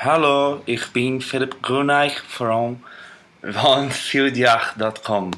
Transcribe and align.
Hallo, 0.00 0.62
ich 0.64 0.92
bin 0.92 1.20
Philipp 1.20 1.60
Gruneich 1.60 2.20
von 2.20 2.80
vanfieldjacht.com. 3.42 5.32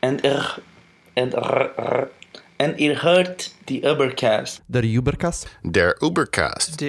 En 0.00 0.20
er, 0.24 0.58
en 1.14 1.32
er, 1.32 2.10
en 2.56 2.76
ihr 2.76 3.00
hört 3.04 3.52
die 3.68 3.84
Ubercast. 3.84 4.62
Der 4.66 4.82
Ubercast. 4.82 5.46
Der 5.62 5.94
Ubercast. 6.02 6.80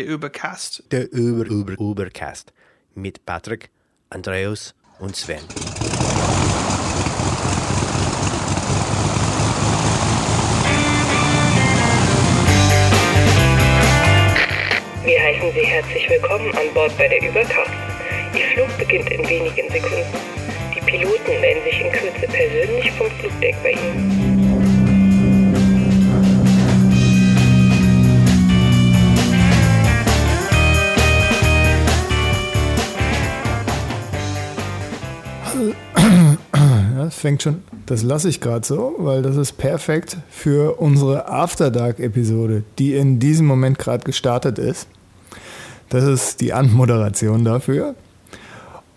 Der 0.91 1.13
Uber, 1.13 1.51
Uber, 1.51 1.79
Ubercast. 1.79 2.53
Mit 2.95 3.23
Patrick, 3.23 3.69
Andreas 4.09 4.73
und 4.97 5.15
Sven. 5.15 5.43
Wir 15.09 15.19
heißen 15.23 15.51
Sie 15.53 15.65
herzlich 15.65 16.07
willkommen 16.07 16.53
an 16.55 16.71
Bord 16.71 16.95
bei 16.95 17.07
der 17.07 17.17
Übercast. 17.27 17.71
Ihr 18.35 18.45
Flug 18.53 18.77
beginnt 18.77 19.09
in 19.09 19.27
wenigen 19.27 19.67
Sekunden. 19.71 20.05
Die 20.75 20.81
Piloten 20.81 21.41
melden 21.41 21.63
sich 21.63 21.81
in 21.81 21.91
Kürze 21.91 22.27
persönlich 22.27 22.91
vom 22.91 23.09
Flugdeck 23.09 23.55
bei 23.63 23.71
Ihnen. 23.71 24.37
Das 36.97 37.15
fängt 37.15 37.41
schon. 37.41 37.63
Das 37.87 38.03
lasse 38.03 38.29
ich 38.29 38.39
gerade 38.39 38.67
so, 38.67 38.93
weil 38.99 39.23
das 39.23 39.35
ist 39.35 39.53
perfekt 39.53 40.17
für 40.29 40.79
unsere 40.79 41.27
After 41.27 41.71
Dark-Episode, 41.71 42.63
die 42.77 42.93
in 42.93 43.19
diesem 43.19 43.47
Moment 43.47 43.79
gerade 43.79 44.03
gestartet 44.03 44.59
ist. 44.59 44.87
Das 45.89 46.03
ist 46.03 46.41
die 46.41 46.53
Anmoderation 46.53 47.43
dafür. 47.43 47.95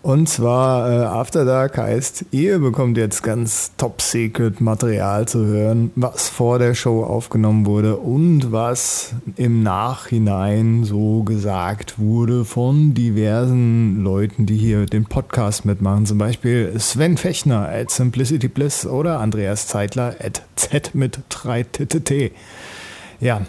Und 0.03 0.27
zwar 0.27 0.91
äh, 0.91 1.05
After 1.05 1.45
Dark 1.45 1.77
heißt, 1.77 2.25
ihr 2.31 2.59
bekommt 2.59 2.97
jetzt 2.97 3.23
ganz 3.23 3.71
top-secret 3.77 4.59
Material 4.59 5.25
zu 5.29 5.45
hören, 5.45 5.91
was 5.95 6.27
vor 6.27 6.59
der 6.59 6.75
Show 6.75 7.05
aufgenommen 7.05 7.65
wurde 7.65 7.95
und 7.95 8.51
was 8.51 9.13
im 9.37 9.63
Nachhinein 9.63 10.83
so 10.83 11.23
gesagt 11.23 11.99
wurde 11.99 12.43
von 12.43 12.93
diversen 12.93 14.03
Leuten, 14.03 14.45
die 14.45 14.57
hier 14.57 14.87
den 14.87 15.05
Podcast 15.05 15.63
mitmachen. 15.63 16.05
Zum 16.05 16.17
Beispiel 16.17 16.77
Sven 16.77 17.15
Fechner 17.15 17.69
at 17.69 17.89
Simplicity 17.89 18.49
Bliss 18.49 18.85
oder 18.85 19.21
Andreas 19.21 19.67
Zeitler 19.67 20.17
at 20.19 20.41
Z 20.57 20.93
mit 20.95 21.19
3 21.29 21.63
TTT. 21.63 22.33
Ja, 23.21 23.43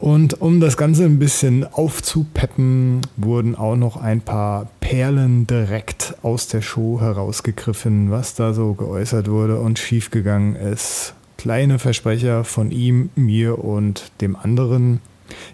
und 0.00 0.40
um 0.40 0.60
das 0.60 0.78
Ganze 0.78 1.04
ein 1.04 1.18
bisschen 1.18 1.66
aufzupeppen, 1.70 3.02
wurden 3.16 3.54
auch 3.54 3.76
noch 3.76 3.98
ein 3.98 4.22
paar 4.22 4.68
Perlen 4.80 5.46
direkt 5.46 6.14
aus 6.22 6.48
der 6.48 6.62
Show 6.62 7.00
herausgegriffen, 7.00 8.10
was 8.10 8.34
da 8.34 8.54
so 8.54 8.72
geäußert 8.72 9.30
wurde 9.30 9.60
und 9.60 9.78
schiefgegangen 9.78 10.56
ist. 10.56 11.14
Kleine 11.36 11.78
Versprecher 11.78 12.44
von 12.44 12.70
ihm, 12.70 13.10
mir 13.14 13.62
und 13.62 14.10
dem 14.22 14.36
anderen. 14.36 15.00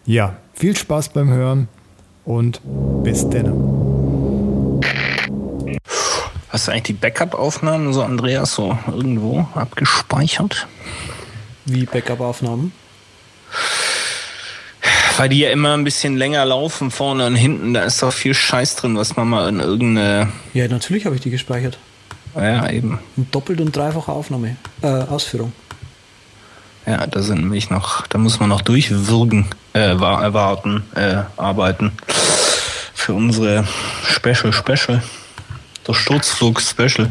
Ja, 0.05 0.37
viel 0.55 0.77
Spaß 0.77 1.09
beim 1.09 1.29
Hören 1.29 1.67
und 2.25 2.61
bis 3.03 3.29
denn. 3.29 3.53
Hast 6.51 6.69
du 6.69 6.73
eigentlich 6.73 6.83
die 6.85 6.93
Backup-Aufnahmen, 6.93 7.93
so 7.93 8.03
Andreas, 8.03 8.55
so 8.55 8.79
irgendwo 8.87 9.47
abgespeichert? 9.55 10.69
Wie 11.65 11.85
Backup-Aufnahmen? 11.85 12.73
Weil 15.17 15.29
die 15.29 15.39
ja 15.39 15.51
immer 15.51 15.75
ein 15.75 15.85
bisschen 15.85 16.17
länger 16.17 16.45
laufen, 16.45 16.91
vorne 16.91 17.27
und 17.27 17.37
hinten. 17.37 17.75
Da 17.75 17.85
ist 17.85 18.03
doch 18.03 18.13
viel 18.13 18.35
Scheiß 18.35 18.77
drin, 18.77 18.97
was 18.97 19.17
man 19.17 19.29
mal 19.29 19.49
in 19.49 19.61
irgendeine. 19.61 20.29
Ja, 20.53 20.69
natürlich 20.69 21.07
habe 21.07 21.15
ich 21.15 21.23
die 21.23 21.31
gespeichert. 21.31 21.79
Ja, 22.35 22.69
eben. 22.71 22.99
In 23.17 23.31
doppelt 23.31 23.61
und 23.61 23.75
dreifacher 23.75 24.13
Aufnahme. 24.13 24.57
Äh, 24.83 24.89
Ausführung. 24.89 25.53
Ja, 26.85 27.07
da 27.07 27.23
sind 27.23 27.41
nämlich 27.41 27.71
noch, 27.71 28.07
da 28.09 28.19
muss 28.19 28.39
man 28.41 28.49
noch 28.51 28.61
durchwirken, 28.61 29.47
äh, 29.73 29.99
wa- 29.99 30.23
erwarten, 30.23 30.85
äh, 30.95 31.23
arbeiten. 31.37 31.93
Für 32.95 33.15
unsere 33.15 33.67
Special 34.05 34.53
Special. 34.53 35.03
Der 35.89 35.95
Sturzflug 35.95 36.61
Special. 36.61 37.11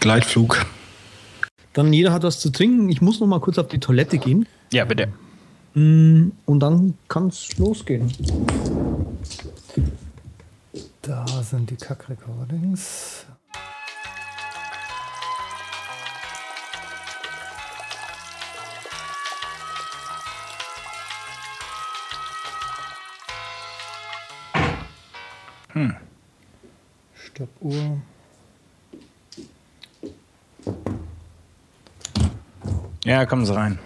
Gleitflug. 0.00 0.66
Dann 1.72 1.92
jeder 1.92 2.12
hat 2.12 2.22
was 2.24 2.40
zu 2.40 2.50
trinken. 2.50 2.88
Ich 2.90 3.00
muss 3.00 3.20
noch 3.20 3.26
mal 3.26 3.40
kurz 3.40 3.58
auf 3.58 3.68
die 3.68 3.80
Toilette 3.80 4.18
gehen. 4.18 4.46
Ja, 4.72 4.84
bitte. 4.84 5.08
Mm, 5.74 6.30
Und 6.46 6.60
dann 6.60 6.94
kann 7.08 7.28
es 7.28 7.56
losgehen. 7.58 8.12
Da 11.02 11.26
sind 11.42 11.70
die 11.70 11.76
Kack-Recordings. 11.76 13.26
Stoppuhr. 27.32 28.00
Ja, 33.04 33.26
kommen 33.26 33.46
Sie 33.46 33.54
rein. 33.54 33.78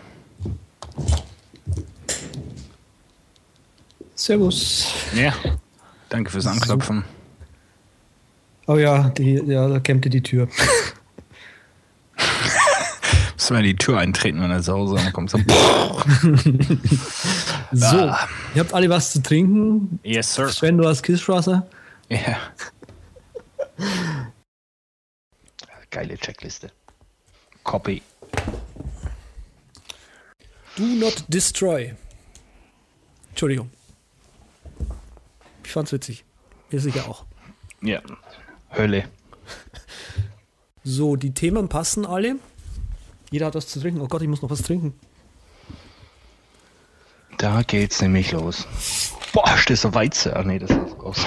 Servus. 4.17 4.87
Ja. 5.15 5.33
Danke 6.09 6.31
fürs 6.31 6.47
Anklopfen. 6.47 7.05
Oh 8.67 8.77
ja, 8.77 9.11
die, 9.11 9.35
ja 9.47 9.69
da 9.69 9.79
kämmte 9.79 10.09
die 10.11 10.23
Tür. 10.23 10.49
Müssen 13.37 13.57
wir 13.57 13.63
die 13.63 13.77
Tür 13.77 13.99
eintreten, 13.99 14.41
wenn 14.41 14.51
er 14.51 14.63
zu 14.63 14.73
Hause 14.73 14.99
ankommt. 14.99 15.31
So. 15.31 15.39
So, 17.73 17.97
Ah. 17.97 18.29
ihr 18.55 18.61
habt 18.61 18.73
alle 18.73 18.89
was 18.89 19.11
zu 19.13 19.21
trinken. 19.23 19.99
Yes, 20.05 20.33
sir. 20.35 20.49
Sven, 20.49 20.79
du 20.79 20.87
hast 20.89 21.03
Kisswasser. 21.03 21.67
Ja. 22.09 22.39
Geile 25.91 26.17
Checkliste. 26.17 26.71
Copy. 27.65 28.03
Do 30.77 30.85
not 30.85 31.25
destroy. 31.29 31.95
Entschuldigung. 33.31 33.69
Ich 35.67 35.73
fand's 35.73 35.91
witzig. 35.93 36.25
Ihr 36.71 36.81
sicher 36.81 37.09
auch. 37.09 37.25
Ja. 37.83 38.01
Hölle. 38.71 39.09
So, 40.85 41.17
die 41.17 41.35
Themen 41.35 41.69
passen 41.69 42.07
alle. 42.07 42.37
Jeder 43.33 43.47
hat 43.47 43.57
was 43.57 43.67
zu 43.67 43.81
trinken. 43.81 44.01
Oh 44.01 44.07
Gott, 44.07 44.23
ich 44.23 44.29
muss 44.29 44.43
noch 44.43 44.51
was 44.51 44.63
trinken. 44.63 44.95
Da 47.39 47.63
geht's 47.63 48.01
nämlich 48.01 48.31
los. 48.31 48.69
Boah, 49.33 49.53
ist 49.57 49.69
das 49.69 49.81
so 49.81 49.93
Weizen? 49.93 50.33
Ach 50.37 50.45
nee, 50.45 50.61
das 50.61 50.71
sah 50.71 50.87
so 50.87 51.01
aus. 51.01 51.27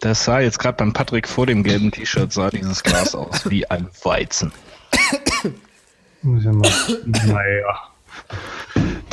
Das 0.00 0.24
sah 0.24 0.38
jetzt 0.38 0.60
gerade 0.60 0.76
beim 0.76 0.92
Patrick 0.92 1.26
vor 1.26 1.46
dem 1.46 1.64
gelben 1.64 1.90
T-Shirt, 1.90 2.32
sah 2.32 2.50
dieses 2.50 2.84
Glas 2.84 3.16
aus 3.16 3.50
wie 3.50 3.68
ein 3.68 3.88
Weizen. 4.04 4.52
Muss 6.22 6.44
ja 6.44 6.52
mal. 6.52 6.70
naja. 7.04 7.90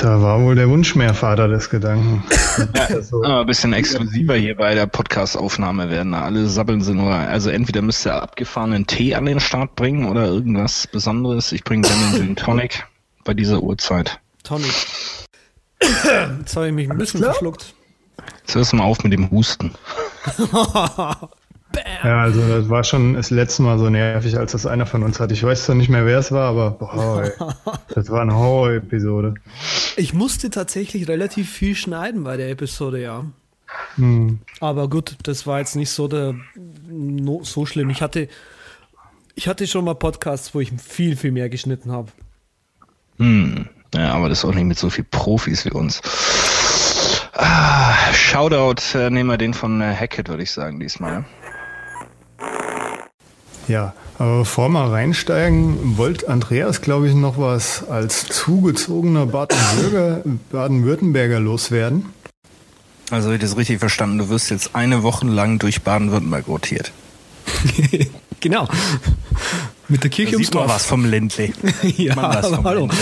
Da 0.05 0.21
war 0.21 0.39
wohl 0.39 0.53
der 0.53 0.69
Wunschmeervater 0.69 1.47
des 1.47 1.71
Gedanken. 1.71 2.23
Also, 2.89 3.23
Aber 3.23 3.39
ein 3.39 3.47
bisschen 3.47 3.73
exklusiver 3.73 4.35
hier 4.35 4.55
bei 4.55 4.75
der 4.75 4.85
Podcast-Aufnahme 4.85 5.89
werden. 5.89 6.11
da 6.11 6.21
Alle 6.21 6.45
sabbeln 6.45 6.81
sie 6.81 6.93
nur. 6.93 7.11
Also 7.11 7.49
entweder 7.49 7.81
müsst 7.81 8.05
ihr 8.05 8.13
abgefahrenen 8.13 8.85
Tee 8.85 9.15
an 9.15 9.25
den 9.25 9.39
Start 9.39 9.75
bringen 9.75 10.07
oder 10.07 10.27
irgendwas 10.27 10.85
Besonderes. 10.85 11.51
Ich 11.53 11.63
bringe 11.63 11.88
dann 11.88 12.21
den 12.21 12.35
Tonic 12.35 12.85
bei 13.23 13.33
dieser 13.33 13.63
Uhrzeit. 13.63 14.19
Tonic. 14.44 14.75
Jetzt 15.81 16.55
habe 16.55 16.67
ich 16.67 16.73
mich 16.73 16.91
ein 16.91 16.99
bisschen 16.99 17.23
verschluckt. 17.23 17.73
Jetzt 18.41 18.53
hörst 18.53 18.74
du 18.74 18.75
mal 18.75 18.83
auf 18.83 19.03
mit 19.03 19.12
dem 19.12 19.31
Husten. 19.31 19.71
Ja, 22.04 22.22
also 22.22 22.42
das 22.48 22.69
war 22.69 22.83
schon 22.83 23.16
das 23.16 23.31
letzte 23.31 23.63
Mal 23.63 23.80
so 23.80 23.89
nervig, 23.89 24.38
als 24.38 24.51
das 24.51 24.66
einer 24.66 24.86
von 24.86 25.04
uns 25.04 25.19
hatte. 25.19 25.33
Ich 25.33 25.44
weiß 25.44 25.66
zwar 25.66 25.75
nicht 25.75 25.89
mehr, 25.89 26.06
wer 26.06 26.19
es 26.19 26.31
war, 26.31 26.50
aber 26.50 26.72
boah, 26.72 27.31
das 27.94 28.10
war 28.10 28.22
eine 28.22 28.36
Horror-Episode. 28.36 29.36
Ich 29.98 30.13
musste 30.13 30.50
tatsächlich 30.50 31.07
relativ 31.07 31.51
viel 31.51 31.75
schneiden 31.75 32.24
bei 32.24 32.38
der 32.38 32.50
Episode, 32.50 33.01
ja. 33.01 33.25
Hm. 33.95 34.39
Aber 34.60 34.89
gut, 34.89 35.18
das 35.24 35.48
war 35.48 35.60
jetzt 35.60 35.75
nicht 35.75 35.89
so, 35.89 36.07
der, 36.07 36.36
no, 36.88 37.42
so 37.44 37.66
schlimm. 37.66 37.89
Ich 37.89 38.01
hatte, 38.01 38.28
ich 39.36 39.48
hatte 39.48 39.68
schon 39.68 39.86
mal 39.86 39.95
Podcasts, 39.95 40.54
wo 40.54 40.60
ich 40.60 40.71
viel, 40.81 41.16
viel 41.16 41.31
mehr 41.31 41.50
geschnitten 41.50 41.92
habe. 41.92 42.12
Hm. 43.18 43.68
Ja, 43.94 44.13
aber 44.13 44.30
das 44.30 44.39
ist 44.39 44.45
auch 44.45 44.54
nicht 44.54 44.66
mit 44.66 44.78
so 44.78 44.89
viel 44.89 45.06
Profis 45.06 45.66
wie 45.66 45.71
uns. 45.71 46.01
Ah, 47.33 48.13
Shoutout, 48.13 48.98
äh, 48.98 49.10
nehmen 49.10 49.30
wir 49.30 49.38
den 49.38 49.54
von 49.54 49.81
äh, 49.81 49.94
Hackett, 49.94 50.30
würde 50.30 50.44
ich 50.44 50.51
sagen, 50.51 50.80
diesmal. 50.80 51.25
Ja, 53.67 53.94
aber 54.17 54.39
bevor 54.39 54.69
wir 54.69 54.91
reinsteigen, 54.91 55.97
wollte 55.97 56.29
Andreas, 56.29 56.81
glaube 56.81 57.07
ich, 57.09 57.15
noch 57.15 57.38
was 57.38 57.88
als 57.88 58.25
zugezogener 58.27 59.25
Baden-Württemberger 59.25 61.39
loswerden. 61.39 62.06
Also, 63.12 63.31
ich 63.31 63.39
das 63.41 63.56
richtig 63.57 63.79
verstanden, 63.79 64.17
du 64.19 64.29
wirst 64.29 64.50
jetzt 64.51 64.73
eine 64.75 65.03
Woche 65.03 65.25
lang 65.27 65.59
durch 65.59 65.81
Baden-Württemberg 65.83 66.47
rotiert. 66.47 66.91
genau. 68.39 68.67
Mit 69.88 70.01
der 70.03 70.09
Kirche 70.09 70.31
Da 70.31 70.38
ums 70.38 70.47
sieht 70.47 70.56
man 70.56 70.63
Dorf. 70.63 70.75
was 70.75 70.85
vom 70.85 71.06
Ländle. 71.06 71.51
Ja, 71.97 72.15
man 72.15 72.33
was 72.35 72.47
vom 72.47 72.63
hallo. 72.63 72.79
Ländle. 72.88 72.97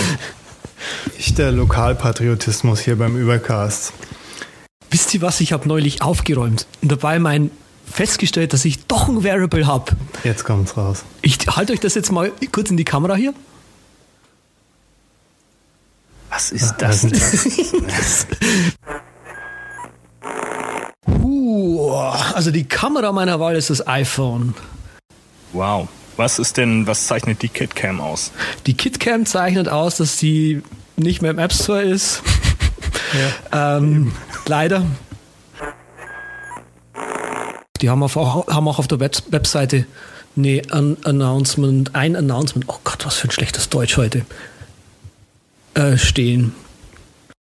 Echter 1.18 1.50
Lokalpatriotismus 1.52 2.80
hier 2.80 2.98
beim 2.98 3.16
Übercast. 3.16 3.94
Wisst 4.90 5.14
ihr 5.14 5.22
was? 5.22 5.40
Ich 5.40 5.54
habe 5.54 5.66
neulich 5.66 6.02
aufgeräumt 6.02 6.66
und 6.82 6.92
dabei 6.92 7.18
mein 7.18 7.50
festgestellt, 7.90 8.52
dass 8.52 8.64
ich 8.64 8.86
doch 8.86 9.08
ein 9.08 9.24
Variable 9.24 9.66
habe. 9.66 9.92
Jetzt 10.24 10.44
kommt's 10.44 10.76
raus. 10.76 11.04
Ich 11.22 11.38
halte 11.46 11.72
euch 11.72 11.80
das 11.80 11.94
jetzt 11.94 12.10
mal 12.10 12.32
kurz 12.52 12.70
in 12.70 12.76
die 12.76 12.84
Kamera 12.84 13.14
hier. 13.14 13.34
Was 16.30 16.50
ist 16.50 16.74
das 16.78 17.02
denn? 17.02 17.12
Uh, 21.06 21.90
also 22.34 22.50
die 22.50 22.64
Kamera 22.64 23.12
meiner 23.12 23.40
Wahl 23.40 23.56
ist 23.56 23.70
das 23.70 23.86
iPhone. 23.86 24.54
Wow. 25.52 25.88
Was 26.16 26.38
ist 26.38 26.56
denn, 26.56 26.86
was 26.86 27.06
zeichnet 27.06 27.42
die 27.42 27.48
KitCam 27.48 28.00
aus? 28.00 28.30
Die 28.66 28.74
KitCam 28.74 29.26
zeichnet 29.26 29.68
aus, 29.68 29.96
dass 29.96 30.18
sie 30.18 30.62
nicht 30.96 31.22
mehr 31.22 31.32
im 31.32 31.38
App 31.38 31.52
Store 31.52 31.82
ist. 31.82 32.22
ähm, 33.52 34.12
leider. 34.46 34.84
Die 37.84 37.90
haben, 37.90 38.02
auf, 38.02 38.16
haben 38.16 38.66
auch 38.66 38.78
auf 38.78 38.88
der 38.88 38.98
Web 38.98 39.14
Webseite 39.28 39.84
eine 40.38 40.62
An 40.70 40.96
Announcement, 41.04 41.94
ein 41.94 42.16
Announcement, 42.16 42.64
oh 42.66 42.78
Gott, 42.82 43.04
was 43.04 43.16
für 43.16 43.28
ein 43.28 43.30
schlechtes 43.30 43.68
Deutsch 43.68 43.98
heute, 43.98 44.24
äh, 45.74 45.98
stehen. 45.98 46.54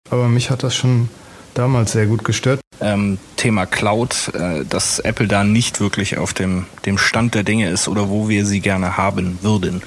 Aber 0.10 0.28
mich 0.28 0.50
hat 0.50 0.64
das 0.64 0.76
schon 0.76 1.08
damals 1.54 1.94
sehr 1.94 2.08
gut 2.08 2.26
gestört. 2.26 2.60
Ähm, 2.82 3.20
Thema 3.38 3.66
Cloud, 3.66 4.34
äh, 4.34 4.66
dass 4.66 5.00
Apple 5.00 5.30
da 5.30 5.46
nicht 5.46 5.80
wirklich 5.80 6.18
auf 6.18 6.34
dem, 6.34 6.66
dem 6.86 6.98
Stand 6.98 7.36
der 7.36 7.44
Dinge 7.44 7.70
ist 7.70 7.88
oder 7.88 8.10
wo 8.10 8.28
wir 8.28 8.46
sie 8.46 8.60
gerne 8.60 8.98
haben 8.98 9.40
würden. 9.44 9.82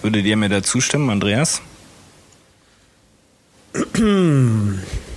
Würdet 0.00 0.24
ihr 0.24 0.38
mir 0.38 0.48
da 0.48 0.62
zustimmen, 0.62 1.10
Andreas? 1.10 1.60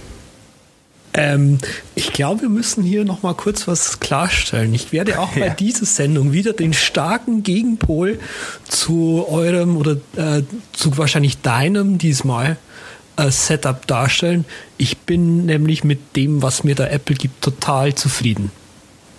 Ähm, 1.33 1.57
ich 1.95 2.13
glaube, 2.13 2.41
wir 2.43 2.49
müssen 2.49 2.83
hier 2.83 3.05
noch 3.05 3.23
mal 3.23 3.33
kurz 3.33 3.67
was 3.67 3.99
klarstellen. 3.99 4.73
Ich 4.73 4.91
werde 4.91 5.19
auch 5.19 5.33
bei 5.33 5.47
Ja. 5.47 5.53
dieser 5.53 5.85
Sendung 5.85 6.31
wieder 6.33 6.53
den 6.53 6.73
starken 6.73 7.43
Gegenpol 7.43 8.19
zu 8.67 9.25
eurem 9.29 9.77
oder 9.77 9.97
äh, 10.15 10.43
zu 10.73 10.97
wahrscheinlich 10.97 11.41
deinem 11.41 11.97
diesmal 11.97 12.57
äh, 13.17 13.29
Setup 13.31 13.85
darstellen. 13.87 14.45
Ich 14.77 14.97
bin 14.99 15.45
nämlich 15.45 15.83
mit 15.83 16.15
dem, 16.15 16.41
was 16.41 16.63
mir 16.63 16.75
der 16.75 16.91
Apple 16.91 17.15
gibt, 17.15 17.41
total 17.41 17.93
zufrieden. 17.95 18.51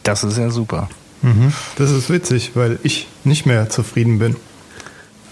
Das 0.03 0.25
ist 0.25 0.38
ja 0.38 0.50
super. 0.50 0.88
Mhm. 1.23 1.53
Das 1.76 1.91
ist 1.91 2.11
witzig, 2.11 2.53
weil 2.55 2.79
ich 2.82 3.06
nicht 3.25 3.47
mehr 3.47 3.70
zufrieden 3.70 4.19
bin. 4.19 4.37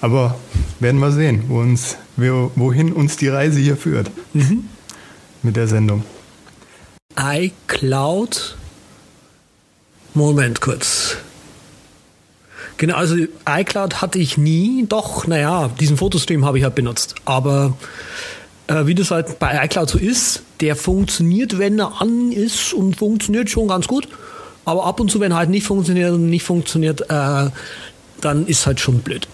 Aber 0.01 0.37
werden 0.79 1.01
wir 1.01 1.11
sehen, 1.13 1.43
wo 1.49 1.59
uns, 1.61 1.97
wo- 2.17 2.53
wohin 2.55 2.93
uns 2.93 3.17
die 3.17 3.29
Reise 3.29 3.59
hier 3.59 3.77
führt. 3.77 4.11
Mit 5.43 5.57
der 5.57 5.67
Sendung. 5.67 6.05
iCloud. 7.21 8.57
Moment 10.15 10.61
kurz. 10.61 11.17
Genau, 12.79 12.97
also 12.97 13.17
iCloud 13.47 14.01
hatte 14.01 14.19
ich 14.19 14.39
nie. 14.39 14.87
Doch, 14.89 15.27
naja, 15.27 15.69
diesen 15.79 15.99
Fotostream 15.99 16.47
habe 16.47 16.59
ich 16.59 16.65
halt 16.65 16.75
benutzt. 16.75 17.15
Aber 17.27 17.77
äh, 18.69 18.87
wie 18.87 18.95
das 18.95 19.11
halt 19.11 19.39
bei 19.39 19.63
iCloud 19.65 19.91
so 19.91 19.99
ist, 19.99 20.43
der 20.61 20.77
funktioniert, 20.77 21.59
wenn 21.59 21.79
er 21.79 22.01
an 22.01 22.33
ist 22.33 22.73
und 22.73 22.97
funktioniert 22.97 23.51
schon 23.51 23.69
ganz 23.69 23.87
gut. 23.87 24.09
Aber 24.65 24.87
ab 24.87 25.01
und 25.01 25.11
zu, 25.11 25.21
wenn 25.21 25.33
er 25.33 25.39
halt 25.39 25.51
nicht 25.51 25.67
funktioniert 25.67 26.13
und 26.13 26.31
nicht 26.31 26.45
funktioniert, 26.45 27.03
äh, 27.11 27.51
dann 28.21 28.47
ist 28.47 28.67
halt 28.67 28.81
schon 28.81 29.01
blöd. 29.01 29.29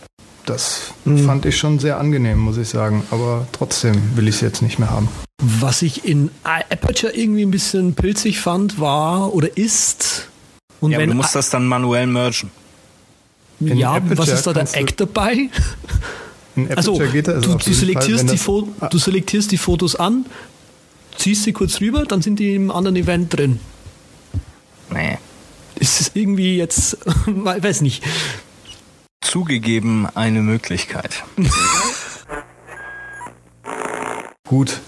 Das 0.47 0.93
fand 1.05 1.45
ich 1.45 1.57
schon 1.57 1.81
sehr 1.81 1.99
angenehm, 1.99 2.39
muss 2.39 2.57
ich 2.57 2.69
sagen. 2.69 3.03
Aber 3.11 3.47
trotzdem 3.53 4.17
will 4.17 4.29
ich 4.29 4.37
es 4.37 4.41
jetzt 4.41 4.63
nicht 4.63 4.79
mehr 4.79 4.91
haben. 4.91 5.09
Was 5.43 5.83
ich 5.83 6.05
in 6.05 6.31
Aperture 6.45 7.13
irgendwie 7.13 7.43
ein 7.43 7.51
bisschen 7.51 7.95
pilzig 7.95 8.41
fand, 8.41 8.81
war 8.81 9.35
oder 9.35 9.57
ist. 9.57 10.29
Und 10.81 10.93
Ja, 10.93 10.99
aber 10.99 11.03
wenn 11.03 11.11
du 11.11 11.17
musst 11.17 11.35
das 11.35 11.51
dann 11.51 11.67
manuell 11.67 12.07
mergen. 12.07 12.51
In 13.61 13.77
ja, 13.77 13.95
Aperture 13.95 14.19
was 14.19 14.29
ist 14.29 14.47
da 14.47 14.53
der 14.53 14.75
Eck 14.75 14.97
dabei? 14.97 15.51
In 16.55 16.69
Also, 16.77 16.95
Aperture 16.95 17.13
geht 17.13 17.29
das 17.29 17.43
du, 17.43 17.53
du, 17.53 17.59
Fall, 17.59 17.75
selektierst 17.75 18.29
wenn 18.29 18.37
die 18.37 18.73
Ah, 18.81 18.89
du 18.89 18.99
selektierst 18.99 19.51
die 19.51 19.59
Fotos 19.59 19.97
an, 19.97 20.27
ziehst 21.19 21.43
sie 21.43 21.53
kurz 21.53 21.81
rüber, 21.81 22.05
dann 22.05 22.23
sind 22.23 22.39
die 22.39 22.55
im 22.55 22.71
anderen 22.71 22.97
Event 22.97 23.37
drin. 23.37 23.59
Nee. 24.91 25.19
Ist 25.75 26.01
es 26.01 26.11
irgendwie 26.15 26.57
jetzt, 26.57 26.99
weiß 27.27 27.81
nicht. 27.81 28.03
Zugegeben 29.23 30.07
eine 30.15 30.41
Möglichkeit. 30.43 31.25
Gut. 34.49 34.81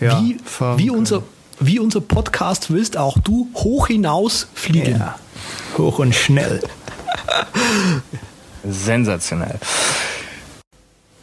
Ja, 0.00 0.20
wie, 0.22 0.38
wie, 0.76 0.90
unser, 0.90 1.22
wie 1.60 1.78
unser 1.78 2.00
Podcast 2.00 2.70
willst 2.72 2.96
auch 2.96 3.18
du 3.18 3.48
hoch 3.54 3.88
hinaus 3.88 4.48
fliegen. 4.54 4.96
Ja. 4.98 5.18
Hoch 5.76 5.98
und 5.98 6.14
schnell. 6.14 6.60
Sensationell. 8.64 9.58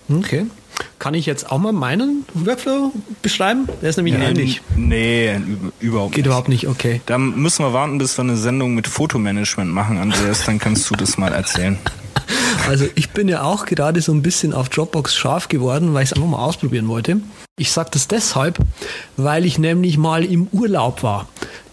Okay. 0.09 0.45
Kann 0.99 1.13
ich 1.13 1.25
jetzt 1.25 1.51
auch 1.51 1.57
mal 1.59 1.71
meinen 1.71 2.25
Workflow 2.33 2.91
beschreiben? 3.21 3.67
Der 3.81 3.89
ist 3.89 3.95
nämlich 3.97 4.15
ähnlich. 4.15 4.61
Nee, 4.75 5.31
üb- 5.35 5.71
überhaupt 5.79 6.11
Geht 6.13 6.17
nicht. 6.23 6.25
überhaupt 6.27 6.49
nicht, 6.49 6.67
okay. 6.67 7.01
Da 7.05 7.17
müssen 7.17 7.63
wir 7.65 7.73
warten, 7.73 7.97
bis 7.97 8.17
wir 8.17 8.23
eine 8.23 8.35
Sendung 8.37 8.75
mit 8.75 8.87
Fotomanagement 8.87 9.71
machen, 9.71 9.97
Andreas. 9.97 10.43
Dann 10.45 10.59
kannst 10.59 10.89
du 10.89 10.95
das 10.95 11.17
mal 11.17 11.33
erzählen. 11.33 11.77
Also 12.67 12.85
ich 12.95 13.09
bin 13.11 13.27
ja 13.27 13.43
auch 13.43 13.65
gerade 13.65 14.01
so 14.01 14.11
ein 14.11 14.21
bisschen 14.21 14.53
auf 14.53 14.69
Dropbox 14.69 15.15
scharf 15.15 15.47
geworden, 15.47 15.93
weil 15.93 16.03
ich 16.03 16.11
es 16.11 16.13
einfach 16.13 16.29
mal 16.29 16.37
ausprobieren 16.37 16.87
wollte. 16.87 17.21
Ich 17.57 17.71
sage 17.71 17.89
das 17.91 18.07
deshalb, 18.07 18.59
weil 19.17 19.45
ich 19.45 19.57
nämlich 19.59 19.97
mal 19.97 20.23
im 20.23 20.47
Urlaub 20.51 21.03
war. 21.03 21.27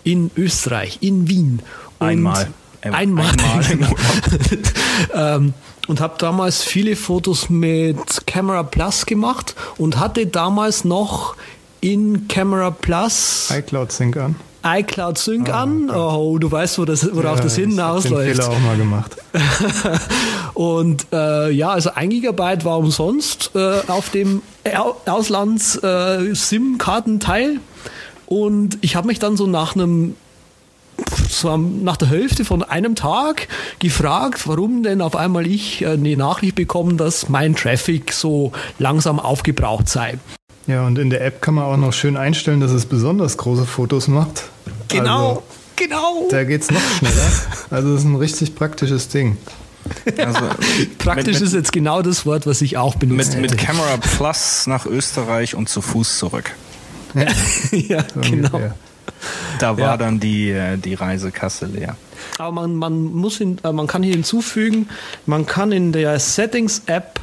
In 0.04 0.30
Österreich, 0.36 0.98
in 1.00 1.28
Wien. 1.28 1.60
Und 1.98 2.06
Einmal. 2.06 2.48
Äh, 2.80 2.90
Einmal. 2.90 3.26
einmal 3.26 3.64
genau. 3.64 3.94
ähm, 5.14 5.54
und 5.88 6.00
habe 6.00 6.14
damals 6.18 6.62
viele 6.62 6.96
Fotos 6.96 7.48
mit 7.48 8.26
Camera 8.26 8.62
Plus 8.62 9.06
gemacht 9.06 9.54
und 9.78 9.98
hatte 9.98 10.26
damals 10.26 10.84
noch 10.84 11.36
in 11.80 12.28
Camera 12.28 12.70
Plus 12.70 13.48
iCloud 13.52 13.92
Sync 13.92 14.16
an. 14.16 14.36
iCloud 14.66 15.16
Sync 15.16 15.48
an. 15.48 15.88
Oh, 15.90 16.36
du 16.38 16.50
weißt, 16.50 16.78
wo 16.78 16.84
das, 16.84 17.08
worauf 17.14 17.38
Ja, 17.38 17.44
das 17.44 17.56
ich 17.56 17.64
hab 17.64 17.70
hinausläuft. 17.70 18.28
Den 18.28 18.34
Fehler 18.34 18.48
auch 18.50 18.60
mal 18.60 18.76
gemacht. 18.76 19.16
Und 20.54 21.06
äh, 21.12 21.50
ja, 21.50 21.70
also 21.70 21.90
ein 21.94 22.10
Gigabyte 22.10 22.64
war 22.64 22.78
umsonst 22.78 23.50
äh, 23.54 23.80
auf 23.88 24.10
dem 24.10 24.42
Auslands-SIM-Kartenteil. 25.06 27.60
und 28.26 28.78
ich 28.80 28.96
habe 28.96 29.06
mich 29.06 29.18
dann 29.18 29.36
so 29.36 29.46
nach 29.46 29.74
einem 29.74 30.16
so 31.28 31.54
nach 31.56 31.98
der 31.98 32.08
Hälfte 32.08 32.44
von 32.46 32.62
einem 32.62 32.94
Tag 32.94 33.48
gefragt, 33.80 34.48
warum 34.48 34.82
denn 34.82 35.02
auf 35.02 35.14
einmal 35.14 35.46
ich 35.46 35.82
äh, 35.82 35.88
eine 35.88 36.16
Nachricht 36.16 36.54
bekomme, 36.54 36.94
dass 36.94 37.28
mein 37.28 37.54
Traffic 37.54 38.12
so 38.12 38.52
langsam 38.78 39.20
aufgebraucht 39.20 39.88
sei. 39.88 40.18
Ja, 40.66 40.86
und 40.86 40.98
in 40.98 41.10
der 41.10 41.24
App 41.24 41.42
kann 41.42 41.54
man 41.54 41.64
auch 41.64 41.76
noch 41.76 41.92
schön 41.92 42.16
einstellen, 42.16 42.60
dass 42.60 42.72
es 42.72 42.86
besonders 42.86 43.36
große 43.36 43.66
Fotos 43.66 44.08
macht. 44.08 44.44
Genau, 44.88 45.28
Also, 45.28 45.42
genau. 45.76 46.28
da 46.30 46.44
geht's 46.44 46.70
noch 46.70 46.80
schneller. 46.98 47.14
Also 47.70 47.92
das 47.92 48.00
ist 48.00 48.06
ein 48.06 48.16
richtig 48.16 48.54
praktisches 48.54 49.08
Ding. 49.08 49.36
Also, 50.18 50.40
Praktisch 50.98 51.34
mit, 51.34 51.42
ist 51.42 51.52
jetzt 51.54 51.72
genau 51.72 52.02
das 52.02 52.26
Wort, 52.26 52.46
was 52.46 52.60
ich 52.60 52.76
auch 52.76 52.96
benutzt 52.96 53.34
mit, 53.38 53.50
mit. 53.52 53.58
Camera 53.58 53.96
Plus 53.98 54.66
nach 54.66 54.84
Österreich 54.86 55.54
und 55.54 55.68
zu 55.68 55.80
Fuß 55.80 56.18
zurück. 56.18 56.50
ja, 57.70 58.04
So 58.12 58.20
genau. 58.20 58.48
ungefähr. 58.48 58.74
Da 59.60 59.76
war 59.78 59.84
Ja. 59.92 59.96
dann 59.96 60.18
die, 60.20 60.50
äh, 60.50 60.76
die 60.76 60.94
Reisekasse 60.94 61.66
leer. 61.66 61.96
Aber 62.38 62.52
man, 62.52 62.74
man 62.76 63.04
muss 63.04 63.38
hin, 63.38 63.58
äh, 63.62 63.72
man 63.72 63.86
kann 63.86 64.02
hier 64.02 64.12
hinzufügen, 64.12 64.88
man 65.24 65.46
kann 65.46 65.70
in 65.72 65.92
der 65.92 66.18
Settings-App 66.18 67.20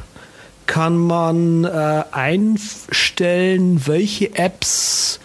kann 0.66 0.96
man 0.96 1.64
äh, 1.64 2.04
einstellen, 2.12 3.82
welche 3.86 4.34
Apps 4.36 5.20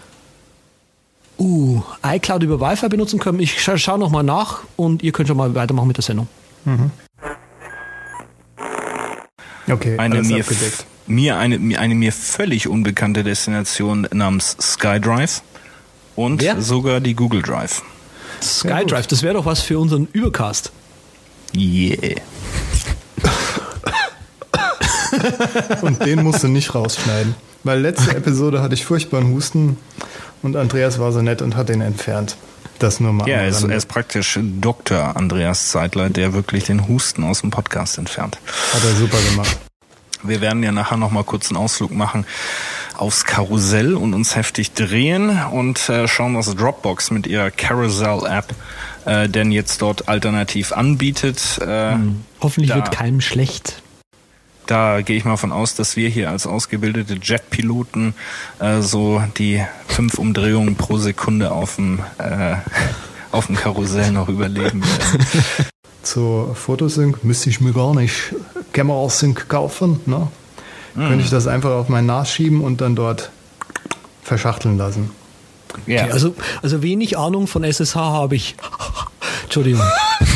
uh, 1.40 1.82
iCloud 2.06 2.42
über 2.42 2.60
Wi-Fi 2.60 2.88
benutzen 2.88 3.18
können. 3.18 3.40
Ich 3.40 3.60
scha 3.62 3.76
schaue 3.78 3.98
nochmal 3.98 4.22
nach 4.22 4.60
und 4.76 5.02
ihr 5.02 5.12
könnt 5.12 5.26
schon 5.28 5.36
mal 5.36 5.54
weitermachen 5.54 5.88
mit 5.88 5.96
der 5.96 6.04
Sendung. 6.04 6.28
Okay, 9.68 9.96
Eine 9.98 10.16
alles 10.16 10.28
mir, 10.28 10.40
abgedeckt. 10.42 10.84
mir 11.06 11.36
eine, 11.38 11.58
mir- 11.58 11.80
eine 11.80 11.94
mir 11.94 12.12
völlig 12.12 12.68
unbekannte 12.68 13.22
Destination 13.24 14.06
namens 14.12 14.56
SkyDrive 14.60 15.42
und 16.16 16.42
Wer? 16.42 16.60
sogar 16.60 17.00
die 17.00 17.14
Google 17.14 17.42
Drive. 17.42 17.82
SkyDrive, 18.42 19.06
das 19.06 19.22
wäre 19.22 19.34
doch 19.34 19.46
was 19.46 19.60
für 19.62 19.78
unseren 19.78 20.08
Übercast. 20.12 20.72
Yeah. 21.56 22.16
Und 25.82 26.04
den 26.04 26.22
musst 26.22 26.42
du 26.42 26.48
nicht 26.48 26.74
rausschneiden. 26.74 27.34
Weil 27.64 27.80
letzte 27.80 28.10
Episode 28.16 28.62
hatte 28.62 28.74
ich 28.74 28.84
furchtbaren 28.84 29.28
Husten 29.32 29.76
und 30.42 30.56
Andreas 30.56 30.98
war 30.98 31.12
so 31.12 31.22
nett 31.22 31.42
und 31.42 31.56
hat 31.56 31.68
den 31.68 31.80
entfernt. 31.80 32.36
Das 32.78 32.98
nur 32.98 33.12
mal. 33.12 33.28
Ja, 33.28 33.36
er 33.36 33.48
ist, 33.48 33.62
er 33.62 33.76
ist 33.76 33.86
praktisch 33.88 34.38
Dr. 34.42 35.14
Andreas 35.16 35.68
Zeitler, 35.70 36.08
der 36.08 36.32
wirklich 36.32 36.64
den 36.64 36.88
Husten 36.88 37.24
aus 37.24 37.42
dem 37.42 37.50
Podcast 37.50 37.98
entfernt. 37.98 38.38
Hat 38.72 38.82
er 38.82 38.94
super 38.96 39.18
gemacht. 39.30 39.58
Wir 40.22 40.40
werden 40.40 40.62
ja 40.62 40.72
nachher 40.72 40.96
noch 40.96 41.10
mal 41.10 41.24
kurz 41.24 41.50
einen 41.50 41.56
Ausflug 41.58 41.90
machen 41.92 42.26
aufs 42.96 43.24
Karussell 43.24 43.94
und 43.94 44.12
uns 44.12 44.36
heftig 44.36 44.72
drehen 44.72 45.30
und 45.52 45.88
äh, 45.88 46.06
schauen, 46.06 46.36
was 46.36 46.54
Dropbox 46.54 47.10
mit 47.10 47.26
ihrer 47.26 47.50
Carousel-App 47.50 48.54
äh, 49.06 49.28
denn 49.28 49.50
jetzt 49.52 49.80
dort 49.80 50.08
alternativ 50.08 50.72
anbietet. 50.72 51.58
Äh, 51.66 51.96
Hoffentlich 52.42 52.70
Da. 52.70 52.76
wird 52.76 52.90
keinem 52.92 53.20
schlecht. 53.22 53.82
Da 54.70 55.00
gehe 55.00 55.16
ich 55.16 55.24
mal 55.24 55.36
von 55.36 55.50
aus, 55.50 55.74
dass 55.74 55.96
wir 55.96 56.08
hier 56.08 56.30
als 56.30 56.46
ausgebildete 56.46 57.18
Jetpiloten 57.20 58.14
äh, 58.60 58.82
so 58.82 59.20
die 59.36 59.60
fünf 59.88 60.14
Umdrehungen 60.16 60.76
pro 60.76 60.96
Sekunde 60.96 61.50
auf 61.50 61.74
dem, 61.74 61.98
äh, 62.18 62.54
auf 63.32 63.46
dem 63.46 63.56
Karussell 63.56 64.12
noch 64.12 64.28
überleben 64.28 64.82
werden. 64.82 65.26
Zur 66.04 66.54
Fotosync 66.54 67.24
müsste 67.24 67.50
ich 67.50 67.60
mir 67.60 67.72
gar 67.72 67.96
nicht 67.96 68.32
Kamerasync 68.72 69.48
kaufen. 69.48 69.98
Ne? 70.06 70.28
Könnte 70.94 71.24
ich 71.24 71.30
das 71.30 71.48
einfach 71.48 71.70
auf 71.70 71.88
mein 71.88 72.06
NAS 72.06 72.30
schieben 72.30 72.60
und 72.60 72.80
dann 72.80 72.94
dort 72.94 73.32
verschachteln 74.22 74.78
lassen. 74.78 75.10
Ja, 75.88 76.04
Also, 76.04 76.36
also 76.62 76.80
wenig 76.80 77.18
Ahnung 77.18 77.48
von 77.48 77.64
SSH 77.64 77.96
habe 77.96 78.36
ich. 78.36 78.54
Entschuldigung. 79.42 79.82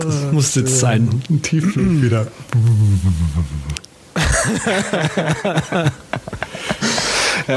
Das 0.00 0.32
muss 0.32 0.54
jetzt 0.54 0.78
sein. 0.80 1.22
Ein 1.30 1.42
Tiefflug 1.42 2.02
wieder. 2.02 2.26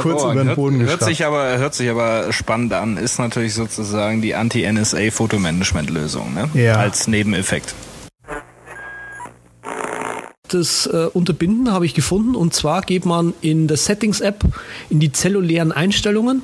kurz 0.02 0.24
über 0.24 0.44
den 0.44 0.56
Boden 0.56 0.80
hört, 0.80 0.90
hört 0.90 1.04
sich 1.04 1.26
aber 1.26 1.58
hört 1.58 1.74
sich 1.74 1.90
aber 1.90 2.32
spannend 2.32 2.74
an. 2.74 2.98
Ist 2.98 3.20
natürlich 3.20 3.54
sozusagen 3.54 4.22
die 4.22 4.36
Anti-NSA-Fotomanagement-Lösung, 4.36 6.34
ne? 6.34 6.50
Ja. 6.54 6.76
Als 6.76 7.08
Nebeneffekt. 7.08 7.74
Das 10.48 10.88
äh, 10.88 11.06
Unterbinden 11.14 11.72
habe 11.72 11.86
ich 11.86 11.94
gefunden 11.94 12.36
und 12.36 12.54
zwar 12.54 12.82
geht 12.82 13.06
man 13.06 13.34
in 13.42 13.68
der 13.68 13.78
Settings-App 13.78 14.44
in 14.90 15.00
die 15.00 15.12
zellulären 15.12 15.72
Einstellungen 15.72 16.42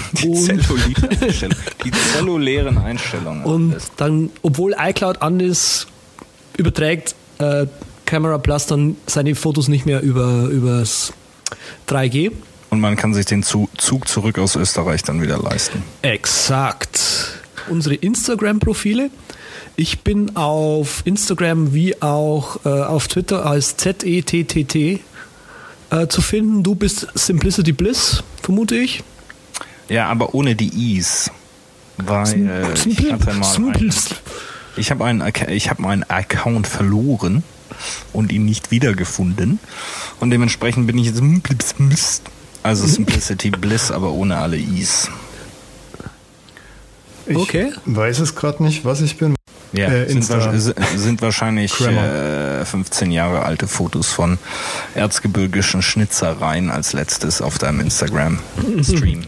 Die, 0.22 0.28
Und- 0.28 0.44
zellulären 0.44 1.18
Einstellungen. 1.20 1.56
die 1.84 1.90
zellulären 1.90 2.78
Einstellungen. 2.78 3.44
und 3.44 3.76
dann, 3.96 4.30
obwohl 4.42 4.74
iCloud 4.78 5.22
an 5.22 5.40
ist, 5.40 5.86
überträgt 6.56 7.14
äh, 7.38 7.66
Camera 8.06 8.38
Plus 8.38 8.66
dann 8.66 8.96
seine 9.06 9.34
Fotos 9.34 9.68
nicht 9.68 9.84
mehr 9.86 10.00
über 10.02 10.44
übers 10.48 11.12
3G. 11.88 12.32
Und 12.70 12.80
man 12.80 12.96
kann 12.96 13.14
sich 13.14 13.26
den 13.26 13.42
Zu- 13.42 13.68
Zug 13.78 14.08
zurück 14.08 14.38
aus 14.38 14.56
Österreich 14.56 15.02
dann 15.02 15.22
wieder 15.22 15.38
leisten. 15.38 15.82
Exakt. 16.02 17.00
Unsere 17.68 17.94
Instagram-Profile. 17.96 19.10
Ich 19.76 20.00
bin 20.00 20.36
auf 20.36 21.02
Instagram 21.04 21.74
wie 21.74 22.00
auch 22.00 22.64
äh, 22.64 22.68
auf 22.68 23.08
Twitter 23.08 23.44
als 23.44 23.76
ZETTT 23.76 24.74
äh, 24.76 25.00
zu 26.08 26.20
finden. 26.22 26.62
Du 26.62 26.74
bist 26.74 27.06
Simplicity 27.14 27.72
Bliss, 27.72 28.22
vermute 28.42 28.76
ich. 28.76 29.02
Ja, 29.88 30.08
aber 30.08 30.34
ohne 30.34 30.54
die 30.56 30.96
Is. 30.98 31.30
Weil 31.98 32.48
äh, 32.48 32.88
ich 32.88 33.10
hatte 33.12 33.32
mal 33.34 33.54
einen, 33.56 33.92
ich 34.76 34.90
habe 34.90 35.04
einen, 35.04 35.32
ich 35.48 35.70
habe 35.70 35.82
meinen 35.82 36.02
Account 36.04 36.66
verloren 36.66 37.42
und 38.12 38.32
ihn 38.32 38.44
nicht 38.44 38.70
wiedergefunden. 38.70 39.58
Und 40.20 40.30
dementsprechend 40.30 40.86
bin 40.86 40.98
ich 40.98 41.06
jetzt 41.06 41.22
also 42.62 42.86
Simplicity 42.86 43.50
Bliss, 43.50 43.90
aber 43.90 44.10
ohne 44.12 44.36
alle 44.38 44.58
Is. 44.58 45.08
Ich 47.26 47.36
Okay. 47.36 47.72
weiß 47.86 48.18
es 48.20 48.34
gerade 48.34 48.62
nicht, 48.62 48.84
was 48.84 49.00
ich 49.00 49.18
bin. 49.18 49.34
Ja, 49.72 49.88
Äh, 49.88 50.08
sind, 50.08 50.28
wa- 50.30 50.52
sind- 50.96 51.22
wahrscheinlich 51.22 51.80
äh, 51.80 52.64
15 52.64 53.10
Jahre 53.10 53.42
alte 53.44 53.66
Fotos 53.66 54.12
von 54.12 54.38
erzgebirgischen 54.94 55.82
Schnitzereien 55.82 56.70
als 56.70 56.92
letztes 56.92 57.42
auf 57.42 57.58
deinem 57.58 57.80
Instagram-Stream. 57.80 59.22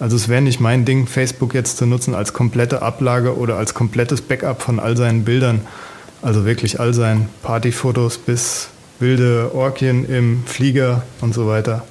Also 0.00 0.16
es 0.16 0.28
wäre 0.28 0.42
nicht 0.42 0.60
mein 0.60 0.84
Ding, 0.84 1.06
Facebook 1.06 1.54
jetzt 1.54 1.76
zu 1.76 1.86
nutzen 1.86 2.14
als 2.14 2.32
komplette 2.32 2.82
Ablage 2.82 3.36
oder 3.36 3.56
als 3.56 3.74
komplettes 3.74 4.20
Backup 4.22 4.60
von 4.60 4.80
all 4.80 4.96
seinen 4.96 5.24
Bildern. 5.24 5.60
Also 6.22 6.44
wirklich 6.44 6.80
all 6.80 6.94
seinen 6.94 7.28
Partyfotos 7.42 8.18
bis 8.18 8.68
wilde 8.98 9.50
Orkien 9.54 10.08
im 10.08 10.44
Flieger 10.46 11.02
und 11.20 11.34
so 11.34 11.46
weiter. 11.46 11.84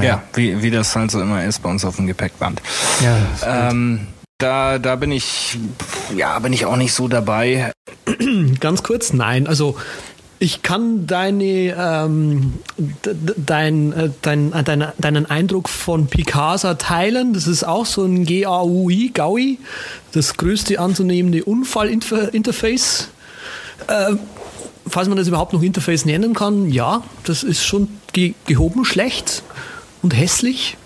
Ja, 0.00 0.22
wie, 0.34 0.62
wie 0.62 0.70
das 0.70 0.94
halt 0.94 1.10
so 1.10 1.20
immer 1.20 1.44
ist 1.44 1.62
bei 1.62 1.70
uns 1.70 1.84
auf 1.84 1.96
dem 1.96 2.06
Gepäckband. 2.06 2.60
Ja, 3.02 3.70
Ähm, 3.70 4.06
da, 4.38 4.78
da 4.78 4.96
bin 4.96 5.10
ich, 5.10 5.58
ja, 6.14 6.38
bin 6.38 6.52
ich 6.52 6.66
auch 6.66 6.76
nicht 6.76 6.92
so 6.92 7.08
dabei. 7.08 7.72
Ganz 8.60 8.82
kurz, 8.82 9.14
nein. 9.14 9.46
Also 9.46 9.76
ich 10.38 10.62
kann 10.62 11.06
deine, 11.06 11.74
ähm, 11.78 12.54
dein, 13.36 13.92
äh, 13.92 14.10
dein, 14.22 14.52
äh, 14.52 14.62
deine, 14.62 14.92
deinen 14.98 15.26
Eindruck 15.26 15.68
von 15.68 16.08
Picasa 16.08 16.74
teilen. 16.74 17.32
Das 17.32 17.46
ist 17.46 17.64
auch 17.64 17.86
so 17.86 18.04
ein 18.04 18.26
GAUI, 18.26 19.10
GAUI, 19.14 19.58
das 20.12 20.36
größte 20.36 20.78
anzunehmende 20.78 21.44
Unfallinterface. 21.44 23.08
Äh, 23.86 24.16
falls 24.86 25.08
man 25.08 25.16
das 25.16 25.28
überhaupt 25.28 25.52
noch 25.52 25.62
Interface 25.62 26.04
nennen 26.04 26.34
kann, 26.34 26.70
ja, 26.70 27.02
das 27.24 27.42
ist 27.42 27.64
schon 27.64 27.88
ge 28.12 28.34
gehoben 28.46 28.84
schlecht 28.84 29.42
und 30.02 30.14
hässlich. 30.14 30.76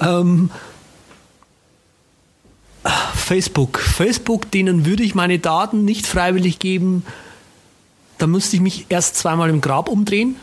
ähm, 0.00 0.50
Facebook. 3.14 3.78
Facebook, 3.78 4.50
denen 4.50 4.86
würde 4.86 5.02
ich 5.02 5.14
meine 5.14 5.38
Daten 5.38 5.84
nicht 5.84 6.06
freiwillig 6.06 6.58
geben. 6.58 7.04
Da 8.22 8.28
müsste 8.28 8.54
ich 8.54 8.62
mich 8.62 8.86
erst 8.88 9.16
zweimal 9.16 9.50
im 9.50 9.60
Grab 9.60 9.88
umdrehen. 9.88 10.36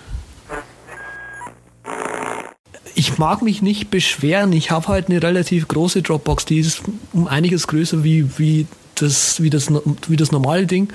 Ich 2.93 3.17
mag 3.17 3.41
mich 3.41 3.61
nicht 3.61 3.89
beschweren. 3.89 4.51
Ich 4.51 4.69
habe 4.69 4.89
halt 4.89 5.07
eine 5.07 5.23
relativ 5.23 5.69
große 5.69 6.01
Dropbox. 6.01 6.43
Die 6.43 6.59
ist 6.59 6.81
um 7.13 7.25
einiges 7.29 7.67
größer 7.67 8.03
wie, 8.03 8.37
wie, 8.37 8.67
das, 8.95 9.41
wie, 9.41 9.49
das, 9.49 9.71
wie 10.09 10.17
das 10.17 10.33
normale 10.33 10.65
Ding. 10.65 10.91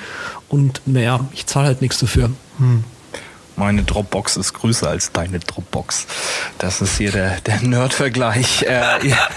Und 0.50 0.82
naja, 0.84 1.20
ich 1.32 1.46
zahle 1.46 1.68
halt 1.68 1.80
nichts 1.80 2.00
dafür. 2.00 2.28
Meine 3.56 3.82
Dropbox 3.82 4.36
ist 4.36 4.52
größer 4.52 4.90
als 4.90 5.10
deine 5.10 5.38
Dropbox. 5.38 6.06
Das 6.58 6.82
ist 6.82 6.98
hier 6.98 7.12
der, 7.12 7.40
der 7.40 7.62
Nerd-Vergleich. 7.62 8.60
Äh, 8.64 8.68
ja. 9.08 9.28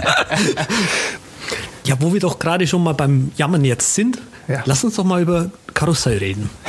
Ja, 1.86 1.96
wo 2.02 2.12
wir 2.12 2.20
doch 2.20 2.40
gerade 2.40 2.68
schon 2.68 2.84
mal 2.84 2.94
beim 2.94 3.32
Jammern 3.38 3.64
jetzt 3.64 3.94
sind, 3.96 4.18
Ja. 4.50 4.64
lass 4.66 4.84
uns 4.84 4.96
doch 4.98 5.06
mal 5.06 5.22
über 5.22 5.50
Karussell 5.74 6.18
reden. 6.18 6.50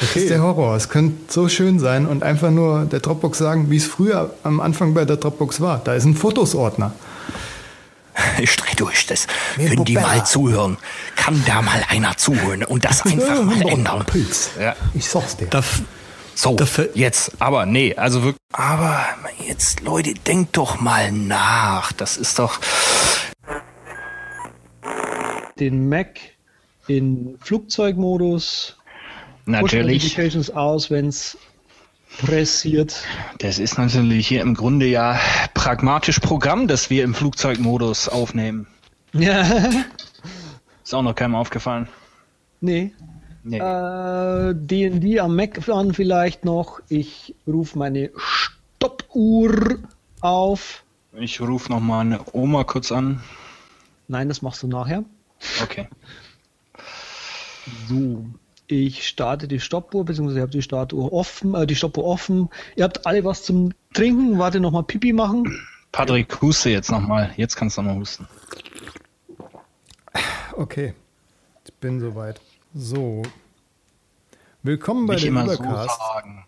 Das 0.00 0.16
ist 0.16 0.30
der 0.30 0.42
Horror. 0.42 0.76
Es 0.76 0.88
könnte 0.88 1.32
so 1.32 1.48
schön 1.48 1.78
sein 1.78 2.06
und 2.06 2.22
einfach 2.22 2.50
nur 2.50 2.84
der 2.84 3.00
Dropbox 3.00 3.38
sagen, 3.38 3.70
wie 3.70 3.76
es 3.76 3.86
früher 3.86 4.34
am 4.44 4.60
Anfang 4.60 4.94
bei 4.94 5.04
der 5.04 5.16
Dropbox 5.16 5.60
war. 5.60 5.80
Da 5.82 5.94
ist 5.94 6.04
ein 6.04 6.14
Fotosordner. 6.14 6.92
Ich 8.40 8.56
dreh 8.56 8.74
durch 8.76 9.06
das. 9.06 9.26
Können 9.56 9.84
die 9.84 9.94
mal 9.94 10.24
zuhören? 10.26 10.76
Kann 11.14 11.42
da 11.46 11.62
mal 11.62 11.84
einer 11.88 12.16
zuhören 12.16 12.64
und 12.64 12.84
das 12.84 13.02
einfach 13.06 13.42
mal 13.42 13.60
ändern? 13.68 14.04
Pilz. 14.06 14.50
Ja. 14.60 14.74
Ich 14.94 15.08
sag's 15.08 15.36
dir. 15.36 15.46
Da, 15.46 15.62
So, 16.34 16.54
Dafür- 16.56 16.90
jetzt, 16.94 17.32
aber 17.40 17.66
nee, 17.66 17.94
also 17.96 18.22
wirklich. 18.22 18.40
Aber 18.52 19.04
jetzt, 19.46 19.80
Leute, 19.80 20.14
denkt 20.14 20.56
doch 20.56 20.80
mal 20.80 21.12
nach. 21.12 21.92
Das 21.92 22.16
ist 22.16 22.38
doch. 22.38 22.58
den 25.58 25.88
Mac 25.88 26.18
in 26.86 27.36
Flugzeugmodus, 27.42 28.76
Natürlich. 29.48 30.02
Notifications 30.02 30.50
aus, 30.50 30.90
wenn 30.90 31.08
es 31.08 31.38
pressiert. 32.20 33.02
Das 33.38 33.58
ist 33.58 33.78
natürlich 33.78 34.28
hier 34.28 34.42
im 34.42 34.54
Grunde 34.54 34.86
ja 34.86 35.18
pragmatisch 35.54 36.20
Programm, 36.20 36.68
das 36.68 36.90
wir 36.90 37.02
im 37.02 37.14
Flugzeugmodus 37.14 38.08
aufnehmen. 38.08 38.66
Ja, 39.14 39.42
Ist 40.84 40.94
auch 40.94 41.02
noch 41.02 41.14
keinem 41.14 41.34
aufgefallen. 41.34 41.88
nee. 42.60 42.92
Nee. 43.44 43.58
Äh, 43.60 44.54
D&D 44.54 45.20
am 45.20 45.34
Mac 45.34 45.66
an 45.70 45.94
vielleicht 45.94 46.44
noch. 46.44 46.80
Ich 46.90 47.34
rufe 47.46 47.78
meine 47.78 48.10
Stoppuhr 48.16 49.78
auf. 50.20 50.84
Ich 51.18 51.40
rufe 51.40 51.72
noch 51.72 51.80
mal 51.80 52.00
eine 52.00 52.20
Oma 52.32 52.64
kurz 52.64 52.92
an. 52.92 53.22
Nein, 54.08 54.28
das 54.28 54.42
machst 54.42 54.62
du 54.62 54.66
nachher. 54.66 55.04
Okay. 55.62 55.88
So, 57.88 58.26
ich 58.68 59.08
starte 59.08 59.48
die 59.48 59.60
Stoppuhr, 59.60 60.04
beziehungsweise 60.04 60.38
ich 60.38 60.42
habe 60.42 60.52
die 60.52 60.62
Startuhr 60.62 61.12
offen, 61.12 61.54
äh, 61.54 61.66
die 61.66 61.74
Stoppuhr 61.74 62.04
offen. 62.04 62.50
Ihr 62.76 62.84
habt 62.84 63.06
alle 63.06 63.24
was 63.24 63.42
zum 63.42 63.72
Trinken. 63.94 64.38
Warte 64.38 64.60
noch 64.60 64.70
mal 64.70 64.82
Pipi 64.82 65.12
machen. 65.12 65.44
Patrick, 65.90 66.40
huste 66.42 66.70
jetzt 66.70 66.90
noch 66.90 67.00
mal. 67.00 67.32
Jetzt 67.36 67.56
kannst 67.56 67.78
du 67.78 67.82
noch 67.82 67.92
mal 67.94 67.98
husten. 68.00 68.28
Okay, 70.52 70.94
ich 71.64 71.72
bin 71.74 72.00
soweit. 72.00 72.40
So. 72.74 73.22
Willkommen 74.62 75.06
bei 75.06 75.14
Nicht 75.14 75.24
der 75.24 75.28
immer 75.30 75.46
so 75.48 75.62
Übercast. 75.62 75.98
sagen. 75.98 76.44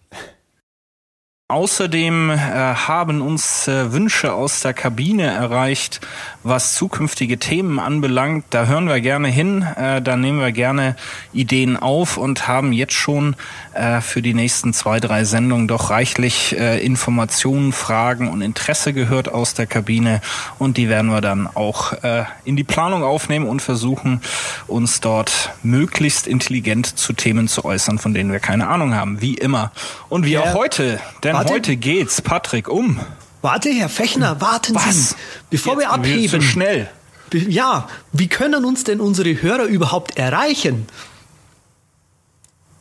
Außerdem 1.51 2.31
äh, 2.31 2.37
haben 2.37 3.21
uns 3.21 3.67
äh, 3.67 3.93
Wünsche 3.93 4.33
aus 4.33 4.61
der 4.61 4.73
Kabine 4.73 5.25
erreicht, 5.25 6.01
was 6.45 6.77
zukünftige 6.77 7.41
Themen 7.41 7.81
anbelangt. 7.81 8.45
Da 8.51 8.67
hören 8.67 8.87
wir 8.87 9.01
gerne 9.01 9.27
hin, 9.27 9.63
äh, 9.63 10.01
da 10.01 10.17
nehmen 10.17 10.39
wir 10.39 10.53
gerne 10.53 10.95
Ideen 11.33 11.77
auf 11.77 12.19
und 12.19 12.47
haben 12.47 12.73
jetzt 12.73 12.93
schon 12.93 13.35
äh, 13.75 14.01
für 14.01 14.23
die 14.23 14.35
nächsten 14.35 14.73
zwei, 14.73 15.01
drei 15.01 15.25
Sendungen 15.25 15.69
doch 15.69 15.91
reichlich 15.91 16.57
äh, 16.59 16.85
Informationen, 16.85 17.73
Fragen 17.73 18.29
und 18.29 18.43
Interesse 18.43 18.93
gehört 18.93 19.29
aus 19.29 19.55
der 19.55 19.67
Kabine. 19.67 20.21
Und 20.59 20.77
die 20.77 20.89
werden 20.89 21.11
wir 21.11 21.21
dann 21.21 21.47
auch 21.47 21.93
äh, 22.03 22.25
in 22.45 22.57
die 22.57 22.65
Planung 22.65 23.05
aufnehmen 23.05 23.47
und 23.47 23.61
versuchen, 23.63 24.21
uns 24.67 25.01
dort 25.01 25.51
möglichst 25.63 26.27
intelligent 26.27 26.99
zu 26.99 27.13
Themen 27.13 27.49
zu 27.49 27.65
äußern, 27.65 27.99
von 27.99 28.15
denen 28.15 28.33
wir 28.33 28.41
keine 28.41 28.69
Ahnung 28.69 28.95
haben, 28.95 29.21
wie 29.21 29.35
immer. 29.35 29.73
Und 30.09 30.25
wie 30.27 30.33
Ja. 30.33 30.43
auch 30.43 30.55
heute, 30.55 30.99
denn 31.23 31.35
Warte. 31.35 31.53
heute 31.53 31.77
geht's, 31.77 32.21
Patrick, 32.23 32.69
um. 32.69 33.01
Warte, 33.43 33.71
Herr 33.71 33.89
Fechner, 33.89 34.41
warten 34.41 34.75
Was? 34.75 35.11
Sie. 35.11 35.15
Bevor 35.51 35.77
wir 35.77 35.83
Jetzt 35.85 35.93
sind 35.93 36.01
abheben. 36.01 36.41
Zu 36.41 36.43
schnell. 36.43 36.91
Ja, 37.33 37.89
wie 38.13 38.27
können 38.27 38.65
uns 38.65 38.85
denn 38.85 39.01
unsere 39.01 39.41
Hörer 39.41 39.65
überhaupt 39.65 40.17
erreichen? 40.17 40.87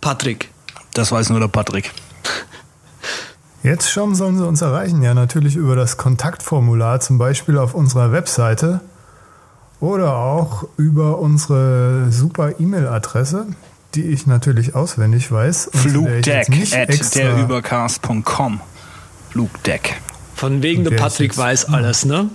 Patrick. 0.01 0.49
Das 0.99 1.13
weiß 1.13 1.29
nur 1.29 1.39
der 1.39 1.47
Patrick. 1.47 1.93
Jetzt 3.63 3.89
schon 3.89 4.15
sollen 4.15 4.37
sie 4.37 4.45
uns 4.45 4.61
erreichen, 4.61 5.01
ja 5.01 5.13
natürlich 5.13 5.55
über 5.55 5.77
das 5.77 5.95
Kontaktformular, 5.95 6.99
zum 6.99 7.17
Beispiel 7.17 7.57
auf 7.57 7.73
unserer 7.73 8.11
Webseite 8.11 8.81
oder 9.79 10.17
auch 10.17 10.67
über 10.75 11.19
unsere 11.19 12.11
super 12.11 12.59
E-Mail-Adresse, 12.59 13.47
die 13.95 14.07
ich 14.07 14.27
natürlich 14.27 14.75
auswendig 14.75 15.31
weiß. 15.31 15.69
Flugdeck 15.73 16.49
at 16.73 17.15
derübercast.com. 17.15 18.59
Flugdeck. 19.29 20.01
Von 20.35 20.61
wegen 20.63 20.83
der 20.83 20.97
Patrick 20.97 21.37
weiß 21.37 21.69
alles, 21.69 22.03
ne? 22.03 22.29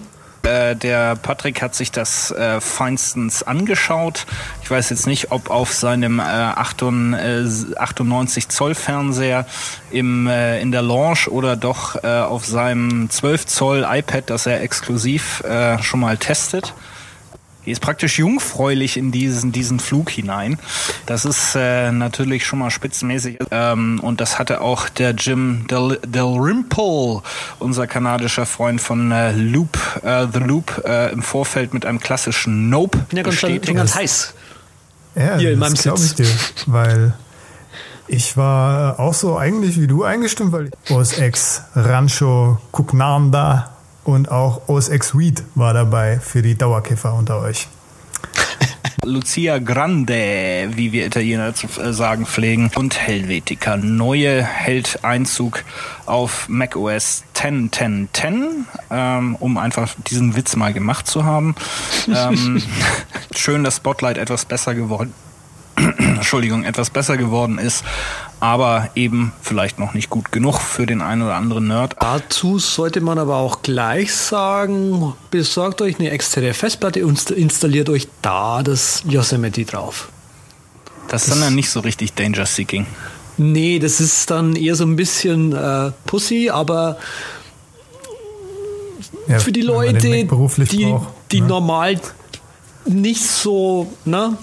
Äh, 0.44 0.76
der 0.76 1.16
Patrick 1.16 1.62
hat 1.62 1.74
sich 1.74 1.90
das 1.90 2.30
äh, 2.30 2.60
feinstens 2.60 3.42
angeschaut. 3.42 4.26
Ich 4.62 4.70
weiß 4.70 4.90
jetzt 4.90 5.06
nicht, 5.06 5.32
ob 5.32 5.50
auf 5.50 5.72
seinem 5.72 6.18
äh, 6.18 6.22
98 6.22 7.78
98 7.78 8.48
Zoll 8.48 8.74
Fernseher 8.74 9.46
im, 9.90 10.26
äh, 10.26 10.60
in 10.60 10.72
der 10.72 10.82
Lounge 10.82 11.28
oder 11.30 11.56
doch 11.56 12.02
äh, 12.02 12.06
auf 12.06 12.44
seinem 12.44 13.08
12 13.08 13.46
Zoll 13.46 13.86
iPad, 13.88 14.30
das 14.30 14.46
er 14.46 14.60
exklusiv 14.60 15.40
äh, 15.44 15.82
schon 15.82 16.00
mal 16.00 16.16
testet. 16.16 16.74
Die 17.66 17.70
ist 17.70 17.80
praktisch 17.80 18.18
jungfräulich 18.18 18.96
in 18.96 19.10
diesen, 19.12 19.52
diesen 19.52 19.80
Flug 19.80 20.10
hinein. 20.10 20.58
Das 21.06 21.24
ist 21.24 21.54
äh, 21.56 21.92
natürlich 21.92 22.44
schon 22.46 22.58
mal 22.58 22.70
spitzenmäßig. 22.70 23.38
Ähm, 23.50 24.00
und 24.02 24.20
das 24.20 24.38
hatte 24.38 24.60
auch 24.60 24.88
der 24.88 25.12
Jim 25.12 25.66
Del, 25.68 25.98
Dalrymple, 26.06 27.22
unser 27.58 27.86
kanadischer 27.86 28.46
Freund 28.46 28.80
von 28.80 29.10
äh, 29.12 29.32
Loop, 29.32 29.78
äh, 30.02 30.26
The 30.32 30.40
Loop, 30.40 30.82
äh, 30.84 31.12
im 31.12 31.22
Vorfeld 31.22 31.72
mit 31.74 31.86
einem 31.86 32.00
klassischen 32.00 32.68
Nope 32.68 32.98
Bin 33.08 33.16
ja 33.18 33.22
ganz, 33.22 33.40
bin 33.40 33.50
bestätigt. 33.52 33.76
ganz 33.76 33.94
heiß. 33.94 34.34
Ja, 35.16 35.36
Hier 35.38 35.52
in 35.52 35.58
meinem 35.58 35.74
das 35.74 35.82
glaube 35.82 36.00
ich 36.00 36.08
Sitz. 36.08 36.16
dir, 36.16 36.72
weil 36.72 37.14
ich 38.08 38.36
war 38.36 38.98
auch 39.00 39.14
so 39.14 39.38
eigentlich 39.38 39.80
wie 39.80 39.86
du 39.86 40.04
eingestimmt, 40.04 40.52
weil 40.52 40.70
OS 40.90 41.16
X 41.18 41.62
Rancho 41.74 42.58
Cucamonga 42.72 43.70
und 44.04 44.30
auch 44.30 44.68
OS 44.68 44.88
X 44.88 45.16
Weed 45.16 45.42
war 45.54 45.74
dabei 45.74 46.20
für 46.20 46.42
die 46.42 46.54
Dauerkiffer 46.54 47.14
unter 47.14 47.40
euch. 47.40 47.68
Lucia 49.04 49.58
Grande, 49.58 50.70
wie 50.74 50.92
wir 50.92 51.06
Italiener 51.06 51.54
zu 51.54 51.66
äh, 51.80 51.92
sagen 51.92 52.26
pflegen, 52.26 52.70
und 52.74 52.98
Helvetica. 52.98 53.76
Neue 53.76 54.42
hält 54.42 55.04
Einzug 55.04 55.64
auf 56.06 56.48
macOS 56.48 57.24
10, 57.34 57.72
10, 57.72 58.08
10, 58.12 58.66
ähm, 58.90 59.36
um 59.36 59.58
einfach 59.58 59.94
diesen 60.06 60.36
Witz 60.36 60.56
mal 60.56 60.72
gemacht 60.72 61.06
zu 61.06 61.24
haben. 61.24 61.54
ähm, 62.08 62.62
schön, 63.36 63.64
dass 63.64 63.76
Spotlight 63.76 64.18
etwas 64.18 64.44
besser 64.44 64.74
geworden 64.74 65.12
Entschuldigung, 66.16 66.64
etwas 66.64 66.90
besser 66.90 67.16
geworden 67.16 67.58
ist, 67.58 67.84
aber 68.40 68.90
eben 68.94 69.32
vielleicht 69.40 69.78
noch 69.78 69.94
nicht 69.94 70.10
gut 70.10 70.32
genug 70.32 70.60
für 70.60 70.86
den 70.86 71.00
einen 71.00 71.22
oder 71.22 71.34
anderen 71.34 71.68
Nerd. 71.68 71.96
Dazu 72.00 72.58
sollte 72.58 73.00
man 73.00 73.18
aber 73.18 73.36
auch 73.36 73.62
gleich 73.62 74.14
sagen, 74.14 75.14
besorgt 75.30 75.80
euch 75.82 75.98
eine 75.98 76.10
externe 76.10 76.54
Festplatte 76.54 77.06
und 77.06 77.30
installiert 77.30 77.88
euch 77.88 78.08
da 78.22 78.62
das 78.62 79.02
Yosemite 79.08 79.64
drauf. 79.64 80.08
Das 81.08 81.28
ist 81.28 81.34
dann 81.34 81.42
ja 81.42 81.50
nicht 81.50 81.70
so 81.70 81.80
richtig 81.80 82.14
Danger 82.14 82.46
Seeking. 82.46 82.86
Nee, 83.36 83.78
das 83.78 84.00
ist 84.00 84.30
dann 84.30 84.56
eher 84.56 84.76
so 84.76 84.84
ein 84.84 84.96
bisschen 84.96 85.52
äh, 85.52 85.90
Pussy, 86.06 86.50
aber 86.50 86.98
Ja, 89.26 89.38
für 89.38 89.52
die 89.52 89.62
Leute, 89.62 89.98
die, 89.98 90.24
braucht, 90.24 91.32
die 91.32 91.40
ne? 91.40 91.46
normal 91.46 92.00
nicht 92.86 93.22
so, 93.22 93.92
ne, 94.04 94.36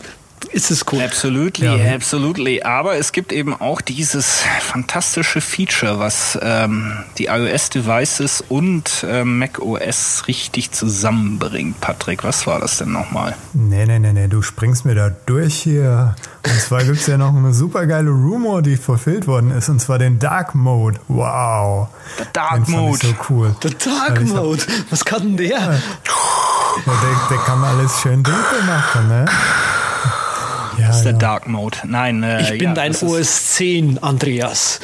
ist 0.46 0.72
es 0.72 0.86
cool. 0.92 1.02
Absolutely, 1.02 1.66
Ja. 1.66 1.94
absolutely. 1.96 2.62
Aber 2.64 2.96
es 2.98 3.12
gibt 3.12 3.32
eben 3.32 3.54
auch 3.60 3.82
dieses 3.82 4.42
fantastische 4.60 5.42
Feature, 5.42 6.00
was 6.00 6.38
ähm, 6.42 6.94
die 7.18 7.26
iOS-Devices 7.26 8.44
und 8.50 9.06
ähm, 9.08 9.40
macOS 9.40 10.24
richtig 10.28 10.72
zusammenbringt. 10.72 11.80
Patrick, 11.82 12.24
was 12.24 12.48
war 12.48 12.60
das 12.60 12.78
denn 12.78 12.92
nochmal? 12.92 13.36
Nee, 13.54 13.86
nee, 13.86 14.00
nee, 14.00 14.14
nee, 14.14 14.28
du 14.28 14.42
springst 14.42 14.86
mir 14.86 14.96
da 14.96 15.10
durch 15.26 15.56
hier. 15.56 16.16
Und 16.44 16.60
zwar 16.60 16.84
gibt's 16.84 17.06
ja 17.08 17.18
noch 17.18 17.36
eine 17.36 17.54
super 17.54 17.86
geile 17.86 18.10
Rumor, 18.10 18.62
die 18.62 18.78
fulfilled 18.78 19.28
worden 19.28 19.52
ist, 19.52 19.70
und 19.70 19.80
zwar 19.80 20.00
den 20.00 20.18
Dark 20.20 20.56
Mode. 20.56 21.00
Wow. 21.08 21.90
Der 22.18 22.26
Dark 22.34 22.56
den 22.56 22.66
fand 22.66 22.78
Mode. 22.78 23.00
Ich 23.04 23.10
so 23.10 23.16
cool. 23.30 23.56
Der 23.64 23.72
Dark 23.72 24.22
ich 24.22 24.30
hab- 24.34 24.44
Mode, 24.44 24.64
was 24.90 25.06
kann 25.06 25.22
denn 25.22 25.38
der? 25.38 25.50
Ja, 25.60 25.70
der, 26.86 27.28
der 27.30 27.38
kann 27.46 27.64
alles 27.64 28.00
schön 28.02 28.24
dunkel 28.24 28.64
machen, 28.66 29.08
ne? 29.08 29.26
Ja, 30.82 30.88
Das 30.88 30.98
ist 30.98 31.04
der 31.04 31.14
ja. 31.14 31.18
Dark 31.20 31.48
Mode. 31.48 31.78
Nein, 31.86 32.24
äh, 32.24 32.42
Ich 32.42 32.50
bin 32.58 32.70
ja, 32.70 32.74
dein 32.74 32.96
OS 32.96 33.54
10, 33.54 34.02
Andreas. 34.02 34.80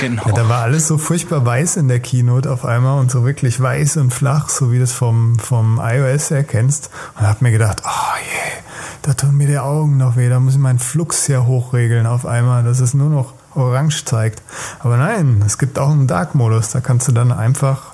Genau. 0.00 0.26
Ja, 0.26 0.32
da 0.32 0.48
war 0.48 0.62
alles 0.62 0.88
so 0.88 0.98
furchtbar 0.98 1.44
weiß 1.44 1.76
in 1.76 1.88
der 1.88 2.00
Keynote 2.00 2.50
auf 2.50 2.64
einmal 2.64 2.98
und 2.98 3.10
so 3.10 3.24
wirklich 3.24 3.60
weiß 3.60 3.98
und 3.98 4.12
flach, 4.12 4.48
so 4.48 4.72
wie 4.72 4.78
du 4.78 4.84
es 4.84 4.92
vom, 4.92 5.38
vom 5.38 5.80
iOS 5.82 6.30
her 6.30 6.44
kennst. 6.44 6.90
Und 7.18 7.26
hab 7.26 7.42
mir 7.42 7.52
gedacht, 7.52 7.82
oh 7.84 8.16
je, 8.18 8.62
da 9.02 9.14
tun 9.14 9.36
mir 9.36 9.46
die 9.46 9.58
Augen 9.58 9.98
noch 9.98 10.16
weh, 10.16 10.28
da 10.28 10.40
muss 10.40 10.54
ich 10.54 10.60
meinen 10.60 10.78
Flux 10.78 11.26
hier 11.26 11.46
hochregeln 11.46 12.06
auf 12.06 12.24
einmal, 12.24 12.64
dass 12.64 12.80
es 12.80 12.94
nur 12.94 13.10
noch 13.10 13.34
orange 13.54 14.04
zeigt. 14.04 14.42
Aber 14.78 14.96
nein, 14.96 15.42
es 15.44 15.58
gibt 15.58 15.78
auch 15.78 15.90
einen 15.90 16.06
Dark-Modus, 16.06 16.70
da 16.70 16.80
kannst 16.80 17.08
du 17.08 17.12
dann 17.12 17.30
einfach 17.30 17.92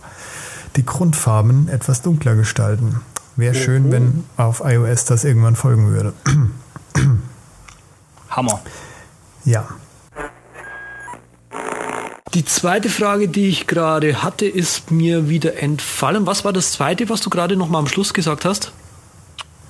die 0.76 0.86
Grundfarben 0.86 1.68
etwas 1.68 2.02
dunkler 2.02 2.36
gestalten. 2.36 3.00
Wäre 3.36 3.54
schön, 3.54 3.90
wenn 3.90 4.24
auf 4.36 4.62
iOS 4.64 5.04
das 5.04 5.24
irgendwann 5.24 5.56
folgen 5.56 5.88
würde. 5.90 6.12
Hammer. 8.30 8.60
ja. 9.44 9.66
Die 12.34 12.44
zweite 12.44 12.90
Frage, 12.90 13.26
die 13.28 13.48
ich 13.48 13.66
gerade 13.66 14.22
hatte, 14.22 14.44
ist 14.46 14.90
mir 14.90 15.30
wieder 15.30 15.62
entfallen. 15.62 16.26
Was 16.26 16.44
war 16.44 16.52
das 16.52 16.72
zweite, 16.72 17.08
was 17.08 17.22
du 17.22 17.30
gerade 17.30 17.56
noch 17.56 17.70
mal 17.70 17.78
am 17.78 17.88
Schluss 17.88 18.12
gesagt 18.12 18.44
hast? 18.44 18.72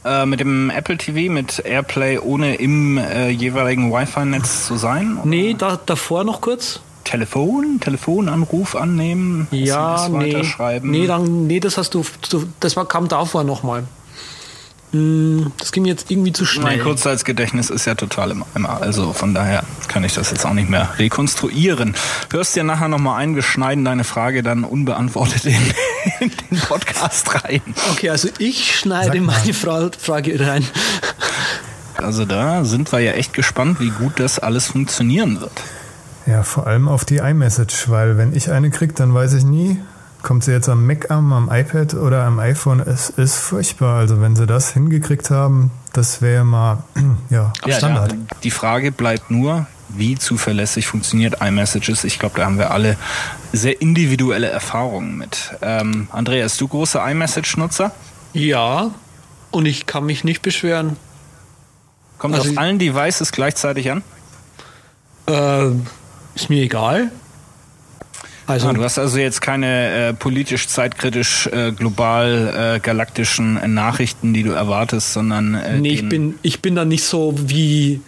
Äh, 0.04 0.26
mit 0.26 0.40
dem 0.40 0.68
Apple 0.68 0.96
TV, 0.98 1.32
mit 1.32 1.60
Airplay, 1.64 2.18
ohne 2.18 2.56
im 2.56 2.98
äh, 2.98 3.28
jeweiligen 3.28 3.92
Wi-Fi-Netz 3.92 4.66
zu 4.66 4.76
sein? 4.76 5.18
Nee, 5.24 5.54
da, 5.56 5.78
davor 5.86 6.24
noch 6.24 6.40
kurz. 6.40 6.80
Telefon, 7.04 7.78
Telefonanruf 7.80 8.74
annehmen, 8.74 9.46
Ja, 9.52 9.94
SMS 9.94 10.10
nee. 10.22 10.34
weiterschreiben. 10.34 10.90
Nee, 10.90 11.06
dann, 11.06 11.46
nee, 11.46 11.60
das 11.60 11.78
hast 11.78 11.94
du, 11.94 12.04
das 12.60 12.76
war, 12.76 12.86
kam 12.86 13.06
davor 13.08 13.44
noch 13.44 13.62
mal. 13.62 13.80
Hm, 13.80 13.86
Das 14.92 15.72
ging 15.72 15.82
mir 15.82 15.90
jetzt 15.90 16.10
irgendwie 16.10 16.32
zu 16.32 16.46
schnell. 16.46 16.76
Mein 16.76 16.80
Kurzzeitgedächtnis 16.80 17.68
ist 17.68 17.84
ja 17.84 17.94
total 17.94 18.30
im 18.30 18.44
Eimer, 18.54 18.80
also 18.80 19.12
von 19.12 19.34
daher 19.34 19.62
kann 19.86 20.02
ich 20.02 20.14
das 20.14 20.30
jetzt 20.30 20.46
auch 20.46 20.54
nicht 20.54 20.70
mehr 20.70 20.88
rekonstruieren. 20.98 21.94
Hörst 22.30 22.56
dir 22.56 22.64
nachher 22.64 22.88
nochmal 22.88 23.20
ein, 23.20 23.34
wir 23.34 23.42
schneiden 23.42 23.84
deine 23.84 24.04
Frage 24.04 24.42
dann 24.42 24.64
unbeantwortet 24.64 25.44
in, 25.44 25.54
in 26.20 26.32
den 26.50 26.58
Podcast 26.60 27.44
rein. 27.44 27.60
Okay, 27.92 28.08
also 28.08 28.28
ich 28.38 28.76
schneide 28.76 29.20
meine 29.20 29.52
Fra 29.52 29.90
Frage 29.98 30.40
rein. 30.40 30.66
Also 31.96 32.24
da 32.24 32.64
sind 32.64 32.90
wir 32.90 33.00
ja 33.00 33.12
echt 33.12 33.34
gespannt, 33.34 33.80
wie 33.80 33.90
gut 33.90 34.20
das 34.20 34.38
alles 34.38 34.68
funktionieren 34.68 35.40
wird. 35.40 35.52
Ja, 36.26 36.42
vor 36.42 36.66
allem 36.66 36.88
auf 36.88 37.04
die 37.04 37.16
iMessage, 37.16 37.90
weil 37.90 38.16
wenn 38.16 38.34
ich 38.34 38.50
eine 38.50 38.70
krieg, 38.70 38.94
dann 38.94 39.12
weiß 39.12 39.34
ich 39.34 39.44
nie, 39.44 39.80
kommt 40.28 40.44
sie 40.44 40.52
jetzt 40.52 40.68
am 40.68 40.86
Mac 40.86 41.10
an, 41.10 41.32
am 41.32 41.50
iPad 41.50 41.94
oder 41.94 42.24
am 42.24 42.38
iPhone. 42.38 42.80
Es 42.80 43.08
ist 43.08 43.38
furchtbar. 43.38 43.98
Also 43.98 44.20
wenn 44.20 44.36
sie 44.36 44.46
das 44.46 44.74
hingekriegt 44.74 45.30
haben, 45.30 45.70
das 45.94 46.20
wäre 46.20 46.44
mal 46.44 46.82
ja, 47.30 47.50
Standard. 47.66 48.12
Ja, 48.12 48.18
die 48.42 48.50
Frage 48.50 48.92
bleibt 48.92 49.30
nur, 49.30 49.66
wie 49.88 50.18
zuverlässig 50.18 50.86
funktioniert 50.86 51.40
iMessages. 51.40 52.04
Ich 52.04 52.18
glaube, 52.18 52.36
da 52.36 52.44
haben 52.44 52.58
wir 52.58 52.72
alle 52.72 52.98
sehr 53.54 53.80
individuelle 53.80 54.48
Erfahrungen 54.48 55.16
mit. 55.16 55.56
Ähm, 55.62 56.08
Andreas, 56.12 56.58
du 56.58 56.68
großer 56.68 57.10
iMessage-Nutzer? 57.10 57.92
Ja, 58.34 58.90
und 59.50 59.64
ich 59.64 59.86
kann 59.86 60.04
mich 60.04 60.24
nicht 60.24 60.42
beschweren. 60.42 60.98
Kommt 62.18 62.34
Also 62.34 62.50
auf 62.50 62.58
allen 62.58 62.78
Devices 62.78 63.32
gleichzeitig 63.32 63.90
an? 63.90 64.02
Äh, 65.26 65.70
ist 66.34 66.50
mir 66.50 66.62
egal. 66.64 67.12
Also 68.48 68.66
Ah, 68.68 68.72
du 68.72 68.82
hast 68.82 68.98
also 68.98 69.18
jetzt 69.18 69.42
keine 69.42 70.08
äh, 70.08 70.14
politisch, 70.14 70.68
zeitkritisch, 70.68 71.46
äh, 71.48 71.70
global, 71.72 72.76
äh, 72.76 72.80
galaktischen 72.80 73.58
äh, 73.58 73.68
Nachrichten, 73.68 74.32
die 74.32 74.42
du 74.42 74.52
erwartest, 74.52 75.12
sondern 75.12 75.54
äh, 75.54 75.78
nee, 75.78 75.90
ich 75.90 76.08
bin, 76.08 76.38
ich 76.40 76.62
bin 76.62 76.74
da 76.74 76.86
nicht 76.86 77.04
so 77.04 77.34
wie 77.36 78.00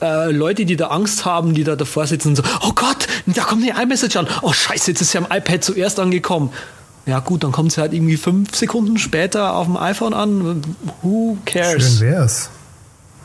äh, 0.00 0.30
Leute, 0.30 0.64
die 0.64 0.76
da 0.76 0.86
Angst 0.88 1.26
haben, 1.26 1.52
die 1.52 1.64
da 1.64 1.76
davor 1.76 2.06
sitzen 2.06 2.28
und 2.28 2.36
so, 2.36 2.42
oh 2.62 2.72
Gott, 2.74 3.06
da 3.26 3.42
kommt 3.42 3.62
eine 3.62 3.80
iMessage 3.82 4.16
an. 4.16 4.26
Oh 4.40 4.54
scheiße, 4.54 4.90
jetzt 4.90 5.02
ist 5.02 5.12
ja 5.12 5.20
am 5.20 5.26
iPad 5.30 5.62
zuerst 5.62 6.00
angekommen. 6.00 6.50
Ja 7.04 7.20
gut, 7.20 7.44
dann 7.44 7.52
kommt 7.52 7.72
sie 7.72 7.82
halt 7.82 7.92
irgendwie 7.92 8.16
fünf 8.16 8.56
Sekunden 8.56 8.96
später 8.96 9.54
auf 9.54 9.66
dem 9.66 9.76
iPhone 9.76 10.14
an. 10.14 10.62
Who 11.02 11.36
cares? 11.44 11.98
Schön 11.98 12.08
wär's. 12.08 12.48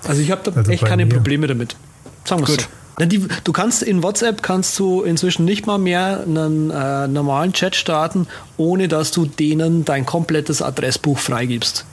Also 0.05 0.21
ich 0.21 0.29
habe 0.29 0.41
da 0.43 0.51
Also 0.57 0.69
echt 0.71 0.83
keine 0.85 1.05
mir. 1.05 1.13
Probleme 1.13 1.47
damit. 1.47 1.77
Sagen 2.25 2.41
wir 2.41 2.47
Gut. 2.47 2.61
so. 2.63 2.67
Na, 2.99 3.05
Die, 3.05 3.27
du 3.43 3.51
kannst 3.53 3.81
in 3.81 4.03
WhatsApp 4.03 4.43
kannst 4.43 4.77
du 4.77 5.01
inzwischen 5.03 5.45
nicht 5.45 5.65
mal 5.65 5.77
mehr 5.77 6.21
einen 6.21 6.69
äh, 6.69 7.07
normalen 7.07 7.53
Chat 7.53 7.75
starten, 7.75 8.27
ohne 8.57 8.87
dass 8.87 9.11
du 9.11 9.25
denen 9.25 9.85
dein 9.85 10.05
komplettes 10.05 10.61
Adressbuch 10.61 11.17
freigibst. 11.17 11.85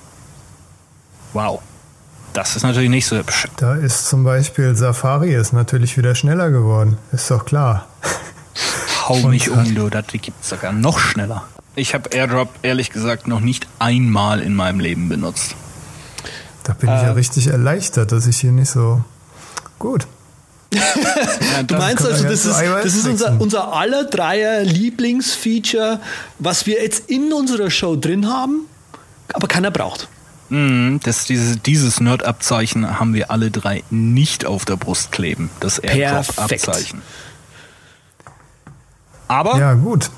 Wow. 1.33 1.61
Das 2.33 2.57
ist 2.57 2.65
natürlich 2.65 2.91
nicht 2.91 3.07
so 3.07 3.17
hübsch. 3.17 3.47
Da 3.57 3.77
ist 3.77 4.09
zum 4.09 4.25
Beispiel 4.25 4.75
Safari 4.75 5.35
ist 5.35 5.53
natürlich 5.53 5.97
wieder 5.97 6.15
schneller 6.15 6.51
geworden. 6.51 6.99
Ist 7.13 7.31
doch 7.31 7.47
klar. 7.47 7.87
Hau 9.09 9.29
mich 9.29 9.49
um, 9.49 9.75
du. 9.75 9.89
Das 9.89 10.07
gibt's 10.09 10.49
sogar 10.51 10.73
noch 10.73 10.99
schneller. 10.99 11.45
Ich 11.77 11.95
habe 11.95 12.11
AirDrop 12.11 12.49
ehrlich 12.63 12.91
gesagt 12.91 13.29
noch 13.29 13.41
nicht 13.41 13.67
einmal 13.79 14.41
in 14.41 14.55
meinem 14.55 14.81
Leben 14.81 15.09
benutzt. 15.09 15.55
Da 16.65 16.73
bin 16.73 16.89
ich 16.89 17.03
ja 17.03 17.13
richtig 17.13 17.47
erleichtert, 17.47 18.13
dass 18.13 18.27
ich 18.27 18.39
hier 18.39 18.51
nicht 18.51 18.71
so. 18.71 19.05
Gut. 19.79 20.07
Ja, 20.77 21.63
Du 21.63 21.75
meinst 21.77 22.05
also, 22.07 22.23
das 22.25 22.45
ist, 22.45 22.61
das 22.61 22.95
ist 22.95 23.07
unser, 23.07 23.41
unser 23.41 23.73
aller 23.73 24.05
Dreier 24.05 24.63
Lieblingsfeature, 24.63 26.01
was 26.39 26.67
wir 26.67 26.83
jetzt 26.83 27.09
in 27.11 27.33
unserer 27.33 27.71
Show 27.71 27.97
drin 27.97 28.29
haben, 28.29 28.67
aber 29.33 29.49
keiner 29.49 29.71
braucht. 29.71 30.09
Mm, 30.49 30.99
das, 31.03 31.25
dieses, 31.25 31.61
dieses 31.63 32.01
Nerd-Abzeichen 32.01 33.01
haben 33.01 33.15
wir 33.15 33.31
alle 33.31 33.51
drei 33.51 33.83
nicht 33.91 34.47
auf 34.47 34.65
der 34.65 34.77
Brust 34.77 35.11
kleben. 35.13 35.51
Das 35.61 35.79
AirDrop-Abzeichen. 35.81 37.03
Aber 39.29 39.59
Ja, 39.59 39.75
gut. 39.75 40.11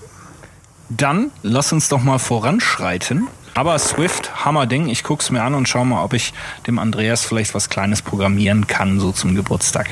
dann 0.91 1.31
lass 1.43 1.73
uns 1.73 1.89
doch 1.89 2.03
mal 2.03 2.19
voranschreiten. 2.19 3.29
Aber 3.55 3.79
Swift, 3.79 4.45
Hammerding. 4.45 4.89
Ich 4.89 5.03
guck's 5.03 5.31
mir 5.31 5.43
an 5.43 5.55
und 5.55 5.69
schau 5.69 5.85
mal, 5.85 6.05
ob 6.05 6.13
ich 6.13 6.33
dem 6.67 6.79
Andreas 6.79 7.25
vielleicht 7.25 7.55
was 7.55 7.69
Kleines 7.71 8.03
programmieren 8.03 8.67
kann, 8.67 9.01
so 9.01 9.11
zum 9.11 9.35
Geburtstag. 9.35 9.89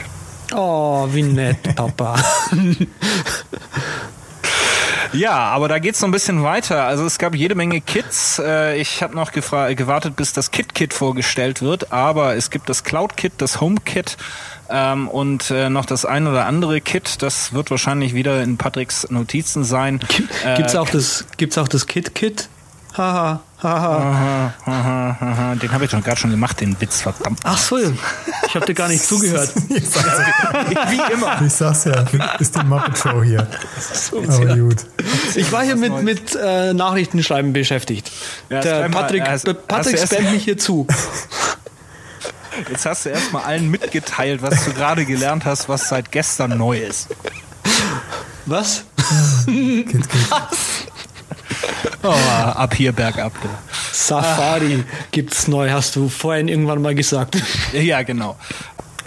Oh, 0.54 1.08
wie 1.12 1.22
nett, 1.22 1.74
Papa. 1.74 2.16
Ja, 5.12 5.32
aber 5.34 5.68
da 5.68 5.78
geht's 5.78 6.00
noch 6.02 6.08
ein 6.08 6.12
bisschen 6.12 6.42
weiter. 6.42 6.84
Also 6.84 7.06
es 7.06 7.18
gab 7.18 7.34
jede 7.34 7.54
Menge 7.54 7.80
Kits. 7.80 8.38
Äh, 8.38 8.78
Ich 8.78 9.02
habe 9.02 9.14
noch 9.14 9.32
gewartet, 9.32 10.14
bis 10.16 10.32
das 10.34 10.50
Kit-Kit 10.50 10.92
vorgestellt 10.92 11.62
wird, 11.62 11.90
aber 11.92 12.34
es 12.36 12.50
gibt 12.50 12.68
das 12.68 12.84
Cloud-Kit, 12.84 13.32
das 13.38 13.60
Home-Kit 13.60 14.16
ähm, 14.68 15.08
und 15.08 15.50
äh, 15.50 15.70
noch 15.70 15.86
das 15.86 16.04
ein 16.04 16.26
oder 16.26 16.44
andere 16.44 16.80
Kit. 16.82 17.22
Das 17.22 17.54
wird 17.54 17.70
wahrscheinlich 17.70 18.12
wieder 18.14 18.42
in 18.42 18.58
Patricks 18.58 19.08
Notizen 19.08 19.64
sein. 19.64 20.00
Äh, 20.44 20.56
Gibt's 20.56 20.74
auch 20.74 20.90
das, 20.90 21.24
gibt's 21.38 21.56
auch 21.56 21.68
das 21.68 21.86
Kit-Kit? 21.86 22.48
Haha, 22.96 23.40
haha. 23.62 23.96
Aha, 23.98 24.54
aha, 24.64 25.16
aha. 25.20 25.54
Den 25.56 25.70
habe 25.72 25.84
ich 25.84 25.90
doch 25.90 26.02
gerade 26.02 26.18
schon 26.18 26.30
gemacht, 26.30 26.60
den 26.60 26.80
Witz, 26.80 27.02
verdammt. 27.02 27.40
Ach 27.44 27.58
so, 27.58 27.76
ich 27.78 28.54
habe 28.54 28.64
dir 28.64 28.72
gar 28.74 28.88
nicht 28.88 29.04
zugehört. 29.08 29.50
Wie 29.54 31.12
immer. 31.12 31.42
ich 31.44 31.52
sag's 31.52 31.84
ja, 31.84 32.04
ist 32.38 32.56
die 32.56 32.64
Muppet 32.64 32.96
Show 32.96 33.22
hier. 33.22 33.46
Aber 34.12 34.56
gut. 34.56 34.76
Ich 35.34 35.52
war 35.52 35.62
hier 35.64 35.76
mit, 35.76 36.02
mit 36.02 36.34
äh, 36.42 36.72
Nachrichtenschreiben 36.72 37.52
beschäftigt. 37.52 38.10
Ja, 38.48 38.60
Der 38.60 38.88
mal, 38.88 39.02
Patrick, 39.02 39.22
äh, 39.24 39.28
hast- 39.30 39.46
hast 39.46 39.66
Patrick 39.68 39.96
erst- 39.98 40.14
spammt 40.14 40.32
mich 40.32 40.44
hier 40.44 40.56
zu. 40.56 40.86
Jetzt 42.70 42.86
hast 42.86 43.04
du 43.04 43.10
erstmal 43.10 43.42
allen 43.44 43.70
mitgeteilt, 43.70 44.40
was 44.40 44.64
du 44.64 44.72
gerade 44.72 45.04
gelernt 45.04 45.44
hast, 45.44 45.68
was 45.68 45.90
seit 45.90 46.10
gestern 46.10 46.56
neu 46.56 46.78
ist. 46.78 47.08
Was? 48.46 48.84
Kind, 49.44 49.90
kind. 49.90 50.08
Oh, 52.02 52.08
ab 52.54 52.74
hier 52.74 52.92
bergab. 52.92 53.32
du. 53.42 53.48
Safari 53.92 54.84
gibt's 55.10 55.48
neu, 55.48 55.70
hast 55.70 55.96
du 55.96 56.08
vorhin 56.08 56.48
irgendwann 56.48 56.82
mal 56.82 56.94
gesagt. 56.94 57.36
Ja, 57.72 58.02
genau. 58.02 58.36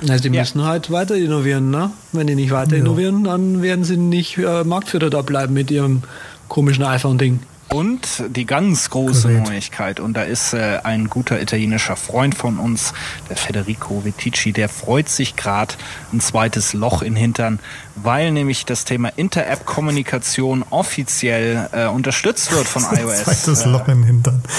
Also 0.08 0.24
die 0.30 0.36
Ja. 0.36 0.42
müssen 0.42 0.64
halt 0.66 0.92
weiter 0.92 1.16
innovieren, 1.16 1.72
ne? 1.72 1.92
Wenn 2.14 2.28
die 2.28 2.36
nicht 2.36 2.52
weiter 2.52 2.76
innovieren, 2.78 3.24
dann 3.26 3.62
werden 3.62 3.84
sie 3.84 3.98
nicht 3.98 4.38
äh, 4.38 4.64
Marktführer 4.64 5.10
da 5.10 5.22
bleiben 5.22 5.54
mit 5.54 5.72
ihrem 5.72 6.04
komischen 6.48 6.84
iPhone-Ding. 6.84 7.40
Und 7.70 8.24
die 8.30 8.46
ganz 8.46 8.90
große 8.90 9.28
Gerät. 9.28 9.44
Neuigkeit, 9.44 10.00
und 10.00 10.14
da 10.14 10.24
ist 10.24 10.54
äh, 10.54 10.80
ein 10.84 11.08
guter 11.08 11.40
italienischer 11.40 11.96
Freund 11.96 12.34
von 12.34 12.58
uns, 12.58 12.94
der 13.30 13.38
Federico 13.38 14.04
Vitici, 14.04 14.52
der 14.52 14.70
freut 14.70 15.08
sich 15.08 15.36
gerade 15.36 15.76
ein 16.12 16.20
zweites 16.20 16.74
Loch 16.74 17.04
in 17.04 17.16
Hintern, 17.16 17.60
weil 17.96 18.32
nämlich 18.32 18.66
das 18.66 18.86
Thema 18.86 19.10
Inter-App-Kommunikation 19.16 20.66
offiziell 20.72 21.70
äh, 21.72 21.86
unterstützt 21.86 22.52
wird 22.52 22.68
von 22.68 22.84
iOS. 22.92 23.24
Zweites 23.24 23.66
Loch 23.66 23.88
im 23.88 24.04
Hintern. 24.04 24.42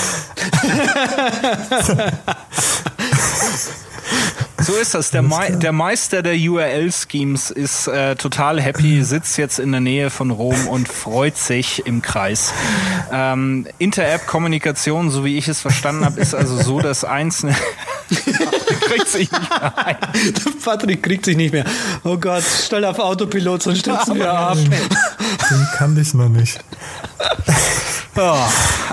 So 4.62 4.74
ist 4.74 4.94
das. 4.94 5.10
Der, 5.10 5.22
Mei 5.22 5.50
der 5.50 5.72
Meister 5.72 6.22
der 6.22 6.34
URL-Schemes 6.34 7.50
ist 7.50 7.86
äh, 7.86 8.14
total 8.16 8.60
happy, 8.60 9.02
sitzt 9.02 9.38
jetzt 9.38 9.58
in 9.58 9.72
der 9.72 9.80
Nähe 9.80 10.10
von 10.10 10.30
Rom 10.30 10.68
und 10.68 10.88
freut 10.88 11.36
sich 11.36 11.86
im 11.86 12.02
Kreis. 12.02 12.52
Ähm, 13.10 13.66
Inter-App-Kommunikation, 13.78 15.10
so 15.10 15.24
wie 15.24 15.38
ich 15.38 15.48
es 15.48 15.60
verstanden 15.60 16.04
habe, 16.04 16.20
ist 16.20 16.34
also 16.34 16.56
so, 16.56 16.80
dass 16.80 17.04
einzelne... 17.04 17.56
kriegt 18.80 19.08
sich 19.08 19.30
nicht 19.30 19.50
mehr 19.50 19.86
ein. 19.86 19.96
Der 20.14 20.52
Patrick 20.64 21.02
kriegt 21.02 21.24
sich 21.24 21.36
nicht 21.36 21.52
mehr. 21.52 21.64
Oh 22.04 22.16
Gott, 22.16 22.42
stell 22.42 22.84
auf 22.84 22.98
Autopilot, 22.98 23.62
sonst 23.62 23.80
stürzen 23.80 24.16
wir 24.16 24.32
ab. 24.32 24.56
Den 24.56 25.66
kannte 25.76 26.00
ich 26.00 26.14
noch 26.14 26.28
nicht. 26.28 26.62
Oh, 28.16 28.36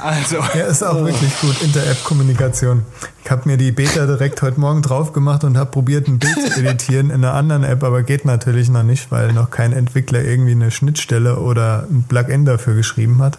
also, 0.01 0.37
Ja, 0.53 0.65
ist 0.67 0.83
auch 0.83 1.03
wirklich 1.03 1.39
gut, 1.41 1.61
Inter-App-Kommunikation. 1.61 2.83
Ich 3.23 3.31
habe 3.31 3.49
mir 3.49 3.57
die 3.57 3.71
Beta 3.71 4.05
direkt 4.05 4.41
heute 4.41 4.59
Morgen 4.59 4.81
drauf 4.81 5.11
gemacht 5.11 5.43
und 5.43 5.57
habe 5.57 5.71
probiert, 5.71 6.07
ein 6.07 6.19
Bild 6.19 6.53
zu 6.53 6.59
editieren 6.61 7.09
in 7.09 7.25
einer 7.25 7.33
anderen 7.33 7.63
App, 7.63 7.83
aber 7.83 8.03
geht 8.03 8.25
natürlich 8.25 8.69
noch 8.69 8.83
nicht, 8.83 9.11
weil 9.11 9.33
noch 9.33 9.49
kein 9.49 9.73
Entwickler 9.73 10.21
irgendwie 10.21 10.51
eine 10.51 10.71
Schnittstelle 10.71 11.37
oder 11.37 11.87
ein 11.89 12.05
Plugin 12.07 12.45
dafür 12.45 12.75
geschrieben 12.75 13.21
hat. 13.21 13.37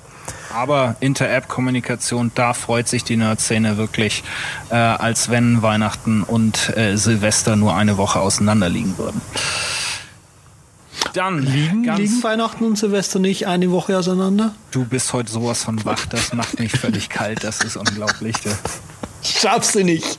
Aber 0.54 0.96
Inter-App-Kommunikation, 1.00 2.32
da 2.34 2.54
freut 2.54 2.88
sich 2.88 3.04
die 3.04 3.16
Nerd-Szene 3.16 3.76
wirklich, 3.76 4.24
äh, 4.70 4.74
als 4.74 5.30
wenn 5.30 5.62
Weihnachten 5.62 6.22
und 6.22 6.76
äh, 6.76 6.96
Silvester 6.96 7.56
nur 7.56 7.74
eine 7.74 7.96
Woche 7.96 8.20
auseinander 8.20 8.68
liegen 8.68 8.96
würden. 8.98 9.20
Dann 11.14 11.42
Liegen, 11.42 11.84
ganz 11.84 11.98
liegen 11.98 12.22
Weihnachten 12.22 12.64
und 12.64 12.76
Silvester 12.76 13.18
nicht 13.18 13.46
eine 13.46 13.70
Woche 13.70 13.96
auseinander? 13.98 14.54
Du 14.70 14.84
bist 14.84 15.12
heute 15.12 15.30
sowas 15.30 15.64
von 15.64 15.84
wach, 15.84 16.06
das 16.06 16.32
macht 16.32 16.58
mich 16.58 16.72
völlig 16.72 17.08
kalt, 17.08 17.44
das 17.44 17.62
ist 17.62 17.76
unglaublich. 17.76 18.36
Schaffst 19.22 19.74
du 19.74 19.84
nicht. 19.84 20.18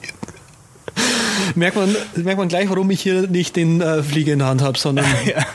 Merkt 1.55 1.77
man, 1.77 1.95
merkt 2.15 2.39
man 2.39 2.47
gleich, 2.47 2.69
warum 2.69 2.89
ich 2.91 3.01
hier 3.01 3.27
nicht 3.27 3.55
den 3.55 3.81
äh, 3.81 4.03
Flieger 4.03 4.33
in 4.33 4.39
der 4.39 4.47
Hand 4.47 4.61
habe, 4.61 4.77
sondern 4.77 5.05
Ja. 5.25 5.45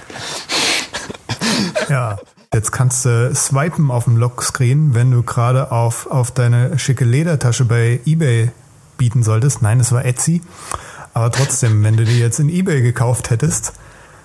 Ja. 1.89 2.19
Jetzt 2.53 2.71
kannst 2.71 3.05
du 3.05 3.35
swipen 3.35 3.91
auf 3.91 4.05
dem 4.05 4.17
Lockscreen, 4.17 4.95
wenn 4.95 5.11
du 5.11 5.23
gerade 5.25 5.73
auf, 5.73 6.07
auf 6.07 6.31
deine 6.31 6.79
schicke 6.79 7.05
Ledertasche 7.05 7.65
bei 7.65 8.01
eBay 8.07 8.53
bieten 8.97 9.25
solltest. 9.25 9.61
Nein, 9.61 9.81
es 9.81 9.91
war 9.91 10.05
Etsy. 10.05 10.41
Aber 11.15 11.33
trotzdem, 11.33 11.83
wenn 11.83 11.97
du 11.97 12.05
die 12.05 12.19
jetzt 12.19 12.39
in 12.39 12.49
eBay 12.49 12.81
gekauft 12.81 13.31
hättest, 13.31 13.73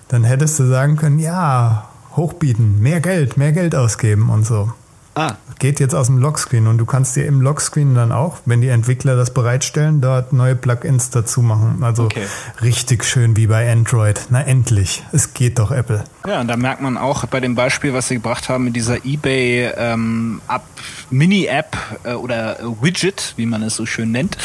dann 0.08 0.24
hättest 0.24 0.58
du 0.60 0.68
sagen 0.68 0.96
können, 0.96 1.18
ja, 1.18 1.88
hochbieten, 2.16 2.80
mehr 2.80 3.00
Geld, 3.00 3.36
mehr 3.36 3.52
Geld 3.52 3.74
ausgeben 3.74 4.30
und 4.30 4.44
so. 4.44 4.72
ah, 5.14 5.34
Geht 5.60 5.78
jetzt 5.78 5.94
aus 5.94 6.06
dem 6.08 6.18
Lockscreen 6.18 6.66
und 6.66 6.78
du 6.78 6.86
kannst 6.86 7.14
dir 7.16 7.26
im 7.26 7.40
Lockscreen 7.42 7.94
dann 7.94 8.12
auch, 8.12 8.38
wenn 8.46 8.60
die 8.62 8.68
Entwickler 8.68 9.14
das 9.14 9.32
bereitstellen, 9.32 10.00
dort 10.00 10.32
neue 10.32 10.56
Plugins 10.56 11.10
dazu 11.10 11.42
machen. 11.42 11.84
Also 11.84 12.04
Okay. 12.04 12.24
richtig 12.62 13.04
schön 13.04 13.36
wie 13.36 13.46
bei 13.46 13.70
Android. 13.70 14.22
Na 14.30 14.40
endlich, 14.42 15.04
es 15.12 15.34
geht 15.34 15.58
doch 15.58 15.70
Apple. 15.70 16.02
ja, 16.26 16.40
und 16.40 16.48
da 16.48 16.56
merkt 16.56 16.80
man 16.80 16.96
auch 16.96 17.24
bei 17.26 17.40
dem 17.40 17.54
Beispiel, 17.54 17.92
was 17.94 18.08
sie 18.08 18.14
gebracht 18.14 18.48
haben 18.48 18.64
mit 18.64 18.74
dieser 18.74 19.04
eBay 19.04 19.70
ähm, 19.76 20.40
App, 20.48 20.62
Mini-App 21.10 21.76
äh, 22.04 22.12
oder 22.12 22.58
Widget, 22.80 23.34
wie 23.36 23.46
man 23.46 23.62
es 23.62 23.76
so 23.76 23.86
schön 23.86 24.12
nennt, 24.12 24.36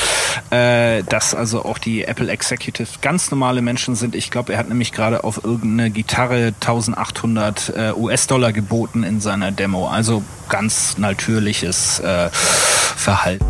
äh, 0.49 1.03
dass 1.03 1.33
also 1.35 1.63
auch 1.65 1.77
die 1.77 2.03
Apple 2.03 2.31
Executive 2.31 2.87
ganz 3.01 3.31
normale 3.31 3.61
Menschen 3.61 3.95
sind. 3.95 4.15
Ich 4.15 4.31
glaube, 4.31 4.53
er 4.53 4.59
hat 4.59 4.69
nämlich 4.69 4.91
gerade 4.91 5.23
auf 5.23 5.43
irgendeine 5.43 5.89
Gitarre 5.91 6.53
1800 6.59 7.73
äh, 7.75 7.91
US-Dollar 7.93 8.51
geboten 8.51 9.03
in 9.03 9.21
seiner 9.21 9.51
Demo. 9.51 9.87
Also 9.87 10.23
ganz 10.49 10.97
natürliches 10.97 11.99
äh, 11.99 12.29
Verhalten. 12.31 13.45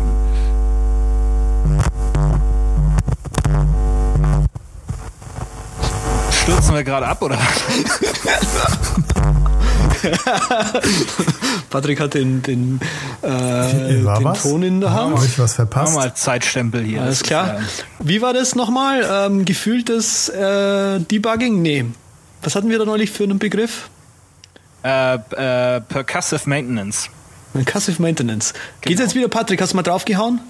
Stürzen 6.30 6.74
wir 6.74 6.84
gerade 6.84 7.08
ab, 7.08 7.22
oder? 7.22 7.38
Patrick 11.70 12.00
hat 12.00 12.14
den, 12.14 12.42
den, 12.42 12.80
äh, 13.22 13.28
den 13.28 14.04
was? 14.04 14.42
Ton 14.42 14.62
in 14.62 14.80
der 14.80 14.92
Hand. 14.92 15.16
Habe 15.16 15.26
ich 15.26 15.38
was 15.38 15.54
verpasst? 15.54 15.92
Nochmal 15.92 16.14
Zeitstempel 16.14 16.82
hier. 16.82 17.02
Alles 17.02 17.22
klar. 17.22 17.60
Wie 17.98 18.22
war 18.22 18.32
das 18.32 18.54
nochmal? 18.54 19.06
Ähm, 19.10 19.44
gefühltes 19.44 20.28
äh, 20.28 21.00
Debugging? 21.00 21.62
Nee. 21.62 21.86
Was 22.42 22.54
hatten 22.54 22.70
wir 22.70 22.78
da 22.78 22.84
neulich 22.84 23.10
für 23.10 23.24
einen 23.24 23.38
Begriff? 23.38 23.90
Äh, 24.84 25.14
äh, 25.14 25.80
Percussive 25.80 26.48
Maintenance. 26.48 27.10
Passive 27.64 28.00
Maintenance. 28.00 28.52
Geht's 28.82 29.00
jetzt 29.00 29.14
wieder, 29.14 29.28
Patrick? 29.28 29.60
Hast 29.60 29.72
du 29.72 29.76
mal 29.76 29.82
draufgehauen? 29.82 30.40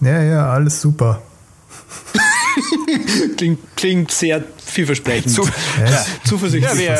Ja, 0.00 0.20
ja, 0.20 0.50
alles 0.50 0.80
super. 0.80 1.22
Klingt, 3.36 3.58
klingt 3.76 4.10
sehr 4.10 4.42
vielversprechend. 4.74 5.32
Zu- 5.32 5.48
Ja, 5.80 6.04
Zuversichtlich. 6.24 6.86
Ja, 6.86 6.96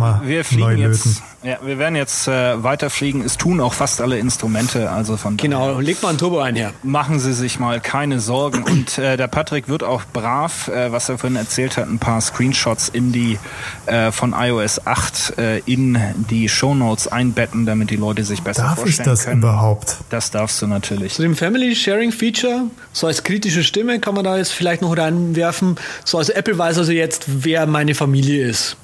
wir, 0.00 0.22
äh, 0.24 0.28
wir 0.28 0.36
neu 0.38 0.44
fliegen 0.44 0.78
jetzt. 0.78 1.22
Ja, 1.44 1.58
wir 1.64 1.78
werden 1.78 1.96
jetzt 1.96 2.28
äh, 2.28 2.62
weiterfliegen. 2.62 3.22
Es 3.22 3.36
tun 3.36 3.60
auch 3.60 3.72
fast 3.72 4.00
alle 4.00 4.16
Instrumente, 4.18 4.90
also 4.90 5.16
von 5.16 5.36
Genau, 5.36 5.70
daher 5.70 5.82
leg 5.82 6.00
mal 6.00 6.10
ein 6.10 6.18
Turbo 6.18 6.38
ein 6.38 6.54
her. 6.54 6.72
machen 6.84 7.18
Sie 7.18 7.32
sich 7.32 7.58
mal 7.58 7.80
keine 7.80 8.20
Sorgen. 8.20 8.62
Und 8.62 8.96
äh, 8.98 9.16
der 9.16 9.26
Patrick 9.26 9.68
wird 9.68 9.82
auch 9.82 10.02
brav, 10.12 10.68
äh, 10.68 10.92
was 10.92 11.08
er 11.08 11.18
vorhin 11.18 11.36
erzählt 11.36 11.76
hat, 11.76 11.88
ein 11.88 11.98
paar 11.98 12.20
Screenshots 12.20 12.88
in 12.88 13.10
die 13.10 13.40
äh, 13.86 14.12
von 14.12 14.34
iOS 14.38 14.86
8 14.86 15.38
äh, 15.38 15.58
in 15.66 15.98
die 16.30 16.48
Shownotes 16.48 17.08
einbetten, 17.08 17.66
damit 17.66 17.90
die 17.90 17.96
Leute 17.96 18.22
sich 18.22 18.42
besser 18.42 18.62
Darf 18.62 18.78
ich 18.78 18.82
vorstellen 18.96 19.08
das 19.08 19.24
können. 19.24 19.42
überhaupt? 19.42 19.96
Das 20.10 20.30
darfst 20.30 20.62
du 20.62 20.68
natürlich. 20.68 21.14
Zu 21.14 21.22
dem 21.22 21.34
Family 21.34 21.74
Sharing 21.74 22.12
Feature, 22.12 22.66
so 22.92 23.08
als 23.08 23.24
kritische 23.24 23.64
Stimme 23.64 23.98
kann 23.98 24.14
man 24.14 24.22
da 24.22 24.36
jetzt 24.36 24.52
vielleicht 24.52 24.82
noch 24.82 24.96
reinwerfen. 24.96 25.74
So 26.04 26.18
also 26.18 26.32
Apple 26.34 26.56
weiß 26.56 26.78
also 26.78 26.92
jetzt, 26.92 27.24
wer 27.26 27.66
meine 27.66 27.96
Familie 27.96 28.46
ist. 28.46 28.76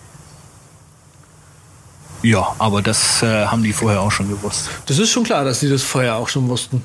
Ja, 2.22 2.54
aber 2.59 2.83
das 2.83 3.22
äh, 3.22 3.46
haben 3.46 3.62
die 3.62 3.72
vorher 3.72 4.00
auch 4.00 4.11
schon 4.11 4.28
gewusst. 4.28 4.70
Das 4.87 4.98
ist 4.98 5.11
schon 5.11 5.24
klar, 5.24 5.44
dass 5.44 5.61
die 5.61 5.68
das 5.68 5.83
vorher 5.83 6.16
auch 6.16 6.28
schon 6.28 6.48
wussten. 6.48 6.83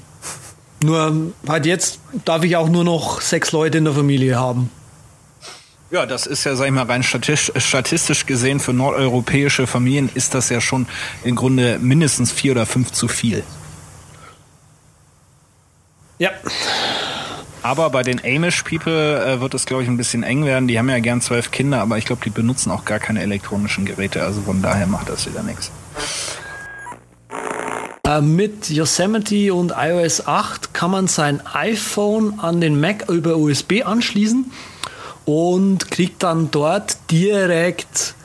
Nur 0.84 1.08
ähm, 1.08 1.34
halt 1.48 1.66
jetzt 1.66 2.00
darf 2.26 2.44
ich 2.44 2.56
auch 2.56 2.70
nur 2.70 2.84
noch 2.84 3.22
sechs 3.22 3.52
Leute 3.52 3.78
in 3.78 3.86
der 3.86 3.94
Familie 3.94 4.38
haben. 4.38 4.70
Ja, 5.92 6.06
das 6.06 6.26
ist 6.26 6.44
ja, 6.44 6.56
sag 6.56 6.66
ich 6.66 6.72
mal, 6.72 6.86
rein 6.86 7.04
statistisch, 7.04 7.64
statistisch 7.64 8.26
gesehen 8.26 8.60
für 8.60 8.74
nordeuropäische 8.74 9.68
Familien 9.68 10.10
ist 10.14 10.34
das 10.34 10.50
ja 10.50 10.60
schon 10.60 10.88
im 11.24 11.36
Grunde 11.36 11.78
mindestens 11.80 12.32
vier 12.32 12.54
oder 12.54 12.66
fünf 12.66 12.92
zu 12.92 13.08
viel. 13.08 13.44
Ja. 16.18 16.32
Aber 17.64 17.90
bei 17.90 18.04
den 18.04 18.20
Amish 18.24 18.64
People 18.64 19.26
äh, 19.26 19.40
wird 19.40 19.54
es, 19.54 19.66
glaube 19.66 19.84
ich, 19.84 19.90
ein 19.90 19.96
bisschen 19.96 20.24
eng 20.24 20.46
werden. 20.46 20.68
Die 20.68 20.78
haben 20.78 20.90
ja 20.90 21.00
gern 21.00 21.22
zwölf 21.22 21.50
Kinder, 21.52 21.80
aber 21.82 21.98
ich 21.98 22.06
glaube, 22.06 22.22
die 22.24 22.30
benutzen 22.30 22.72
auch 22.72 22.84
gar 22.84 23.00
keine 23.00 23.22
elektronischen 23.22 23.86
Geräte. 23.86 24.22
Also 24.22 24.42
von 24.42 24.62
daher 24.62 24.86
macht 24.86 25.08
das 25.08 25.26
wieder 25.26 25.44
nichts. 25.44 25.72
Äh, 28.06 28.20
mit 28.20 28.70
Yosemite 28.70 29.54
und 29.54 29.74
iOS 29.78 30.28
8 30.28 30.74
kann 30.74 30.92
man 30.92 31.08
sein 31.08 31.42
iPhone 31.54 32.38
an 32.42 32.60
den 32.60 32.80
Mac 32.80 33.10
über 33.10 33.38
USB 33.38 33.86
anschließen 33.86 34.52
und 35.24 35.90
kriegt 35.90 36.22
dann 36.22 36.52
dort 36.52 36.98
direkt 37.12 38.16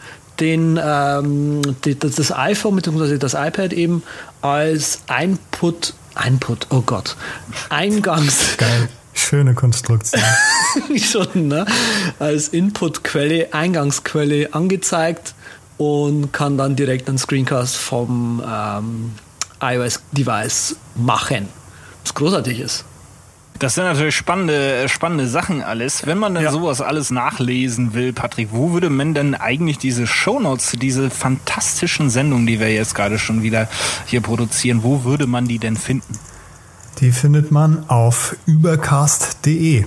den, 0.40 0.80
ähm, 0.82 1.62
die, 1.84 1.96
das, 1.96 2.16
das 2.16 2.32
iPhone 2.32 2.74
bzw. 2.74 3.18
das 3.18 3.34
iPad 3.34 3.72
eben 3.72 4.02
als 4.42 5.00
Input, 5.22 5.94
Input, 6.26 6.66
oh 6.70 6.82
Gott, 6.82 7.16
Eingangs, 7.68 8.56
Geil. 8.56 8.88
Schöne 9.18 9.54
Konstruktion. 9.54 10.22
schon, 10.96 11.48
ne? 11.48 11.66
als 12.18 12.48
Inputquelle, 12.48 13.52
Eingangsquelle 13.52 14.54
angezeigt 14.54 15.34
und 15.76 16.32
kann 16.32 16.56
dann 16.56 16.76
direkt 16.76 17.08
einen 17.08 17.18
Screencast 17.18 17.76
vom 17.76 18.42
ähm, 18.46 19.12
iOS-Device 19.60 20.76
machen. 20.94 21.48
Was 22.04 22.14
großartig 22.14 22.60
ist. 22.60 22.84
Das 23.58 23.74
sind 23.74 23.84
natürlich 23.84 24.14
spannende, 24.14 24.88
spannende 24.88 25.26
Sachen 25.26 25.62
alles. 25.62 26.06
Wenn 26.06 26.18
man 26.18 26.34
denn 26.34 26.44
Ja. 26.44 26.52
sowas 26.52 26.80
alles 26.80 27.10
nachlesen 27.10 27.92
will, 27.92 28.12
Patrick, 28.12 28.50
wo 28.52 28.72
würde 28.72 28.88
man 28.88 29.14
denn 29.14 29.34
eigentlich 29.34 29.78
diese 29.78 30.06
Shownotes, 30.06 30.76
diese 30.80 31.10
fantastischen 31.10 32.08
Sendungen, 32.08 32.46
die 32.46 32.60
wir 32.60 32.72
jetzt 32.72 32.94
gerade 32.94 33.18
schon 33.18 33.42
wieder 33.42 33.68
hier 34.06 34.20
produzieren, 34.20 34.84
wo 34.84 35.02
würde 35.02 35.26
man 35.26 35.48
die 35.48 35.58
denn 35.58 35.76
finden? 35.76 36.18
Die 37.00 37.12
findet 37.12 37.50
man 37.50 37.88
auf 37.88 38.36
übercast.de. 38.46 39.84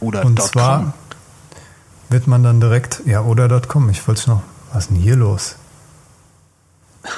Oder 0.00 0.24
Und 0.24 0.38
dot 0.38 0.48
zwar 0.48 0.78
com? 0.80 0.92
wird 2.10 2.26
man 2.26 2.42
dann 2.42 2.60
direkt, 2.60 3.02
ja, 3.06 3.22
oder 3.22 3.48
.com. 3.60 3.88
Ich 3.90 4.06
wollte 4.06 4.28
noch, 4.30 4.42
was 4.72 4.84
ist 4.84 4.90
denn 4.90 4.96
hier 4.96 5.16
los? 5.16 5.56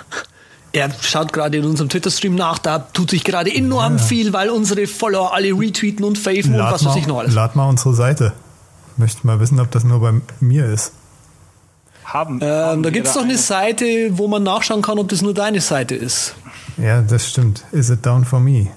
Er 0.72 0.90
schaut 1.01 1.33
gerade 1.33 1.57
in 1.57 1.64
unserem 1.64 1.88
Twitter-Stream 1.88 2.35
nach, 2.35 2.59
da 2.59 2.79
tut 2.81 3.09
sich 3.09 3.25
gerade 3.25 3.51
enorm 3.51 3.99
viel, 3.99 4.35
weil 4.35 4.51
unsere 4.51 4.87
Follower 4.87 5.33
alle 5.33 5.49
retweeten 5.59 6.05
und 6.05 6.18
faven 6.18 6.53
und 6.55 6.61
was 6.61 6.85
weiß 6.85 6.96
ich 6.96 7.07
noch 7.07 7.20
alles. 7.20 7.33
lad 7.33 7.57
mal 7.57 7.66
unsere 7.66 7.94
Seite. 7.94 8.35
Möchte 8.99 9.27
mal 9.27 9.40
wissen, 9.40 9.59
ob 9.59 9.70
das 9.70 9.85
nur 9.85 10.01
bei 10.01 10.12
mir 10.40 10.66
ist. 10.66 10.92
haben, 12.05 12.40
Ähm, 12.42 12.49
haben 12.51 12.83
da 12.83 12.90
gibt 12.90 13.07
es 13.07 13.14
doch 13.14 13.22
eine 13.22 13.38
Seite, 13.38 13.87
wo 14.18 14.29
man 14.29 14.42
nachschauen 14.42 14.83
kann, 14.83 14.99
ob 14.99 15.09
das 15.09 15.22
nur 15.22 15.33
deine 15.33 15.62
Seite 15.62 15.94
ist. 15.94 16.35
Ja, 16.77 17.01
das 17.03 17.29
stimmt. 17.29 17.65
Is 17.73 17.91
it 17.91 18.05
down 18.05 18.25
for 18.25 18.41
me? 18.41 18.69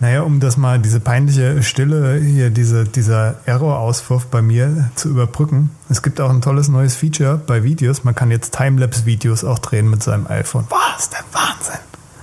Naja, 0.00 0.22
um 0.22 0.40
das 0.40 0.56
mal, 0.56 0.78
diese 0.78 1.00
peinliche 1.00 1.62
Stille 1.62 2.20
hier, 2.20 2.50
diese, 2.50 2.84
dieser 2.84 3.36
Error-Auswurf 3.46 4.26
bei 4.26 4.42
mir 4.42 4.90
zu 4.96 5.08
überbrücken. 5.08 5.70
Es 5.88 6.02
gibt 6.02 6.20
auch 6.20 6.30
ein 6.30 6.42
tolles 6.42 6.68
neues 6.68 6.96
Feature 6.96 7.38
bei 7.38 7.62
Videos. 7.62 8.04
Man 8.04 8.14
kann 8.14 8.30
jetzt 8.30 8.56
Timelapse-Videos 8.56 9.44
auch 9.44 9.60
drehen 9.60 9.88
mit 9.88 10.02
seinem 10.02 10.26
iPhone. 10.26 10.66
Was? 10.68 11.10
Der 11.10 11.24
Wahnsinn. 11.32 11.80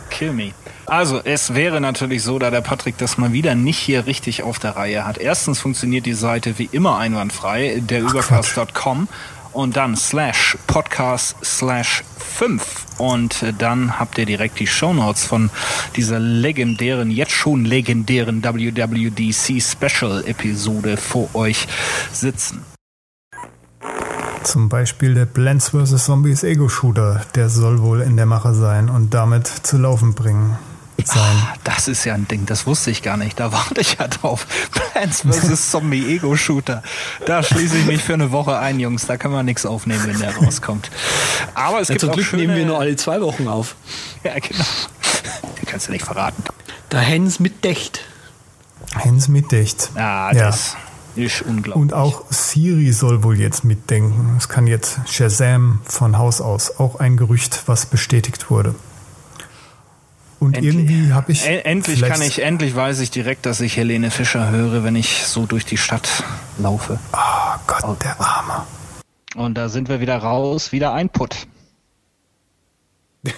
Kill 0.10 0.34
me. 0.34 0.52
Also, 0.86 1.22
es 1.24 1.54
wäre 1.56 1.80
natürlich 1.80 2.22
so, 2.22 2.38
da 2.38 2.52
der 2.52 2.60
Patrick 2.62 2.98
das 2.98 3.18
mal 3.18 3.32
wieder 3.32 3.56
nicht 3.56 3.80
hier 3.80 4.06
richtig 4.06 4.44
auf 4.44 4.60
der 4.60 4.76
Reihe 4.76 5.06
hat. 5.06 5.18
Erstens 5.18 5.60
funktioniert 5.60 6.06
die 6.06 6.14
Seite 6.14 6.60
wie 6.60 6.70
immer 6.72 6.98
einwandfrei, 6.98 7.82
der 7.82 8.02
übercast.com 8.02 9.08
und 9.54 9.76
dann 9.76 9.96
slash 9.96 10.58
podcast 10.68 11.36
slash 11.44 12.04
5 12.18 12.86
und 12.98 13.44
äh, 13.44 13.54
dann 13.58 14.00
habt 14.00 14.18
ihr 14.18 14.26
direkt 14.26 14.60
die 14.60 14.68
Shownotes 14.68 15.26
von 15.26 15.50
dieser 15.96 16.20
legendären, 16.20 17.12
jetzt 17.12 17.32
schon 17.32 17.66
legendären 17.66 18.44
WWDC 18.44 19.62
Special 19.62 20.24
Episode 20.26 20.98
vor 20.98 21.30
euch 21.34 21.68
sitzen. 22.12 22.64
Zum 24.44 24.70
Beispiel 24.70 25.14
der 25.14 25.26
Plants 25.26 25.70
vs. 25.70 26.06
Zombies 26.06 26.44
Ego-Shooter. 26.44 27.22
Der 27.36 27.50
soll 27.50 27.82
wohl 27.82 28.02
in 28.02 28.18
der 28.18 28.26
Mache 28.26 28.56
sein 28.56 28.90
und 28.90 29.14
damit 29.14 29.48
zu 29.48 29.78
laufen 29.78 30.16
bringen 30.16 30.58
sein. 31.08 31.20
Ah, 31.22 31.54
Das 31.64 31.88
ist 31.88 32.04
ja 32.06 32.14
ein 32.14 32.28
Ding, 32.28 32.46
das 32.46 32.66
wusste 32.68 32.92
ich 32.92 33.02
gar 33.04 33.18
nicht. 33.18 33.40
Da 33.40 33.52
warte 33.52 33.82
ich 33.82 33.98
ja 34.00 34.08
drauf. 34.08 34.46
Plants 34.72 35.22
vs. 35.22 35.72
Zombie 35.72 36.16
Ego 36.16 36.36
Shooter. 36.36 36.84
Da 37.26 37.44
schließe 37.44 37.78
ich 37.78 37.86
mich 37.86 38.02
für 38.04 38.14
eine 38.14 38.32
Woche 38.32 38.58
ein, 38.60 38.80
Jungs. 38.80 39.06
Da 39.08 39.18
kann 39.18 39.32
man 39.32 39.46
nichts 39.46 39.66
aufnehmen, 39.66 40.04
wenn 40.06 40.20
der 40.20 40.36
rauskommt. 40.36 40.90
Aber 41.54 41.82
es 41.82 41.88
Ja, 41.90 41.94
gibt 41.94 42.02
zum 42.02 42.10
auch 42.12 42.14
Glück 42.16 42.26
schöne, 42.28 42.44
nehmen 42.44 42.56
wir 42.56 42.66
nur 42.66 42.80
alle 42.80 42.96
zwei 42.96 43.22
Wochen 43.22 43.48
auf. 43.48 43.76
Ja, 44.24 44.34
genau. 44.36 44.64
Den 45.60 45.66
kannst 45.66 45.88
du 45.88 45.92
nicht 45.92 46.06
verraten. 46.06 46.44
Der 46.92 47.00
Hens 47.00 47.40
mit 47.40 47.64
Dächt. 47.64 48.02
Hens 48.96 49.28
mitdicht. 49.28 49.90
Ah, 49.96 50.32
Ja. 50.34 50.46
das 50.48 50.76
ist 51.16 51.42
unglaublich. 51.42 51.76
Und 51.76 51.94
auch 51.94 52.24
Siri 52.30 52.92
soll 52.94 53.24
wohl 53.24 53.40
jetzt 53.40 53.64
mitdenken. 53.64 54.36
Es 54.38 54.48
kann 54.50 54.68
jetzt 54.68 55.00
Shazam 55.10 55.82
von 55.86 56.18
Haus 56.18 56.40
aus. 56.42 56.80
Auch 56.80 57.00
ein 57.00 57.18
Gerücht, 57.18 57.64
was 57.66 57.86
bestätigt 57.86 58.50
wurde. 58.50 58.76
Und 60.42 60.58
Endlich. 60.58 60.74
irgendwie 60.74 61.14
habe 61.14 61.32
ich. 61.32 61.46
Endlich 61.46 62.02
kann 62.02 62.20
ich, 62.20 62.42
endlich 62.42 62.76
weiß 62.76 63.00
ich 63.02 63.12
direkt, 63.12 63.46
dass 63.46 63.62
ich 63.62 63.78
Helene 63.78 64.10
Fischer 64.10 64.50
höre, 64.50 64.84
wenn 64.84 64.96
ich 64.96 65.24
so 65.28 65.46
durch 65.46 65.66
die 65.66 65.78
Stadt 65.78 66.24
laufe. 66.58 66.98
Oh 67.14 67.60
Gott, 67.68 68.04
der 68.04 68.20
Arme. 68.20 68.66
Und 69.36 69.54
da 69.54 69.70
sind 69.70 69.88
wir 69.88 70.00
wieder 70.00 70.18
raus, 70.18 70.72
wieder 70.72 70.94
ein 70.94 71.10
Put. 71.10 71.46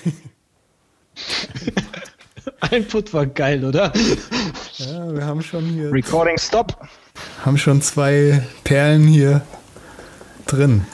Input 2.71 3.13
war 3.13 3.25
geil, 3.25 3.65
oder? 3.65 3.91
Ja, 4.77 5.13
wir 5.13 5.25
haben 5.25 5.43
schon 5.43 5.65
hier. 5.65 5.91
Recording 5.91 6.37
stop. 6.37 6.87
Haben 7.43 7.57
schon 7.57 7.81
zwei 7.81 8.41
Perlen 8.63 9.07
hier 9.07 9.41
drin. 10.45 10.85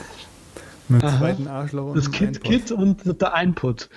Mit 0.90 1.02
dem 1.02 1.18
zweiten 1.18 1.48
Arschloch 1.48 1.86
und 1.86 1.96
Das 1.96 2.10
Kit. 2.10 2.42
Kit 2.42 2.72
und 2.72 3.20
der 3.20 3.34
Input. 3.40 3.88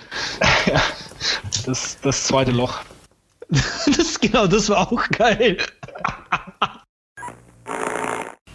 Das, 1.66 1.98
das 2.02 2.24
zweite 2.24 2.52
Loch. 2.52 2.80
Das, 3.96 4.18
genau, 4.18 4.46
das 4.46 4.70
war 4.70 4.90
auch 4.90 5.08
geil. 5.10 5.58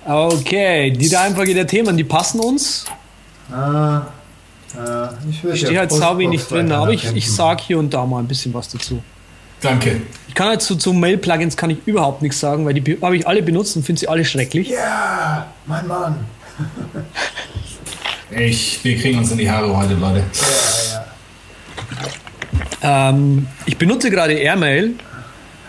Okay, 0.05 0.91
die 0.91 1.13
Reihenfolge 1.13 1.53
der 1.53 1.67
Themen, 1.67 1.95
die 1.95 2.03
passen 2.03 2.39
uns. 2.39 2.85
Ah, 3.51 4.07
ah, 4.75 5.09
ich 5.29 5.59
stehe 5.59 5.77
halt 5.77 5.91
sau 5.91 6.17
wenig 6.17 6.43
drin, 6.45 6.71
aber 6.71 6.91
ich, 6.91 7.05
ich 7.15 7.31
sag 7.31 7.61
hier 7.61 7.77
und 7.77 7.93
da 7.93 8.05
mal 8.05 8.19
ein 8.19 8.27
bisschen 8.27 8.53
was 8.53 8.69
dazu. 8.69 9.03
Danke. 9.61 10.01
Ich 10.27 10.33
kann 10.33 10.47
halt 10.47 10.61
zu, 10.61 10.75
zu 10.75 10.93
Mail-Plugins 10.93 11.55
kann 11.55 11.69
ich 11.69 11.77
überhaupt 11.85 12.21
nichts 12.21 12.39
sagen, 12.39 12.65
weil 12.65 12.73
die 12.73 12.97
habe 13.01 13.15
ich 13.15 13.27
alle 13.27 13.43
benutzt 13.43 13.75
und 13.75 13.85
finde 13.85 13.99
sie 13.99 14.07
alle 14.07 14.25
schrecklich. 14.25 14.69
Ja, 14.69 15.47
mein 15.65 15.87
Mann. 15.87 16.15
Ich, 18.31 18.83
wir 18.83 18.97
kriegen 18.97 19.17
uns 19.17 19.31
in 19.31 19.39
die 19.39 19.49
Haare 19.49 19.75
heute, 19.75 19.95
Leute. 19.95 20.23
Ähm, 22.81 23.47
ich 23.65 23.77
benutze 23.77 24.09
gerade 24.11 24.33
Airmail, 24.33 24.93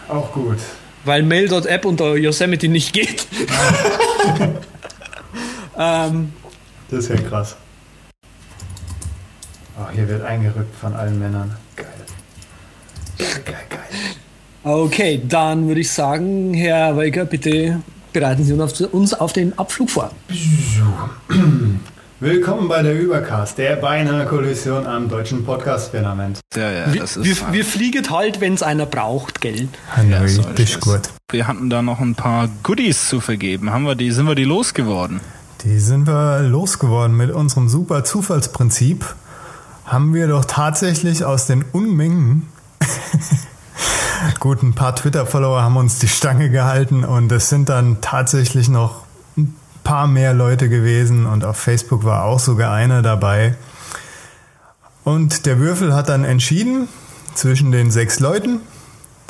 Auch 0.08 0.30
gut. 0.32 0.58
weil 1.04 1.22
Mail.app 1.22 1.84
unter 1.84 2.16
Yosemite 2.16 2.68
nicht 2.68 2.92
geht. 2.92 3.26
ähm, 5.78 6.32
Das 6.90 7.04
ist 7.04 7.08
ja 7.08 7.16
krass. 7.16 7.56
Oh, 9.78 9.88
hier 9.94 10.06
wird 10.08 10.22
eingerückt 10.22 10.74
von 10.78 10.94
allen 10.94 11.18
Männern. 11.18 11.56
Geil. 11.76 11.86
Geil, 13.18 13.54
geil. 13.70 13.80
okay, 14.62 15.20
dann 15.26 15.66
würde 15.66 15.80
ich 15.80 15.90
sagen, 15.90 16.52
Herr 16.54 16.96
Weiger, 16.96 17.24
bitte 17.24 17.80
bereiten 18.12 18.44
Sie 18.44 18.52
uns 18.52 19.14
auf 19.14 19.32
den 19.32 19.58
Abflug 19.58 19.90
vor. 19.90 20.10
Willkommen 22.22 22.68
bei 22.68 22.82
der 22.82 23.00
Übercast, 23.00 23.56
der 23.56 23.76
beinahe 23.76 24.26
Kollision 24.26 24.86
am 24.86 25.08
deutschen 25.08 25.42
Podcast-Firmament. 25.42 26.40
Ja, 26.54 26.70
ja, 26.70 26.92
Wir, 26.92 27.00
das 27.00 27.16
ist. 27.16 27.24
wir, 27.24 27.52
wir 27.54 27.64
fliegen 27.64 28.10
halt, 28.10 28.42
wenn 28.42 28.52
es 28.52 28.62
einer 28.62 28.84
braucht, 28.84 29.40
gell? 29.40 29.68
Ja, 30.06 30.18
so 30.28 30.42
ist 30.42 30.48
Richtig 30.48 30.74
es. 30.74 30.80
gut. 30.80 31.00
wir 31.30 31.46
hatten 31.48 31.70
da 31.70 31.80
noch 31.80 31.98
ein 32.00 32.14
paar 32.14 32.48
Goodies 32.62 33.08
zu 33.08 33.20
vergeben. 33.20 33.70
Haben 33.72 33.84
wir 33.84 33.94
die, 33.94 34.10
sind 34.10 34.26
wir 34.26 34.34
die 34.34 34.44
losgeworden? 34.44 35.20
Die 35.64 35.78
sind 35.78 36.06
wir 36.06 36.40
losgeworden 36.40 37.16
mit 37.16 37.30
unserem 37.30 37.70
super 37.70 38.04
Zufallsprinzip. 38.04 39.06
Haben 39.86 40.12
wir 40.12 40.28
doch 40.28 40.44
tatsächlich 40.44 41.24
aus 41.24 41.46
den 41.46 41.64
Unmengen. 41.72 42.48
Gut, 44.40 44.62
ein 44.62 44.74
paar 44.74 44.94
Twitter-Follower 44.94 45.62
haben 45.62 45.78
uns 45.78 45.98
die 45.98 46.08
Stange 46.08 46.50
gehalten 46.50 47.02
und 47.04 47.32
es 47.32 47.48
sind 47.48 47.70
dann 47.70 48.02
tatsächlich 48.02 48.68
noch 48.68 49.04
paar 49.84 50.06
mehr 50.06 50.34
Leute 50.34 50.68
gewesen 50.68 51.26
und 51.26 51.44
auf 51.44 51.56
Facebook 51.56 52.04
war 52.04 52.24
auch 52.24 52.40
sogar 52.40 52.72
einer 52.72 53.02
dabei. 53.02 53.54
Und 55.04 55.46
der 55.46 55.58
Würfel 55.58 55.94
hat 55.94 56.08
dann 56.08 56.24
entschieden 56.24 56.88
zwischen 57.34 57.72
den 57.72 57.90
sechs 57.90 58.20
Leuten, 58.20 58.60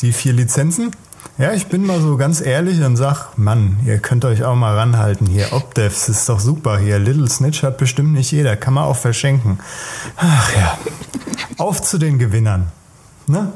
die 0.00 0.12
vier 0.12 0.32
Lizenzen. 0.32 0.90
Ja, 1.38 1.52
ich 1.52 1.68
bin 1.68 1.86
mal 1.86 2.00
so 2.00 2.16
ganz 2.16 2.40
ehrlich 2.40 2.82
und 2.82 2.96
sag, 2.96 3.38
Mann, 3.38 3.78
ihr 3.86 3.98
könnt 3.98 4.24
euch 4.24 4.44
auch 4.44 4.56
mal 4.56 4.76
ranhalten 4.76 5.26
hier. 5.26 5.52
Opdevs 5.52 6.08
ist 6.08 6.28
doch 6.28 6.40
super 6.40 6.78
hier. 6.78 6.98
Little 6.98 7.30
Snitch 7.30 7.62
hat 7.62 7.78
bestimmt 7.78 8.12
nicht 8.12 8.30
jeder, 8.30 8.56
kann 8.56 8.74
man 8.74 8.84
auch 8.84 8.96
verschenken. 8.96 9.58
Ach 10.16 10.54
ja. 10.56 10.78
Auf 11.56 11.80
zu 11.80 11.98
den 11.98 12.18
Gewinnern. 12.18 12.68
Ne? 13.26 13.52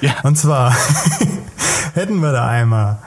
Ja. 0.00 0.14
Und 0.22 0.38
zwar 0.38 0.74
hätten 1.94 2.20
wir 2.20 2.32
da 2.32 2.48
einmal 2.48 2.98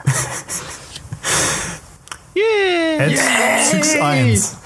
Yeah! 2.36 3.06
Ed 3.06 3.18
61. 3.18 4.56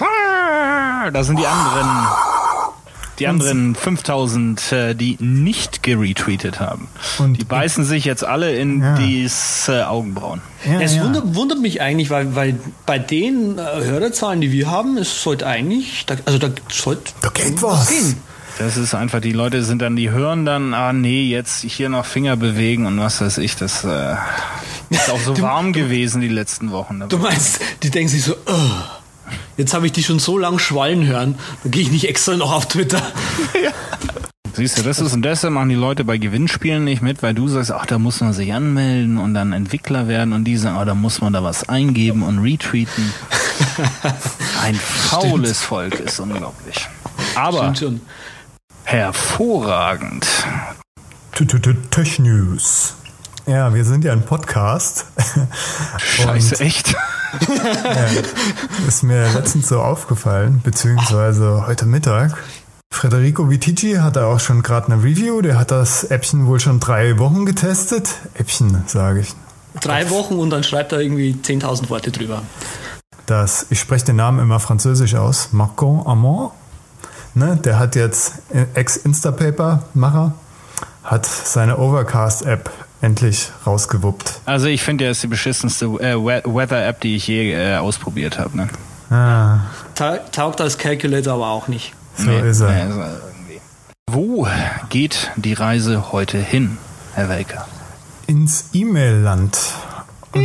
Ah, 0.00 1.10
Da 1.10 1.24
sind 1.24 1.38
die 1.38 1.46
anderen. 1.46 1.88
Die 3.18 3.26
anderen 3.26 3.74
5000, 3.74 4.70
äh, 4.72 4.94
die 4.94 5.16
nicht 5.18 5.82
geretweetet 5.82 6.60
haben. 6.60 6.88
Und- 7.18 7.34
die 7.34 7.44
beißen 7.44 7.84
sich 7.84 8.04
jetzt 8.04 8.24
alle 8.24 8.54
in 8.54 8.80
Ja. 8.80 8.94
die 8.96 9.28
äh, 9.66 9.82
Augenbrauen. 9.82 10.40
Ja, 10.64 10.80
es 10.80 10.94
ja. 10.94 11.02
wundert, 11.02 11.34
wundert 11.34 11.58
mich 11.60 11.80
eigentlich, 11.80 12.10
weil, 12.10 12.36
weil 12.36 12.60
bei 12.86 13.00
den 13.00 13.58
äh, 13.58 13.62
Hörerzahlen, 13.62 14.40
die 14.40 14.52
wir 14.52 14.70
haben, 14.70 14.96
es 14.98 15.20
sollte 15.20 15.48
eigentlich, 15.48 16.06
da, 16.06 16.14
also 16.26 16.38
da 16.38 16.48
sollte 16.70 17.10
Da 17.20 17.30
geht 17.30 17.60
was. 17.60 17.88
gehen. 17.88 18.16
Das 18.58 18.76
ist 18.76 18.94
einfach, 18.94 19.20
die 19.20 19.32
Leute 19.32 19.62
sind 19.62 19.80
dann, 19.82 19.94
die 19.94 20.10
hören 20.10 20.44
dann, 20.44 20.74
ah 20.74 20.92
nee, 20.92 21.22
jetzt 21.22 21.62
hier 21.62 21.88
noch 21.88 22.04
Finger 22.04 22.36
bewegen 22.36 22.86
und 22.86 22.98
was 22.98 23.20
weiß 23.20 23.38
ich, 23.38 23.54
das 23.54 23.84
äh, 23.84 24.16
ist 24.90 25.10
auch 25.10 25.20
so 25.20 25.38
warm 25.42 25.72
gewesen 25.72 26.20
die 26.20 26.28
letzten 26.28 26.72
Wochen. 26.72 27.04
Du 27.08 27.18
meinst, 27.18 27.60
die 27.84 27.90
denken 27.90 28.08
sich 28.08 28.24
so, 28.24 28.32
"Ugh, 28.32 28.84
jetzt 29.56 29.74
habe 29.74 29.86
ich 29.86 29.92
die 29.92 30.02
schon 30.02 30.18
so 30.18 30.38
lang 30.38 30.58
schwallen 30.58 31.06
hören, 31.06 31.36
dann 31.62 31.70
gehe 31.70 31.82
ich 31.82 31.92
nicht 31.92 32.08
extra 32.08 32.36
noch 32.36 32.52
auf 32.52 32.66
Twitter. 32.66 33.00
Siehst 34.54 34.76
du, 34.76 34.82
das 34.82 34.98
ist 34.98 35.12
und 35.12 35.22
deshalb 35.22 35.52
machen 35.54 35.68
die 35.68 35.76
Leute 35.76 36.04
bei 36.04 36.18
Gewinnspielen 36.18 36.82
nicht 36.82 37.00
mit, 37.00 37.22
weil 37.22 37.32
du 37.32 37.46
sagst, 37.46 37.70
ach, 37.70 37.86
da 37.86 38.00
muss 38.00 38.20
man 38.20 38.32
sich 38.32 38.52
anmelden 38.52 39.18
und 39.18 39.34
dann 39.34 39.52
Entwickler 39.52 40.08
werden 40.08 40.32
und 40.32 40.42
die 40.44 40.56
sagen, 40.56 40.76
oh, 40.80 40.84
da 40.84 40.96
muss 40.96 41.20
man 41.20 41.32
da 41.32 41.44
was 41.44 41.68
eingeben 41.68 42.24
und 42.24 42.40
retweeten. 42.40 43.12
Ein 44.62 44.74
faules 44.74 45.60
Volk 45.60 46.00
ist 46.00 46.18
unglaublich. 46.18 46.88
Aber 47.36 47.58
Stimmt 47.58 47.78
schon. 47.78 48.00
Hervorragend. 48.88 50.26
Tech 51.90 52.18
News. 52.20 52.94
Ja, 53.46 53.74
wir 53.74 53.84
sind 53.84 54.02
ja 54.02 54.12
ein 54.12 54.24
Podcast. 54.24 55.04
Scheiße, 55.98 56.58
echt? 56.60 56.96
Ist 58.88 59.02
mir 59.02 59.30
letztens 59.34 59.68
so 59.68 59.82
aufgefallen, 59.82 60.62
beziehungsweise 60.64 61.66
heute 61.66 61.84
Mittag. 61.84 62.38
Federico 62.90 63.50
Vitici 63.50 63.96
hatte 63.96 64.24
auch 64.24 64.40
schon 64.40 64.62
gerade 64.62 64.90
eine 64.90 65.04
Review. 65.04 65.42
Der 65.42 65.58
hat 65.58 65.70
das 65.70 66.04
Äppchen 66.04 66.46
wohl 66.46 66.58
schon 66.58 66.80
drei 66.80 67.18
Wochen 67.18 67.44
getestet. 67.44 68.08
Äppchen, 68.32 68.84
sage 68.86 69.20
ich. 69.20 69.34
Drei 69.82 70.08
Wochen 70.08 70.38
und 70.38 70.48
dann 70.48 70.64
schreibt 70.64 70.92
er 70.92 71.00
irgendwie 71.00 71.38
10.000 71.38 71.90
Worte 71.90 72.10
drüber. 72.10 72.40
Das, 73.26 73.66
ich 73.68 73.80
spreche 73.80 74.06
den 74.06 74.16
Namen 74.16 74.38
immer 74.38 74.60
französisch 74.60 75.14
aus. 75.14 75.50
Marco 75.52 76.04
Amont. 76.06 76.52
Ne, 77.34 77.56
der 77.56 77.78
hat 77.78 77.94
jetzt 77.94 78.34
äh, 78.52 78.64
Ex-Instapaper-Macher, 78.74 80.32
hat 81.04 81.26
seine 81.26 81.78
Overcast-App 81.78 82.70
endlich 83.00 83.50
rausgewuppt. 83.66 84.40
Also 84.44 84.66
ich 84.66 84.82
finde, 84.82 85.04
der 85.04 85.12
ist 85.12 85.22
die 85.22 85.26
beschissenste 85.28 85.86
äh, 85.86 86.14
We- 86.16 86.42
Weather-App, 86.44 87.00
die 87.00 87.16
ich 87.16 87.28
je 87.28 87.52
äh, 87.52 87.76
ausprobiert 87.76 88.38
habe. 88.38 88.56
Ne? 88.56 88.68
Ah, 89.10 89.60
Ta 89.94 90.18
taugt 90.32 90.60
als 90.60 90.78
Calculator 90.78 91.34
aber 91.34 91.48
auch 91.48 91.68
nicht. 91.68 91.94
so 92.16 92.30
ist 92.30 92.60
er. 92.60 92.86
nee, 92.86 92.92
so. 92.92 93.02
Wo 94.10 94.48
geht 94.88 95.30
die 95.36 95.52
Reise 95.54 96.12
heute 96.12 96.38
hin, 96.38 96.78
Herr 97.14 97.28
Welker? 97.28 97.66
ins 98.26 98.66
E-Mail-Land. 98.74 99.58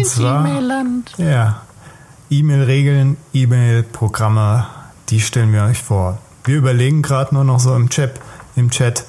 Zwar, 0.05 0.45
E-Mail-Land. 0.45 1.11
Ja. 1.17 1.61
E-Mail-Regeln, 2.29 3.17
E-Mail-Programme, 3.33 4.67
die 5.09 5.19
stellen 5.19 5.51
wir 5.51 5.63
euch 5.63 5.81
vor. 5.83 6.17
Wir 6.45 6.57
überlegen 6.57 7.01
gerade 7.01 7.33
nur 7.33 7.43
noch 7.43 7.59
so 7.59 7.75
im 7.75 7.89
Chat, 7.89 8.19
im 8.55 8.69
Chat, 8.69 9.05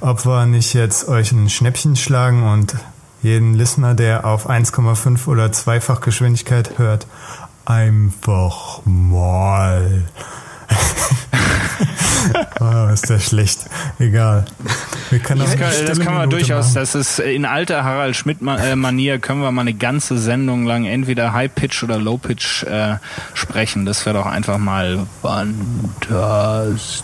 ob 0.00 0.26
wir 0.26 0.44
nicht 0.44 0.74
jetzt 0.74 1.08
euch 1.08 1.32
ein 1.32 1.48
Schnäppchen 1.48 1.96
schlagen 1.96 2.42
und 2.42 2.76
jeden 3.22 3.54
Listener, 3.54 3.94
der 3.94 4.26
auf 4.26 4.50
1,5 4.50 5.26
oder 5.26 5.50
zweifach 5.50 6.02
Geschwindigkeit 6.02 6.78
hört, 6.78 7.06
einfach 7.64 8.80
mal. 8.84 10.04
Oh, 12.60 12.88
ist 12.92 13.08
der 13.08 13.18
schlecht. 13.20 13.60
Egal. 13.98 14.44
Wir 15.10 15.18
können 15.18 15.42
auch 15.42 15.46
Das 15.46 15.56
kann, 15.56 15.86
das 15.86 16.00
kann 16.00 16.14
man 16.14 16.30
durchaus, 16.30 16.66
machen. 16.66 16.74
das 16.76 16.94
ist 16.94 17.18
in 17.18 17.44
alter 17.44 17.84
Harald 17.84 18.16
Schmidt-Manier, 18.16 19.18
können 19.18 19.42
wir 19.42 19.50
mal 19.52 19.62
eine 19.62 19.74
ganze 19.74 20.18
Sendung 20.18 20.64
lang 20.64 20.84
entweder 20.86 21.32
High-Pitch 21.32 21.82
oder 21.84 21.98
Low-Pitch 21.98 22.64
äh, 22.64 22.96
sprechen. 23.34 23.84
Das 23.86 24.06
wäre 24.06 24.16
doch 24.18 24.26
einfach 24.26 24.58
mal 24.58 25.06
fantastisch. 25.22 27.02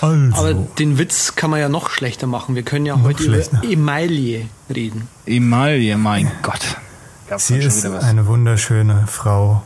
Also. 0.00 0.36
Aber 0.36 0.54
den 0.54 0.98
Witz 0.98 1.36
kann 1.36 1.50
man 1.50 1.60
ja 1.60 1.68
noch 1.68 1.90
schlechter 1.90 2.26
machen. 2.26 2.54
Wir 2.56 2.64
können 2.64 2.86
ja 2.86 3.00
heute 3.02 3.22
schlechter. 3.22 3.58
über 3.62 3.72
Emaille 3.72 4.46
reden. 4.74 5.08
Emaille, 5.26 5.96
mein 5.96 6.30
Gott. 6.42 6.60
Sie 7.36 7.56
ist 7.58 7.86
eine 7.86 8.26
wunderschöne 8.26 9.04
Frau 9.06 9.62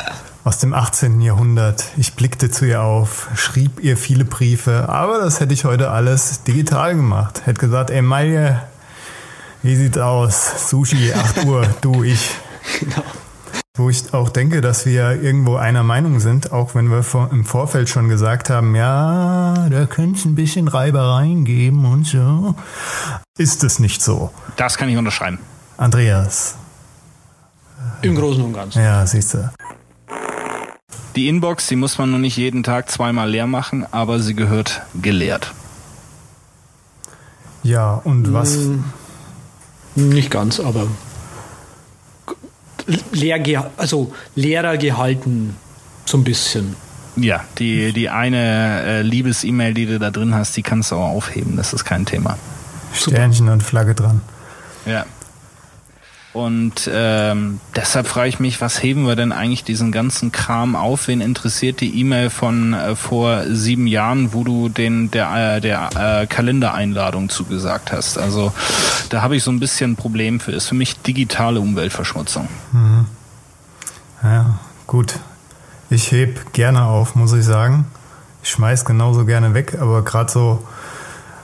aus 0.45 0.59
dem 0.59 0.73
18. 0.75 1.21
Jahrhundert. 1.21 1.85
Ich 1.97 2.13
blickte 2.13 2.51
zu 2.51 2.65
ihr 2.65 2.81
auf, 2.83 3.27
schrieb 3.35 3.79
ihr 3.83 3.97
viele 3.97 4.25
Briefe, 4.25 4.87
aber 4.87 5.17
das 5.19 5.39
hätte 5.39 5.53
ich 5.55 5.65
heute 5.65 5.89
alles 5.89 6.43
digital 6.43 6.95
gemacht. 6.95 7.41
Hätte 7.45 7.59
gesagt, 7.59 7.89
ey 7.89 8.03
Maille, 8.03 8.61
wie 9.63 9.75
sieht's 9.75 9.97
aus? 9.97 10.69
Sushi, 10.69 11.13
8 11.13 11.45
Uhr, 11.45 11.67
du, 11.81 12.03
ich. 12.03 12.29
Wo 13.77 13.89
ich 13.89 14.13
auch 14.13 14.29
denke, 14.29 14.61
dass 14.61 14.85
wir 14.85 15.21
irgendwo 15.21 15.55
einer 15.57 15.83
Meinung 15.83 16.19
sind, 16.21 16.51
auch 16.53 16.75
wenn 16.75 16.89
wir 16.89 17.03
im 17.31 17.43
Vorfeld 17.43 17.89
schon 17.89 18.07
gesagt 18.07 18.49
haben, 18.49 18.73
ja, 18.75 19.67
da 19.69 19.85
könnte 19.87 20.19
es 20.19 20.25
ein 20.25 20.35
bisschen 20.35 20.67
Reibereien 20.69 21.43
geben 21.43 21.85
und 21.85 22.05
so. 22.05 22.55
Ist 23.37 23.63
es 23.65 23.79
nicht 23.79 24.01
so. 24.01 24.31
Das 24.55 24.77
kann 24.77 24.87
ich 24.87 24.95
unterschreiben. 24.95 25.39
Andreas, 25.75 26.55
Im 28.01 28.15
Großen 28.15 28.43
und 28.45 28.53
Ganzen. 28.53 28.81
ja, 28.81 29.05
siehst 29.05 29.33
du. 29.33 29.49
Die 31.15 31.29
Inbox, 31.29 31.67
die 31.67 31.75
muss 31.75 31.97
man 31.97 32.11
nur 32.11 32.19
nicht 32.19 32.37
jeden 32.37 32.63
Tag 32.63 32.91
zweimal 32.91 33.29
leer 33.29 33.47
machen, 33.47 33.85
aber 33.91 34.19
sie 34.19 34.35
gehört 34.35 34.81
geleert. 35.01 35.53
Ja, 37.63 37.93
und 38.03 38.33
was? 38.33 38.57
Nicht 39.95 40.29
ganz, 40.29 40.59
aber 40.59 40.87
leer 43.11 43.71
also 43.77 44.13
leerer 44.35 44.77
gehalten, 44.77 45.55
so 46.05 46.17
ein 46.17 46.23
bisschen. 46.23 46.75
Ja, 47.15 47.45
die, 47.57 47.93
die 47.93 48.09
eine 48.09 48.83
äh, 48.83 49.01
Liebes-E-Mail, 49.01 49.73
die 49.73 49.85
du 49.85 49.99
da 49.99 50.11
drin 50.11 50.35
hast, 50.35 50.57
die 50.57 50.63
kannst 50.63 50.91
du 50.91 50.95
auch 50.95 51.11
aufheben. 51.11 51.55
Das 51.55 51.71
ist 51.71 51.85
kein 51.85 52.05
Thema. 52.05 52.37
Sternchen 52.93 53.47
und 53.49 53.63
Flagge 53.63 53.95
dran. 53.95 54.21
Ja. 54.85 55.05
Und 56.35 56.89
ähm, 56.91 57.61
deshalb 57.77 58.07
frage 58.07 58.27
ich 58.27 58.41
mich, 58.41 58.59
was 58.59 58.83
heben 58.83 59.07
wir 59.07 59.15
denn 59.15 59.31
eigentlich 59.31 59.63
diesen 59.63 59.93
ganzen 59.93 60.33
Kram 60.33 60.75
auf? 60.75 61.07
Wen 61.07 61.21
interessiert 61.21 61.79
die 61.79 61.97
E-Mail 62.01 62.29
von 62.29 62.73
äh, 62.73 62.97
vor 62.97 63.43
sieben 63.47 63.87
Jahren, 63.87 64.33
wo 64.33 64.43
du 64.43 64.67
den 64.67 65.09
der 65.11 65.55
äh, 65.55 65.61
der 65.61 65.89
äh, 65.95 66.27
Kalendereinladung 66.27 67.29
zugesagt 67.29 67.93
hast? 67.93 68.17
Also 68.17 68.51
da 69.09 69.21
habe 69.21 69.37
ich 69.37 69.43
so 69.43 69.51
ein 69.51 69.61
bisschen 69.61 69.91
ein 69.91 69.95
Problem 69.95 70.41
für. 70.41 70.51
Ist 70.51 70.67
für 70.67 70.75
mich 70.75 70.99
digitale 70.99 71.61
Umweltverschmutzung. 71.61 72.49
Ja, 74.21 74.59
gut. 74.87 75.17
Ich 75.89 76.11
heb 76.11 76.51
gerne 76.51 76.83
auf, 76.83 77.15
muss 77.15 77.31
ich 77.31 77.45
sagen. 77.45 77.85
Ich 78.43 78.49
schmeiß 78.49 78.83
genauso 78.83 79.23
gerne 79.23 79.53
weg, 79.53 79.77
aber 79.79 80.03
gerade 80.03 80.29
so, 80.29 80.67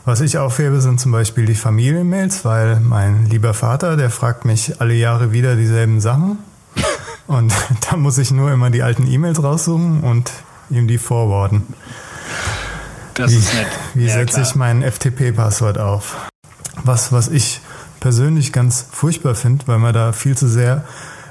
was 0.06 0.22
ich 0.22 0.38
aufhebe, 0.38 0.82
sind 0.82 1.00
zum 1.00 1.12
Beispiel 1.12 1.46
die 1.46 1.56
Familienmails, 1.56 2.44
weil 2.44 2.80
mein 2.80 3.26
lieber 3.28 3.54
Vater, 3.54 3.98
der 3.98 4.10
fragt 4.10 4.46
mich 4.46 4.82
alle 4.82 4.94
Jahre 4.94 5.32
wieder 5.32 5.56
dieselben 5.56 6.02
Sachen. 6.02 6.40
Und 7.28 7.54
da 7.90 7.98
muss 7.98 8.18
ich 8.18 8.32
nur 8.32 8.52
immer 8.52 8.70
die 8.70 8.82
alten 8.84 9.08
E-Mails 9.08 9.42
raussuchen 9.42 10.02
und 10.02 10.32
ihm 10.70 10.88
die 10.88 10.98
forwarden. 10.98 11.64
Das 13.14 13.32
wie, 13.32 13.38
ist 13.38 13.54
nett. 13.54 13.68
Wie 13.94 14.06
Ja, 14.06 14.14
setze 14.14 14.36
klar. 14.36 14.48
ich 14.48 14.56
mein 14.56 14.84
FTP-Passwort 14.84 15.78
auf? 15.78 16.30
Was, 16.84 17.12
was 17.12 17.28
ich 17.28 17.62
persönlich 18.00 18.52
ganz 18.52 18.86
furchtbar 18.92 19.36
finde, 19.36 19.68
weil 19.68 19.78
man 19.78 19.94
da 19.94 20.12
viel 20.12 20.36
zu 20.36 20.48
sehr 20.48 20.84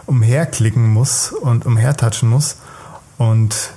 umherklicken 0.06 0.88
muss 0.88 1.32
und 1.32 1.66
umhertatschen 1.66 2.28
muss. 2.30 2.56
Und 3.18 3.72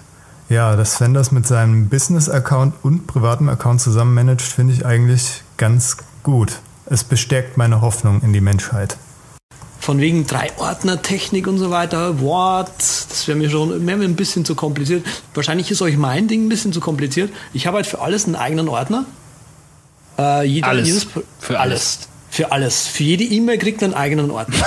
ja, 0.53 0.75
dass 0.75 0.95
Sven 0.95 1.13
das 1.13 1.31
mit 1.31 1.47
seinem 1.47 1.89
Business-Account 1.89 2.75
und 2.83 3.07
privatem 3.07 3.49
Account 3.49 3.81
zusammen 3.81 4.13
managt, 4.13 4.43
finde 4.43 4.73
ich 4.73 4.85
eigentlich 4.85 5.41
ganz 5.57 5.97
gut. 6.21 6.59
Es 6.85 7.03
bestärkt 7.03 7.57
meine 7.57 7.81
Hoffnung 7.81 8.21
in 8.21 8.33
die 8.33 8.41
Menschheit. 8.41 8.97
Von 9.79 9.99
wegen 9.99 10.25
Drei-Ordner-Technik 10.27 11.47
und 11.47 11.57
so 11.57 11.71
weiter, 11.71 12.21
Wort, 12.21 12.71
das 12.77 13.27
wäre 13.27 13.37
mir 13.37 13.49
schon 13.49 13.83
mir 13.83 13.95
ein 13.95 14.15
bisschen 14.15 14.45
zu 14.45 14.55
kompliziert. 14.55 15.05
Wahrscheinlich 15.33 15.71
ist 15.71 15.81
euch 15.81 15.97
mein 15.97 16.27
Ding 16.27 16.45
ein 16.45 16.49
bisschen 16.49 16.71
zu 16.71 16.79
kompliziert. 16.79 17.33
Ich 17.51 17.67
habe 17.67 17.77
halt 17.77 17.87
für 17.87 17.99
alles 17.99 18.25
einen 18.25 18.35
eigenen 18.35 18.69
Ordner. 18.69 19.05
Äh, 20.17 20.45
jeder, 20.45 20.67
Alles. 20.67 20.87
Jedes, 20.87 21.07
Für 21.39 21.59
alles. 21.59 21.99
Für 22.29 22.51
alles. 22.51 22.87
Für 22.87 23.03
jede 23.03 23.23
E-Mail 23.23 23.57
kriegt 23.57 23.83
einen 23.83 23.93
eigenen 23.93 24.31
Ordner. 24.31 24.55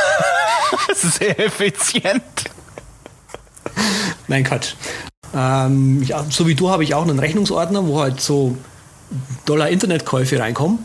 Das 0.89 1.05
ist 1.05 1.19
sehr 1.19 1.39
effizient. 1.39 2.23
Nein, 4.27 4.43
Quatsch. 4.43 4.75
Ähm, 5.35 6.03
ja, 6.03 6.25
so 6.29 6.47
wie 6.47 6.55
du 6.55 6.71
habe 6.71 6.85
ich 6.85 6.95
auch 6.95 7.03
einen 7.03 7.19
Rechnungsordner, 7.19 7.87
wo 7.87 8.01
halt 8.01 8.21
so 8.21 8.57
Dollar 9.45 9.69
Internetkäufe 9.69 10.39
reinkommen. 10.39 10.79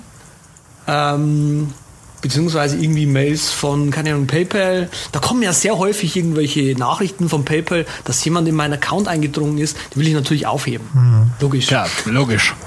Ähm, 0.88 1.74
beziehungsweise 2.22 2.78
irgendwie 2.78 3.06
Mails 3.06 3.50
von, 3.52 3.92
keine 3.92 4.12
Ahnung, 4.12 4.28
PayPal. 4.28 4.90
Da 5.12 5.20
kommen 5.20 5.42
ja 5.42 5.54
sehr 5.54 5.78
häufig 5.78 6.16
irgendwelche 6.16 6.78
Nachrichten 6.78 7.30
von 7.30 7.46
PayPal, 7.46 7.86
dass 8.06 8.24
jemand 8.24 8.48
in 8.48 8.56
meinen 8.56 8.74
Account 8.74 9.08
eingedrungen 9.08 9.58
ist. 9.58 9.78
Die 9.94 10.00
will 10.00 10.08
ich 10.08 10.14
natürlich 10.14 10.48
aufheben. 10.48 11.32
Logisch. 11.40 11.70
Ja, 11.70 11.88
logisch. 12.06 12.56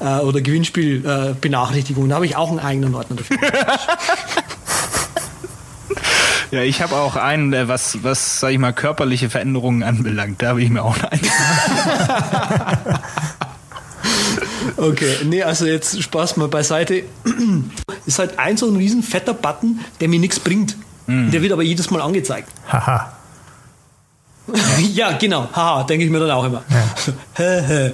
Äh, 0.00 0.20
oder 0.20 0.40
Gewinnspielbenachrichtigungen. 0.40 2.08
Äh, 2.08 2.10
da 2.10 2.14
habe 2.14 2.26
ich 2.26 2.36
auch 2.36 2.50
einen 2.50 2.60
eigenen 2.60 2.94
Ordner 2.94 3.16
dafür. 3.16 3.36
Ja, 6.50 6.62
ich 6.62 6.80
habe 6.80 6.96
auch 6.96 7.16
einen, 7.16 7.68
was, 7.68 8.02
was, 8.02 8.40
sag 8.40 8.52
ich 8.52 8.58
mal, 8.58 8.72
körperliche 8.72 9.28
Veränderungen 9.28 9.82
anbelangt. 9.82 10.42
Da 10.42 10.48
habe 10.48 10.62
ich 10.62 10.70
mir 10.70 10.82
auch 10.82 10.96
einen. 11.02 11.20
Okay, 14.76 15.16
nee, 15.24 15.42
also 15.42 15.66
jetzt 15.66 16.00
Spaß 16.02 16.36
mal 16.36 16.46
beiseite. 16.46 17.02
Ist 18.06 18.18
halt 18.20 18.38
ein 18.38 18.56
so 18.56 18.68
ein 18.68 18.76
riesen 18.76 19.02
fetter 19.02 19.34
Button, 19.34 19.80
der 20.00 20.08
mir 20.08 20.20
nichts 20.20 20.38
bringt. 20.38 20.76
Der 21.06 21.40
wird 21.42 21.52
aber 21.52 21.62
jedes 21.62 21.90
Mal 21.90 22.02
angezeigt. 22.02 22.50
Haha. 22.70 23.12
ja, 24.94 25.12
genau. 25.12 25.48
Haha, 25.52 25.84
denke 25.84 26.04
ich 26.04 26.10
mir 26.10 26.20
dann 26.20 26.30
auch 26.30 26.44
immer. 26.44 26.62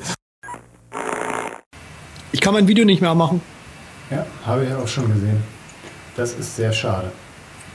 ich 2.32 2.40
kann 2.40 2.54
mein 2.54 2.66
Video 2.66 2.84
nicht 2.84 3.00
mehr 3.00 3.14
machen. 3.14 3.40
Ja, 4.10 4.26
habe 4.44 4.64
ich 4.64 4.74
auch 4.74 4.88
schon 4.88 5.12
gesehen. 5.14 5.42
Das 6.16 6.32
ist 6.32 6.56
sehr 6.56 6.72
schade. 6.72 7.12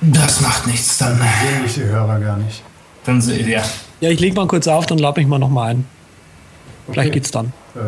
Das 0.02 0.42
macht 0.42 0.68
nichts 0.68 0.98
dann. 0.98 1.18
Sehen 1.18 1.62
mich 1.64 1.74
die 1.74 1.84
Hörer 1.84 2.20
gar 2.20 2.38
nicht. 2.38 2.64
Dann 3.06 3.22
seht 3.22 3.46
ihr. 3.48 3.62
Ja, 4.02 4.10
ich 4.10 4.20
leg 4.20 4.34
mal 4.36 4.48
kurz 4.48 4.68
auf, 4.68 4.86
dann 4.86 4.98
lade 4.98 5.20
mich 5.20 5.28
mal 5.28 5.40
nochmal 5.40 5.72
ein. 5.72 5.86
Vielleicht 6.90 7.14
geht's 7.14 7.32
dann. 7.32 7.52
Äh, 7.76 7.80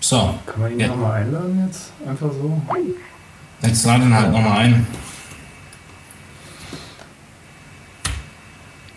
So, 0.00 0.34
kann 0.46 0.60
man 0.60 0.72
ihn 0.72 0.78
Ja. 0.80 0.86
nochmal 0.88 1.22
einladen 1.22 1.64
jetzt? 1.66 1.90
Einfach 2.06 2.30
so? 2.30 2.62
jetzt 3.62 3.84
lade 3.84 4.04
ihn 4.04 4.14
halt 4.14 4.30
nochmal 4.30 4.58
ein. 4.58 4.86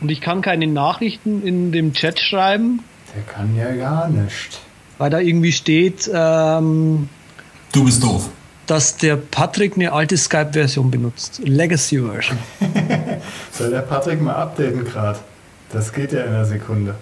Und 0.01 0.11
ich 0.11 0.21
kann 0.21 0.41
keine 0.41 0.67
Nachrichten 0.67 1.41
in 1.45 1.71
dem 1.71 1.93
Chat 1.93 2.19
schreiben, 2.19 2.83
Der 3.15 3.23
kann 3.23 3.55
ja 3.55 3.71
gar 3.75 4.07
nicht. 4.09 4.59
weil 4.99 5.09
da 5.09 5.17
irgendwie 5.19 5.51
steht, 5.51 6.09
ähm, 6.13 7.09
Du 7.71 7.83
bist 7.85 8.03
doof. 8.03 8.29
Dass 8.69 8.97
der 8.97 9.15
Patrick 9.15 9.75
eine 9.75 9.91
alte 9.91 10.15
Skype-Version 10.15 10.91
benutzt. 10.91 11.41
Legacy-Version. 11.43 12.37
Soll 13.51 13.71
der 13.71 13.81
Patrick 13.81 14.21
mal 14.21 14.35
updaten 14.35 14.85
gerade? 14.85 15.19
Das 15.71 15.91
geht 15.91 16.11
ja 16.11 16.21
in 16.21 16.29
einer 16.29 16.45
Sekunde. 16.45 16.93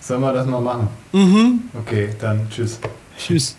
Sollen 0.00 0.22
wir 0.22 0.32
das 0.32 0.46
mal 0.46 0.60
machen? 0.60 0.88
Mhm. 1.12 1.60
Okay, 1.78 2.08
dann 2.20 2.48
tschüss. 2.50 2.78
Tschüss. 3.18 3.56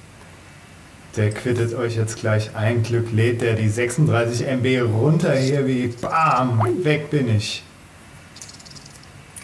Der 1.17 1.29
quittet 1.29 1.75
euch 1.75 1.95
jetzt 1.95 2.17
gleich 2.17 2.55
ein. 2.55 2.81
Glück 2.81 3.11
lädt 3.13 3.41
der 3.41 3.53
die 3.53 3.69
36 3.69 4.47
MB 4.47 4.81
runter 4.93 5.33
hier 5.35 5.67
wie 5.67 5.87
BAM! 5.87 6.61
Weg 6.83 7.09
bin 7.11 7.33
ich. 7.35 7.63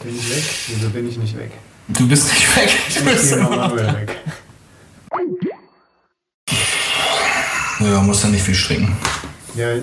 Bin 0.03 0.15
ich 0.15 0.29
weg? 0.29 0.43
Wieso 0.67 0.89
bin 0.89 1.07
ich 1.07 1.17
nicht 1.17 1.37
weg? 1.37 1.51
Du 1.87 2.07
bist 2.07 2.29
nicht 2.33 2.55
weg. 2.57 2.69
Du 2.87 2.99
Ich 2.99 3.05
bist 3.05 3.33
immer 3.33 3.75
weg. 3.75 4.17
Ja, 7.83 8.01
muss 8.01 8.23
ja 8.23 8.29
nicht 8.29 8.43
viel 8.43 8.55
stricken. 8.55 8.95
Ja, 9.55 9.73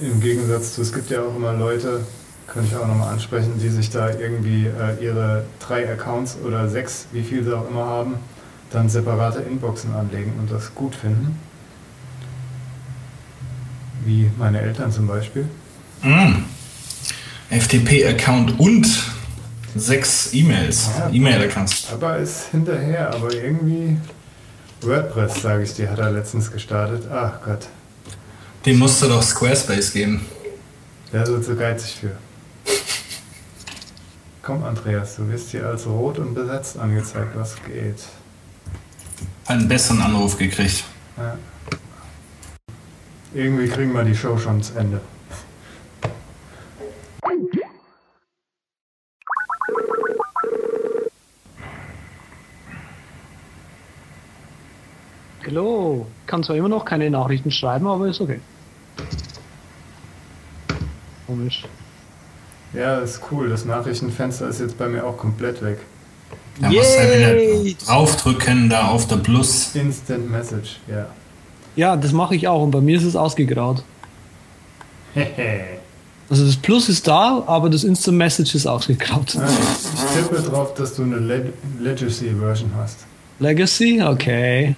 im 0.00 0.20
Gegensatz 0.20 0.74
zu, 0.74 0.82
es 0.82 0.92
gibt 0.92 1.10
ja 1.10 1.22
auch 1.22 1.34
immer 1.34 1.52
Leute, 1.52 2.00
kann 2.46 2.64
ich 2.64 2.74
auch 2.74 2.86
nochmal 2.86 3.12
ansprechen, 3.12 3.58
die 3.60 3.68
sich 3.68 3.90
da 3.90 4.10
irgendwie 4.10 4.66
äh, 4.66 5.04
ihre 5.04 5.44
drei 5.58 5.90
Accounts 5.90 6.38
oder 6.44 6.68
sechs, 6.68 7.06
wie 7.12 7.22
viel 7.22 7.44
sie 7.44 7.56
auch 7.56 7.68
immer 7.68 7.84
haben, 7.84 8.14
dann 8.70 8.88
separate 8.88 9.40
Inboxen 9.40 9.94
anlegen 9.94 10.32
und 10.38 10.50
das 10.50 10.74
gut 10.74 10.94
finden. 10.94 11.38
Wie 14.04 14.30
meine 14.38 14.60
Eltern 14.60 14.90
zum 14.90 15.06
Beispiel. 15.06 15.46
Mm. 16.02 16.44
FTP-Account 17.50 18.58
und 18.58 18.86
sechs 19.74 20.32
E-Mails. 20.32 20.88
Ja. 20.98 21.10
E-Mail-Accounts. 21.12 21.88
Aber 21.92 22.16
ist 22.18 22.46
hinterher, 22.52 23.12
aber 23.12 23.34
irgendwie 23.34 23.98
WordPress, 24.82 25.42
sage 25.42 25.62
ich 25.62 25.74
dir, 25.74 25.90
hat 25.90 25.98
er 25.98 26.10
letztens 26.10 26.50
gestartet. 26.50 27.04
Ach 27.12 27.40
Gott, 27.44 27.68
Dem 28.64 28.78
musst 28.78 29.02
du 29.02 29.08
doch 29.08 29.22
Squarespace 29.22 29.92
geben. 29.92 30.26
der 31.12 31.22
ist 31.26 31.44
zu 31.44 31.56
geizig 31.56 31.96
für. 32.00 32.16
Komm, 34.42 34.64
Andreas, 34.64 35.16
du 35.16 35.28
wirst 35.28 35.50
hier 35.50 35.66
als 35.66 35.86
rot 35.86 36.18
und 36.18 36.34
besetzt 36.34 36.78
angezeigt, 36.78 37.36
was 37.36 37.56
geht. 37.64 38.02
Einen 39.46 39.68
besseren 39.68 40.00
Anruf 40.00 40.38
gekriegt. 40.38 40.84
Ja. 41.16 41.36
Irgendwie 43.34 43.68
kriegen 43.68 43.92
wir 43.92 44.02
die 44.02 44.14
Show 44.16 44.38
schon 44.38 44.62
zu 44.62 44.74
Ende. 44.78 45.00
Hallo. 55.50 56.06
Kann 56.26 56.44
zwar 56.44 56.54
immer 56.54 56.68
noch 56.68 56.84
keine 56.84 57.10
Nachrichten 57.10 57.50
schreiben, 57.50 57.86
aber 57.88 58.06
ist 58.06 58.20
okay. 58.20 58.38
Komisch. 61.26 61.64
Ja, 62.72 62.98
ist 62.98 63.20
cool. 63.32 63.48
Das 63.48 63.64
Nachrichtenfenster 63.64 64.48
ist 64.48 64.60
jetzt 64.60 64.78
bei 64.78 64.86
mir 64.86 65.04
auch 65.04 65.16
komplett 65.16 65.60
weg. 65.60 65.78
Da 66.60 66.68
musst 66.68 66.78
du 66.78 67.02
Yay! 67.02 67.64
wieder 67.64 67.84
draufdrücken, 67.84 68.68
da 68.68 68.88
auf 68.88 69.08
der 69.08 69.16
Plus. 69.16 69.74
Instant 69.74 70.30
Message, 70.30 70.78
ja. 70.86 71.06
Ja, 71.74 71.96
das 71.96 72.12
mache 72.12 72.36
ich 72.36 72.46
auch 72.46 72.62
und 72.62 72.70
bei 72.70 72.80
mir 72.80 72.96
ist 72.96 73.04
es 73.04 73.16
ausgegraut. 73.16 73.82
Hehe. 75.14 75.80
Also 76.28 76.46
das 76.46 76.56
Plus 76.56 76.88
ist 76.88 77.08
da, 77.08 77.42
aber 77.46 77.70
das 77.70 77.82
Instant 77.82 78.18
Message 78.18 78.54
ist 78.54 78.68
ausgegraut. 78.68 79.36
Ah, 79.36 79.48
ich 79.48 80.22
tippe 80.22 80.42
drauf, 80.42 80.74
dass 80.74 80.94
du 80.94 81.02
eine 81.02 81.18
Leg 81.18 81.46
Legacy-Version 81.80 82.70
hast. 82.76 82.98
Legacy, 83.40 84.00
okay. 84.00 84.76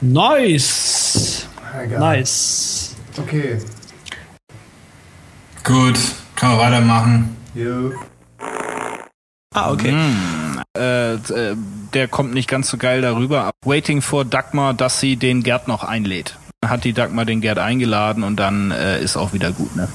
Nice. 0.00 1.48
Egal. 1.82 1.98
Nice. 2.00 2.94
Okay. 3.18 3.58
Gut, 5.64 5.98
kann 6.36 6.50
man 6.50 6.58
weitermachen. 6.58 7.36
Jo. 7.54 7.92
Ah, 9.54 9.70
okay. 9.72 9.96
Äh, 10.76 11.14
äh, 11.14 11.14
äh, 11.14 11.56
der 11.94 12.08
kommt 12.08 12.34
nicht 12.34 12.48
ganz 12.48 12.68
so 12.68 12.76
geil 12.76 13.00
darüber. 13.00 13.50
Waiting 13.64 14.02
for 14.02 14.24
Dagmar, 14.24 14.74
dass 14.74 15.00
sie 15.00 15.16
den 15.16 15.42
Gerd 15.42 15.66
noch 15.66 15.82
einlädt. 15.82 16.38
Dann 16.60 16.70
Hat 16.70 16.84
die 16.84 16.92
Dagmar 16.92 17.24
den 17.24 17.40
Gerd 17.40 17.58
eingeladen 17.58 18.22
und 18.22 18.36
dann 18.36 18.70
äh, 18.70 19.00
ist 19.00 19.16
auch 19.16 19.32
wieder 19.32 19.52
gut, 19.52 19.74
ne? 19.74 19.88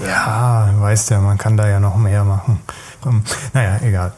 Ja, 0.00 0.70
weißt 0.78 1.10
ja, 1.10 1.20
man 1.20 1.38
kann 1.38 1.56
da 1.56 1.68
ja 1.68 1.80
noch 1.80 1.96
mehr 1.96 2.24
machen. 2.24 2.60
Ähm, 3.08 3.22
Naja, 3.52 3.80
egal. 3.82 4.12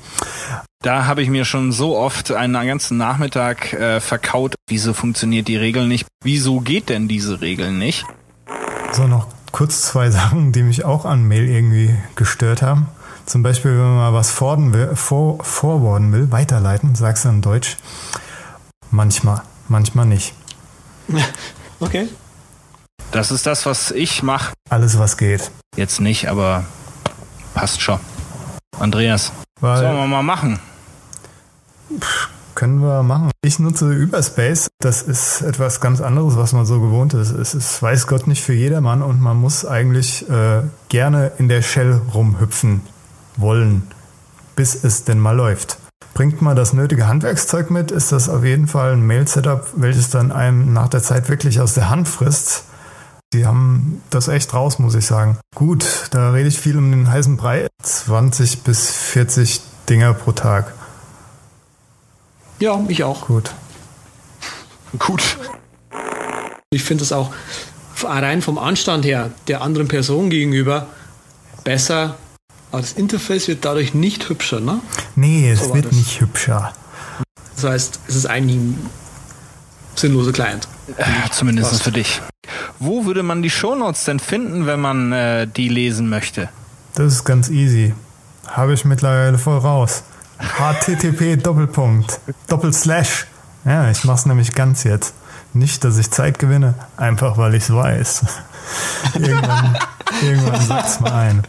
Da 0.82 1.04
habe 1.04 1.22
ich 1.22 1.28
mir 1.28 1.44
schon 1.44 1.72
so 1.72 1.96
oft 1.98 2.32
einen 2.32 2.66
ganzen 2.66 2.96
Nachmittag 2.96 3.72
äh, 3.74 4.00
verkaut. 4.00 4.54
Wieso 4.68 4.94
funktioniert 4.94 5.46
die 5.48 5.56
Regel 5.56 5.86
nicht? 5.86 6.06
Wieso 6.24 6.60
geht 6.60 6.88
denn 6.88 7.06
diese 7.06 7.40
Regel 7.42 7.70
nicht? 7.70 8.06
So, 8.92 9.06
noch 9.06 9.26
kurz 9.52 9.82
zwei 9.82 10.10
Sachen, 10.10 10.52
die 10.52 10.62
mich 10.62 10.84
auch 10.84 11.04
an 11.04 11.24
Mail 11.28 11.46
irgendwie 11.48 11.94
gestört 12.16 12.62
haben. 12.62 12.88
Zum 13.26 13.42
Beispiel, 13.42 13.72
wenn 13.72 13.78
man 13.80 13.96
mal 13.96 14.14
was 14.14 14.30
forwarden 14.30 14.72
will, 14.72 14.96
for, 14.96 15.44
forwarden 15.44 16.12
will 16.12 16.32
weiterleiten, 16.32 16.94
sagst 16.94 17.24
du 17.24 17.28
in 17.28 17.42
Deutsch. 17.42 17.76
Manchmal, 18.90 19.42
manchmal 19.68 20.06
nicht. 20.06 20.34
Okay. 21.82 22.08
Das 23.10 23.30
ist 23.30 23.46
das, 23.46 23.64
was 23.64 23.90
ich 23.90 24.22
mache. 24.22 24.52
Alles, 24.68 24.98
was 24.98 25.16
geht. 25.16 25.50
Jetzt 25.76 25.98
nicht, 26.00 26.28
aber 26.28 26.64
passt 27.54 27.80
schon. 27.80 27.98
Andreas, 28.80 29.32
Weil, 29.60 29.78
sollen 29.78 29.96
wir 29.96 30.06
mal 30.06 30.22
machen? 30.22 30.58
Können 32.54 32.80
wir 32.80 33.02
machen. 33.02 33.30
Ich 33.42 33.58
nutze 33.58 33.90
Überspace. 33.90 34.68
Das 34.80 35.02
ist 35.02 35.42
etwas 35.42 35.80
ganz 35.80 36.00
anderes, 36.00 36.36
was 36.36 36.52
man 36.52 36.66
so 36.66 36.80
gewohnt 36.80 37.14
ist. 37.14 37.30
Es 37.30 37.54
ist, 37.54 37.82
weiß 37.82 38.06
Gott, 38.06 38.26
nicht 38.26 38.42
für 38.42 38.52
jedermann 38.52 39.02
und 39.02 39.20
man 39.20 39.36
muss 39.36 39.64
eigentlich 39.64 40.28
äh, 40.28 40.62
gerne 40.88 41.32
in 41.38 41.48
der 41.48 41.62
Shell 41.62 42.00
rumhüpfen 42.14 42.82
wollen, 43.36 43.82
bis 44.56 44.82
es 44.84 45.04
denn 45.04 45.18
mal 45.18 45.36
läuft. 45.36 45.78
Bringt 46.14 46.42
man 46.42 46.56
das 46.56 46.72
nötige 46.72 47.06
Handwerkszeug 47.06 47.70
mit, 47.70 47.90
ist 47.90 48.12
das 48.12 48.28
auf 48.28 48.44
jeden 48.44 48.66
Fall 48.66 48.92
ein 48.92 49.06
Mail-Setup, 49.06 49.66
welches 49.76 50.10
dann 50.10 50.32
einem 50.32 50.72
nach 50.72 50.88
der 50.88 51.02
Zeit 51.02 51.28
wirklich 51.28 51.60
aus 51.60 51.74
der 51.74 51.88
Hand 51.88 52.08
frisst. 52.08 52.64
Die 53.32 53.46
haben 53.46 54.02
das 54.10 54.26
echt 54.28 54.52
raus, 54.54 54.78
muss 54.80 54.94
ich 54.96 55.06
sagen. 55.06 55.38
Gut, 55.54 55.84
da 56.10 56.30
rede 56.32 56.48
ich 56.48 56.58
viel 56.58 56.76
um 56.76 56.90
den 56.90 57.10
heißen 57.10 57.36
Brei. 57.36 57.68
20 57.82 58.62
bis 58.62 58.90
40 58.90 59.60
Dinger 59.88 60.14
pro 60.14 60.32
Tag. 60.32 60.74
Ja, 62.58 62.82
ich 62.88 63.04
auch. 63.04 63.26
Gut. 63.28 63.52
Gut. 64.98 65.38
Ich 66.70 66.82
finde 66.82 67.04
es 67.04 67.12
auch 67.12 67.32
rein 68.02 68.42
vom 68.42 68.58
Anstand 68.58 69.04
her 69.04 69.30
der 69.46 69.62
anderen 69.62 69.86
Person 69.86 70.30
gegenüber 70.30 70.86
besser. 71.62 72.16
Aber 72.72 72.80
das 72.80 72.92
Interface 72.94 73.46
wird 73.48 73.64
dadurch 73.64 73.94
nicht 73.94 74.28
hübscher, 74.28 74.60
ne? 74.60 74.80
Nee, 75.16 75.50
es 75.50 75.64
So 75.64 75.74
wird 75.74 75.86
das. 75.86 75.92
nicht 75.92 76.20
hübscher. 76.20 76.72
Das 77.56 77.64
heißt, 77.64 78.00
es 78.08 78.16
ist 78.16 78.26
eigentlich 78.26 78.56
ein 78.56 78.90
sinnloser 79.94 80.32
Client. 80.32 80.66
Äh, 80.96 81.30
Zumindest 81.30 81.82
für 81.82 81.92
dich. 81.92 82.20
Wo 82.78 83.04
würde 83.04 83.22
man 83.22 83.42
die 83.42 83.50
Shownotes 83.50 84.04
denn 84.04 84.18
finden, 84.18 84.66
wenn 84.66 84.80
man 84.80 85.12
äh, 85.12 85.46
die 85.46 85.68
lesen 85.68 86.08
möchte? 86.08 86.48
Das 86.94 87.12
ist 87.12 87.24
ganz 87.24 87.48
easy. 87.48 87.94
Habe 88.46 88.72
ich 88.72 88.84
mittlerweile 88.84 89.38
voll 89.38 89.58
raus. 89.58 90.02
http 90.38 91.36
Doppelpunkt 91.42 92.20
Doppelslash. 92.48 93.26
Ja, 93.64 93.90
ich 93.90 94.04
mach's 94.04 94.26
nämlich 94.26 94.54
ganz 94.54 94.84
jetzt. 94.84 95.14
Nicht, 95.52 95.84
dass 95.84 95.98
ich 95.98 96.10
Zeit 96.10 96.38
gewinne, 96.38 96.74
einfach 96.96 97.36
weil 97.36 97.54
ich's 97.54 97.72
weiß. 97.72 98.24
irgendwann, 99.14 99.76
irgendwann 100.22 100.60
sagt's 100.60 101.00
mal 101.00 101.12
ein. 101.12 101.42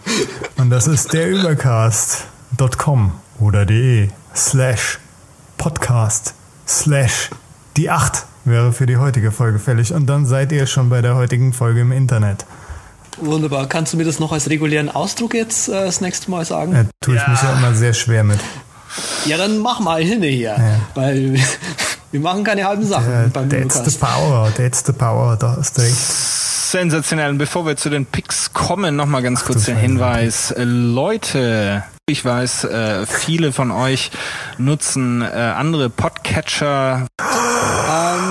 Und 0.58 0.70
das 0.70 0.88
ist 0.88 1.14
der 1.14 1.30
Übercast.com 1.30 3.12
oder 3.40 3.66
de 3.66 4.10
slash 4.36 5.00
podcast 5.58 6.34
slash 6.68 7.30
die 7.78 7.90
8 7.90 8.26
wäre 8.46 8.72
für 8.74 8.86
die 8.86 8.98
heutige 8.98 9.32
Folge 9.32 9.60
fällig. 9.60 9.94
Und 9.94 10.08
dann 10.08 10.26
seid 10.26 10.52
ihr 10.52 10.66
schon 10.68 10.90
bei 10.90 11.02
der 11.02 11.16
heutigen 11.16 11.54
Folge 11.54 11.82
im 11.82 11.92
Internet. 11.92 12.46
Wunderbar. 13.20 13.68
Kannst 13.68 13.94
du 13.94 13.98
mir 13.98 14.06
das 14.06 14.20
noch 14.20 14.32
als 14.32 14.50
regulären 14.50 14.90
Ausdruck 14.90 15.34
jetzt 15.34 15.68
äh, 15.70 15.74
das 15.86 16.02
nächste 16.02 16.32
Mal 16.32 16.46
sagen? 16.46 16.74
Da 16.74 16.86
tue 17.06 17.16
ich 17.18 17.28
mich 17.28 17.42
ja 17.42 17.54
immer 17.58 17.74
sehr 17.76 17.94
schwer 17.94 18.24
mit. 18.24 18.40
Ja, 19.26 19.38
dann 19.38 19.58
mach 19.60 19.80
mal 19.80 20.02
hin 20.02 20.22
hier. 20.24 20.56
Weil 20.96 21.36
wir 22.12 22.20
machen 22.20 22.44
keine 22.44 22.64
halben 22.66 22.86
Sachen 22.86 23.26
Äh, 23.26 23.28
beim 23.32 23.50
that's 23.50 23.74
the 23.76 23.98
Podcast. 23.98 24.00
power, 24.00 24.52
that's 24.56 24.84
the 24.86 24.92
power, 24.94 25.38
da 25.38 25.56
hast 25.58 25.78
du 25.78 25.82
recht. 25.82 25.96
Sensationell. 25.96 27.30
Und 27.32 27.38
bevor 27.38 27.66
wir 27.66 27.76
zu 27.76 27.90
den 27.90 28.06
Picks 28.06 28.54
kommen, 28.54 28.96
nochmal 28.96 29.22
ganz 29.22 29.44
kurz 29.44 29.66
du 29.66 29.72
den 29.72 29.76
Scheiße. 29.76 29.82
Hinweis. 29.88 30.52
Äh, 30.52 30.64
Leute, 30.64 31.84
ich 32.08 32.24
weiß, 32.24 32.64
äh, 32.64 33.06
viele 33.06 33.52
von 33.52 33.72
euch 33.72 34.10
nutzen 34.58 35.22
äh, 35.22 35.26
andere 35.26 35.90
Podcatcher. 35.90 37.08
Ähm, 37.20 38.31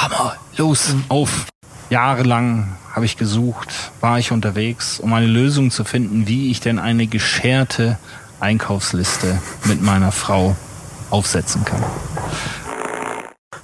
Hammer, 0.00 0.36
los, 0.56 0.94
auf. 1.08 1.46
Jahrelang 1.90 2.76
habe 2.94 3.04
ich 3.04 3.16
gesucht, 3.16 3.90
war 4.00 4.18
ich 4.20 4.30
unterwegs, 4.30 5.00
um 5.00 5.12
eine 5.12 5.26
Lösung 5.26 5.72
zu 5.72 5.82
finden, 5.82 6.28
wie 6.28 6.52
ich 6.52 6.60
denn 6.60 6.78
eine 6.78 7.08
gescherte 7.08 7.98
Einkaufsliste 8.38 9.40
mit 9.64 9.82
meiner 9.82 10.12
Frau 10.12 10.54
aufsetzen 11.10 11.64
kann. 11.64 11.82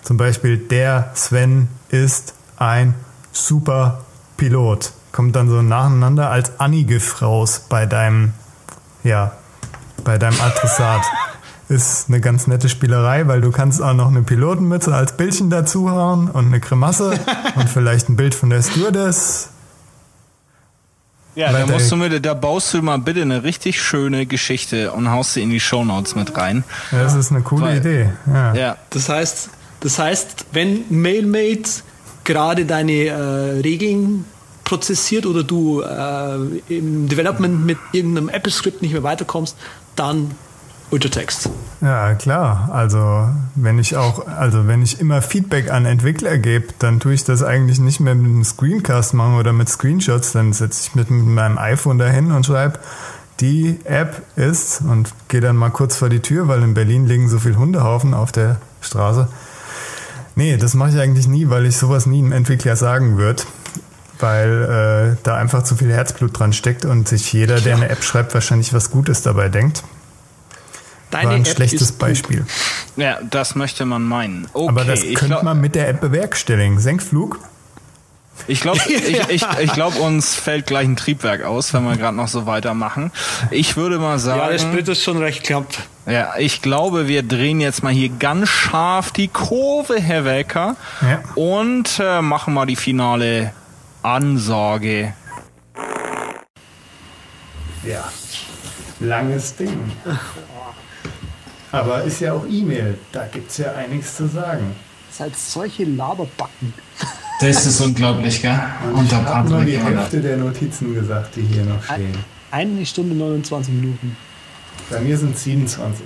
Zum 0.02 0.16
Beispiel, 0.16 0.58
der 0.58 1.12
Sven 1.14 1.68
ist 1.88 2.34
ein 2.56 2.94
super 3.30 4.04
Pilot. 4.36 4.92
Kommt 5.12 5.36
dann 5.36 5.48
so 5.48 5.62
nacheinander 5.62 6.30
als 6.30 6.58
Anigif 6.58 7.22
raus 7.22 7.66
bei 7.68 7.86
deinem, 7.86 8.32
ja, 9.04 9.32
bei 10.02 10.18
deinem 10.18 10.40
Adressat. 10.40 11.02
Ist 11.68 12.06
eine 12.08 12.20
ganz 12.20 12.46
nette 12.46 12.68
Spielerei, 12.68 13.26
weil 13.26 13.40
du 13.40 13.50
kannst 13.50 13.80
auch 13.80 13.94
noch 13.94 14.08
eine 14.08 14.22
Pilotenmütze 14.22 14.94
als 14.94 15.16
Bildchen 15.16 15.48
dazuhauen 15.48 16.30
und 16.30 16.46
eine 16.46 16.60
Grimasse 16.60 17.18
und 17.56 17.68
vielleicht 17.70 18.08
ein 18.10 18.16
Bild 18.16 18.34
von 18.34 18.50
der 18.50 18.62
Stewardess. 18.62 19.48
Ja, 21.36 21.50
da 21.52 21.66
musst 21.66 21.90
du 21.90 21.96
mir, 21.96 22.20
da 22.20 22.34
baust 22.34 22.72
du 22.74 22.82
mal 22.82 22.98
bitte 22.98 23.22
eine 23.22 23.42
richtig 23.42 23.82
schöne 23.82 24.24
Geschichte 24.26 24.92
und 24.92 25.10
haust 25.10 25.32
sie 25.32 25.42
in 25.42 25.50
die 25.50 25.58
Shownotes 25.58 26.14
mit 26.14 26.36
rein. 26.36 26.62
Ja, 26.92 27.02
Das 27.02 27.14
ist 27.14 27.32
eine 27.32 27.40
coole 27.42 27.62
Weil- 27.62 27.78
Idee. 27.78 28.10
Ja. 28.26 28.54
Ja, 28.54 28.76
das 28.90 29.08
heißt, 29.08 29.48
das 29.80 29.98
heißt, 29.98 30.46
wenn 30.52 30.84
MailMate 30.90 31.82
gerade 32.22 32.66
deine 32.66 32.92
äh, 33.06 33.60
Regeln 33.62 34.26
prozessiert 34.62 35.26
oder 35.26 35.42
du 35.42 35.80
äh, 35.82 36.36
im 36.68 37.08
Development 37.08 37.66
mit 37.66 37.78
irgendeinem 37.92 38.28
Apple-Script 38.28 38.80
nicht 38.80 38.92
mehr 38.92 39.02
weiterkommst, 39.02 39.56
dann 39.96 40.30
Ultratext. 40.94 41.50
Ja, 41.80 42.14
klar. 42.14 42.70
Also 42.72 43.28
wenn 43.56 43.80
ich 43.80 43.96
auch, 43.96 44.26
also 44.28 44.68
wenn 44.68 44.80
ich 44.80 45.00
immer 45.00 45.22
Feedback 45.22 45.70
an 45.70 45.86
Entwickler 45.86 46.38
gebe, 46.38 46.68
dann 46.78 47.00
tue 47.00 47.14
ich 47.14 47.24
das 47.24 47.42
eigentlich 47.42 47.80
nicht 47.80 47.98
mehr 47.98 48.14
mit 48.14 48.26
einem 48.26 48.44
Screencast 48.44 49.12
machen 49.12 49.36
oder 49.36 49.52
mit 49.52 49.68
Screenshots. 49.68 50.32
Dann 50.32 50.52
setze 50.52 50.88
ich 50.88 50.94
mit 50.94 51.10
meinem 51.10 51.58
iPhone 51.58 51.98
dahin 51.98 52.30
und 52.30 52.46
schreibe, 52.46 52.78
die 53.40 53.80
App 53.84 54.22
ist 54.36 54.82
und 54.82 55.12
gehe 55.26 55.40
dann 55.40 55.56
mal 55.56 55.70
kurz 55.70 55.96
vor 55.96 56.08
die 56.08 56.20
Tür, 56.20 56.46
weil 56.46 56.62
in 56.62 56.74
Berlin 56.74 57.06
liegen 57.06 57.28
so 57.28 57.40
viel 57.40 57.56
Hundehaufen 57.56 58.14
auf 58.14 58.30
der 58.30 58.58
Straße. 58.80 59.28
Nee, 60.36 60.56
das 60.56 60.74
mache 60.74 60.90
ich 60.90 61.00
eigentlich 61.00 61.26
nie, 61.26 61.50
weil 61.50 61.66
ich 61.66 61.76
sowas 61.76 62.06
nie 62.06 62.20
einem 62.20 62.32
Entwickler 62.32 62.76
sagen 62.76 63.18
würde. 63.18 63.42
Weil 64.20 65.16
äh, 65.16 65.16
da 65.24 65.34
einfach 65.34 65.64
zu 65.64 65.74
viel 65.74 65.92
Herzblut 65.92 66.38
dran 66.38 66.52
steckt 66.52 66.84
und 66.84 67.08
sich 67.08 67.32
jeder, 67.32 67.60
der 67.60 67.74
eine 67.74 67.88
App 67.88 68.04
schreibt, 68.04 68.32
wahrscheinlich 68.32 68.72
was 68.72 68.92
Gutes 68.92 69.22
dabei 69.22 69.48
denkt. 69.48 69.82
Deine 71.14 71.28
War 71.28 71.34
ein 71.36 71.42
App 71.44 71.48
schlechtes. 71.48 71.92
Beispiel. 71.92 72.44
ja, 72.96 73.18
das 73.30 73.54
möchte 73.54 73.84
man 73.86 74.02
meinen. 74.02 74.46
Okay, 74.52 74.68
Aber 74.68 74.84
das 74.84 75.00
könnte 75.02 75.26
glaub- 75.26 75.42
man 75.42 75.60
mit 75.60 75.74
der 75.74 75.88
App 75.88 76.00
bewerkstelligen. 76.00 76.78
Senkflug? 76.80 77.38
Ich 78.48 78.60
glaube, 78.60 78.80
ich, 78.88 79.28
ich, 79.30 79.46
ich 79.60 79.72
glaub, 79.72 79.96
uns 79.98 80.34
fällt 80.34 80.66
gleich 80.66 80.86
ein 80.88 80.96
Triebwerk 80.96 81.44
aus, 81.44 81.72
wenn 81.72 81.84
wir 81.84 81.96
gerade 81.96 82.16
noch 82.16 82.26
so 82.28 82.46
weitermachen. 82.46 83.12
Ich 83.52 83.76
würde 83.76 83.98
mal 84.00 84.18
sagen, 84.18 84.40
Ja, 84.40 84.48
der 84.48 84.58
Split 84.58 84.88
ist 84.88 85.02
schon 85.04 85.18
recht 85.18 85.44
knapp. 85.44 85.66
ja, 86.06 86.34
ich 86.38 86.60
glaube, 86.60 87.06
wir 87.06 87.22
drehen 87.22 87.60
jetzt 87.60 87.84
mal 87.84 87.92
hier 87.92 88.08
ganz 88.08 88.48
scharf 88.48 89.12
die 89.12 89.28
Kurve, 89.28 90.00
Herr 90.00 90.24
Welker, 90.24 90.74
Ja. 91.00 91.20
und 91.36 92.00
äh, 92.00 92.20
machen 92.22 92.54
mal 92.54 92.66
die 92.66 92.74
finale 92.76 93.52
Ansage. 94.02 95.14
Ja. 97.86 98.02
Langes 99.00 99.54
Ding. 99.56 99.92
Aber 101.74 102.04
ist 102.04 102.20
ja 102.20 102.32
auch 102.32 102.46
E-Mail. 102.48 102.98
Da 103.10 103.26
gibt 103.26 103.50
es 103.50 103.58
ja 103.58 103.72
einiges 103.74 104.16
zu 104.16 104.28
sagen. 104.28 104.76
Seid 105.10 105.36
solche 105.36 105.84
Laberbacken. 105.84 106.72
Das 107.40 107.66
ist 107.66 107.80
unglaublich, 107.80 108.40
gell? 108.40 108.58
Und 108.94 109.06
Ich 109.06 109.12
habe 109.12 109.48
nur 109.48 109.64
die? 109.64 109.76
Hälfte 109.78 110.20
der 110.20 110.36
Notizen 110.36 110.94
gesagt, 110.94 111.34
die 111.36 111.42
hier 111.42 111.64
noch 111.64 111.82
stehen. 111.82 112.16
Eine 112.50 112.86
Stunde 112.86 113.14
29 113.16 113.74
Minuten. 113.74 114.16
Bei 114.88 115.00
mir 115.00 115.18
sind 115.18 115.36
27. 115.36 116.04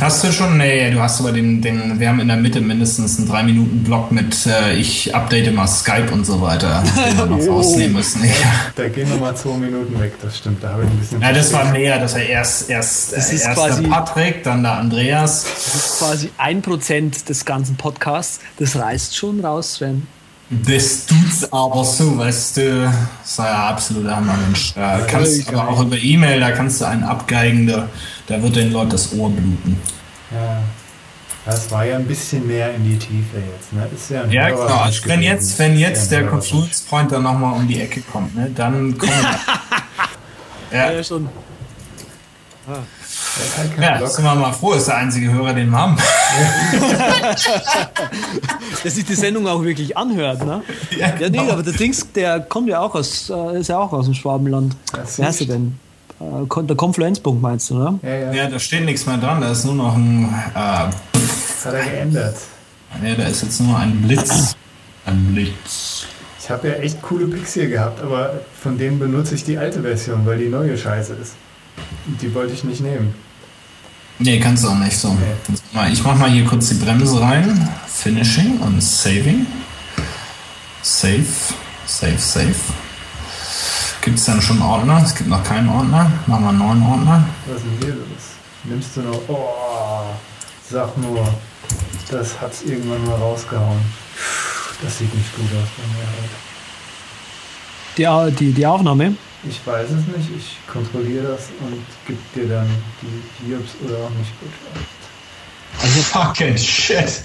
Hast 0.00 0.24
du 0.24 0.32
schon? 0.32 0.56
Nee, 0.58 0.90
du 0.90 1.00
hast 1.00 1.20
aber 1.20 1.32
den, 1.32 1.60
den, 1.62 1.98
wir 1.98 2.08
haben 2.08 2.20
in 2.20 2.28
der 2.28 2.36
Mitte 2.36 2.60
mindestens 2.60 3.18
einen 3.18 3.28
3-Minuten-Block 3.30 4.12
mit 4.12 4.46
äh, 4.46 4.74
ich 4.74 5.14
update 5.14 5.52
mal 5.54 5.66
Skype 5.66 6.10
und 6.12 6.24
so 6.26 6.40
weiter, 6.40 6.82
den 7.08 7.16
wir 7.18 7.26
noch 7.26 7.46
rausnehmen 7.48 7.94
müssen. 7.94 8.24
Ja. 8.24 8.30
Da 8.74 8.88
gehen 8.88 9.08
nochmal 9.08 9.36
zwei 9.36 9.56
Minuten 9.56 9.98
weg, 10.00 10.12
das 10.22 10.38
stimmt. 10.38 10.62
Da 10.62 10.70
habe 10.70 10.84
ich 10.84 10.90
ein 10.90 10.98
bisschen. 10.98 11.20
ja, 11.20 11.32
das 11.32 11.52
war 11.52 11.70
näher, 11.72 11.98
dass 11.98 12.14
er 12.14 12.26
erst, 12.28 12.68
erst, 12.70 13.12
Das 13.16 13.30
äh, 13.30 13.34
ist 13.36 13.44
erst 13.44 13.58
quasi- 13.58 13.82
der 13.82 13.88
Patrick, 13.90 14.42
dann 14.42 14.62
der 14.62 14.72
Andreas. 14.72 15.44
Das 15.44 15.74
ist 15.74 15.98
quasi 15.98 16.30
ein 16.38 16.62
Prozent 16.62 17.28
des 17.28 17.44
ganzen 17.44 17.76
Podcasts. 17.76 18.40
Das 18.58 18.76
reißt 18.76 19.16
schon 19.16 19.40
raus, 19.44 19.74
Sven. 19.74 20.06
Das 20.48 21.06
tut's 21.06 21.52
aber 21.52 21.84
so, 21.84 22.18
weißt 22.18 22.56
du, 22.58 22.92
sei 23.24 23.46
ja 23.46 23.68
absoluter 23.70 24.14
Hammermensch. 24.16 24.74
Da 24.74 25.00
kannst 25.00 25.50
du 25.50 25.58
aber 25.58 25.68
auch 25.68 25.80
über 25.82 25.96
E-Mail, 25.98 26.38
da 26.38 26.52
kannst 26.52 26.80
du 26.80 26.84
einen 26.84 27.02
abgeigen, 27.02 27.66
da, 27.66 27.88
da 28.28 28.40
wird 28.40 28.54
den 28.54 28.70
Leuten 28.72 28.90
das 28.90 29.12
Ohr 29.12 29.28
bluten. 29.30 29.80
Ja. 30.30 30.62
Das 31.44 31.70
war 31.70 31.84
ja 31.84 31.96
ein 31.96 32.06
bisschen 32.06 32.46
mehr 32.46 32.74
in 32.74 32.84
die 32.84 32.98
Tiefe 32.98 33.36
jetzt. 33.38 33.72
Ne? 33.72 33.88
Ist 33.94 34.10
ja 34.10 34.22
ein 34.22 34.30
Ja, 34.32 34.50
klar. 34.50 34.82
Also 34.84 35.00
wenn 35.04 35.20
gewesen. 35.20 35.22
jetzt, 35.22 35.58
wenn 35.60 35.78
jetzt 35.78 36.02
Ist 36.04 36.12
ja 36.12 36.20
der. 36.20 36.28
Confluence 36.28 36.80
Point 36.82 37.12
dann 37.12 37.22
nochmal 37.22 37.54
um 37.54 37.66
die 37.68 37.80
Ecke 37.80 38.00
kommt, 38.00 38.34
ne, 38.36 38.50
dann 38.54 38.96
kommen 38.98 39.12
wir. 40.70 40.92
ja, 40.92 41.04
schon. 41.04 41.28
Der 42.66 42.74
hat 42.76 42.84
halt 43.56 43.70
ja, 43.80 43.98
Block. 43.98 44.08
sind 44.10 44.24
wir 44.24 44.34
mal 44.34 44.52
froh, 44.52 44.72
ist 44.74 44.86
der 44.88 44.96
einzige 44.96 45.30
Hörer, 45.32 45.52
den 45.54 45.70
wir 45.70 45.78
haben. 45.78 45.96
Dass 48.84 48.94
sich 48.94 49.04
die 49.04 49.14
Sendung 49.14 49.46
auch 49.46 49.62
wirklich 49.62 49.96
anhört, 49.96 50.44
ne? 50.44 50.62
Ja, 50.98 51.08
nee, 51.18 51.28
genau. 51.28 51.52
aber 51.52 51.62
der 51.62 51.72
Dings, 51.72 52.10
der 52.12 52.40
kommt 52.40 52.68
ja 52.68 52.80
auch 52.80 52.94
aus, 52.94 53.30
äh, 53.30 53.60
ist 53.60 53.68
ja 53.68 53.78
auch 53.78 53.92
aus 53.92 54.04
dem 54.06 54.14
Schwabenland. 54.14 54.76
Das 54.92 55.18
Wie 55.18 55.24
heißt 55.24 55.40
er 55.42 55.46
denn? 55.48 55.78
Äh, 56.20 56.64
der 56.64 56.76
Konfluenzpunkt 56.76 57.42
meinst 57.42 57.70
du, 57.70 57.78
ne? 57.78 57.98
Ja, 58.02 58.14
ja. 58.14 58.32
Ja, 58.32 58.48
da 58.48 58.58
steht 58.58 58.84
nichts 58.84 59.06
mehr 59.06 59.18
dran, 59.18 59.40
da 59.40 59.50
ist 59.52 59.64
nur 59.64 59.74
noch 59.74 59.94
ein, 59.96 60.24
äh, 60.54 60.90
Das 61.12 61.66
hat 61.66 61.74
er 61.74 61.84
geändert. 61.84 62.36
ja, 63.02 63.14
da 63.14 63.24
ist 63.24 63.42
jetzt 63.42 63.60
nur 63.60 63.76
ein 63.78 64.02
Blitz. 64.02 64.56
Ein 65.04 65.32
Blitz. 65.34 66.06
Ich 66.40 66.50
habe 66.50 66.68
ja 66.68 66.74
echt 66.74 67.02
coole 67.02 67.26
Picks 67.26 67.54
hier 67.54 67.68
gehabt, 67.68 68.00
aber 68.00 68.40
von 68.62 68.78
denen 68.78 68.98
benutze 68.98 69.34
ich 69.34 69.44
die 69.44 69.58
alte 69.58 69.82
Version, 69.82 70.24
weil 70.26 70.38
die 70.38 70.48
neue 70.48 70.78
scheiße 70.78 71.14
ist. 71.14 71.34
Und 72.06 72.22
die 72.22 72.32
wollte 72.34 72.52
ich 72.54 72.62
nicht 72.64 72.80
nehmen. 72.80 73.14
Nee, 74.18 74.40
kannst 74.40 74.64
du 74.64 74.68
auch 74.68 74.74
nicht 74.78 74.96
so. 74.96 75.16
Mal- 75.72 75.92
Ich 75.92 76.02
mach 76.02 76.14
mal 76.16 76.30
hier 76.30 76.44
kurz 76.44 76.68
die 76.68 76.74
Bremse 76.74 77.20
rein. 77.20 77.68
Finishing 77.86 78.58
und 78.60 78.82
Saving. 78.82 79.46
Save. 80.82 81.24
Save, 81.86 82.18
save. 82.18 82.54
Gibt 84.00 84.18
es 84.18 84.24
dann 84.24 84.40
schon 84.40 84.60
Ordner? 84.62 85.02
Es 85.04 85.14
gibt 85.14 85.28
noch 85.28 85.42
keinen 85.44 85.68
Ordner. 85.68 86.10
Machen 86.26 86.44
wir 86.44 86.48
einen 86.50 86.58
neuen 86.58 86.82
Ordner. 86.82 87.24
Was 87.46 87.56
ist 87.58 87.64
denn 87.64 87.78
hier 87.80 87.94
los? 87.94 88.04
Nimmst 88.64 88.96
du 88.96 89.00
noch. 89.02 89.20
Oh, 89.28 90.04
sag 90.70 90.96
nur, 90.98 91.26
das 92.10 92.40
hat's 92.40 92.62
irgendwann 92.62 93.04
mal 93.04 93.16
rausgehauen. 93.16 93.80
Das 94.82 94.98
sieht 94.98 95.14
nicht 95.14 95.34
gut 95.36 95.46
aus 95.46 95.68
bei 95.76 95.84
mir 98.06 98.08
heute. 98.20 98.32
Die, 98.32 98.36
die, 98.44 98.52
die 98.52 98.66
Aufnahme. 98.66 99.14
Ich 99.48 99.64
weiß 99.66 99.88
es 99.90 100.16
nicht, 100.16 100.30
ich 100.36 100.56
kontrolliere 100.70 101.28
das 101.28 101.48
und 101.60 101.80
gebe 102.06 102.18
dir 102.34 102.48
dann 102.54 102.66
die 103.02 103.50
Jobs 103.52 103.72
oder 103.84 103.94
auch 104.04 104.10
nicht 104.10 104.32
gut. 104.40 104.50
Fucking 106.04 106.56
shit. 106.56 107.22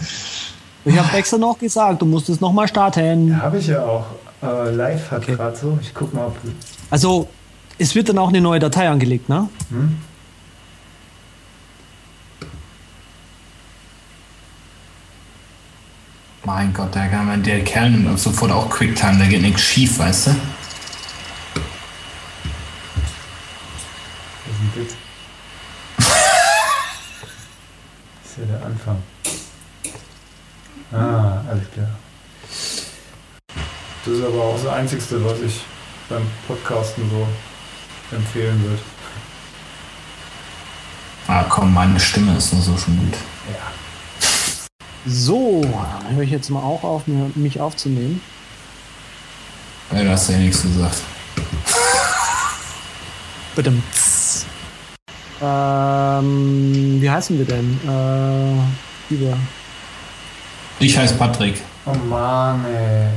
Ich 0.85 0.97
habe 0.97 1.15
extra 1.17 1.37
noch 1.37 1.57
gesagt, 1.57 2.01
du 2.01 2.05
musst 2.05 2.29
es 2.29 2.39
nochmal 2.41 2.67
starten. 2.67 3.41
Habe 3.41 3.57
ich 3.57 3.67
ja 3.67 3.83
auch. 3.83 4.05
Äh, 4.43 4.71
live 4.71 5.11
hat 5.11 5.23
Okay. 5.23 5.35
gerade 5.35 5.55
so. 5.55 5.77
Ich 5.81 5.93
guck 5.93 6.13
mal, 6.13 6.27
ob 6.27 6.41
du. 6.43 6.51
Also, 6.89 7.27
es 7.77 7.93
wird 7.95 8.09
dann 8.09 8.17
auch 8.17 8.29
eine 8.29 8.41
neue 8.41 8.59
Datei 8.59 8.89
angelegt, 8.89 9.29
ne? 9.29 9.47
Hm? 9.69 9.97
Mein 16.43 16.73
Gott, 16.73 16.93
der, 16.95 17.07
kann- 17.09 17.43
der 17.43 17.63
Kerl 17.63 17.91
nimmt 17.91 18.19
sofort 18.19 18.51
auch 18.51 18.69
Quicktime, 18.69 19.19
da 19.19 19.25
geht 19.25 19.41
nichts 19.43 19.61
schief, 19.61 19.99
weißt 19.99 20.27
du? 20.27 20.31
Das 24.73 24.85
ist. 24.85 24.95
Das 28.23 28.37
ja 28.37 28.45
der 28.45 28.65
Anfang. 28.65 29.03
Ah, 30.93 31.41
alles 31.49 31.69
klar. 31.73 31.89
Das 34.05 34.13
ist 34.13 34.23
aber 34.23 34.43
auch 34.43 34.55
das 34.55 34.67
Einzigste, 34.67 35.23
was 35.23 35.39
ich 35.41 35.61
beim 36.09 36.25
Podcasten 36.47 37.09
so 37.09 37.27
empfehlen 38.15 38.63
würde. 38.63 38.81
Ah 41.27 41.43
komm, 41.49 41.73
meine 41.73 41.99
Stimme 41.99 42.37
ist 42.37 42.53
nur 42.53 42.61
so 42.61 42.77
schon 42.77 42.97
gut. 42.97 43.17
So, 45.05 45.61
höre 46.09 46.23
ich 46.23 46.31
jetzt 46.31 46.49
mal 46.49 46.61
auch 46.61 46.83
auf, 46.83 47.03
mich 47.07 47.59
aufzunehmen. 47.59 48.21
Ja, 49.91 50.03
du 50.03 50.11
hast 50.11 50.29
ja 50.29 50.37
nichts 50.37 50.61
gesagt. 50.61 50.97
Bitte. 53.55 53.73
Ähm, 55.41 56.97
wie 57.01 57.09
heißen 57.09 57.37
wir 57.37 57.45
denn? 57.45 57.79
Äh, 57.87 59.13
über. 59.13 59.37
Ich 60.79 60.97
heiße 60.97 61.15
Patrick. 61.15 61.61
Oh 61.85 61.95
Mann, 62.07 62.65
ey. 62.65 63.07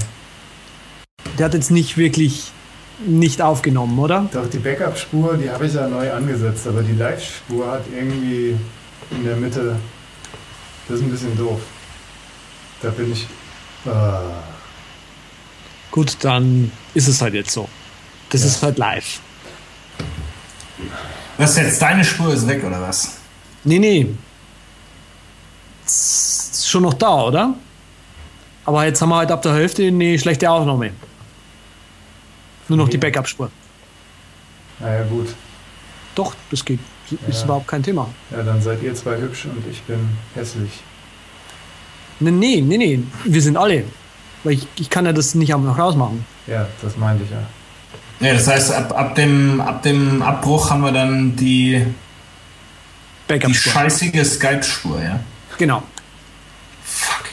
Der 1.39 1.47
hat 1.47 1.55
jetzt 1.55 1.71
nicht 1.71 1.97
wirklich 1.97 2.53
nicht 3.07 3.43
aufgenommen, 3.43 3.99
oder? 3.99 4.29
Doch, 4.33 4.49
die 4.49 4.59
Backup-Spur, 4.59 5.37
die 5.37 5.51
habe 5.51 5.67
ich 5.67 5.75
ja 5.75 5.89
neu 5.89 6.11
angesetzt, 6.13 6.67
aber 6.67 6.83
die 6.83 6.93
Live-Spur 6.93 7.71
hat 7.71 7.83
irgendwie 7.93 8.57
in 9.11 9.25
der 9.25 9.37
Mitte. 9.37 9.77
Das 10.89 10.99
ist 10.99 11.05
ein 11.05 11.11
bisschen 11.11 11.37
doof. 11.37 11.61
Da 12.83 12.91
bin 12.91 13.13
ich. 13.13 13.27
Ah. 13.87 14.21
Gut, 15.91 16.17
dann 16.21 16.71
ist 16.95 17.09
es 17.09 17.21
halt 17.21 17.35
jetzt 17.35 17.53
so. 17.53 17.69
Das 18.31 18.45
ist 18.45 18.63
halt 18.63 18.79
live. 18.79 19.21
Was 21.39 21.57
jetzt, 21.57 21.81
deine 21.83 22.05
Spur 22.05 22.33
ist 22.33 22.47
weg, 22.47 22.63
oder 22.65 22.81
was? 22.81 23.17
Nee, 23.65 23.79
nee. 23.79 24.15
Ist 25.85 26.69
schon 26.69 26.83
noch 26.83 26.95
da, 26.95 27.25
oder? 27.25 27.55
Aber 28.65 28.85
jetzt 28.87 29.01
haben 29.03 29.09
wir 29.11 29.17
halt 29.17 29.31
ab 29.31 29.43
der 29.43 29.55
Hälfte 29.55 29.87
eine 29.87 30.19
schlechte 30.19 30.51
Aufnahme. 30.51 30.91
Nur 32.69 32.79
noch 32.79 32.89
die 32.89 32.97
Nee. 32.97 33.01
Backup-Spur. 33.11 33.51
Naja, 34.81 35.05
gut. 35.05 35.35
Doch, 36.15 36.35
das 36.51 36.65
geht. 36.65 36.81
Ist 37.29 37.41
Ja. 37.41 37.45
überhaupt 37.45 37.69
kein 37.69 37.83
Thema. 37.83 38.09
Ja, 38.31 38.43
dann 38.43 38.63
seid 38.63 38.83
ihr 38.83 38.95
zwei 38.95 39.19
hübsch 39.19 39.45
und 39.45 39.63
ich 39.71 39.83
bin 39.83 40.09
hässlich. 40.35 40.81
Nee, 42.21 42.31
nee, 42.31 42.61
nee, 42.63 42.79
nee. 42.79 43.01
Wir 43.25 43.43
sind 43.43 43.57
alle. 43.59 43.85
Weil 44.43 44.55
ich, 44.55 44.67
ich 44.77 44.89
kann 44.89 45.05
ja 45.05 45.13
das 45.13 45.35
nicht 45.35 45.53
einfach 45.55 45.67
noch 45.69 45.79
rausmachen. 45.79 46.25
Ja, 46.47 46.67
das 46.81 46.97
meinte 46.97 47.25
ich 47.25 47.31
ja. 47.31 47.43
Ja, 48.25 48.33
das 48.33 48.49
heißt, 48.49 48.73
ab, 48.73 48.97
ab, 48.97 49.15
dem, 49.17 49.61
ab 49.61 49.83
dem 49.83 50.23
Abbruch 50.23 50.71
haben 50.71 50.81
wir 50.81 50.93
dann 50.93 51.37
die, 51.37 51.85
die 53.29 53.55
scheißige 53.55 54.25
Skype-Spur, 54.25 54.99
ja? 55.03 55.21
Genau. 55.59 55.83
Fuck. 56.83 57.25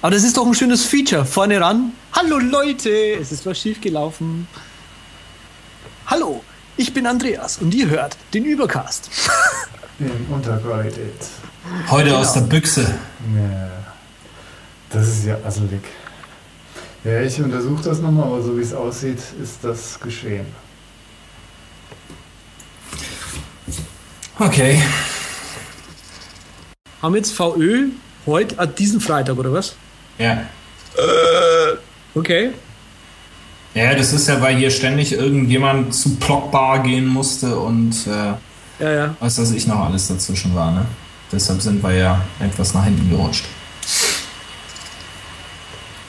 Aber 0.00 0.12
das 0.12 0.22
ist 0.22 0.36
doch 0.36 0.46
ein 0.46 0.54
schönes 0.54 0.84
Feature. 0.84 1.24
Vorne 1.24 1.60
ran. 1.60 1.90
Hallo 2.12 2.38
Leute, 2.38 2.88
es 3.20 3.32
ist 3.32 3.44
was 3.46 3.58
schiefgelaufen. 3.58 4.46
Hallo, 6.06 6.44
ich 6.76 6.94
bin 6.94 7.04
Andreas 7.08 7.58
und 7.58 7.74
ihr 7.74 7.90
hört 7.90 8.16
den 8.32 8.44
Übercast. 8.44 9.10
In 9.98 10.26
Unterqualität. 10.30 11.26
Heute 11.90 12.16
aus 12.16 12.32
der 12.34 12.42
Büchse. 12.42 12.82
Ja. 13.34 13.70
Das 14.90 15.08
ist 15.08 15.24
ja 15.24 15.36
asselig. 15.44 15.82
Ja, 17.06 17.20
ich 17.20 17.40
untersuche 17.40 17.84
das 17.84 18.00
nochmal, 18.00 18.24
aber 18.26 18.42
so 18.42 18.58
wie 18.58 18.62
es 18.62 18.74
aussieht, 18.74 19.20
ist 19.40 19.62
das 19.62 20.00
geschehen. 20.00 20.44
Okay. 24.40 24.82
Haben 27.00 27.14
jetzt 27.14 27.32
VÖ 27.32 27.90
heute, 28.26 28.58
äh, 28.58 28.66
diesen 28.66 29.00
Freitag 29.00 29.36
oder 29.38 29.52
was? 29.52 29.76
Ja. 30.18 30.46
Okay. 32.14 32.50
Ja, 33.74 33.94
das 33.94 34.12
ist 34.12 34.26
ja, 34.26 34.40
weil 34.40 34.56
hier 34.56 34.72
ständig 34.72 35.12
irgendjemand 35.12 35.94
zu 35.94 36.16
Blockbar 36.16 36.82
gehen 36.82 37.06
musste 37.06 37.56
und 37.56 37.94
äh, 38.08 38.82
Ja, 38.82 38.90
ja. 38.92 39.16
was 39.20 39.38
weiß 39.38 39.52
ich 39.52 39.68
noch 39.68 39.78
alles 39.78 40.08
dazwischen 40.08 40.56
war, 40.56 40.72
ne? 40.72 40.86
Deshalb 41.30 41.62
sind 41.62 41.82
wir 41.84 41.92
ja 41.92 42.24
etwas 42.40 42.74
nach 42.74 42.84
hinten 42.84 43.08
gerutscht. 43.10 43.44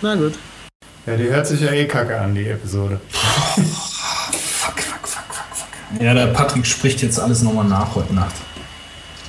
Na 0.01 0.15
gut. 0.15 0.33
Ja, 1.07 1.15
die 1.15 1.29
hört 1.29 1.47
sich 1.47 1.61
ja 1.61 1.71
eh 1.71 1.85
kacke 1.87 2.19
an, 2.19 2.35
die 2.35 2.47
Episode. 2.47 2.99
Fuck, 3.11 3.63
fuck, 4.81 5.07
fuck, 5.07 5.33
fuck, 5.33 5.55
fuck. 5.55 6.01
Ja, 6.01 6.13
der 6.13 6.27
Patrick 6.27 6.65
spricht 6.67 7.01
jetzt 7.01 7.19
alles 7.19 7.41
nochmal 7.41 7.65
nach 7.65 7.95
heute 7.95 8.13
Nacht. 8.13 8.35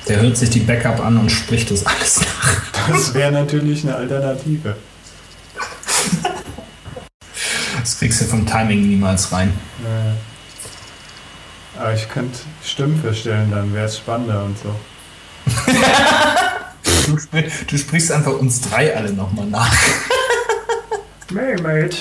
Der 0.09 0.21
hört 0.21 0.37
sich 0.37 0.51
die 0.51 0.61
Backup 0.61 1.01
an 1.05 1.17
und 1.19 1.31
spricht 1.31 1.71
das 1.71 1.87
alles 1.87 2.21
nach. 2.21 2.89
Das 2.89 3.15
wäre 3.15 3.31
natürlich 3.31 3.85
eine 3.85 3.95
Alternative. 3.97 4.77
Das 7.81 7.99
kriegst 7.99 8.21
du 8.23 8.25
vom 8.25 8.45
Timing 8.47 8.89
niemals 8.89 9.31
rein. 9.33 9.53
Naja. 9.83 10.17
Aber 11.79 11.95
ich 11.95 12.09
könnte 12.09 12.39
Stimmen 12.65 13.01
verstellen, 13.01 13.51
dann 13.53 13.73
wäre 13.73 13.87
es 13.87 13.99
spannender 13.99 14.45
und 14.45 14.57
so. 14.59 14.75
Du, 17.07 17.13
spr- 17.17 17.51
du 17.69 17.79
sprichst 17.79 18.11
einfach 18.11 18.33
uns 18.33 18.63
drei 18.63 18.97
alle 18.97 19.13
nochmal 19.13 19.47
nach. 19.47 19.73
Maymate 21.31 21.97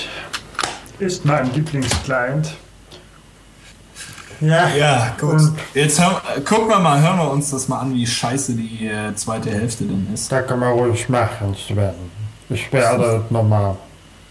ist 1.00 1.26
mein 1.26 1.54
Lieblingsclient. 1.54 2.56
Ja, 4.40 4.70
Ja, 4.70 5.16
gut. 5.20 5.42
Jetzt 5.74 6.00
hör, 6.00 6.22
gucken 6.46 6.70
wir 6.70 6.80
mal, 6.80 7.02
hören 7.02 7.18
wir 7.18 7.32
uns 7.32 7.50
das 7.50 7.68
mal 7.68 7.80
an, 7.80 7.94
wie 7.94 8.06
scheiße 8.06 8.54
die 8.54 8.88
äh, 8.88 9.14
zweite 9.16 9.50
Hälfte 9.52 9.84
denn 9.86 10.08
ist. 10.14 10.32
Da 10.32 10.42
kann 10.44 10.60
man 10.60 10.74
ruhig 10.74 11.10
machen, 11.10 11.56
Sven. 11.56 11.94
Ich 12.50 12.72
werde 12.72 13.24
es 13.26 13.32
nochmal 13.32 13.76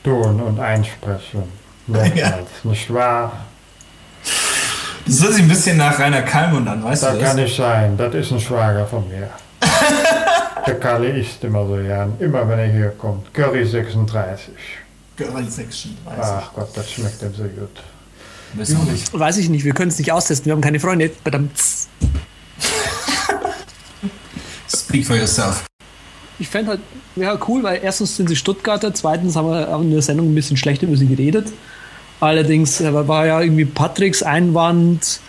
tun 0.04 0.40
und 0.40 0.60
einsprechen. 0.60 1.42
Mehrmals, 1.88 2.48
nicht 2.64 2.92
wahr? 2.94 3.32
Das 5.06 5.22
hört 5.22 5.34
sich 5.34 5.42
ein 5.42 5.48
bisschen 5.48 5.76
nach 5.76 5.98
Rainer 5.98 6.22
Kalmund 6.22 6.68
an, 6.68 6.82
weißt 6.82 7.02
Da 7.02 7.12
du 7.12 7.18
das? 7.20 7.28
kann 7.28 7.38
ich 7.38 7.54
sein. 7.54 7.96
Das 7.96 8.14
ist 8.14 8.32
ein 8.32 8.40
Schwager 8.40 8.86
von 8.86 9.08
mir. 9.08 9.28
Der 10.66 10.80
Kalle 10.80 11.08
isst 11.10 11.44
immer 11.44 11.66
so 11.66 11.74
gern, 11.76 12.14
immer 12.18 12.48
wenn 12.48 12.58
er 12.58 12.66
hier 12.72 12.88
kommt. 12.90 13.32
Curry 13.34 13.64
36. 13.64 14.52
Girl 15.16 15.48
Section 15.48 15.96
30. 16.04 16.22
Ach 16.22 16.52
Gott, 16.54 16.68
das 16.74 16.90
schmeckt 16.90 17.22
ihm 17.22 17.34
so 17.34 17.44
gut. 17.44 17.82
Weiß 18.54 18.74
auch 18.76 18.84
nicht. 18.84 19.18
Weiß 19.18 19.36
ich 19.38 19.48
nicht, 19.48 19.64
wir 19.64 19.74
können 19.74 19.90
es 19.90 19.98
nicht 19.98 20.12
austesten, 20.12 20.46
wir 20.46 20.52
haben 20.52 20.60
keine 20.60 20.80
Freunde. 20.80 21.10
Verdammt. 21.22 21.52
Speak 24.68 25.06
for 25.06 25.16
yourself. 25.16 25.64
Ich 26.38 26.48
fände 26.48 26.72
halt, 26.72 26.80
ja 27.16 27.38
cool, 27.48 27.62
weil 27.62 27.80
erstens 27.82 28.16
sind 28.16 28.28
sie 28.28 28.36
Stuttgarter, 28.36 28.92
zweitens 28.92 29.36
haben 29.36 29.48
wir 29.48 29.74
in 29.80 29.90
der 29.90 30.02
Sendung 30.02 30.30
ein 30.30 30.34
bisschen 30.34 30.56
schlecht 30.56 30.82
über 30.82 30.96
sie 30.96 31.06
geredet. 31.06 31.48
Allerdings 32.20 32.80
äh, 32.80 32.92
war 33.08 33.26
ja 33.26 33.40
irgendwie 33.40 33.64
Patricks 33.64 34.22
Einwand, 34.22 35.20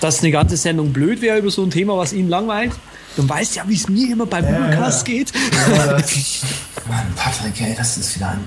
dass 0.00 0.20
eine 0.20 0.30
ganze 0.30 0.56
Sendung 0.56 0.92
blöd 0.92 1.22
wäre 1.22 1.38
über 1.38 1.50
so 1.50 1.62
ein 1.62 1.70
Thema, 1.70 1.96
was 1.96 2.12
ihn 2.12 2.28
langweilt. 2.28 2.72
Dann 3.16 3.28
weißt 3.28 3.54
du 3.54 3.58
ja, 3.58 3.64
wie 3.68 3.74
es 3.74 3.88
mir 3.88 4.12
immer 4.12 4.26
beim 4.26 4.46
Übercast 4.46 5.04
geht. 5.04 5.32
Mann, 6.88 7.06
Patrick, 7.14 7.60
ey, 7.60 7.74
das 7.76 7.96
ist 7.98 8.16
wieder 8.16 8.30
ein. 8.30 8.40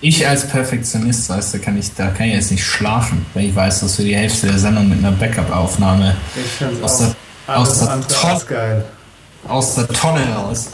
Ich 0.00 0.26
als 0.26 0.46
Perfektionist, 0.48 1.28
weißt 1.28 1.54
du, 1.54 1.58
kann 1.60 1.78
ich, 1.78 1.94
da 1.94 2.08
kann 2.08 2.26
ich 2.26 2.34
jetzt 2.34 2.50
nicht 2.50 2.64
schlafen, 2.64 3.24
wenn 3.34 3.44
ich 3.48 3.54
weiß, 3.54 3.80
dass 3.80 3.98
wir 3.98 4.06
die 4.06 4.16
Hälfte 4.16 4.46
der 4.48 4.58
Sendung 4.58 4.88
mit 4.88 4.98
einer 4.98 5.12
Backup-Aufnahme 5.12 6.16
aus 6.82 6.98
der, 6.98 7.14
aus, 7.56 7.78
der 7.78 8.00
Ton, 8.08 8.40
geil. 8.48 8.84
aus 9.46 9.74
der 9.74 9.88
Tonne 9.88 10.34
raus. 10.34 10.70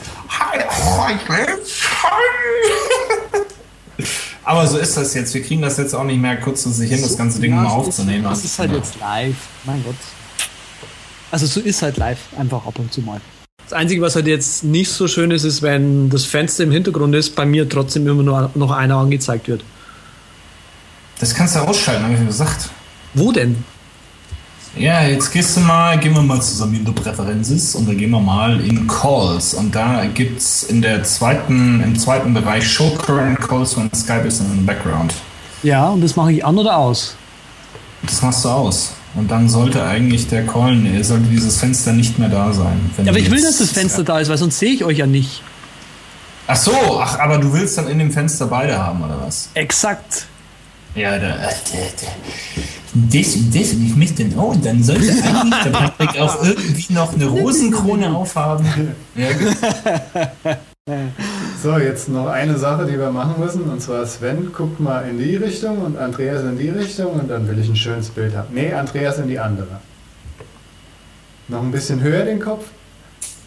Aber 4.45 4.67
so 4.67 4.79
ist 4.79 4.97
das 4.97 5.15
jetzt. 5.15 5.35
Wir 5.35 5.43
kriegen 5.43 5.63
das 5.63 5.77
jetzt 5.77 5.95
auch 5.95 6.05
nicht 6.05 6.21
mehr 6.21 6.37
kurzfristig 6.41 6.91
hin, 6.91 7.03
das 7.03 7.17
ganze 7.19 7.41
Ding 7.41 7.51
Ja, 7.53 7.63
mal 7.63 7.71
aufzunehmen. 7.71 8.27
Es 8.33 8.45
ist 8.45 8.59
halt 8.59 8.71
Ja. 8.71 8.77
jetzt 8.79 8.99
live, 9.01 9.35
mein 9.65 9.83
Gott. 9.85 9.97
Also 11.31 11.47
so 11.47 11.61
ist 11.61 11.83
halt 11.83 11.97
live, 11.97 12.19
einfach 12.39 12.67
ab 12.67 12.79
und 12.79 12.93
zu 12.93 13.01
mal. 13.01 13.21
Das 13.65 13.73
Einzige, 13.73 14.01
was 14.01 14.15
halt 14.15 14.29
jetzt 14.29 14.63
nicht 14.63 14.91
so 14.91 15.09
schön 15.09 15.33
ist, 15.33 15.43
ist, 15.43 15.61
wenn 15.61 16.09
das 16.09 16.25
Fenster 16.25 16.63
im 16.63 16.71
Hintergrund 16.71 17.15
ist, 17.17 17.35
bei 17.35 17.45
mir 17.45 17.69
trotzdem 17.69 18.07
immer 18.07 18.23
nur 18.23 18.51
noch 18.55 18.71
einer 18.71 18.97
angezeigt 18.97 19.49
wird. 19.49 19.65
Das 21.19 21.35
kannst 21.35 21.57
du 21.57 21.61
ausschalten, 21.61 22.05
habe 22.05 22.15
ich 22.15 22.21
mir 22.21 22.27
gesagt. 22.27 22.71
Wo 23.15 23.33
denn? 23.33 23.65
Ja, 24.77 25.03
jetzt 25.03 25.33
gehst 25.33 25.57
du 25.57 25.61
mal, 25.61 25.99
gehen 25.99 26.15
wir 26.15 26.21
mal 26.21 26.41
zusammen 26.41 26.75
in 26.75 26.85
die 26.85 26.93
Präferences 26.93 27.75
und 27.75 27.89
dann 27.89 27.97
gehen 27.97 28.11
wir 28.11 28.21
mal 28.21 28.61
in 28.61 28.87
Calls. 28.87 29.55
Und 29.55 29.75
da 29.75 30.05
gibt's 30.05 30.65
in 30.65 30.83
der 30.83 31.03
zweiten, 31.03 31.83
im 31.83 31.99
zweiten 31.99 32.35
Bereich 32.35 32.71
Show 32.71 32.91
Current 32.91 33.41
Calls, 33.41 33.77
wenn 33.79 33.91
Skype 33.95 34.27
ist 34.29 34.41
im 34.41 34.67
Background. 34.67 35.15
Ja, 35.63 35.89
und 35.89 36.03
das 36.03 36.15
mache 36.15 36.33
ich 36.33 36.45
an 36.45 36.59
oder 36.59 36.77
aus? 36.77 37.17
Das 38.03 38.21
machst 38.21 38.45
du 38.45 38.51
aus. 38.51 38.93
Und 39.17 39.31
dann 39.31 39.49
sollte 39.49 39.85
eigentlich 39.85 40.29
der 40.29 40.47
Call, 40.47 40.77
nee, 40.77 41.03
sollte 41.03 41.25
dieses 41.27 41.59
Fenster 41.59 41.93
nicht 41.93 42.19
mehr 42.19 42.29
da 42.29 42.53
sein. 42.53 42.79
wenn 42.97 43.07
Ja, 43.07 43.13
aber 43.13 43.19
ich 43.19 43.31
will, 43.31 43.43
dass 43.43 43.59
das 43.59 43.71
Fenster 43.71 44.05
da 44.05 44.21
ist, 44.21 44.29
weil 44.29 44.37
sonst 44.37 44.59
sehe 44.59 44.73
ich 44.73 44.85
euch 44.85 44.99
ja 44.99 45.07
nicht. 45.07 45.43
Ach 46.47 46.57
so, 46.57 46.73
ach, 47.01 47.19
aber 47.19 47.39
du 47.39 47.53
willst 47.53 47.79
dann 47.79 47.89
in 47.89 47.99
dem 47.99 48.13
Fenster 48.13 48.47
beide 48.47 48.79
haben, 48.79 49.03
oder 49.03 49.19
was? 49.25 49.49
Exakt. 49.55 50.27
Ja, 50.95 51.19
da, 51.19 51.37
das 52.95 53.35
und 53.35 53.55
das 53.55 53.73
und 53.73 53.87
ich 53.87 53.97
möchte 53.97 54.25
dann, 54.25 54.39
oh, 54.39 54.55
dann 54.55 54.83
sollte 54.83 55.13
eigentlich 55.25 55.63
der 55.65 55.71
Patrick 55.71 56.21
auch 56.21 56.43
irgendwie 56.43 56.93
noch 56.93 57.13
eine 57.15 57.27
Rosenkrone 57.27 58.15
aufhaben. 58.15 58.67
Ja, 59.15 59.33
gut. 59.33 60.57
So, 61.63 61.79
jetzt 61.79 62.09
noch 62.11 62.27
eine 62.27 62.59
Sache, 62.59 62.85
die 62.85 62.99
wir 62.99 63.11
machen 63.11 63.41
müssen. 63.41 63.63
Und 63.63 63.81
zwar 63.81 64.05
Sven 64.07 64.53
guckt 64.53 64.79
mal 64.79 65.09
in 65.09 65.19
die 65.19 65.37
Richtung 65.37 65.79
und 65.79 65.97
Andreas 65.97 66.43
in 66.43 66.59
die 66.59 66.69
Richtung 66.69 67.15
und 67.15 67.29
dann 67.29 67.49
will 67.49 67.59
ich 67.59 67.69
ein 67.69 67.77
schönes 67.77 68.11
Bild 68.11 68.37
haben. 68.37 68.55
Nee, 68.55 68.73
Andreas 68.73 69.19
in 69.19 69.29
die 69.29 69.39
andere. 69.39 69.81
Noch 71.49 71.63
ein 71.63 71.73
bisschen 71.73 72.01
höher 72.03 72.25
den 72.25 72.41
Kopf. 72.41 72.67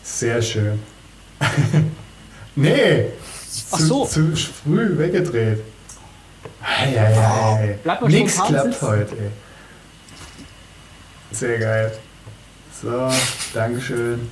Sehr 0.01 0.41
schön. 0.41 0.79
nee. 2.55 3.05
Ach 3.71 3.77
zu, 3.77 3.85
so. 3.85 4.05
Zu 4.05 4.35
früh 4.35 4.97
weggedreht. 4.97 5.61
Nix 8.07 8.33
spontan 8.33 8.53
klappt 8.53 8.73
sitzen. 8.73 8.87
heute, 8.87 9.15
ey. 9.17 9.31
Sehr 11.31 11.59
geil. 11.59 11.91
So, 12.81 13.09
Dankeschön. 13.53 14.29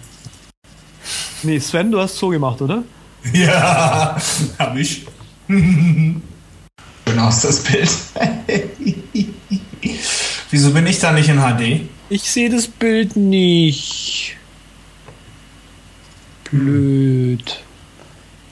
Nee, 1.44 1.60
Sven, 1.60 1.92
du 1.92 2.00
hast 2.00 2.18
so 2.18 2.30
gemacht, 2.30 2.62
oder? 2.62 2.84
Ja, 3.34 4.18
hab 4.58 4.76
ich. 4.78 5.06
Schön 5.48 6.22
aus 7.20 7.42
das 7.42 7.60
Bild. 7.62 7.90
Wieso 10.52 10.72
bin 10.72 10.88
ich 10.88 11.00
da 11.00 11.12
nicht 11.12 11.30
in 11.30 11.40
HD? 11.40 11.82
Ich 12.10 12.24
sehe 12.24 12.50
das 12.50 12.68
Bild 12.68 13.16
nicht. 13.16 14.38
Blöd. 16.50 17.64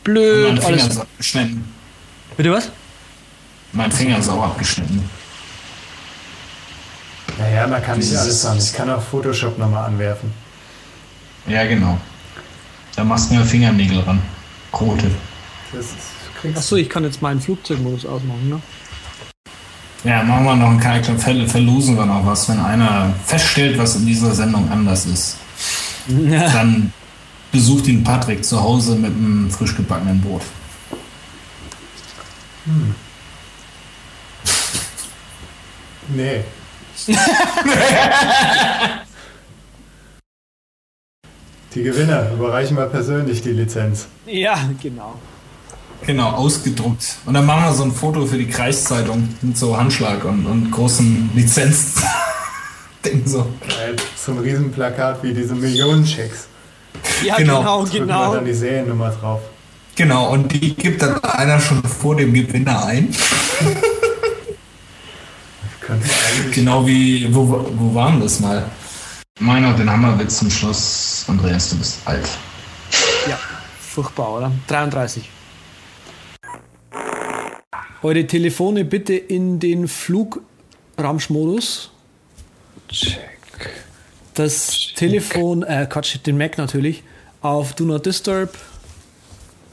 Blöd. 0.04 0.48
Mein 0.54 0.62
Finger 0.62 0.68
Alles. 0.84 0.88
ist 0.88 0.98
abgeschnitten. 1.00 1.74
Bitte 2.36 2.52
was? 2.52 2.70
Mein 3.72 3.92
Finger 3.92 4.20
ist 4.20 4.30
auch 4.30 4.44
abgeschnitten. 4.44 5.10
Naja, 7.38 7.68
man 7.68 7.82
kann 7.84 7.98
nicht 7.98 8.16
alles 8.16 8.44
haben. 8.46 8.58
Ich 8.60 8.74
kann 8.74 8.90
auch 8.90 9.02
Photoshop 9.02 9.58
nochmal 9.58 9.86
anwerfen. 9.86 10.32
Ja, 11.48 11.66
genau. 11.66 11.98
Da 12.96 13.04
machst 13.04 13.30
du 13.30 13.36
mir 13.36 13.46
Fingernägel 13.46 14.00
ran. 14.00 14.22
Kriegst 16.42 16.58
Achso, 16.58 16.76
ich 16.76 16.90
kann 16.90 17.04
jetzt 17.04 17.22
meinen 17.22 17.40
Flugzeugmodus 17.42 18.06
ausmachen, 18.06 18.50
ne? 18.50 18.62
Ja, 20.04 20.22
machen 20.24 20.46
wir 20.46 20.56
noch 20.56 20.70
einen 20.70 20.80
Charakter, 20.80 21.18
ver- 21.18 21.48
verlosen 21.48 21.96
wir 21.98 22.06
noch 22.06 22.26
was. 22.26 22.48
Wenn 22.48 22.60
einer 22.60 23.12
feststellt, 23.26 23.78
was 23.78 23.96
in 23.96 24.06
dieser 24.06 24.36
Sendung 24.36 24.70
anders 24.72 25.06
ist, 25.08 25.38
dann 26.08 26.94
besucht 27.52 27.88
ihn 27.88 28.04
Patrick 28.04 28.46
zu 28.46 28.62
Hause 28.62 28.96
mit 28.96 29.12
einem 29.12 29.50
frisch 29.50 29.76
gebackenen 29.76 30.22
Brot. 30.22 30.44
Nee. 36.10 36.44
die 41.76 41.84
Gewinner 41.84 42.32
überreichen 42.32 42.78
wir 42.78 42.86
persönlich 42.86 43.42
die 43.42 43.52
Lizenz. 43.52 44.08
Ja, 44.26 44.58
genau. 44.82 45.16
Genau, 46.06 46.30
ausgedruckt. 46.32 47.18
Und 47.26 47.34
dann 47.34 47.46
machen 47.46 47.66
wir 47.66 47.74
so 47.74 47.84
ein 47.84 47.92
Foto 47.92 48.26
für 48.26 48.38
die 48.38 48.48
Kreiszeitung 48.48 49.28
mit 49.42 49.58
so 49.58 49.78
Handschlag 49.78 50.24
und, 50.24 50.46
und 50.46 50.72
großen 50.72 51.32
Lizenz. 51.36 51.96
Ding 53.06 53.24
so. 53.26 53.46
Geil. 53.68 53.96
So 54.16 54.32
ein 54.32 54.40
Riesenplakat 54.40 55.22
wie 55.24 55.34
diese 55.34 55.54
Millionenchecks. 55.56 56.48
Ja, 57.24 57.36
Genau. 57.36 57.60
genau, 57.60 57.84
genau. 57.86 58.34
dann 58.34 58.46
die 58.46 58.54
Seriennummer 58.54 59.10
drauf. 59.10 59.42
Genau, 59.96 60.32
und 60.32 60.52
die 60.52 60.76
gibt 60.76 61.02
dann 61.02 61.22
einer 61.24 61.60
schon 61.60 61.84
vor 61.84 62.16
dem 62.16 62.34
Gewinner 62.34 62.86
ein. 62.86 63.14
Genau 66.52 66.88
wie, 66.88 67.28
wo, 67.30 67.64
wo 67.76 67.94
waren 67.94 68.20
das 68.20 68.40
mal? 68.40 68.66
Meiner, 69.42 69.74
den 69.74 69.92
Hammerwitz 69.92 70.38
zum 70.38 70.50
Schluss. 70.50 71.26
Andreas, 71.28 71.70
du 71.70 71.78
bist 71.78 72.00
alt. 72.06 72.26
Ja, 73.28 73.38
furchtbar, 73.82 74.38
oder? 74.38 74.52
33. 74.68 75.30
Eure 78.02 78.26
Telefone 78.28 78.86
bitte 78.86 79.14
in 79.14 79.60
den 79.60 79.90
Flugramschmodus. 79.90 81.92
Check. 82.88 83.20
Das 84.36 84.94
Telefon, 84.96 85.64
äh, 85.64 85.86
Quatsch, 85.90 86.18
den 86.26 86.38
Mac 86.38 86.58
natürlich, 86.58 87.04
auf 87.42 87.74
Do 87.74 87.84
Not 87.84 88.06
Disturb. 88.06 88.58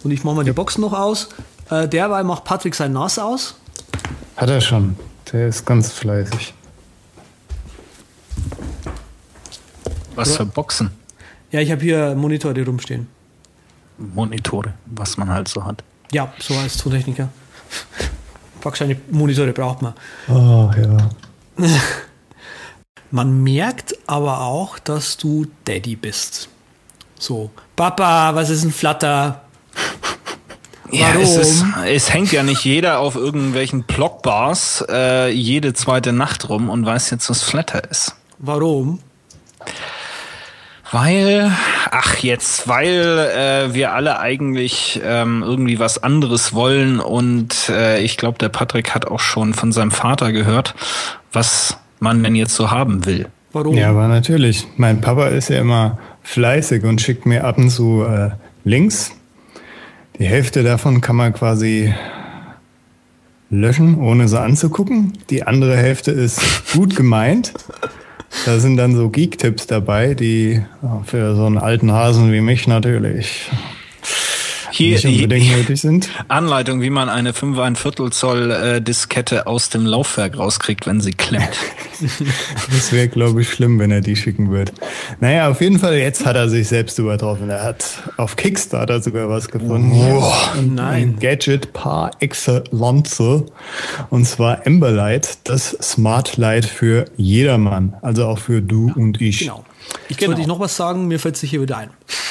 Und 0.02 0.10
ich 0.10 0.24
mache 0.24 0.34
mal 0.34 0.44
die 0.44 0.52
Box 0.52 0.76
noch 0.76 0.92
aus. 0.92 1.28
Äh, 1.70 1.86
derweil 1.86 2.24
macht 2.24 2.42
Patrick 2.42 2.74
sein 2.74 2.92
NAS 2.92 3.20
aus. 3.20 3.54
Hat 4.36 4.50
er 4.50 4.60
schon. 4.60 4.96
Der 5.32 5.46
ist 5.46 5.64
ganz 5.64 5.92
fleißig. 5.92 6.52
Was 10.14 10.36
für 10.36 10.46
Boxen? 10.46 10.90
Ja, 11.50 11.60
ich 11.60 11.70
habe 11.70 11.82
hier 11.82 12.14
Monitore 12.14 12.64
rumstehen. 12.64 13.06
Monitore, 13.98 14.74
was 14.86 15.16
man 15.16 15.28
halt 15.28 15.48
so 15.48 15.64
hat. 15.64 15.82
Ja, 16.12 16.32
so 16.38 16.54
als 16.54 16.76
Tontechniker. 16.76 17.28
Wahrscheinlich 18.62 18.98
Monitore 19.10 19.52
braucht 19.52 19.82
man. 19.82 19.94
Oh, 20.28 20.70
ja. 20.76 21.10
Man 23.10 23.42
merkt 23.42 23.94
aber 24.06 24.40
auch, 24.40 24.78
dass 24.78 25.18
du 25.18 25.46
Daddy 25.66 25.96
bist. 25.96 26.48
So, 27.18 27.50
Papa, 27.76 28.34
was 28.34 28.48
ist 28.48 28.64
ein 28.64 28.72
Flatter? 28.72 29.42
Ja, 30.94 31.14
es, 31.14 31.36
ist, 31.36 31.62
Warum? 31.62 31.84
es 31.84 32.12
hängt 32.12 32.32
ja 32.32 32.42
nicht 32.42 32.66
jeder 32.66 32.98
auf 32.98 33.16
irgendwelchen 33.16 33.84
Blockbars 33.84 34.84
äh, 34.90 35.30
jede 35.30 35.72
zweite 35.72 36.12
Nacht 36.12 36.50
rum 36.50 36.68
und 36.68 36.84
weiß 36.84 37.08
jetzt, 37.08 37.30
was 37.30 37.42
Flatter 37.42 37.90
ist. 37.90 38.14
Warum? 38.38 38.98
Weil, 40.92 41.50
ach 41.90 42.18
jetzt, 42.18 42.68
weil 42.68 43.18
äh, 43.34 43.72
wir 43.74 43.94
alle 43.94 44.20
eigentlich 44.20 45.00
ähm, 45.02 45.42
irgendwie 45.42 45.78
was 45.78 46.02
anderes 46.02 46.52
wollen 46.52 47.00
und 47.00 47.70
äh, 47.70 48.02
ich 48.02 48.18
glaube, 48.18 48.36
der 48.36 48.50
Patrick 48.50 48.94
hat 48.94 49.06
auch 49.06 49.20
schon 49.20 49.54
von 49.54 49.72
seinem 49.72 49.90
Vater 49.90 50.32
gehört, 50.32 50.74
was 51.32 51.78
man 51.98 52.22
denn 52.22 52.34
jetzt 52.34 52.54
so 52.54 52.70
haben 52.70 53.06
will. 53.06 53.28
Warum? 53.52 53.74
Ja, 53.74 53.88
aber 53.88 54.06
natürlich. 54.06 54.66
Mein 54.76 55.00
Papa 55.00 55.28
ist 55.28 55.48
ja 55.48 55.60
immer 55.60 55.98
fleißig 56.22 56.84
und 56.84 57.00
schickt 57.00 57.24
mir 57.24 57.44
ab 57.44 57.56
und 57.56 57.70
zu 57.70 58.04
äh, 58.04 58.30
Links. 58.64 59.12
Die 60.18 60.26
Hälfte 60.26 60.62
davon 60.62 61.00
kann 61.00 61.16
man 61.16 61.32
quasi 61.32 61.94
löschen, 63.48 63.98
ohne 63.98 64.28
sie 64.28 64.38
anzugucken. 64.38 65.14
Die 65.30 65.42
andere 65.42 65.74
Hälfte 65.74 66.10
ist 66.10 66.40
gut 66.74 66.96
gemeint. 66.96 67.54
Da 68.44 68.58
sind 68.58 68.76
dann 68.76 68.96
so 68.96 69.08
Geek-Tipps 69.08 69.66
dabei, 69.66 70.14
die 70.14 70.62
für 71.04 71.36
so 71.36 71.46
einen 71.46 71.58
alten 71.58 71.92
Hasen 71.92 72.32
wie 72.32 72.40
mich 72.40 72.66
natürlich 72.66 73.50
Hier, 74.72 74.94
nicht 74.94 75.06
unbedingt 75.06 75.44
hier 75.44 75.56
nötig 75.58 75.80
sind. 75.80 76.08
Anleitung, 76.28 76.80
wie 76.80 76.90
man 76.90 77.08
eine 77.08 77.34
5 77.34 77.58
ein 77.58 77.76
Viertel 77.76 78.10
Zoll 78.10 78.50
äh, 78.50 78.80
Diskette 78.80 79.46
aus 79.46 79.68
dem 79.68 79.84
Laufwerk 79.84 80.38
rauskriegt, 80.38 80.86
wenn 80.86 81.00
sie 81.00 81.12
klemmt. 81.12 81.48
Das 82.72 82.90
wäre, 82.90 83.06
glaube 83.06 83.42
ich, 83.42 83.50
schlimm, 83.50 83.78
wenn 83.78 83.92
er 83.92 84.00
die 84.00 84.16
schicken 84.16 84.50
würde. 84.50 84.72
Naja, 85.20 85.48
auf 85.48 85.60
jeden 85.60 85.78
Fall, 85.78 85.94
jetzt 85.94 86.26
hat 86.26 86.34
er 86.34 86.48
sich 86.48 86.66
selbst 86.66 86.98
übertroffen. 86.98 87.48
Er 87.48 87.62
hat 87.62 88.02
auf 88.16 88.34
Kickstarter 88.34 89.00
sogar 89.00 89.28
was 89.28 89.46
gefunden. 89.46 89.92
Und 89.92 90.74
Nein. 90.74 90.94
Ein 90.94 91.18
Gadget 91.20 91.72
par 91.72 92.10
excellence. 92.18 93.22
Und 94.10 94.24
zwar 94.26 94.66
Amberlight, 94.66 95.38
das 95.44 95.76
Smart 95.80 96.36
Light 96.36 96.64
für 96.64 97.04
jedermann. 97.16 97.94
Also 98.02 98.26
auch 98.26 98.38
für 98.38 98.60
du 98.62 98.92
und 98.96 99.20
ich. 99.20 99.40
Genau. 99.40 99.64
Jetzt 100.08 100.18
Genau. 100.18 100.30
wollte 100.30 100.40
ich 100.42 100.46
noch 100.46 100.60
was 100.60 100.76
sagen, 100.76 101.06
mir 101.08 101.18
fällt 101.18 101.36
sich 101.36 101.50
hier 101.50 101.60
wieder 101.62 101.76
ein. 101.78 101.90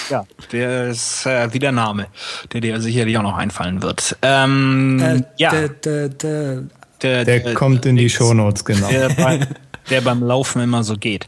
Ja, 0.09 0.25
der 0.51 0.89
ist 0.89 1.25
äh, 1.25 1.53
wie 1.53 1.59
der 1.59 1.71
Name, 1.71 2.07
der 2.51 2.61
dir 2.61 2.81
sicherlich 2.81 3.17
auch 3.17 3.23
noch 3.23 3.37
einfallen 3.37 3.81
wird. 3.81 4.17
Ähm, 4.21 4.99
Äh, 5.01 5.23
ja, 5.37 5.51
der, 5.51 5.69
der, 5.69 6.09
der, 6.09 6.63
der, 7.01 7.25
Der 7.25 7.53
kommt 7.53 7.85
in 7.85 7.95
die 7.95 8.09
Shownotes, 8.09 8.65
genau. 8.65 8.87
der, 8.89 9.09
bei, 9.09 9.47
der 9.89 10.01
beim 10.01 10.21
Laufen 10.23 10.61
immer 10.61 10.83
so 10.83 10.97
geht. 10.97 11.25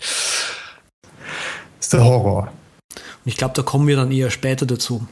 ist 1.79 1.93
der 1.93 2.03
Horror. 2.03 2.49
und 2.93 3.01
ich 3.25 3.37
glaube, 3.37 3.53
da 3.55 3.61
kommen 3.63 3.87
wir 3.87 3.95
dann 3.95 4.11
eher 4.11 4.29
später 4.31 4.65
dazu. 4.65 5.07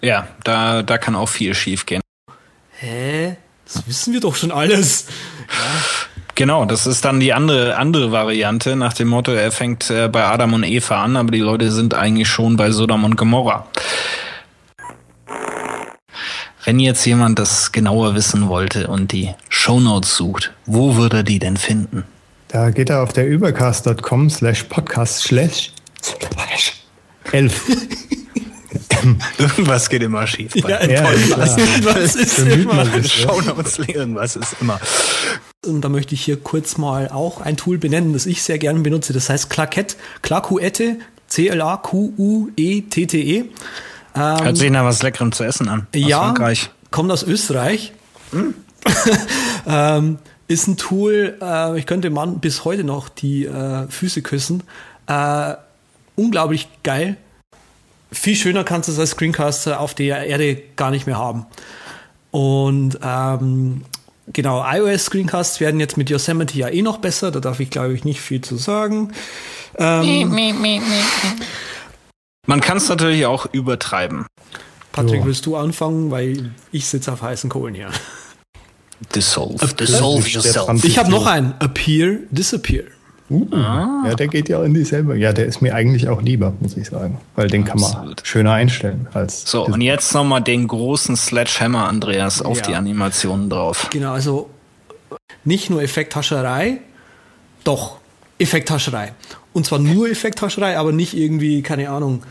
Ja, 0.00 0.28
da, 0.44 0.82
da 0.82 0.98
kann 0.98 1.16
auch 1.16 1.28
viel 1.28 1.54
schief 1.54 1.84
gehen. 1.84 2.00
Hä? 2.78 3.36
Das 3.66 3.86
wissen 3.88 4.12
wir 4.14 4.20
doch 4.20 4.36
schon 4.36 4.52
alles. 4.52 5.06
Genau, 6.38 6.64
das 6.66 6.86
ist 6.86 7.04
dann 7.04 7.18
die 7.18 7.32
andere 7.32 7.74
andere 7.74 8.12
Variante 8.12 8.76
nach 8.76 8.92
dem 8.92 9.08
Motto, 9.08 9.32
er 9.32 9.50
fängt 9.50 9.90
äh, 9.90 10.06
bei 10.06 10.24
Adam 10.24 10.52
und 10.52 10.62
Eva 10.62 11.02
an, 11.02 11.16
aber 11.16 11.32
die 11.32 11.40
Leute 11.40 11.72
sind 11.72 11.94
eigentlich 11.94 12.28
schon 12.28 12.56
bei 12.56 12.70
Sodom 12.70 13.02
und 13.02 13.16
Gomorra. 13.16 13.66
Wenn 16.64 16.78
jetzt 16.78 17.04
jemand 17.04 17.40
das 17.40 17.72
genauer 17.72 18.14
wissen 18.14 18.46
wollte 18.46 18.86
und 18.86 19.10
die 19.10 19.34
Shownotes 19.48 20.14
sucht, 20.14 20.52
wo 20.64 20.94
würde 20.94 21.16
er 21.16 21.22
die 21.24 21.40
denn 21.40 21.56
finden? 21.56 22.04
Da 22.46 22.70
geht 22.70 22.90
er 22.90 23.02
auf 23.02 23.12
der 23.12 23.26
übercast.com 23.26 24.30
slash 24.30 24.62
podcast 24.62 25.24
slash 25.24 25.72
slash 26.04 26.84
11. 27.32 28.14
Irgendwas 29.38 29.88
geht 29.88 30.02
immer 30.02 30.26
schief. 30.26 30.52
bei 30.60 30.68
Ja, 30.68 30.84
Ja, 30.84 31.02
toll. 31.02 31.14
klar. 31.16 31.56
Was 31.82 32.14
ist 32.16 32.38
immer? 32.38 32.74
man. 32.74 33.04
Shownotes, 33.04 33.78
irgendwas 33.78 34.36
ist 34.36 34.56
immer. 34.60 34.78
Und 35.66 35.80
da 35.82 35.88
möchte 35.88 36.14
ich 36.14 36.22
hier 36.22 36.38
kurz 36.38 36.76
mal 36.78 37.08
auch 37.08 37.40
ein 37.40 37.56
Tool 37.56 37.78
benennen, 37.78 38.12
das 38.12 38.26
ich 38.26 38.42
sehr 38.42 38.58
gerne 38.58 38.80
benutze. 38.80 39.12
Das 39.12 39.28
heißt 39.30 39.50
Claquette, 39.50 39.96
Claquette, 40.22 40.96
C-L-A-Q-U-E-T-T-E. 41.28 43.44
Hört 44.14 44.56
sich 44.56 44.70
nach 44.70 44.84
was 44.84 45.02
Leckerem 45.02 45.32
zu 45.32 45.44
essen 45.44 45.68
an. 45.68 45.80
Aus 45.94 46.00
ja, 46.00 46.18
Frankreich. 46.20 46.70
kommt 46.90 47.10
aus 47.12 47.22
Österreich. 47.22 47.92
ähm, 49.66 50.18
ist 50.48 50.66
ein 50.66 50.76
Tool, 50.76 51.36
äh, 51.40 51.78
ich 51.78 51.86
könnte 51.86 52.10
Mann 52.10 52.40
bis 52.40 52.64
heute 52.64 52.84
noch 52.84 53.08
die 53.08 53.44
äh, 53.44 53.86
Füße 53.88 54.22
küssen. 54.22 54.62
Äh, 55.06 55.54
unglaublich 56.16 56.68
geil. 56.82 57.16
Viel 58.10 58.36
schöner 58.36 58.64
kannst 58.64 58.88
du 58.88 58.92
es 58.92 58.98
als 58.98 59.10
Screencaster 59.10 59.80
auf 59.80 59.94
der 59.94 60.26
Erde 60.26 60.56
gar 60.76 60.90
nicht 60.90 61.06
mehr 61.06 61.18
haben. 61.18 61.46
Und 62.30 62.98
ähm, 63.02 63.82
genau, 64.32 64.64
iOS 64.66 65.04
Screencasts 65.06 65.60
werden 65.60 65.80
jetzt 65.80 65.96
mit 65.96 66.10
Yosemite 66.10 66.56
ja 66.56 66.68
eh 66.68 66.82
noch 66.82 66.98
besser. 66.98 67.30
Da 67.30 67.40
darf 67.40 67.60
ich, 67.60 67.70
glaube 67.70 67.94
ich, 67.94 68.04
nicht 68.04 68.20
viel 68.20 68.40
zu 68.40 68.56
sagen. 68.56 69.12
Ähm, 69.76 70.04
Man 72.46 72.60
kann 72.60 72.78
es 72.78 72.88
natürlich 72.88 73.26
auch 73.26 73.46
übertreiben. 73.52 74.26
Patrick, 74.92 75.24
willst 75.26 75.46
du 75.46 75.56
anfangen? 75.56 76.10
Weil 76.10 76.52
ich 76.72 76.86
sitze 76.86 77.12
auf 77.12 77.22
heißen 77.22 77.50
Kohlen 77.50 77.74
hier. 77.74 77.90
Dissolve. 79.14 79.66
Dissolve 79.74 80.28
yourself. 80.28 80.84
Ich 80.84 80.98
habe 80.98 81.10
noch 81.10 81.26
einen. 81.26 81.54
Appear, 81.60 82.16
Disappear. 82.30 82.84
Uh, 83.30 83.46
Ja, 83.52 84.14
der 84.14 84.28
geht 84.28 84.48
ja 84.48 84.62
in 84.64 84.72
dieselbe. 84.74 85.16
Ja, 85.16 85.32
der 85.32 85.46
ist 85.46 85.60
mir 85.60 85.74
eigentlich 85.74 86.08
auch 86.08 86.22
lieber, 86.22 86.54
muss 86.60 86.76
ich 86.76 86.88
sagen. 86.88 87.20
Weil 87.36 87.48
den 87.48 87.64
kann 87.64 87.78
man 87.78 87.92
Absolut. 87.92 88.26
schöner 88.26 88.52
einstellen 88.52 89.06
als. 89.12 89.50
So, 89.50 89.66
und 89.66 89.80
jetzt 89.82 90.14
nochmal 90.14 90.40
den 90.42 90.66
großen 90.66 91.14
Sledgehammer, 91.16 91.88
Andreas, 91.88 92.40
auf 92.40 92.58
Ja. 92.58 92.66
die 92.66 92.74
Animationen 92.74 93.50
drauf. 93.50 93.88
Genau, 93.90 94.12
also 94.12 94.48
nicht 95.44 95.68
nur 95.70 95.82
Effekthascherei, 95.82 96.78
doch 97.64 97.98
Effekthascherei. 98.38 99.12
Und 99.52 99.66
zwar 99.66 99.78
nur 99.78 100.08
Effekthascherei, 100.08 100.78
aber 100.78 100.92
nicht 100.92 101.14
irgendwie, 101.14 101.62
keine 101.62 101.90
Ahnung. 101.90 102.22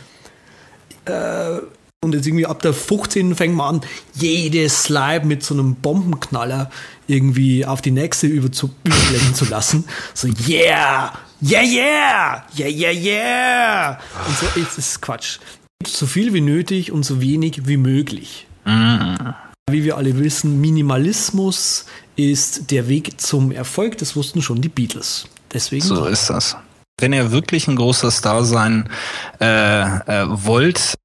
Äh, 1.06 1.58
und 2.04 2.14
jetzt 2.14 2.28
irgendwie 2.28 2.46
ab 2.46 2.62
der 2.62 2.74
15. 2.74 3.36
fängt 3.36 3.56
man 3.56 3.76
an, 3.76 3.82
jedes 4.14 4.84
Slime 4.84 5.26
mit 5.26 5.44
so 5.44 5.54
einem 5.54 5.76
Bombenknaller 5.76 6.70
irgendwie 7.08 7.66
auf 7.66 7.82
die 7.82 7.92
nächste 7.92 8.28
über 8.28 8.52
zu, 8.52 8.70
überblenden 8.84 9.34
zu 9.34 9.46
lassen. 9.46 9.86
So, 10.14 10.28
yeah, 10.48 11.14
yeah, 11.42 11.64
yeah, 11.64 12.46
yeah, 12.58 12.70
yeah, 12.70 12.92
yeah. 12.92 14.00
Und 14.28 14.38
so, 14.38 14.46
es 14.60 14.78
ist 14.78 15.02
Quatsch. 15.02 15.40
So 15.86 16.06
viel 16.06 16.34
wie 16.34 16.42
nötig 16.42 16.92
und 16.92 17.04
so 17.04 17.22
wenig 17.22 17.68
wie 17.68 17.78
möglich. 17.78 18.48
Wie 19.70 19.84
wir 19.84 19.98
alle 19.98 20.20
wissen, 20.20 20.60
Minimalismus 20.60 21.86
ist 22.16 22.70
der 22.72 22.90
Weg 22.90 23.20
zum 23.22 23.52
Erfolg. 23.52 23.98
Das 23.98 24.16
wussten 24.16 24.42
schon 24.42 24.62
die 24.62 24.70
Beatles. 24.70 25.28
Deswegen. 25.54 25.86
So 25.86 26.06
ist 26.06 26.30
das. 26.30 26.58
Wenn 27.00 27.14
ihr 27.14 27.32
wirklich 27.32 27.68
ein 27.68 27.76
großer 27.76 28.10
Star 28.10 28.44
sein 28.44 28.90
äh, 29.40 29.46
äh, 29.46 30.26
wollt, 30.28 30.96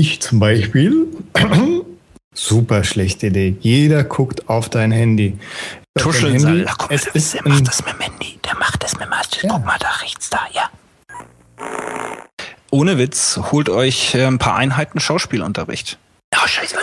Ich 0.00 0.18
zum 0.20 0.38
Beispiel. 0.38 1.08
Super 2.32 2.84
schlechte 2.84 3.26
Idee. 3.26 3.58
Jeder 3.60 4.02
guckt 4.02 4.48
auf 4.48 4.70
dein 4.70 4.92
Handy. 4.92 5.38
Tuscheln. 5.98 6.42
Handy. 6.42 6.64
Ach, 6.66 6.78
guck 6.78 6.88
mal, 6.88 6.96
Es 6.96 7.04
der, 7.04 7.14
ist 7.16 7.34
der 7.34 7.46
macht 7.46 7.68
das 7.68 7.84
mit 7.84 7.92
dem 7.92 8.00
Handy. 8.00 8.38
Der 8.42 8.56
macht 8.56 8.82
das 8.82 8.94
mit 8.94 9.02
dem 9.02 9.12
Handy. 9.12 9.46
Guck 9.46 9.66
mal 9.66 9.76
da 9.78 9.90
rechts 10.00 10.30
da, 10.30 10.40
ja. 10.54 10.70
Ohne 12.70 12.96
Witz, 12.96 13.38
holt 13.52 13.68
euch 13.68 14.14
äh, 14.14 14.24
ein 14.24 14.38
paar 14.38 14.56
Einheiten 14.56 15.00
Schauspielunterricht. 15.00 15.98
Oh, 16.34 16.46
scheiße. 16.46 16.76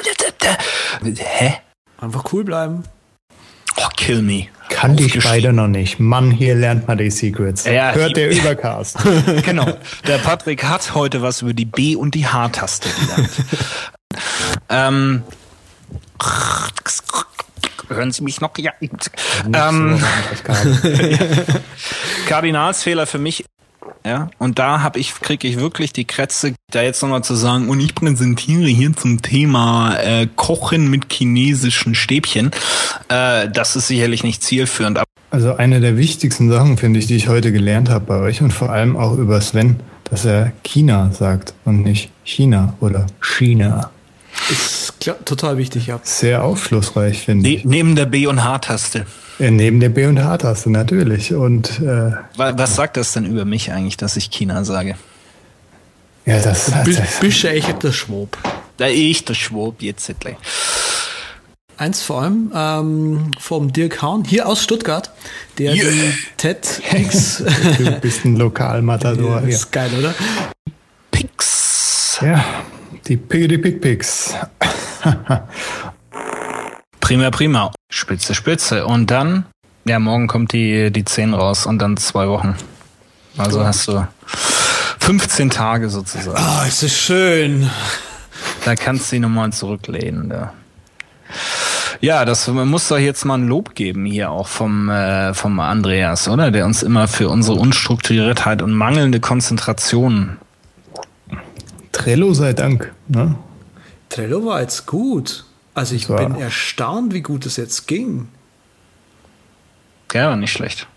Hä? 1.15 1.53
Einfach 1.99 2.32
cool 2.32 2.43
bleiben. 2.43 2.84
Oh, 3.78 3.88
kill 3.95 4.21
me. 4.21 4.47
kann 4.69 4.91
Aufgeschrieben. 4.91 5.21
beide 5.30 5.53
noch 5.53 5.67
nicht. 5.67 5.99
Mann, 5.99 6.32
hier 6.32 6.55
lernt 6.55 6.88
man 6.88 6.97
die 6.97 7.09
Secrets. 7.11 7.65
Ja, 7.65 7.93
Hört 7.93 8.17
der 8.17 8.30
Übercast. 8.32 8.97
Genau. 9.45 9.78
Der 10.07 10.17
Patrick 10.17 10.63
hat 10.63 10.93
heute 10.95 11.21
was 11.21 11.41
über 11.41 11.53
die 11.53 11.65
B- 11.65 11.95
und 11.95 12.15
die 12.15 12.28
H-Taste 12.28 12.89
gelernt. 12.89 13.30
ähm, 14.69 15.23
hören 17.88 18.11
Sie 18.11 18.23
mich 18.23 18.41
noch? 18.41 18.51
Ja. 18.57 18.71
Ähm, 19.53 20.01
Kardinalsfehler 22.28 23.05
für 23.07 23.19
mich. 23.19 23.45
Ja, 24.05 24.30
und 24.38 24.57
da 24.57 24.84
hab 24.84 24.95
ich, 24.95 25.19
kriege 25.19 25.47
ich 25.47 25.59
wirklich 25.59 25.91
die 25.91 26.05
Krätze, 26.05 26.53
da 26.71 26.82
jetzt 26.82 27.01
nochmal 27.01 27.23
zu 27.25 27.36
sagen, 27.36 27.67
und 27.67 27.80
ich 27.82 27.93
präsentiere 27.93 28.67
hier 28.67 28.95
zum 28.95 29.21
Thema 29.21 29.97
äh, 29.97 30.28
Kochen 30.34 30.89
mit 30.89 31.11
chinesischen 31.11 31.93
Stäbchen. 31.93 32.51
Äh, 33.10 33.49
das 33.49 33.76
ist 33.76 33.88
sicherlich 33.88 34.24
nicht 34.24 34.43
zielführend, 34.43 34.99
Also 35.32 35.55
eine 35.55 35.80
der 35.80 35.97
wichtigsten 35.97 36.49
Sachen, 36.49 36.78
finde 36.78 36.99
ich, 36.99 37.08
die 37.08 37.16
ich 37.16 37.28
heute 37.28 37.51
gelernt 37.51 37.89
habe 37.89 38.05
bei 38.05 38.18
euch 38.20 38.41
und 38.41 38.51
vor 38.51 38.70
allem 38.70 38.97
auch 38.97 39.18
über 39.18 39.39
Sven, 39.41 39.80
dass 40.10 40.26
er 40.26 40.51
China 40.64 41.12
sagt 41.12 41.53
und 41.66 41.84
nicht 41.84 42.12
China 42.24 42.74
oder 42.80 43.05
China. 43.22 43.91
Ist 44.49 44.99
klar, 44.99 45.16
total 45.26 45.58
wichtig, 45.58 45.88
ja. 45.88 45.99
Sehr 46.03 46.43
aufschlussreich, 46.43 47.22
finde 47.26 47.47
ne 47.49 47.55
ich. 47.55 47.66
neben 47.66 47.95
der 47.95 48.05
B- 48.05 48.28
und 48.28 48.43
H-Taste. 48.43 49.05
Äh, 49.39 49.51
Neben 49.51 49.80
der 49.80 49.89
B- 49.89 50.05
und 50.05 50.24
H-Taste 50.24 50.70
natürlich. 50.72 51.34
Und 51.34 51.80
äh, 51.80 52.12
Wa- 52.38 52.53
Was 52.58 52.76
sagt 52.76 52.97
das 52.97 53.14
denn 53.14 53.26
über 53.26 53.45
mich 53.45 53.72
eigentlich, 53.72 53.97
dass 53.97 54.16
ich 54.18 54.30
China 54.32 54.64
sage? 54.64 54.95
Ja, 56.26 56.39
das, 56.41 56.66
das, 56.66 56.84
das 56.97 57.20
Bist 57.20 57.43
du 57.43 57.49
echt 57.49 57.84
der 57.84 57.91
Schwab. 57.91 58.38
Da 58.78 58.88
ich, 58.88 59.24
der 59.26 59.34
Schwab, 59.36 59.82
jetzt 59.82 60.10
endlich. 60.10 60.36
Eins 61.78 62.01
vor 62.01 62.23
allem 62.23 62.51
ähm, 62.55 63.32
vom 63.39 63.71
Dirk 63.71 64.01
Hahn, 64.01 64.23
hier 64.25 64.47
aus 64.47 64.63
Stuttgart, 64.63 65.11
der 65.59 65.75
Yeah. 65.75 65.86
die 65.91 66.13
TEDx, 66.38 67.43
du 67.78 67.91
bist 68.01 68.25
ein 68.25 68.36
Lokalmatador. 68.36 69.41
das 69.41 69.49
Ja, 69.49 69.55
ist 69.55 69.71
geil, 69.71 69.91
oder? 69.99 70.15
Pix. 71.11 72.17
ja 72.21 72.43
die 73.07 73.15
Piggity 73.17 73.57
Pig 73.59 73.80
Pigs. 73.82 74.34
Prima, 76.99 77.32
prima. 77.32 77.71
Spitze, 77.89 78.36
spitze. 78.36 78.86
Und 78.86 79.09
dann, 79.11 79.45
ja, 79.86 79.97
morgen 79.99 80.28
kommt 80.28 80.51
die, 80.51 80.91
die 80.91 81.05
10 81.05 81.34
raus 81.34 81.65
und 81.65 81.80
dann 81.80 81.95
zwei 81.95 82.28
Wochen. 82.28 82.55
Also 83.38 83.63
hast 83.63 83.88
du 83.88 84.05
15 84.99 85.49
Tage 85.49 85.89
sozusagen. 85.89 86.36
Ah, 86.38 86.65
ist 86.67 86.84
das 86.84 86.91
schön. 86.91 87.69
Da 88.65 88.75
kannst 88.75 89.09
du 89.09 89.15
dich 89.15 89.21
nochmal 89.21 89.53
zurücklehnen. 89.53 90.28
Da. 90.28 90.53
Ja, 92.01 92.25
das 92.25 92.47
man 92.47 92.67
muss 92.67 92.88
doch 92.88 92.97
jetzt 92.99 93.25
mal 93.25 93.36
ein 93.39 93.47
Lob 93.47 93.73
geben 93.75 94.05
hier 94.05 94.30
auch 94.32 94.47
vom, 94.47 94.89
äh, 94.89 95.34
vom 95.34 95.59
Andreas, 95.59 96.28
oder? 96.28 96.51
Der 96.51 96.65
uns 96.65 96.84
immer 96.84 97.07
für 97.07 97.30
unsere 97.30 97.57
Unstrukturiertheit 97.57 98.61
und 98.61 98.73
mangelnde 98.73 99.19
Konzentration. 99.19 100.38
Trello 101.91 102.34
sei 102.34 102.53
Dank. 102.53 102.93
Ne? 103.07 103.36
Trello 104.09 104.45
war 104.45 104.61
jetzt 104.61 104.86
gut. 104.86 105.45
Also 105.73 105.95
ich 105.95 106.07
bin 106.07 106.36
erstaunt, 106.36 107.13
wie 107.13 107.21
gut 107.21 107.45
es 107.45 107.57
jetzt 107.57 107.88
ging. 107.88 108.28
Ja, 110.13 110.30
war 110.30 110.36
nicht 110.36 110.51
schlecht. 110.53 110.88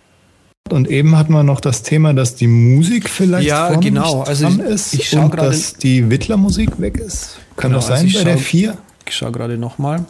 Und 0.71 0.89
eben 0.89 1.17
hatten 1.19 1.33
wir 1.33 1.43
noch 1.43 1.61
das 1.61 1.83
Thema, 1.83 2.15
dass 2.15 2.37
die 2.37 2.47
Musik 2.47 3.09
vielleicht 3.11 3.49
Ja, 3.49 3.75
genau. 3.75 4.23
Also 4.23 4.45
dran 4.45 4.61
ich- 4.61 4.67
ist 4.67 4.95
ich 4.95 5.09
schau 5.09 5.23
und 5.25 5.31
gerade- 5.33 5.49
dass 5.51 5.75
die 5.75 6.09
Wittler-Musik 6.11 6.81
weg 6.81 6.97
ist. 6.99 7.39
Kann 7.57 7.71
Genau, 7.71 7.81
das 7.81 7.91
also 7.91 7.97
sein 8.03 8.07
ich 8.07 8.15
bei 8.15 8.25
der 8.25 8.35
schau- 8.37 8.43
4? 8.45 8.79
Ich 9.07 9.17
schaue 9.17 9.33
gerade 9.33 9.59
nochmal. 9.59 10.05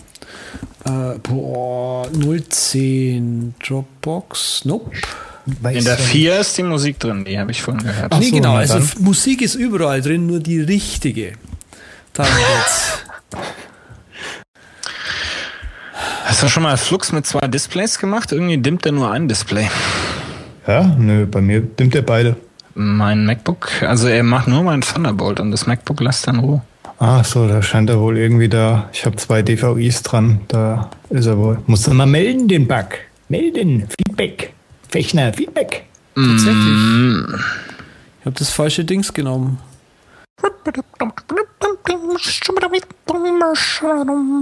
Äh, 0.85 1.19
boah, 1.23 2.09
010 2.13 3.55
Dropbox. 3.65 4.65
Nope. 4.65 4.91
In 5.47 5.85
der 5.85 5.99
4 5.99 6.41
ist 6.41 6.57
die 6.59 6.63
Musik 6.63 6.99
drin, 6.99 7.25
die 7.25 7.39
habe 7.39 7.51
ich 7.51 7.63
vorhin 7.63 7.83
gehört. 7.83 8.13
Ach 8.13 8.19
nee, 8.19 8.27
so, 8.27 8.37
genau. 8.37 8.53
na 8.55 8.59
Also 8.61 8.79
dann. 8.79 8.89
Musik 8.99 9.43
ist 9.43 9.55
überall 9.55 10.01
drin, 10.01 10.27
nur 10.27 10.41
die 10.41 10.61
richtige. 10.61 11.33
Darum 12.13 12.33
geht's. 12.35 12.99
Hast 16.25 16.43
du 16.43 16.49
schon 16.49 16.63
mal 16.63 16.77
Flux 16.77 17.11
mit 17.13 17.27
zwei 17.27 17.49
Displays 17.49 17.99
gemacht? 17.99 18.31
Irgendwie 18.33 18.59
dimmt 18.59 18.87
er 18.87 18.93
nur 18.93 19.11
ein 19.11 19.27
Display. 19.27 19.69
Ja, 20.67 20.95
nö, 20.97 21.27
bei 21.27 21.41
mir 21.41 21.61
dimmt 21.61 21.95
er 21.95 22.03
beide. 22.03 22.37
Mein 22.75 23.27
MacBook, 23.27 23.83
also 23.83 24.07
er 24.07 24.23
macht 24.23 24.47
nur 24.47 24.63
mein 24.63 24.81
Thunderbolt 24.83 25.41
und 25.41 25.51
das 25.51 25.67
MacBook 25.67 26.01
lässt 26.01 26.29
er 26.29 26.35
in 26.35 26.41
Ruhe. 26.41 26.63
Ah, 27.03 27.25
so, 27.25 27.49
da 27.49 27.63
scheint 27.63 27.89
er 27.89 27.99
wohl 27.99 28.19
irgendwie 28.19 28.49
da. 28.51 28.91
Ich 28.93 29.07
habe 29.07 29.17
zwei 29.17 29.41
DVIs 29.41 30.03
dran. 30.03 30.43
Da 30.49 30.91
ist 31.09 31.25
er 31.25 31.39
wohl. 31.39 31.59
Musst 31.67 31.87
du 31.87 31.95
mal 31.95 32.05
melden, 32.07 32.47
den 32.47 32.69
Bug. 32.69 32.89
Melden. 33.31 33.89
Feedback. 33.89 34.53
Fechner, 34.89 35.33
Feedback. 35.33 35.85
Tatsächlich. 36.15 37.37
Ich 38.21 38.27
habe 38.27 38.37
das 38.39 38.51
falsche 38.51 38.85
Dings 38.85 39.15
genommen. 39.15 39.59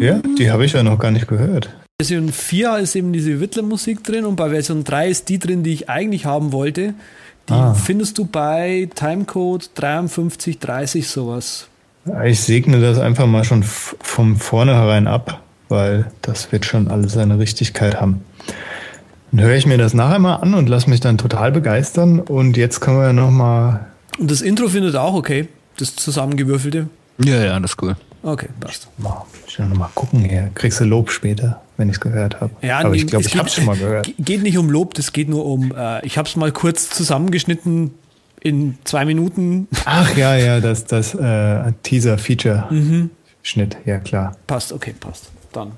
Ja, 0.00 0.20
die 0.38 0.50
habe 0.50 0.64
ich 0.64 0.72
ja 0.72 0.82
noch 0.82 0.98
gar 0.98 1.12
nicht 1.12 1.28
gehört. 1.28 1.70
Version 2.00 2.32
4 2.32 2.78
ist 2.78 2.96
eben 2.96 3.12
diese 3.12 3.40
Wittler-Musik 3.40 4.02
drin 4.02 4.24
und 4.24 4.34
bei 4.36 4.50
Version 4.50 4.82
3 4.82 5.08
ist 5.08 5.28
die 5.28 5.38
drin, 5.38 5.62
die 5.62 5.72
ich 5.74 5.88
eigentlich 5.88 6.24
haben 6.26 6.52
wollte. 6.52 6.94
Die 7.48 7.52
Ah. 7.52 7.74
findest 7.74 8.18
du 8.18 8.24
bei 8.24 8.88
Timecode 8.94 9.70
5330 9.74 11.08
sowas. 11.08 11.68
Ich 12.26 12.40
segne 12.40 12.80
das 12.80 12.98
einfach 12.98 13.26
mal 13.26 13.44
schon 13.44 13.62
von 13.62 14.36
vornherein 14.36 15.06
ab, 15.06 15.40
weil 15.68 16.10
das 16.22 16.50
wird 16.52 16.64
schon 16.64 16.88
alles 16.88 17.12
seine 17.12 17.38
Richtigkeit 17.38 18.00
haben. 18.00 18.22
Dann 19.32 19.44
höre 19.44 19.56
ich 19.56 19.66
mir 19.66 19.76
das 19.78 19.92
nachher 19.94 20.18
mal 20.18 20.36
an 20.36 20.54
und 20.54 20.68
lasse 20.68 20.88
mich 20.88 21.00
dann 21.00 21.18
total 21.18 21.52
begeistern. 21.52 22.20
Und 22.20 22.56
jetzt 22.56 22.80
können 22.80 22.98
wir 22.98 23.06
ja 23.08 23.12
noch 23.12 23.30
mal. 23.30 23.86
Und 24.18 24.30
das 24.30 24.40
Intro 24.40 24.68
findet 24.68 24.94
ihr 24.94 25.02
auch 25.02 25.14
okay, 25.14 25.48
das 25.76 25.94
zusammengewürfelte. 25.96 26.88
Ja, 27.24 27.44
ja, 27.44 27.60
das 27.60 27.72
ist 27.72 27.82
cool. 27.82 27.96
Okay, 28.22 28.48
passt. 28.60 28.88
mal 28.98 29.24
schon 29.46 29.68
noch 29.68 29.76
mal 29.76 29.90
gucken 29.94 30.20
hier. 30.20 30.50
Kriegst 30.54 30.80
du 30.80 30.84
Lob 30.84 31.10
später, 31.10 31.60
wenn 31.76 31.88
ich 31.88 31.96
es 31.96 32.00
gehört 32.00 32.40
habe. 32.40 32.50
Aber 32.84 32.94
ich 32.94 33.06
glaube, 33.06 33.24
ich 33.26 33.36
habe 33.36 33.48
es 33.48 33.54
schon 33.54 33.64
mal 33.66 33.76
gehört. 33.76 34.06
Ge- 34.06 34.14
Geht 34.18 34.42
nicht 34.42 34.58
um 34.58 34.70
Lob, 34.70 34.94
das 34.94 35.12
geht 35.12 35.28
nur 35.28 35.44
um, 35.46 35.72
äh, 35.76 36.04
ich 36.04 36.18
habe 36.18 36.28
es 36.28 36.34
mal 36.34 36.50
kurz 36.50 36.88
zusammengeschnitten 36.90 37.92
in 38.40 38.78
zwei 38.84 39.04
Minuten. 39.04 39.68
Ach 39.84 40.16
ja, 40.16 40.36
ja, 40.36 40.60
das, 40.60 40.84
das 40.84 41.14
äh, 41.14 41.72
Teaser-Feature-Schnitt. 41.82 43.76
Ja, 43.84 43.98
klar. 43.98 44.36
Passt, 44.46 44.72
okay, 44.72 44.94
passt. 44.98 45.30
Dann. 45.52 45.72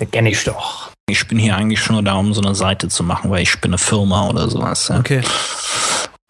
Den 0.00 0.10
kenne 0.10 0.30
ich 0.30 0.42
doch. 0.44 0.90
Ich 1.08 1.28
bin 1.28 1.38
hier 1.38 1.56
eigentlich 1.56 1.80
schon 1.80 1.96
nur 1.96 2.02
da, 2.02 2.14
um 2.14 2.32
so 2.32 2.40
eine 2.40 2.54
Seite 2.54 2.88
zu 2.88 3.04
machen, 3.04 3.30
weil 3.30 3.42
ich 3.42 3.60
bin 3.60 3.70
eine 3.70 3.78
Firma 3.78 4.28
oder 4.28 4.48
sowas. 4.48 4.88
Ja. 4.88 4.98
Okay. 4.98 5.22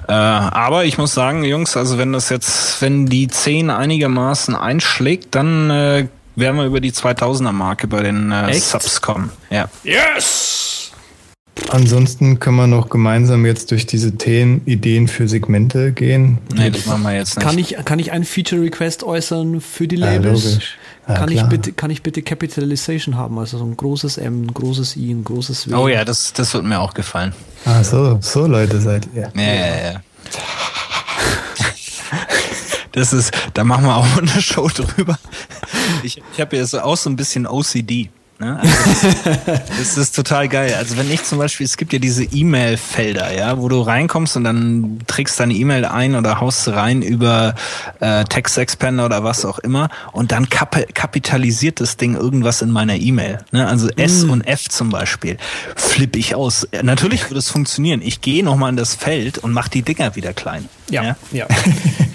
Äh, 0.09 0.13
aber 0.13 0.85
ich 0.85 0.99
muss 0.99 1.15
sagen, 1.15 1.45
Jungs, 1.45 1.77
also 1.77 1.99
wenn 1.99 2.13
das 2.13 2.29
jetzt, 2.29 2.83
wenn 2.83 3.07
die 3.07 3.29
10 3.29 3.71
einigermaßen 3.71 4.57
einschlägt, 4.57 5.35
dann 5.35 5.71
äh, 5.71 6.09
werden 6.35 6.57
wir 6.57 6.65
über 6.65 6.81
die 6.81 6.93
2000er 6.93 7.53
Marke 7.53 7.87
bei 7.87 8.03
den 8.03 8.33
äh? 8.33 8.53
Subs 8.55 9.01
kommen. 9.01 9.31
Ja. 9.51 9.69
Yes! 9.85 10.62
Ansonsten 11.73 12.39
können 12.39 12.57
wir 12.59 12.67
noch 12.67 12.91
gemeinsam 12.91 13.47
jetzt 13.47 13.71
durch 13.71 13.87
diese 13.87 14.17
zehn 14.19 14.61
Ideen 14.67 15.09
für 15.09 15.27
Segmente 15.27 15.93
gehen. 15.93 16.37
Nee, 16.55 16.69
das 16.71 16.85
machen 16.85 17.03
wir 17.03 17.15
jetzt 17.15 17.37
nicht. 17.37 17.47
Kann 17.47 17.59
ich, 17.59 17.77
kann 17.87 17.99
ich 17.99 18.13
einen 18.13 18.25
Feature-Request 18.25 19.05
äußern 19.05 19.59
für 19.63 19.89
die 19.89 19.97
Ja, 19.97 20.13
Labels? 20.13 20.45
logisch. 20.45 20.77
Ja, 21.09 21.15
kann, 21.15 21.31
ich 21.31 21.43
bitte, 21.45 21.73
kann 21.73 21.91
ich 21.91 22.03
bitte 22.03 22.21
Capitalization 22.21 23.17
haben? 23.17 23.39
Also 23.39 23.57
so 23.57 23.65
ein 23.65 23.75
großes 23.75 24.19
M, 24.19 24.43
ein 24.43 24.53
großes 24.53 24.97
I, 24.97 25.13
ein 25.13 25.25
großes 25.25 25.71
W. 25.71 25.75
oh 25.75 25.89
ja, 25.89 26.05
das, 26.05 26.35
das 26.35 26.53
wird 26.53 26.65
mir 26.65 26.79
auch 26.79 26.93
gefallen. 26.93 27.33
Ah, 27.65 27.83
so, 27.83 28.19
so 28.21 28.47
Leute 28.47 28.79
seid 28.79 29.09
ihr. 29.15 29.33
Ja, 29.35 29.43
ja, 29.43 29.93
ja. 29.93 30.01
Das 32.93 33.15
ist, 33.15 33.33
da 33.55 33.65
machen 33.65 33.87
wir 33.87 33.97
auch 33.97 34.19
eine 34.19 34.43
Show 34.43 34.69
drüber. 34.69 35.19
Ich, 36.03 36.21
ich 36.35 36.41
habe 36.43 36.59
ja 36.59 36.67
so 36.67 36.81
auch 36.81 36.99
so 36.99 37.09
ein 37.09 37.17
bisschen 37.17 37.47
OCD. 37.47 38.11
Ne? 38.43 38.59
Also 38.61 39.49
das, 39.79 39.97
ist 39.97 40.17
total 40.17 40.49
geil. 40.49 40.75
Also 40.77 40.97
wenn 40.97 41.11
ich 41.11 41.23
zum 41.23 41.39
Beispiel, 41.39 41.65
es 41.65 41.77
gibt 41.77 41.93
ja 41.93 42.01
diese 42.01 42.25
E-Mail-Felder, 42.25 43.33
ja, 43.33 43.59
wo 43.59 43.69
du 43.69 43.81
reinkommst 43.81 44.37
und 44.37 44.43
dann 44.45 44.99
trägst 45.07 45.39
deine 45.39 45.55
E-Mail 45.55 45.85
ein 45.85 46.17
oder 46.17 46.41
haust 46.41 46.67
rein 46.69 47.03
über 47.03 47.55
äh, 48.01 48.25
Text 48.25 48.59
Expander 48.59 49.07
oder 49.07 49.23
was 49.23 49.45
auch 49.45 49.61
immer 49.61 49.91
und 50.13 50.33
dann 50.33 50.49
kap 50.49 50.73
kapitalisiert 50.95 51.81
das 51.81 51.97
Ding 51.97 52.17
irgendwas 52.17 52.63
in 52.63 52.71
meiner 52.71 52.97
E-Mail. 52.97 53.45
Ne? 53.53 53.69
Also 53.69 53.89
S 53.91 54.25
und 54.25 54.43
F 54.43 54.69
zum 54.69 54.91
Beispiel. 54.91 55.37
Flippe 55.77 56.19
ich 56.19 56.35
aus. 56.35 56.67
Natürlich 56.83 57.31
würde 57.31 57.39
es 57.39 57.51
funktionieren. 57.51 58.01
Ich 58.03 58.23
gehe 58.23 58.43
nochmal 58.43 58.71
in 58.71 58.77
das 58.77 58.95
Feld 58.95 59.39
und 59.39 59.53
mache 59.53 59.71
die 59.71 59.83
Dinger 59.83 60.17
wieder 60.17 60.33
klein. 60.33 60.69
Ja, 60.91 61.17
ja. 61.31 61.47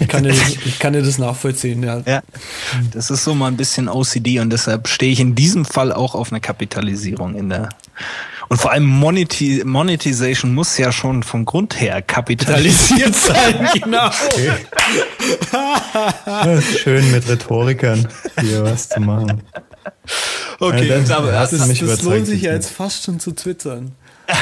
Ich, 0.00 0.06
kann 0.06 0.22
dir 0.22 0.30
das, 0.30 0.56
ich 0.64 0.78
kann 0.78 0.92
dir 0.94 1.02
das 1.02 1.18
nachvollziehen, 1.18 1.82
ja. 1.82 2.00
Ja, 2.06 2.22
das 2.92 3.10
ist 3.10 3.24
so 3.24 3.34
mal 3.34 3.48
ein 3.48 3.58
bisschen 3.58 3.88
OCD 3.88 4.40
und 4.40 4.48
deshalb 4.50 4.88
stehe 4.88 5.12
ich 5.12 5.20
in 5.20 5.34
diesem 5.34 5.66
Fall 5.66 5.92
auch 5.92 6.14
auf 6.18 6.30
eine 6.32 6.40
Kapitalisierung 6.40 7.34
in 7.34 7.48
der. 7.48 7.68
Und 8.48 8.58
vor 8.58 8.70
allem 8.72 8.86
Moneti 8.86 9.62
Monetization 9.64 10.54
muss 10.54 10.78
ja 10.78 10.90
schon 10.92 11.22
vom 11.22 11.44
Grund 11.44 11.78
her 11.80 12.00
kapitalisiert 12.02 13.14
sein. 13.26 13.68
genau. 13.74 14.10
Ja, 15.52 16.60
schön 16.62 17.10
mit 17.10 17.28
Rhetorikern 17.28 18.08
hier 18.40 18.64
was 18.64 18.88
zu 18.88 19.00
machen. 19.00 19.42
Okay, 20.60 20.86
Ja, 20.88 20.98
das- 20.98 21.10
aber 21.10 21.30
das 21.32 21.50
das, 21.50 21.60
ist 21.60 21.66
mich 21.68 21.80
Das 21.80 22.02
lohnt 22.02 22.26
sich 22.26 22.42
ja 22.42 22.52
jetzt 22.52 22.70
fast 22.70 23.04
schon 23.04 23.20
zu 23.20 23.32
twittern. 23.32 23.92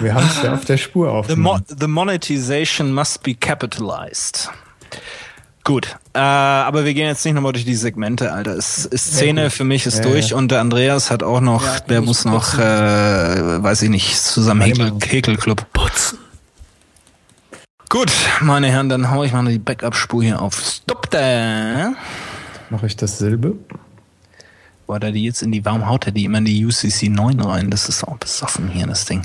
Wir 0.00 0.14
haben 0.14 0.26
es 0.26 0.42
ja 0.42 0.54
auf 0.54 0.64
der 0.64 0.78
Spur 0.78 1.24
the, 1.28 1.36
mo 1.36 1.58
the 1.68 1.86
monetization 1.86 2.92
must 2.92 3.22
be 3.22 3.34
capitalized. 3.34 4.48
Gut, 5.64 5.96
äh, 6.12 6.18
aber 6.18 6.84
wir 6.84 6.92
gehen 6.92 7.06
jetzt 7.06 7.24
nicht 7.24 7.34
nochmal 7.34 7.52
durch 7.52 7.64
die 7.64 7.76
Segmente, 7.76 8.32
Alter. 8.32 8.56
Es, 8.56 8.84
ist 8.84 9.14
Szene 9.14 9.48
für 9.48 9.62
mich 9.62 9.86
ist 9.86 9.98
Ja, 9.98 10.02
durch 10.02 10.30
ja. 10.30 10.36
und 10.36 10.50
der 10.50 10.60
Andreas 10.60 11.10
hat 11.12 11.22
auch 11.22 11.40
noch, 11.40 11.78
der 11.80 12.00
muss 12.00 12.24
muss, 12.24 12.54
noch, 12.54 12.58
äh, 12.58 13.62
weiß 13.62 13.82
ich 13.82 13.90
nicht, 13.90 14.18
zusammen 14.18 14.62
Häkel. 14.62 14.92
Häkelclub. 15.00 15.72
Putzen. 15.72 16.18
Gut, 17.88 18.10
meine 18.40 18.70
Herren, 18.70 18.88
dann 18.88 19.10
hau 19.10 19.22
ich 19.22 19.32
mal 19.32 19.44
die 19.44 19.58
Backup-Spur 19.58 20.24
hier 20.24 20.42
auf 20.42 20.58
Stop 20.60 21.10
da. 21.10 21.92
Mache 22.70 22.86
ich 22.86 22.96
dasselbe? 22.96 23.54
Boah, 24.86 24.98
da 24.98 25.10
die 25.10 25.24
jetzt 25.24 25.42
in 25.42 25.52
die, 25.52 25.64
warum 25.64 25.86
haut 25.86 26.06
er 26.06 26.12
die 26.12 26.24
immer 26.24 26.38
in 26.38 26.46
die 26.46 26.66
UCC 26.66 27.08
9 27.08 27.38
rein? 27.40 27.70
Das 27.70 27.88
ist 27.88 28.02
auch 28.02 28.16
besoffen 28.16 28.68
hier, 28.68 28.86
das 28.86 29.04
Ding. 29.04 29.22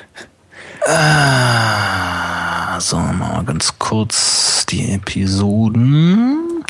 ah, 0.87 2.79
so, 2.79 2.97
mal 2.97 3.43
ganz 3.45 3.73
kurz 3.77 4.65
die 4.67 4.93
Episoden. 4.93 6.63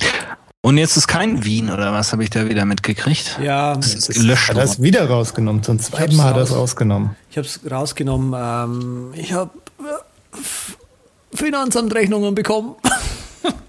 Und 0.63 0.77
jetzt 0.77 0.95
ist 0.95 1.07
kein 1.07 1.43
Wien, 1.43 1.71
oder 1.71 1.91
was 1.91 2.11
habe 2.11 2.23
ich 2.23 2.29
da 2.29 2.47
wieder 2.47 2.65
mitgekriegt? 2.65 3.39
Ja, 3.41 3.75
Das 3.75 3.95
ist 3.95 4.09
gelöscht. 4.13 4.49
Hat 4.49 4.57
er 4.57 4.63
es 4.63 4.81
wieder 4.81 5.07
rausgenommen? 5.09 5.63
Zum 5.63 5.79
zweiten 5.79 6.15
Mal 6.15 6.25
hat 6.25 6.35
er 6.35 6.43
es 6.43 6.51
raus. 6.51 6.57
rausgenommen. 6.59 7.15
ich 7.31 7.37
habe 7.37 7.47
es 7.47 7.59
rausgenommen. 7.69 8.33
Ähm, 8.37 9.13
ich 9.15 9.33
habe 9.33 9.49
Finanzamtrechnungen 11.33 12.35
bekommen. 12.35 12.75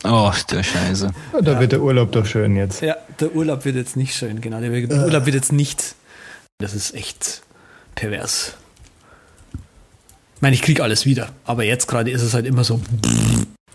Oh, 0.05 0.33
der 0.51 0.65
Scheiße. 0.65 1.11
Ja, 1.33 1.41
da 1.41 1.61
wird 1.61 1.71
der 1.71 1.81
Urlaub 1.81 2.11
doch 2.11 2.27
schön 2.27 2.57
jetzt. 2.57 2.83
Ja, 2.83 2.97
der 3.21 3.37
Urlaub 3.37 3.65
wird 3.65 3.77
jetzt 3.77 3.97
nicht 3.97 4.17
schön, 4.17 4.41
genau. 4.41 4.61
Der 4.61 4.71
Urlaub 5.05 5.27
wird 5.27 5.37
jetzt 5.37 5.53
nicht. 5.53 5.95
Das 6.59 6.75
ist 6.75 6.93
echt 6.93 7.43
pervers. 7.95 8.55
Ich 10.43 10.45
meine, 10.45 10.57
ich 10.57 10.63
krieg 10.63 10.81
alles 10.81 11.07
wieder, 11.07 11.29
aber 11.45 11.63
jetzt 11.63 11.87
gerade 11.87 12.11
ist 12.11 12.21
es 12.21 12.35
halt 12.35 12.47
immer 12.47 12.65
so. 12.65 12.81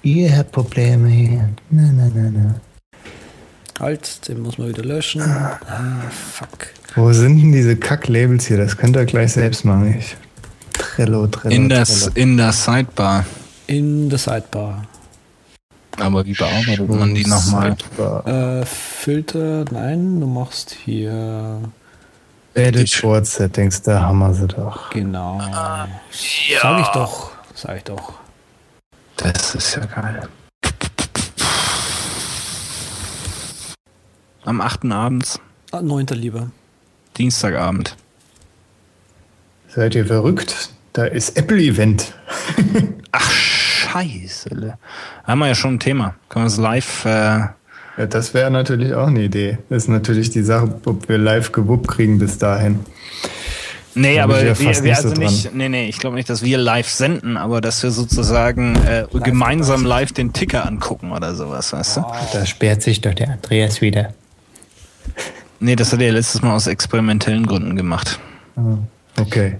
Ihr 0.03 0.37
habt 0.37 0.51
Probleme 0.51 1.07
hier. 1.07 1.47
Na, 1.69 1.89
na, 1.93 2.11
na, 2.13 2.29
na. 2.29 2.55
Halt, 3.79 4.27
den 4.27 4.41
muss 4.41 4.57
man 4.57 4.67
wieder 4.67 4.83
löschen. 4.83 5.21
Ah, 5.21 6.01
fuck. 6.11 6.67
Wo 6.97 7.13
sind 7.13 7.39
denn 7.39 7.53
diese 7.53 7.77
Kack-Labels 7.77 8.47
hier? 8.47 8.57
Das 8.57 8.75
könnt 8.75 8.97
ihr 8.97 9.05
gleich 9.05 9.31
selbst 9.31 9.63
machen. 9.63 9.95
Ich. 9.97 10.17
Trello, 10.73 11.27
Trello. 11.27 11.55
In 11.55 11.69
das, 11.69 12.01
Trello. 12.01 12.15
in 12.15 12.35
der 12.35 12.51
Sidebar. 12.51 13.25
In 13.67 14.09
der 14.09 14.19
Sidebar. 14.19 14.83
Aber 15.95 16.25
wie 16.25 16.33
bearbeitet 16.33 16.89
man 16.89 17.15
die 17.15 17.25
nochmal? 17.25 17.77
Äh, 18.25 18.65
Filter, 18.65 19.63
nein, 19.71 20.19
du 20.19 20.27
machst 20.27 20.75
hier. 20.83 21.61
Edit 22.57 22.99
Board 23.03 23.27
Settings, 23.27 23.83
da 23.83 24.01
haben 24.01 24.17
wir 24.17 24.33
sie 24.33 24.47
doch. 24.47 24.89
Genau. 24.89 25.39
Sag 26.59 26.79
ich 26.81 26.87
doch. 26.87 27.29
Sag 27.53 27.77
ich 27.77 27.83
doch. 27.83 28.13
Das 29.17 29.53
ist 29.53 29.75
ja 29.75 29.85
geil. 29.85 30.27
Am 34.43 34.59
8. 34.59 34.85
abends, 34.91 35.39
Ah, 35.71 35.81
9. 35.83 36.07
lieber. 36.13 36.49
Dienstagabend. 37.17 37.95
Seid 39.67 39.93
ihr 39.93 40.07
verrückt? 40.07 40.69
Da 40.93 41.05
ist 41.05 41.37
Apple-Event. 41.37 42.11
Ach, 43.11 43.31
scheiße. 43.31 44.77
Haben 45.25 45.39
wir 45.39 45.47
ja 45.47 45.53
schon 45.55 45.75
ein 45.75 45.79
Thema. 45.79 46.15
Können 46.29 46.45
wir 46.45 46.47
es 46.47 46.57
live... 46.57 47.05
Äh, 47.05 47.49
Ja, 47.97 48.05
das 48.05 48.33
wäre 48.33 48.51
natürlich 48.51 48.93
auch 48.93 49.07
eine 49.07 49.23
Idee. 49.23 49.57
Das 49.69 49.83
ist 49.83 49.89
natürlich 49.89 50.29
die 50.29 50.43
Sache, 50.43 50.79
ob 50.85 51.09
wir 51.09 51.17
live 51.17 51.51
gewuppt 51.51 51.87
kriegen 51.87 52.19
bis 52.19 52.37
dahin. 52.37 52.79
nee, 53.95 54.19
aber 54.19 54.43
wir, 54.43 54.55
fast 54.55 54.83
wir 54.83 54.91
nicht 54.91 55.01
so 55.01 55.09
also 55.09 55.21
nicht... 55.21 55.55
Nee, 55.55 55.69
nee, 55.69 55.89
ich 55.89 55.97
glaube 55.97 56.15
nicht, 56.15 56.29
dass 56.29 56.43
wir 56.43 56.59
live 56.59 56.87
senden, 56.87 57.37
aber 57.37 57.59
dass 57.59 57.81
wir 57.81 57.89
sozusagen 57.89 58.75
äh, 58.85 59.07
gemeinsam 59.23 59.83
live 59.83 60.11
den 60.11 60.31
Ticker 60.31 60.65
angucken 60.67 61.11
oder 61.11 61.33
sowas, 61.33 61.73
weißt 61.73 61.97
du? 61.97 62.05
Da 62.33 62.45
sperrt 62.45 62.83
sich 62.83 63.01
doch 63.01 63.15
der 63.15 63.31
Andreas 63.31 63.81
wieder. 63.81 64.13
Nee, 65.59 65.75
das 65.75 65.91
hat 65.91 66.01
er 66.01 66.11
letztes 66.11 66.43
Mal 66.43 66.53
aus 66.53 66.67
experimentellen 66.67 67.47
Gründen 67.47 67.75
gemacht. 67.75 68.19
Okay. 69.19 69.55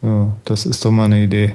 Ja, 0.00 0.32
das 0.46 0.64
ist 0.64 0.82
doch 0.84 0.90
mal 0.90 1.04
eine 1.04 1.22
Idee. 1.22 1.54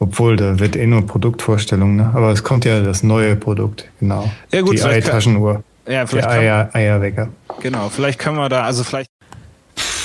Obwohl, 0.00 0.36
da 0.36 0.58
wird 0.58 0.76
eh 0.76 0.86
nur 0.86 1.06
Produktvorstellung, 1.06 1.96
ne? 1.96 2.10
Aber 2.14 2.30
es 2.30 2.42
kommt 2.42 2.64
ja 2.64 2.80
das 2.80 3.02
neue 3.02 3.36
Produkt, 3.36 3.88
genau. 4.00 4.30
Ja, 4.52 4.60
gut, 4.60 4.74
die 4.74 4.78
kann- 4.78 4.90
Eitaschenuhr. 4.90 5.62
Ja, 5.86 5.92
Der 5.92 6.06
vielleicht 6.08 6.28
kann, 6.28 6.38
Eier, 6.38 6.70
Eierwecker. 6.72 7.28
genau, 7.60 7.88
vielleicht 7.90 8.18
können 8.18 8.36
wir 8.36 8.48
da, 8.48 8.62
also 8.64 8.84
vielleicht 8.84 9.08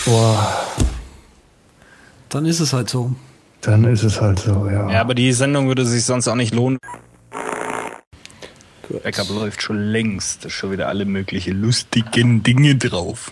Boah, 0.05 0.53
Dann 2.29 2.45
ist 2.45 2.59
es 2.59 2.73
halt 2.73 2.89
so. 2.89 3.11
dann 3.61 3.83
ist 3.85 4.03
es 4.03 4.19
halt 4.21 4.39
so, 4.39 4.67
ja. 4.69 4.89
Ja, 4.91 5.01
aber 5.01 5.13
die 5.15 5.31
Sendung 5.33 5.67
würde 5.67 5.85
sich 5.85 6.03
sonst 6.05 6.27
auch 6.27 6.35
nicht 6.35 6.53
lohnen. 6.53 6.77
Backup 9.03 9.29
läuft 9.29 9.61
schon 9.61 9.77
längst. 9.77 10.43
Da 10.43 10.47
ist 10.47 10.53
schon 10.53 10.71
wieder 10.71 10.87
alle 10.87 11.05
möglichen 11.05 11.61
lustigen 11.61 12.41
Dinge 12.43 12.75
drauf. 12.75 13.31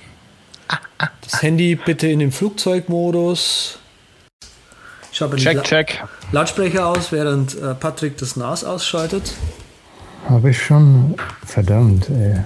Das 1.22 1.42
Handy 1.42 1.76
bitte 1.76 2.08
in 2.08 2.20
den 2.20 2.32
Flugzeugmodus. 2.32 3.80
Ich 5.18 5.22
habe 5.24 5.36
den 5.36 5.44
Check, 5.44 5.56
La 5.56 5.64
check. 5.64 6.04
Lautsprecher 6.32 6.86
aus, 6.86 7.12
während 7.12 7.60
äh, 7.60 7.74
Patrick 7.74 8.18
das 8.18 8.36
NAS 8.36 8.64
ausschaltet. 8.64 9.34
Habe 10.30 10.52
ich 10.52 10.62
schon. 10.64 11.16
Verdammt, 11.44 12.08
ey. 12.12 12.42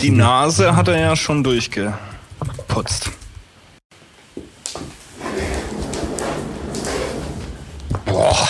Die 0.00 0.10
Nase 0.10 0.76
hat 0.76 0.88
er 0.88 1.00
ja 1.00 1.16
schon 1.16 1.42
durchgeputzt. 1.42 3.10
Boah. 8.04 8.48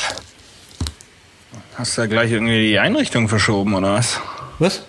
Hast 1.76 1.96
du 1.96 2.00
ja 2.02 2.06
gleich 2.08 2.32
irgendwie 2.32 2.66
die 2.70 2.78
Einrichtung 2.80 3.28
verschoben, 3.28 3.74
oder 3.74 3.94
was? 3.94 4.18
Was? 4.58 4.82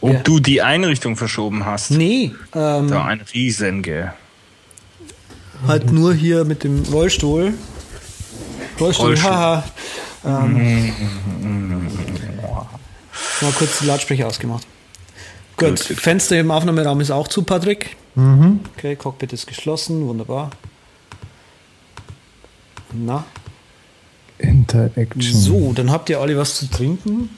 Ob 0.00 0.12
Ja. 0.12 0.20
du 0.20 0.38
die 0.38 0.62
Einrichtung 0.62 1.16
verschoben 1.16 1.64
hast? 1.66 1.90
Nee, 1.90 2.32
ähm, 2.54 2.86
Da 2.88 3.04
ein 3.06 3.20
Riesenge. 3.34 4.14
Halt 5.66 5.92
nur 5.92 6.14
hier 6.14 6.44
mit 6.44 6.64
dem 6.64 6.82
Rollstuhl. 6.84 7.54
Rollstuhl, 8.80 9.06
Rollstuhl. 9.08 9.30
haha. 9.30 9.64
Ähm, 10.24 10.92
mal 13.40 13.52
kurz 13.52 13.78
die 13.80 13.86
Lautsprecher 13.86 14.26
ausgemacht. 14.26 14.66
Gut, 15.56 15.68
Gut, 15.68 15.88
gut. 15.88 16.00
Fenster 16.00 16.38
im 16.38 16.50
Aufnahmeraum 16.50 17.00
ist 17.00 17.10
auch 17.10 17.28
zu, 17.28 17.42
Patrick. 17.42 17.96
Mhm. 18.14 18.60
Okay, 18.76 18.96
Cockpit 18.96 19.32
ist 19.32 19.46
geschlossen, 19.46 20.06
wunderbar. 20.06 20.50
Na, 22.92 23.24
Interaction. 24.38 25.22
so, 25.34 25.72
dann 25.72 25.90
habt 25.90 26.08
ihr 26.10 26.20
alle 26.20 26.36
was 26.36 26.56
zu 26.56 26.66
trinken. 26.70 27.30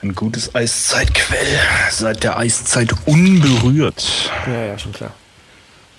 Ein 0.00 0.14
gutes 0.14 0.54
Eiszeitquell. 0.54 1.58
Seit 1.90 2.22
der 2.22 2.38
Eiszeit 2.38 2.94
unberührt. 3.06 4.30
Ja, 4.46 4.64
ja, 4.66 4.78
schon 4.78 4.92
klar. 4.92 5.12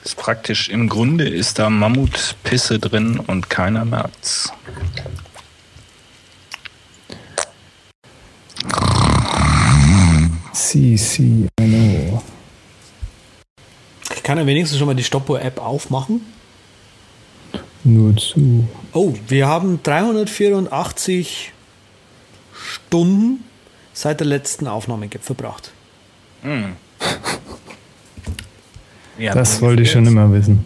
Ist 0.04 0.16
praktisch 0.16 0.70
im 0.70 0.88
Grunde 0.88 1.28
ist 1.28 1.60
da 1.60 1.70
Mammutpisse 1.70 2.80
drin 2.80 3.20
und 3.20 3.50
keiner 3.50 3.86
merkt's. 3.86 4.52
C, 10.54 10.96
C, 10.96 11.24
I 11.60 11.66
know. 11.66 12.24
Ich 14.16 14.24
kann 14.24 14.38
ja 14.38 14.46
wenigstens 14.46 14.78
schon 14.78 14.88
mal 14.88 14.96
die 14.96 15.04
Stoppuhr-App 15.04 15.60
aufmachen. 15.60 16.22
Nur 17.84 18.16
zu. 18.18 18.68
Oh, 18.94 19.14
wir 19.28 19.48
haben 19.48 19.82
384 19.84 21.54
Stunden 22.54 23.44
seit 23.94 24.20
der 24.20 24.28
letzten 24.28 24.68
Aufnahme 24.68 25.10
verbracht. 25.22 25.72
Ja, 29.20 29.34
Das 29.34 29.62
wollte 29.62 29.84
ich 29.84 29.92
schon 29.92 30.08
immer 30.08 30.32
wissen. 30.32 30.66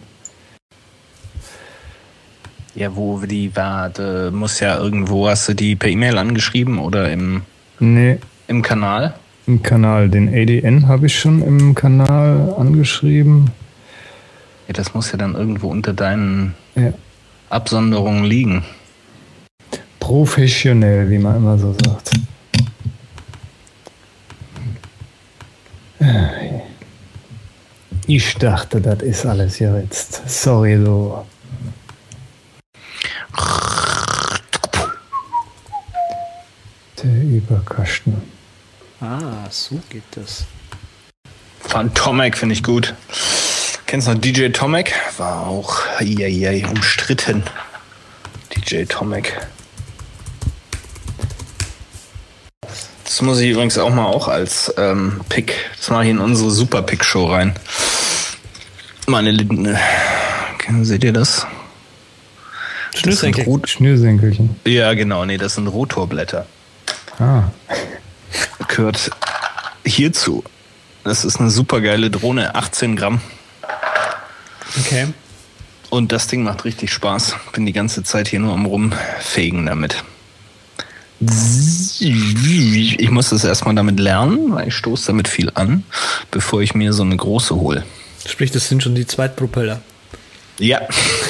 Ja, 2.76 2.94
wo 2.96 3.18
die 3.20 3.54
war, 3.54 3.88
da 3.90 4.30
muss 4.32 4.58
ja 4.60 4.78
irgendwo, 4.78 5.28
hast 5.28 5.48
du 5.48 5.54
die 5.54 5.76
per 5.76 5.88
E-Mail 5.90 6.18
angeschrieben 6.18 6.78
oder 6.78 7.10
im, 7.12 7.42
Nee, 7.78 8.18
im 8.48 8.62
Kanal? 8.62 9.14
im 9.46 9.62
Kanal. 9.62 10.08
Den 10.08 10.28
ADN 10.28 10.88
habe 10.88 11.06
ich 11.06 11.18
schon 11.18 11.42
im 11.42 11.74
Kanal 11.74 12.54
angeschrieben. 12.58 13.50
Ja, 14.66 14.72
das 14.72 14.94
muss 14.94 15.12
ja 15.12 15.18
dann 15.18 15.34
irgendwo 15.34 15.68
unter 15.68 15.92
deinen 15.92 16.54
Ja. 16.74 16.92
Absonderungen 17.50 18.24
liegen. 18.24 18.64
Professionell, 20.00 21.10
wie 21.10 21.18
man 21.18 21.36
immer 21.36 21.58
so 21.58 21.74
sagt. 21.84 22.10
Ich 28.06 28.34
dachte, 28.34 28.82
das 28.82 29.00
ist 29.00 29.24
alles 29.24 29.58
jetzt. 29.58 30.28
Sorry, 30.28 30.78
so. 30.84 31.24
Der 37.02 37.22
Überkasten. 37.22 38.20
Ah, 39.00 39.46
so 39.48 39.80
geht 39.88 40.02
das. 40.12 40.44
Phantomic 41.60 42.36
finde 42.36 42.54
ich 42.54 42.62
gut. 42.62 42.94
Kennst 43.86 44.06
du 44.06 44.12
noch 44.12 44.20
DJ 44.20 44.48
Tomek? 44.48 44.92
War 45.16 45.46
auch 45.46 45.80
eieiei, 45.98 46.66
umstritten. 46.66 47.42
DJ 48.54 48.84
Tomek. 48.84 49.46
Das 53.04 53.22
muss 53.22 53.38
ich 53.40 53.50
übrigens 53.50 53.78
auch 53.78 53.90
mal 53.90 54.06
auch 54.06 54.28
als 54.28 54.74
ähm, 54.76 55.20
Pick. 55.28 55.54
Das 55.76 55.90
mache 55.90 56.04
ich 56.04 56.10
in 56.10 56.18
unsere 56.18 56.50
Super 56.50 56.82
Pick 56.82 57.04
Show 57.04 57.26
rein. 57.26 57.54
Meine 59.06 59.30
Linde. 59.30 59.78
Seht 60.82 61.04
ihr 61.04 61.12
das? 61.12 61.46
Schnürsenkel. 62.94 63.44
Rot 63.44 63.68
Schnürsenkelchen. 63.68 64.56
ja, 64.64 64.94
genau. 64.94 65.24
Nee, 65.24 65.36
das 65.36 65.56
sind 65.56 65.66
Rotorblätter. 65.66 66.46
Ah, 67.18 67.44
Gehört 68.68 69.10
hierzu. 69.84 70.42
Das 71.04 71.24
ist 71.24 71.38
eine 71.38 71.50
super 71.50 71.80
geile 71.80 72.10
Drohne. 72.10 72.54
18 72.54 72.96
Gramm. 72.96 73.20
Okay. 74.80 75.08
Und 75.90 76.12
das 76.12 76.26
Ding 76.28 76.42
macht 76.42 76.64
richtig 76.64 76.92
Spaß. 76.92 77.36
Bin 77.52 77.66
die 77.66 77.72
ganze 77.72 78.02
Zeit 78.02 78.28
hier 78.28 78.40
nur 78.40 78.52
am 78.54 78.64
Rumfegen 78.66 79.66
damit. 79.66 80.02
Ich 82.00 83.10
muss 83.10 83.30
das 83.30 83.44
erstmal 83.44 83.74
damit 83.74 84.00
lernen, 84.00 84.52
weil 84.54 84.68
ich 84.68 84.74
stoße 84.74 85.06
damit 85.08 85.28
viel 85.28 85.50
an, 85.54 85.84
bevor 86.30 86.62
ich 86.62 86.74
mir 86.74 86.92
so 86.92 87.02
eine 87.02 87.16
große 87.16 87.54
hole. 87.54 87.84
Sprich, 88.26 88.50
das 88.50 88.68
sind 88.68 88.82
schon 88.82 88.94
die 88.94 89.06
Zweitpropeller. 89.06 89.80
Ja. 90.58 90.82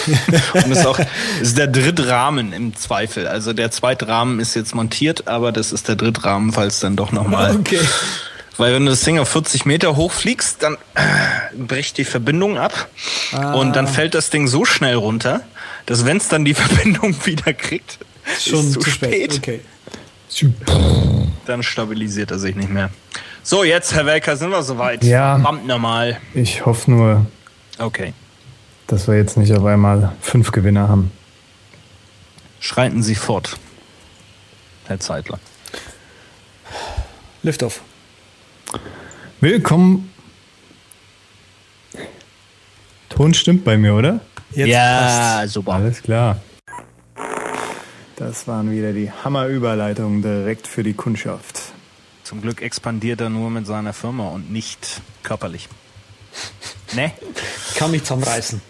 Und 0.52 0.70
ist 0.70 0.86
auch 0.86 0.98
ist 1.40 1.56
der 1.56 1.66
Drittrahmen 1.66 2.52
im 2.52 2.76
Zweifel. 2.76 3.26
Also 3.26 3.52
der 3.52 3.70
zweite 3.70 4.08
Rahmen 4.08 4.38
ist 4.38 4.54
jetzt 4.54 4.74
montiert, 4.74 5.28
aber 5.28 5.50
das 5.50 5.72
ist 5.72 5.88
der 5.88 5.96
Drittrahmen, 5.96 6.52
falls 6.52 6.80
dann 6.80 6.96
doch 6.96 7.12
nochmal. 7.12 7.56
Okay. 7.64 7.80
Weil 8.56 8.72
wenn 8.72 8.84
du 8.84 8.90
das 8.90 9.00
Ding 9.00 9.18
auf 9.18 9.28
40 9.30 9.66
Meter 9.66 9.96
hochfliegst, 9.96 10.62
dann 10.62 10.76
bricht 11.56 11.98
die 11.98 12.04
Verbindung 12.04 12.56
ab. 12.56 12.88
Und 13.54 13.74
dann 13.74 13.88
fällt 13.88 14.14
das 14.14 14.30
Ding 14.30 14.46
so 14.46 14.64
schnell 14.64 14.94
runter, 14.94 15.40
dass 15.86 16.04
wenn 16.04 16.18
es 16.18 16.28
dann 16.28 16.44
die 16.44 16.54
Verbindung 16.54 17.16
wieder 17.26 17.52
kriegt, 17.52 17.98
Schon 18.38 18.68
ist 18.68 18.80
zu, 18.80 18.90
spät. 18.90 19.34
Okay. 19.38 19.60
dann 21.46 21.62
stabilisiert 21.62 22.30
er 22.30 22.38
sich 22.38 22.54
nicht 22.54 22.70
mehr. 22.70 22.90
So, 23.46 23.62
jetzt, 23.62 23.94
Herr 23.94 24.06
Welker, 24.06 24.36
sind 24.38 24.50
wir 24.50 24.62
soweit. 24.62 25.04
Ja. 25.04 25.36
Bammt 25.36 25.66
normal. 25.66 26.18
Ich 26.32 26.64
hoffe 26.64 26.90
nur, 26.90 27.26
Okay. 27.78 28.14
dass 28.86 29.06
wir 29.06 29.16
jetzt 29.16 29.36
nicht 29.36 29.52
auf 29.52 29.64
einmal 29.66 30.12
fünf 30.22 30.50
Gewinner 30.50 30.88
haben. 30.88 31.12
Schreiten 32.58 33.02
Sie 33.02 33.14
fort, 33.14 33.58
Herr 34.86 34.98
Zeitler. 34.98 35.38
Liftoff. 37.42 37.82
Willkommen. 39.42 40.10
Ton 43.10 43.34
stimmt 43.34 43.62
bei 43.64 43.76
mir, 43.76 43.94
oder? 43.94 44.20
Jetzt 44.52 44.68
ja, 44.68 45.44
super. 45.46 45.74
Alles 45.74 46.00
klar. 46.02 46.40
Das 48.16 48.48
waren 48.48 48.70
wieder 48.70 48.94
die 48.94 49.10
Hammerüberleitungen 49.12 50.22
direkt 50.22 50.66
für 50.66 50.82
die 50.82 50.94
Kundschaft. 50.94 51.64
Zum 52.35 52.43
Glück 52.43 52.62
expandiert 52.62 53.20
er 53.20 53.28
nur 53.28 53.48
mit 53.48 53.65
seiner 53.65 53.93
Firma 53.93 54.31
und 54.31 54.51
nicht 54.51 55.01
körperlich. 55.23 55.69
Ne? 56.93 57.12
Kann 57.77 57.93
mich 57.93 58.02
zusammenreißen. 58.02 58.61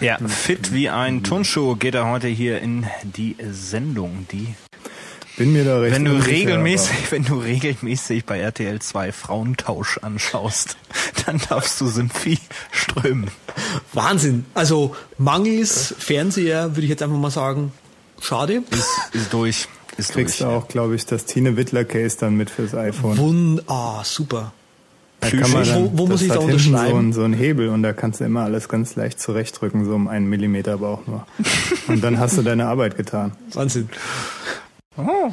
Ja, 0.00 0.18
fit 0.26 0.72
wie 0.72 0.90
ein 0.90 1.22
Turnschuh 1.22 1.76
geht 1.76 1.94
er 1.94 2.06
heute 2.06 2.26
hier 2.26 2.60
in 2.60 2.84
die 3.04 3.36
Sendung, 3.48 4.26
die 4.32 4.56
Bin 5.36 5.52
mir 5.52 5.64
da 5.64 5.78
recht 5.78 5.94
wenn 5.94 6.04
du 6.04 6.14
unsicher, 6.14 6.32
regelmäßig, 6.36 7.12
wenn 7.12 7.24
du 7.24 7.38
regelmäßig 7.38 8.24
bei 8.24 8.40
RTL 8.40 8.80
2 8.80 9.12
Frauentausch 9.12 9.98
anschaust, 9.98 10.76
dann 11.24 11.40
darfst 11.48 11.80
du 11.80 11.86
Symphi 11.86 12.40
strömen. 12.72 13.30
Wahnsinn. 13.92 14.46
Also 14.52 14.96
mangels 15.16 15.94
Fernseher 15.96 16.70
würde 16.70 16.82
ich 16.82 16.90
jetzt 16.90 17.04
einfach 17.04 17.18
mal 17.18 17.30
sagen, 17.30 17.70
schade. 18.20 18.64
Ist, 18.70 18.90
ist 19.12 19.32
durch. 19.32 19.68
Ist 19.96 20.10
aber 20.10 20.20
Kriegst 20.20 20.40
du 20.40 20.46
auch, 20.46 20.68
glaube 20.68 20.94
ich, 20.94 21.06
das 21.06 21.24
Tine 21.26 21.56
Wittler 21.56 21.84
Case 21.84 22.16
dann 22.18 22.36
mit 22.36 22.50
fürs 22.50 22.74
iPhone. 22.74 23.18
Wund 23.18 23.62
ah, 23.68 24.02
super. 24.04 24.52
Da 25.20 25.30
kann 25.30 25.52
man 25.52 25.64
dann, 25.64 25.84
Wo- 25.84 25.98
wo 25.98 26.06
muss 26.06 26.20
das 26.20 26.22
ich 26.22 26.28
da 26.28 26.40
hinten 26.40 26.58
so 26.58 26.70
unterschreiben? 26.70 26.98
ein, 26.98 27.12
so 27.12 27.22
ein 27.22 27.32
Hebel 27.32 27.68
und 27.68 27.82
da 27.84 27.92
kannst 27.92 28.20
du 28.20 28.24
immer 28.24 28.42
alles 28.42 28.68
ganz 28.68 28.96
leicht 28.96 29.20
zurechtdrücken, 29.20 29.84
so 29.84 29.94
um 29.94 30.08
einen 30.08 30.26
Millimeter 30.26 30.72
aber 30.72 30.88
auch 30.88 31.06
nur. 31.06 31.26
Und 31.86 32.02
dann 32.02 32.18
hast 32.18 32.38
du 32.38 32.42
deine 32.42 32.66
Arbeit 32.66 32.96
getan. 32.96 33.32
Wahnsinn. 33.52 33.88
Oh. 34.96 35.30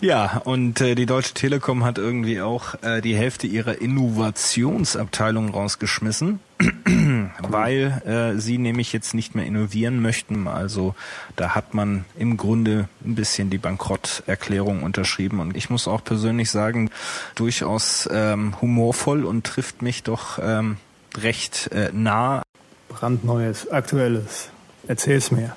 Ja, 0.00 0.42
und 0.44 0.80
äh, 0.80 0.94
die 0.94 1.06
Deutsche 1.06 1.32
Telekom 1.34 1.84
hat 1.84 1.96
irgendwie 1.98 2.40
auch 2.40 2.74
äh, 2.82 3.00
die 3.00 3.16
Hälfte 3.16 3.46
ihrer 3.46 3.80
Innovationsabteilung 3.80 5.50
rausgeschmissen, 5.50 6.40
weil 7.42 8.02
äh, 8.36 8.38
sie 8.40 8.58
nämlich 8.58 8.92
jetzt 8.92 9.14
nicht 9.14 9.34
mehr 9.34 9.46
innovieren 9.46 10.00
möchten. 10.02 10.48
Also 10.48 10.94
da 11.36 11.54
hat 11.54 11.74
man 11.74 12.04
im 12.18 12.36
Grunde 12.36 12.88
ein 13.04 13.14
bisschen 13.14 13.48
die 13.50 13.58
Bankrotterklärung 13.58 14.82
unterschrieben. 14.82 15.40
Und 15.40 15.56
ich 15.56 15.70
muss 15.70 15.88
auch 15.88 16.04
persönlich 16.04 16.50
sagen, 16.50 16.90
durchaus 17.34 18.08
ähm, 18.12 18.54
humorvoll 18.60 19.24
und 19.24 19.44
trifft 19.46 19.80
mich 19.82 20.02
doch 20.02 20.38
ähm, 20.42 20.76
recht 21.18 21.70
äh, 21.72 21.90
nah. 21.92 22.42
Brandneues, 22.88 23.70
aktuelles. 23.70 24.48
Erzähl's 24.88 25.30
mir. 25.30 25.56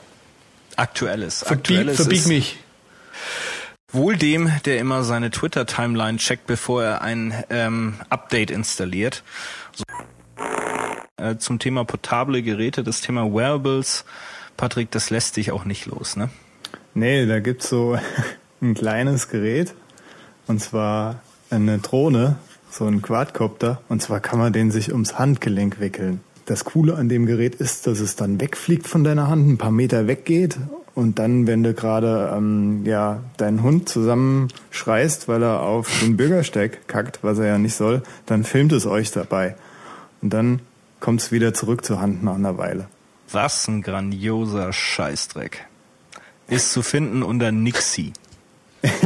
Aktuelles. 0.76 1.44
Verbieg, 1.44 1.78
Aktuelles 1.80 1.96
verbieg 1.98 2.20
ist- 2.20 2.28
mich. 2.28 2.58
Wohl 3.92 4.18
dem, 4.18 4.52
der 4.66 4.80
immer 4.80 5.04
seine 5.04 5.32
Twitter-Timeline 5.32 6.20
checkt, 6.20 6.46
bevor 6.46 6.84
er 6.84 7.02
ein 7.02 7.34
ähm, 7.50 7.96
Update 8.10 8.52
installiert. 8.52 9.24
So, 9.74 9.84
äh, 11.18 11.38
zum 11.38 11.58
Thema 11.58 11.86
portable 11.86 12.44
Geräte, 12.44 12.84
das 12.84 13.02
Thema 13.02 13.34
Wearables. 13.34 14.06
Patrick, 14.58 14.92
das 14.92 15.10
lässt 15.10 15.38
dich 15.38 15.52
auch 15.52 15.66
nicht 15.66 15.88
los, 15.88 16.16
ne? 16.16 16.30
Nee, 16.94 17.26
da 17.26 17.40
gibt's 17.40 17.70
so 17.70 17.98
ein 18.62 18.76
kleines 18.76 19.30
Gerät. 19.30 19.74
Und 20.46 20.62
zwar 20.62 21.22
eine 21.50 21.80
Drohne, 21.80 22.38
so 22.70 22.86
ein 22.86 23.02
Quadcopter. 23.02 23.82
Und 23.90 24.04
zwar 24.04 24.20
kann 24.20 24.38
man 24.38 24.54
den 24.54 24.70
sich 24.70 24.92
ums 24.92 25.18
Handgelenk 25.18 25.80
wickeln. 25.80 26.22
Das 26.46 26.64
Coole 26.64 26.96
an 26.96 27.10
dem 27.10 27.26
Gerät 27.26 27.56
ist, 27.56 27.88
dass 27.88 28.00
es 28.00 28.16
dann 28.16 28.40
wegfliegt 28.40 28.88
von 28.88 29.04
deiner 29.04 29.28
Hand, 29.28 29.48
ein 29.48 29.58
paar 29.58 29.72
Meter 29.72 30.08
weggeht. 30.08 30.58
Und 31.00 31.18
dann, 31.18 31.48
wenn 31.48 31.64
du 31.64 31.74
gerade 31.74 32.34
ähm, 32.36 32.86
ja, 32.86 33.22
deinen 33.38 33.64
Hund 33.64 33.88
zusammenschreist, 33.88 35.30
weil 35.30 35.42
er 35.42 35.62
auf 35.62 35.90
den 36.02 36.18
Bürgersteig 36.18 36.90
kackt, 36.90 37.20
was 37.22 37.40
er 37.40 37.46
ja 37.46 37.58
nicht 37.58 37.76
soll, 37.76 38.04
dann 38.26 38.44
filmt 38.44 38.74
es 38.74 38.86
euch 38.86 39.10
dabei. 39.12 39.56
Und 40.22 40.34
dann 40.34 40.60
kommt's 41.00 41.32
wieder 41.32 41.54
zurück 41.54 41.86
zur 41.86 42.02
Hand 42.02 42.22
nach 42.22 42.36
einer 42.36 42.58
Weile. 42.58 42.90
Was 43.32 43.66
ein 43.70 43.82
grandioser 43.82 44.74
Scheißdreck. 44.74 45.68
Ist 46.50 46.74
zu 46.74 46.82
finden 46.82 47.24
unter 47.24 47.54
Nixie. 47.54 48.12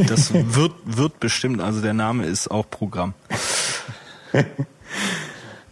Das 0.07 0.33
wird, 0.33 0.73
wird 0.85 1.19
bestimmt, 1.19 1.61
also 1.61 1.79
der 1.79 1.93
Name 1.93 2.25
ist 2.25 2.49
auch 2.49 2.67
Programm. 2.67 3.13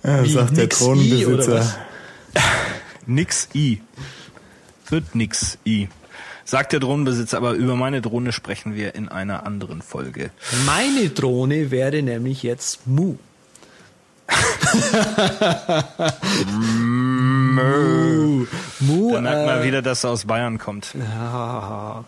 Ja, 0.04 0.26
sagt 0.26 0.58
der 0.58 0.64
nix 0.64 0.82
was? 0.82 1.78
Nix 3.06 3.50
I. 3.54 3.82
Wird 4.90 5.14
nix 5.14 5.60
I. 5.64 5.90
Sagt 6.52 6.74
der 6.74 6.82
Drohnenbesitzer, 6.82 7.38
aber 7.38 7.54
über 7.54 7.78
meine 7.78 8.02
Drohne 8.02 8.34
sprechen 8.34 8.76
wir 8.76 8.94
in 8.94 9.08
einer 9.08 9.46
anderen 9.46 9.82
Folge. 9.82 10.32
Meine 10.66 11.08
Drohne 11.08 11.72
wäre 11.72 12.04
nämlich 12.04 12.44
jetzt 12.44 12.86
Mu. 12.86 13.16
Mu. 17.56 18.46
Mu. 18.82 19.14
Da 19.14 19.22
merkt 19.22 19.46
man 19.46 19.62
äh, 19.62 19.64
wieder, 19.64 19.82
dass 19.82 20.04
er 20.04 20.10
aus 20.10 20.26
Bayern 20.26 20.58
kommt. 20.58 20.94
ja. 20.94 22.04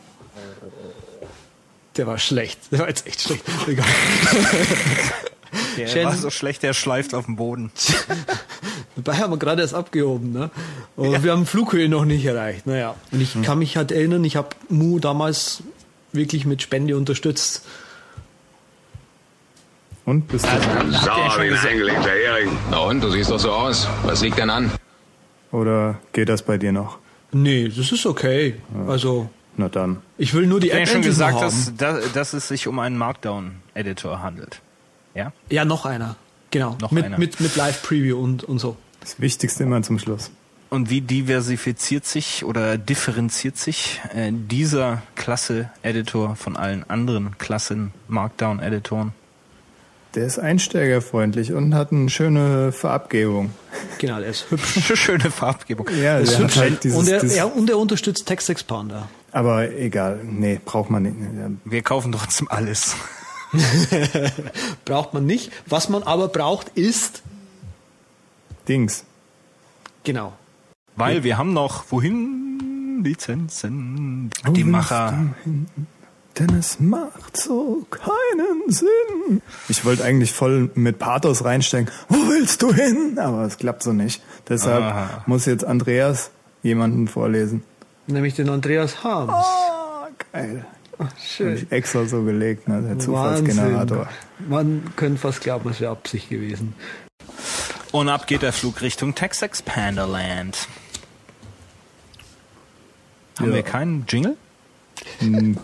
Der 1.95 2.05
war 2.05 2.17
schlecht. 2.17 2.59
Der 2.69 2.79
war 2.79 2.89
jetzt 2.89 3.07
echt 3.07 3.21
schlecht. 3.21 3.45
Egal. 3.65 3.85
Der 5.77 5.87
Shen- 5.87 6.05
war 6.05 6.13
so 6.15 6.29
schlecht, 6.29 6.63
der 6.63 6.73
schleift 6.73 7.13
auf 7.13 7.25
dem 7.25 7.35
Boden. 7.35 7.71
Dabei 8.95 9.17
haben 9.17 9.31
wir 9.33 9.37
gerade 9.37 9.61
erst 9.61 9.73
abgehoben, 9.73 10.31
ne? 10.31 10.49
Und 10.95 11.23
wir 11.23 11.31
haben 11.31 11.45
Flughöhe 11.45 11.89
noch 11.89 12.05
nicht 12.05 12.25
erreicht. 12.25 12.67
Naja. 12.67 12.95
Und 13.11 13.21
ich 13.21 13.41
kann 13.41 13.59
mich 13.59 13.75
halt 13.77 13.91
erinnern, 13.91 14.23
ich 14.23 14.35
habe 14.35 14.49
Mu 14.69 14.99
damals 14.99 15.63
wirklich 16.11 16.45
mit 16.45 16.61
Spende 16.61 16.95
unterstützt. 16.95 17.65
Und 20.05 20.27
bist 20.27 20.45
du 20.45 20.49
Habt 20.51 20.63
ihr 20.85 20.91
So, 20.91 21.05
schon 21.31 21.41
wie 21.41 21.45
ein 21.45 21.49
gesagt- 21.49 21.67
eingelegter 21.67 22.09
Hering. 22.09 22.57
Na 22.69 22.79
und, 22.79 23.01
du 23.01 23.09
siehst 23.09 23.31
doch 23.31 23.39
so 23.39 23.51
aus. 23.51 23.87
Was 24.03 24.21
liegt 24.21 24.37
denn 24.37 24.49
an? 24.49 24.71
Oder 25.51 25.99
geht 26.11 26.29
das 26.29 26.41
bei 26.43 26.57
dir 26.57 26.71
noch? 26.71 26.97
Nee, 27.31 27.69
das 27.69 27.91
ist 27.91 28.05
okay. 28.05 28.55
Also, 28.87 29.29
Na 29.57 29.69
dann. 29.69 30.01
ich 30.17 30.33
will 30.33 30.45
nur 30.45 30.59
die 30.59 30.67
Ich 30.67 30.73
habe 30.73 30.81
App 30.83 30.87
ja 30.89 30.93
schon 30.93 31.01
gesagt, 31.03 31.41
dass, 31.41 31.67
haben. 31.67 31.77
dass, 31.77 32.11
dass 32.11 32.33
es 32.33 32.47
sich 32.47 32.67
um 32.67 32.79
einen 32.79 32.97
Markdown-Editor 32.97 34.21
handelt. 34.21 34.61
Ja? 35.15 35.31
Ja, 35.49 35.65
noch 35.65 35.85
einer. 35.85 36.15
Genau. 36.51 36.77
Noch 36.81 36.91
mit, 36.91 37.05
einer. 37.05 37.17
mit, 37.17 37.39
mit 37.39 37.55
Live-Preview 37.55 38.17
und, 38.17 38.43
und 38.43 38.59
so. 38.59 38.77
Das 38.99 39.19
Wichtigste 39.19 39.63
immer 39.63 39.81
zum 39.81 39.99
Schluss. 39.99 40.31
Und 40.69 40.89
wie 40.89 41.01
diversifiziert 41.01 42.05
sich 42.05 42.45
oder 42.45 42.77
differenziert 42.77 43.57
sich 43.57 44.01
äh, 44.15 44.31
dieser 44.31 45.03
Klasse-Editor 45.15 46.35
von 46.35 46.57
allen 46.57 46.89
anderen 46.89 47.37
Klassen-Markdown-Editoren? 47.37 49.13
Der 50.15 50.25
ist 50.25 50.37
einsteigerfreundlich 50.37 51.53
und 51.53 51.73
hat 51.73 51.91
eine 51.91 52.09
schöne 52.09 52.71
Farbgebung. 52.71 53.51
Genau, 53.97 54.19
der 54.19 54.29
ist 54.29 54.45
hübsch. 54.51 54.93
Schöne 54.95 55.31
Farbgebung. 55.31 55.87
Ja, 56.01 56.17
ist 56.19 56.33
der 56.33 56.39
hübsch. 56.39 56.55
hat 56.55 56.61
halt 56.63 56.83
dieses, 56.83 56.99
und, 56.99 57.07
er, 57.07 57.25
ja, 57.25 57.45
und 57.45 57.69
er 57.69 57.77
unterstützt 57.77 58.27
Text 58.27 58.49
Expander. 58.49 59.09
aber 59.31 59.71
egal, 59.71 60.21
nee, 60.23 60.59
braucht 60.63 60.89
man 60.89 61.03
nicht. 61.03 61.15
Wir 61.65 61.81
kaufen 61.81 62.11
trotzdem 62.11 62.47
alles. 62.49 62.95
Braucht 64.85 65.13
man 65.13 65.25
nicht. 65.25 65.51
Was 65.67 65.89
man 65.89 66.03
aber 66.03 66.27
braucht, 66.27 66.69
ist, 66.75 67.21
Dings. 68.67 69.03
genau, 70.03 70.33
Weil 70.95 71.23
wir 71.23 71.37
haben 71.37 71.53
noch, 71.53 71.85
wohin 71.89 73.01
Lizenzen? 73.03 74.29
Die 74.51 74.63
Macher. 74.63 75.13
Denn 76.39 76.49
es 76.57 76.79
macht 76.79 77.37
so 77.37 77.85
keinen 77.91 78.63
Sinn. 78.71 79.41
Ich 79.69 79.85
wollte 79.85 80.03
eigentlich 80.03 80.31
voll 80.33 80.71
mit 80.73 80.97
Pathos 80.97 81.43
reinstecken. 81.45 81.91
Wo 82.09 82.15
willst 82.29 82.61
du 82.63 82.73
hin? 82.73 83.19
Aber 83.19 83.43
es 83.43 83.57
klappt 83.57 83.83
so 83.83 83.93
nicht. 83.93 84.23
Deshalb 84.49 84.81
Aha. 84.83 85.23
muss 85.27 85.45
jetzt 85.45 85.63
Andreas 85.63 86.31
jemanden 86.63 87.07
vorlesen. 87.07 87.63
nämlich 88.07 88.33
den 88.33 88.49
Andreas 88.49 89.03
Harms. 89.03 89.31
Ah, 89.33 90.07
geil. 90.31 90.65
Hab 90.99 91.11
Schön. 91.19 91.55
ich 91.55 91.71
extra 91.71 92.05
so 92.05 92.21
gelegt, 92.23 92.67
ne? 92.67 92.81
Der 92.81 92.99
Zufallsgenerator. 92.99 94.07
Man 94.47 94.91
könnte 94.95 95.19
fast 95.19 95.41
glauben, 95.41 95.69
es 95.69 95.79
wäre 95.81 95.91
Absicht 95.91 96.29
gewesen. 96.29 96.75
Und 97.91 98.09
ab 98.09 98.27
geht 98.27 98.41
der 98.41 98.53
Flug 98.53 98.81
Richtung 98.81 99.15
Text 99.15 99.41
Expanderland. 99.43 100.67
Haben 103.39 103.49
Ja. 103.49 103.55
wir 103.55 103.63
keinen 103.63 104.05
Jingle? 104.07 104.37
Hm, 105.19 105.57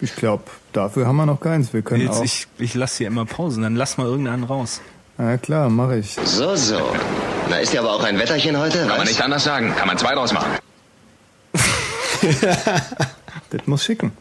Ich 0.00 0.16
glaube, 0.16 0.44
dafür 0.72 1.06
haben 1.06 1.16
wir 1.16 1.26
noch 1.26 1.40
keins. 1.40 1.72
Wir 1.72 1.82
können 1.82 2.02
Jetzt, 2.02 2.18
auch. 2.18 2.24
ich 2.24 2.48
ich 2.58 2.74
lasse 2.74 2.98
hier 2.98 3.06
immer 3.06 3.24
Pausen, 3.24 3.62
dann 3.62 3.76
lass 3.76 3.98
mal 3.98 4.06
irgendeinen 4.06 4.42
raus. 4.44 4.80
Ja 5.18 5.36
klar, 5.38 5.68
mache 5.70 5.98
ich. 5.98 6.14
So, 6.24 6.56
so. 6.56 6.80
Na, 7.48 7.58
ist 7.58 7.72
ja 7.72 7.80
aber 7.82 7.92
auch 7.92 8.02
ein 8.02 8.18
Wetterchen 8.18 8.58
heute, 8.58 8.78
Kann 8.80 8.88
man 8.88 8.98
was? 9.02 9.08
nicht 9.08 9.22
anders 9.22 9.44
sagen. 9.44 9.72
Kann 9.76 9.86
man 9.86 9.98
zwei 9.98 10.14
draus 10.14 10.32
machen. 10.32 10.50
Das 13.50 13.66
muss 13.66 13.84
schicken. 13.84 14.12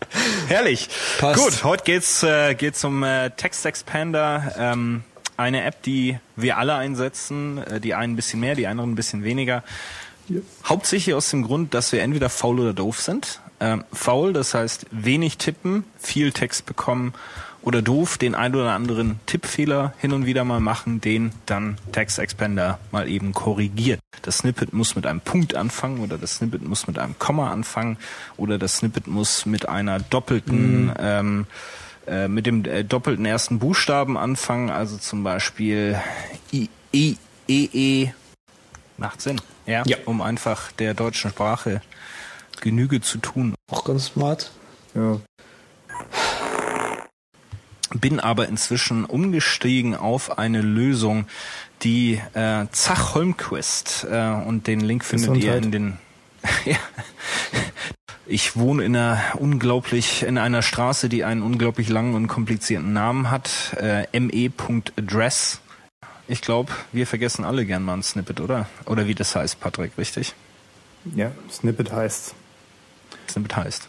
Herrlich. 0.48 0.88
Passt. 1.18 1.42
Gut, 1.42 1.64
heute 1.64 1.84
geht's 1.84 2.22
äh, 2.22 2.54
geht's 2.54 2.84
um 2.84 3.02
äh, 3.02 3.30
Text 3.30 3.64
Expander, 3.66 4.54
ähm, 4.58 5.04
eine 5.36 5.64
App, 5.64 5.82
die 5.82 6.18
wir 6.36 6.58
alle 6.58 6.74
einsetzen, 6.74 7.58
äh, 7.58 7.80
die 7.80 7.94
einen 7.94 8.14
ein 8.14 8.16
bisschen 8.16 8.40
mehr, 8.40 8.54
die 8.54 8.66
anderen 8.66 8.92
ein 8.92 8.96
bisschen 8.96 9.24
weniger. 9.24 9.62
Hauptsächlich 10.64 11.14
aus 11.14 11.30
dem 11.30 11.42
Grund, 11.42 11.74
dass 11.74 11.92
wir 11.92 12.02
entweder 12.02 12.28
faul 12.28 12.60
oder 12.60 12.74
doof 12.74 13.00
sind. 13.00 13.40
Ähm, 13.60 13.84
faul, 13.92 14.32
das 14.32 14.54
heißt 14.54 14.86
wenig 14.90 15.38
tippen, 15.38 15.84
viel 15.98 16.32
Text 16.32 16.66
bekommen 16.66 17.14
oder 17.62 17.82
doof, 17.82 18.18
den 18.18 18.34
ein 18.34 18.54
oder 18.54 18.72
anderen 18.72 19.20
Tippfehler 19.26 19.92
hin 19.98 20.12
und 20.12 20.26
wieder 20.26 20.44
mal 20.44 20.60
machen, 20.60 21.00
den 21.00 21.32
dann 21.46 21.76
Text 21.92 22.18
Expander 22.18 22.78
mal 22.92 23.08
eben 23.08 23.32
korrigiert. 23.34 24.00
Das 24.22 24.38
Snippet 24.38 24.72
muss 24.72 24.96
mit 24.96 25.06
einem 25.06 25.20
Punkt 25.20 25.54
anfangen 25.54 26.00
oder 26.00 26.18
das 26.18 26.36
Snippet 26.36 26.62
muss 26.66 26.86
mit 26.86 26.98
einem 26.98 27.18
Komma 27.18 27.50
anfangen 27.50 27.98
oder 28.36 28.58
das 28.58 28.78
Snippet 28.78 29.06
muss 29.06 29.44
mit 29.46 29.68
einer 29.68 29.98
doppelten 29.98 30.92
ähm, 30.98 31.46
äh, 32.06 32.26
mit 32.28 32.46
dem 32.46 32.64
äh, 32.64 32.84
doppelten 32.84 33.26
ersten 33.26 33.58
Buchstaben 33.58 34.16
anfangen, 34.16 34.70
also 34.70 34.96
zum 34.96 35.22
Beispiel 35.24 35.98
I, 36.52 36.70
I, 36.94 37.16
E, 37.48 37.68
E. 37.72 38.10
Macht 38.96 39.20
Sinn, 39.20 39.40
ja, 39.66 39.82
Ja. 39.86 39.96
um 40.06 40.22
einfach 40.22 40.72
der 40.72 40.94
deutschen 40.94 41.30
Sprache 41.30 41.82
Genüge 42.60 43.00
zu 43.00 43.18
tun. 43.18 43.54
Auch 43.70 43.84
ganz 43.84 44.06
smart. 44.06 44.50
Ja. 44.94 45.20
Bin 47.94 48.20
aber 48.20 48.48
inzwischen 48.48 49.04
umgestiegen 49.04 49.96
auf 49.96 50.38
eine 50.38 50.60
Lösung, 50.60 51.26
die 51.82 52.20
äh, 52.34 52.66
Zach 52.72 53.14
Holmquist 53.14 54.06
äh, 54.10 54.30
und 54.30 54.66
den 54.66 54.80
Link 54.80 55.04
findet 55.04 55.36
ihr 55.36 55.60
Gesundheit. 55.60 55.64
in 55.64 55.72
den. 55.72 55.98
ja. 56.64 56.76
Ich 58.26 58.56
wohne 58.56 58.84
in 58.84 58.94
einer 58.94 59.22
unglaublich 59.36 60.22
in 60.22 60.36
einer 60.36 60.60
Straße, 60.60 61.08
die 61.08 61.24
einen 61.24 61.42
unglaublich 61.42 61.88
langen 61.88 62.14
und 62.14 62.26
komplizierten 62.26 62.92
Namen 62.92 63.30
hat. 63.30 63.74
Äh, 63.80 64.06
me.address. 64.20 65.60
Ich 66.26 66.42
glaube, 66.42 66.70
wir 66.92 67.06
vergessen 67.06 67.46
alle 67.46 67.64
gern 67.64 67.82
mal 67.82 67.94
ein 67.94 68.02
Snippet, 68.02 68.40
oder? 68.40 68.68
Oder 68.84 69.06
wie 69.06 69.14
das 69.14 69.34
heißt, 69.34 69.60
Patrick, 69.60 69.92
richtig? 69.96 70.34
ja, 71.14 71.32
Snippet 71.50 71.90
heißt. 71.90 72.34
Snippet 73.30 73.56
heißt. 73.56 73.88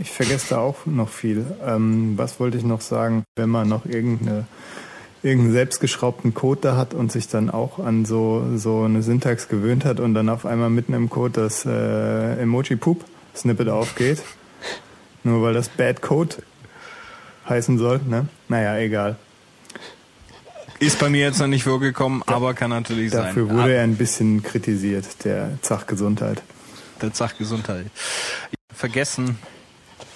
Ich 0.00 0.12
vergesse 0.12 0.50
da 0.50 0.58
auch 0.58 0.86
noch 0.86 1.08
viel. 1.08 1.44
Ähm, 1.66 2.16
was 2.16 2.38
wollte 2.38 2.56
ich 2.56 2.64
noch 2.64 2.80
sagen? 2.80 3.24
Wenn 3.34 3.50
man 3.50 3.68
noch 3.68 3.84
irgendeine, 3.84 4.46
irgendeinen 5.24 5.52
selbstgeschraubten 5.52 6.34
Code 6.34 6.60
da 6.60 6.76
hat 6.76 6.94
und 6.94 7.10
sich 7.10 7.26
dann 7.26 7.50
auch 7.50 7.80
an 7.80 8.04
so, 8.04 8.46
so 8.56 8.82
eine 8.82 9.02
Syntax 9.02 9.48
gewöhnt 9.48 9.84
hat 9.84 9.98
und 9.98 10.14
dann 10.14 10.28
auf 10.28 10.46
einmal 10.46 10.70
mitten 10.70 10.94
im 10.94 11.10
Code 11.10 11.40
das 11.40 11.66
äh, 11.66 12.40
Emoji-Poop-Snippet 12.40 13.68
aufgeht, 13.68 14.22
nur 15.24 15.42
weil 15.42 15.54
das 15.54 15.68
Bad 15.68 16.00
Code 16.00 16.36
heißen 17.48 17.78
soll, 17.78 18.00
ne? 18.06 18.28
Naja, 18.48 18.76
egal. 18.78 19.16
Ist 20.78 21.00
bei 21.00 21.08
mir 21.08 21.22
jetzt 21.22 21.40
noch 21.40 21.48
nicht 21.48 21.64
vorgekommen, 21.64 22.22
aber 22.24 22.54
kann 22.54 22.70
natürlich 22.70 23.10
sein. 23.10 23.24
Dafür 23.24 23.50
wurde 23.50 23.74
er 23.74 23.82
ein 23.82 23.96
bisschen 23.96 24.44
kritisiert, 24.44 25.24
der 25.24 25.58
Zach 25.60 25.88
Gesundheit. 25.88 26.40
Der 27.02 27.12
Zach 27.12 27.36
Gesundheit. 27.36 27.86
Vergessen. 28.72 29.38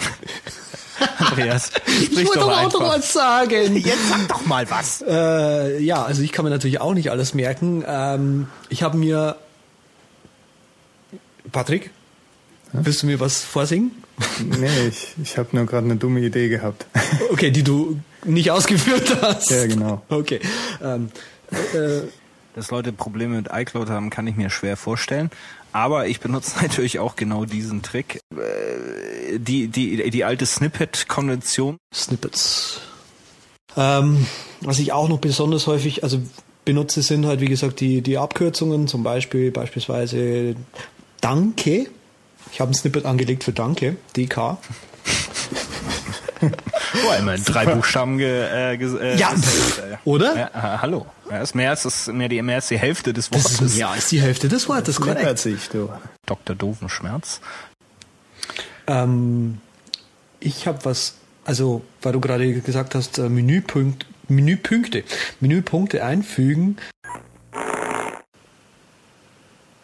Andreas, 1.18 1.66
sprich 1.66 2.10
ich 2.10 2.26
wollte 2.26 2.40
doch 2.40 2.48
doch 2.50 2.58
auch 2.58 2.72
noch 2.72 2.88
was 2.88 3.12
sagen. 3.12 3.76
Jetzt 3.76 4.08
sag 4.08 4.28
doch 4.28 4.46
mal 4.46 4.70
was. 4.70 5.02
Äh, 5.06 5.82
ja, 5.82 6.02
also 6.02 6.22
ich 6.22 6.32
kann 6.32 6.44
mir 6.44 6.50
natürlich 6.50 6.80
auch 6.80 6.94
nicht 6.94 7.10
alles 7.10 7.34
merken. 7.34 7.84
Ähm, 7.86 8.48
ich 8.68 8.82
habe 8.82 8.96
mir. 8.96 9.36
Patrick, 11.50 11.90
willst 12.72 13.02
du 13.02 13.06
mir 13.06 13.20
was 13.20 13.42
vorsingen? 13.42 13.90
Nee, 14.40 14.88
ich, 14.88 15.14
ich 15.22 15.38
habe 15.38 15.48
nur 15.52 15.66
gerade 15.66 15.86
eine 15.86 15.96
dumme 15.96 16.20
Idee 16.20 16.48
gehabt. 16.48 16.86
Okay, 17.30 17.50
die 17.50 17.62
du 17.62 18.00
nicht 18.24 18.50
ausgeführt 18.50 19.16
hast. 19.20 19.50
Ja, 19.50 19.66
genau. 19.66 20.02
Okay. 20.08 20.40
Ähm, 20.82 21.10
äh, 21.50 22.02
Dass 22.54 22.70
Leute 22.70 22.92
Probleme 22.92 23.36
mit 23.36 23.48
iCloud 23.52 23.88
haben, 23.90 24.10
kann 24.10 24.26
ich 24.26 24.36
mir 24.36 24.50
schwer 24.50 24.76
vorstellen. 24.76 25.30
Aber 25.72 26.06
ich 26.06 26.20
benutze 26.20 26.58
natürlich 26.62 26.98
auch 26.98 27.16
genau 27.16 27.44
diesen 27.44 27.82
Trick. 27.82 28.20
Äh, 28.34 29.38
Die, 29.38 29.68
die, 29.68 30.10
die 30.10 30.24
alte 30.24 30.44
Snippet-Konvention. 30.44 31.78
Snippets. 31.94 32.80
Ähm, 33.76 34.26
was 34.60 34.78
ich 34.78 34.92
auch 34.92 35.08
noch 35.08 35.18
besonders 35.18 35.66
häufig, 35.66 36.04
also 36.04 36.20
benutze, 36.66 37.00
sind 37.00 37.24
halt 37.24 37.40
wie 37.40 37.46
gesagt 37.46 37.80
die, 37.80 38.02
die 38.02 38.18
Abkürzungen, 38.18 38.86
zum 38.86 39.02
Beispiel 39.02 39.50
beispielsweise 39.50 40.54
Danke. 41.22 41.86
Ich 42.52 42.60
habe 42.60 42.72
ein 42.72 42.74
Snippet 42.74 43.06
angelegt 43.06 43.44
für 43.44 43.52
Danke, 43.52 43.96
DK. 44.16 44.58
Oh, 47.08 47.12
immer 47.18 47.36
drei 47.38 47.66
Buchstaben 47.66 48.18
ge, 48.18 48.72
äh, 48.72 48.76
ge, 48.76 48.98
äh, 48.98 49.16
Ja, 49.16 49.32
äh, 49.32 49.96
oder? 50.04 50.36
Ja, 50.36 50.46
äh, 50.48 50.78
hallo. 50.78 51.06
Ja, 51.30 51.38
ist 51.38 51.54
mehr 51.54 51.70
als 51.70 51.84
das, 51.84 52.06
mehr, 52.08 52.28
die, 52.28 52.42
mehr 52.42 52.56
als 52.56 52.68
die 52.68 52.78
Hälfte 52.78 53.12
des 53.12 53.30
Das 53.30 53.44
Wortes. 53.44 53.60
ist 53.60 53.76
mehr 53.76 53.88
als 53.88 54.08
die 54.08 54.20
Hälfte 54.20 54.48
des 54.48 54.68
Wortes, 54.68 55.00
korrekt. 55.00 55.38
sich, 55.38 55.68
du. 55.70 55.88
Dr. 56.26 56.54
Doofenschmerz. 56.56 57.40
Ähm, 58.86 59.58
ich 60.40 60.66
habe 60.66 60.84
was, 60.84 61.14
also 61.44 61.82
weil 62.02 62.12
du 62.12 62.20
gerade 62.20 62.52
gesagt 62.60 62.94
hast, 62.94 63.18
äh, 63.18 63.28
Menüpunkt, 63.28 64.06
Menüpunkte, 64.28 65.04
Menüpunkte 65.40 66.04
einfügen. 66.04 66.76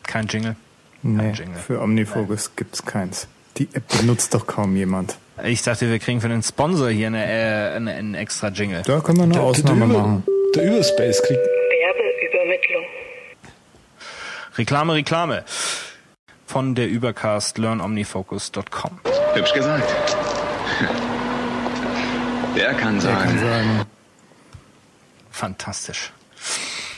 Kein 0.07 0.27
Jingle. 0.27 0.57
Nee, 1.03 1.33
Jingle. 1.33 1.59
für 1.61 1.81
Omnifocus 1.81 2.57
gibt's 2.57 2.85
keins. 2.85 3.29
Die 3.57 3.69
App 3.73 3.87
benutzt 3.99 4.35
doch 4.35 4.47
kaum 4.47 4.75
jemand. 4.77 5.17
Ich 5.45 5.63
dachte, 5.63 5.89
wir 5.91 5.99
kriegen 5.99 6.21
für 6.21 6.29
den 6.29 6.43
Sponsor 6.43 6.91
hier 6.91 7.07
eine, 7.09 7.25
äh, 7.25 7.77
eine, 7.77 7.93
einen 7.95 8.15
extra 8.15 8.49
Jingle. 8.49 8.83
Da 8.83 9.01
können 9.01 9.19
wir 9.19 9.25
eine 9.25 9.41
Ausnahme 9.41 9.85
Über- 9.87 9.99
machen. 9.99 10.25
Der 10.55 10.65
Überspace 10.65 11.23
kriegt 11.23 11.41
Werbeübermittlung. 11.41 12.85
Reklame, 14.57 14.95
Reklame. 14.95 15.45
Von 16.47 16.75
der 16.75 16.89
Übercast 16.89 17.59
learnomnifocus.com. 17.59 19.01
Hübsch 19.35 19.53
gesagt. 19.53 19.85
Der 22.57 22.75
kann 22.75 22.99
Der 22.99 23.13
kann 23.13 23.39
sagen. 23.39 23.39
sagen, 23.39 23.83
Fantastisch. 25.31 26.13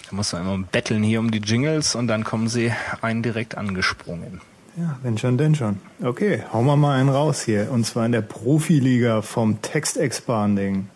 Da 0.09 0.17
muss 0.17 0.33
man 0.33 0.43
immer 0.43 0.59
betteln 0.71 1.03
hier 1.03 1.21
um 1.21 1.31
die 1.31 1.39
Jingles 1.41 1.95
und 1.95 2.07
dann 2.09 2.25
kommen 2.25 2.49
sie 2.49 2.73
einen 3.03 3.23
direkt 3.23 3.57
angesprungen. 3.57 4.41
Ja, 4.77 4.99
wenn 5.03 5.19
schon, 5.19 5.39
denn 5.39 5.55
schon. 5.55 5.79
Okay, 6.03 6.43
hauen 6.53 6.67
wir 6.67 6.77
mal 6.77 6.99
einen 6.99 7.09
raus 7.09 7.43
hier. 7.43 7.71
Und 7.71 7.87
zwar 7.87 8.07
in 8.07 8.13
der 8.13 8.23
Profiliga 8.23 9.23
vom 9.23 9.61
Text 9.63 9.97
Expanding. 9.97 10.89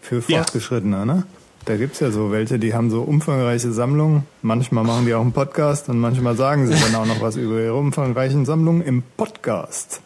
Für 0.00 0.22
Ja. 0.28 0.38
Fortgeschrittene, 0.38 1.04
ne? 1.04 1.24
Da 1.64 1.76
gibt's 1.76 1.98
ja 1.98 2.12
so 2.12 2.30
welche, 2.30 2.60
die 2.60 2.74
haben 2.74 2.90
so 2.90 3.02
umfangreiche 3.02 3.72
Sammlungen. 3.72 4.22
Manchmal 4.42 4.84
machen 4.84 5.04
die 5.04 5.14
auch 5.14 5.20
einen 5.20 5.32
Podcast 5.32 5.88
und 5.88 5.98
manchmal 5.98 6.36
sagen 6.36 6.68
sie 6.68 6.74
dann 6.74 6.94
auch 6.94 7.06
noch 7.06 7.20
was 7.20 7.34
über 7.34 7.58
ihre 7.60 7.74
umfangreichen 7.74 8.44
Sammlungen 8.44 8.82
im 8.82 9.02
Podcast. 9.16 10.00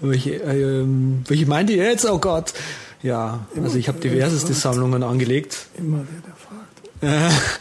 Welche, 0.00 0.34
ähm, 0.34 1.24
welche 1.26 1.46
meint 1.46 1.70
ihr 1.70 1.84
jetzt? 1.84 2.08
Oh 2.08 2.18
Gott. 2.18 2.54
Ja, 3.02 3.46
also 3.60 3.78
ich 3.78 3.88
habe 3.88 3.98
diverseste 3.98 4.52
Sammlungen 4.52 5.02
angelegt. 5.02 5.66
Immer 5.76 5.98
der, 5.98 6.20
der 6.24 6.34
fragt. 7.08 7.60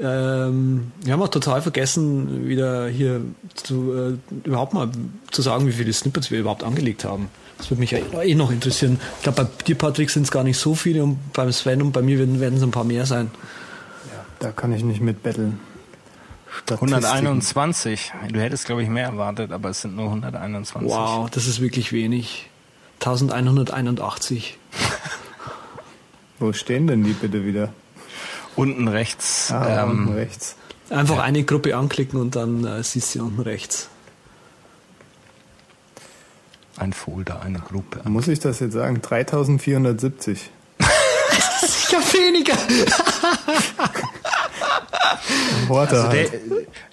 Ähm, 0.00 0.92
wir 1.02 1.12
haben 1.12 1.22
auch 1.22 1.28
total 1.28 1.60
vergessen, 1.60 2.46
wieder 2.46 2.86
hier 2.86 3.20
zu, 3.54 3.92
äh, 3.92 4.38
überhaupt 4.46 4.72
mal 4.72 4.90
zu 5.32 5.42
sagen, 5.42 5.66
wie 5.66 5.72
viele 5.72 5.92
Snippets 5.92 6.30
wir 6.30 6.38
überhaupt 6.38 6.62
angelegt 6.62 7.04
haben. 7.04 7.28
Das 7.58 7.70
würde 7.70 7.80
mich 7.80 7.90
ja 7.90 7.98
eh 8.22 8.34
noch 8.36 8.52
interessieren. 8.52 9.00
Ich 9.16 9.24
glaube, 9.24 9.42
bei 9.42 9.64
dir, 9.64 9.74
Patrick, 9.74 10.10
sind 10.10 10.22
es 10.22 10.30
gar 10.30 10.44
nicht 10.44 10.58
so 10.58 10.76
viele 10.76 11.02
und 11.02 11.32
beim 11.32 11.50
Sven 11.50 11.82
und 11.82 11.90
bei 11.90 12.02
mir 12.02 12.18
werden 12.18 12.56
es 12.56 12.62
ein 12.62 12.70
paar 12.70 12.84
mehr 12.84 13.06
sein. 13.06 13.32
Da 14.38 14.52
kann 14.52 14.72
ich 14.72 14.84
nicht 14.84 15.00
mit 15.00 15.24
betteln. 15.24 15.58
Statistiken. 16.48 16.94
121. 16.94 18.12
Du 18.32 18.40
hättest, 18.40 18.66
glaube 18.66 18.84
ich, 18.84 18.88
mehr 18.88 19.06
erwartet, 19.06 19.50
aber 19.50 19.70
es 19.70 19.80
sind 19.80 19.96
nur 19.96 20.06
121. 20.06 20.88
Wow, 20.88 21.28
das 21.28 21.48
ist 21.48 21.60
wirklich 21.60 21.92
wenig. 21.92 22.48
1181. 23.00 24.58
Wo 26.38 26.52
stehen 26.52 26.86
denn 26.86 27.02
die 27.02 27.12
bitte 27.12 27.44
wieder? 27.44 27.72
Unten 28.58 28.88
rechts. 28.88 29.50
Ah, 29.52 29.84
ähm, 29.84 29.90
unten 29.90 30.12
rechts. 30.14 30.56
Einfach 30.90 31.18
eine 31.20 31.44
Gruppe 31.44 31.76
anklicken 31.76 32.20
und 32.20 32.34
dann 32.36 32.64
äh, 32.64 32.82
siehst 32.82 33.14
du 33.14 33.22
unten 33.24 33.40
rechts. 33.40 33.88
ein 36.76 36.92
Folder, 36.92 37.40
eine 37.42 37.58
Gruppe. 37.58 38.00
Muss 38.08 38.28
ich 38.28 38.38
das 38.40 38.60
jetzt 38.60 38.74
sagen? 38.74 39.02
3470. 39.02 40.50
Sicher 41.60 41.98
weniger. 41.98 42.54
Worte 45.68 45.96
Also 45.96 46.08
halt. 46.08 46.32
der, 46.32 46.40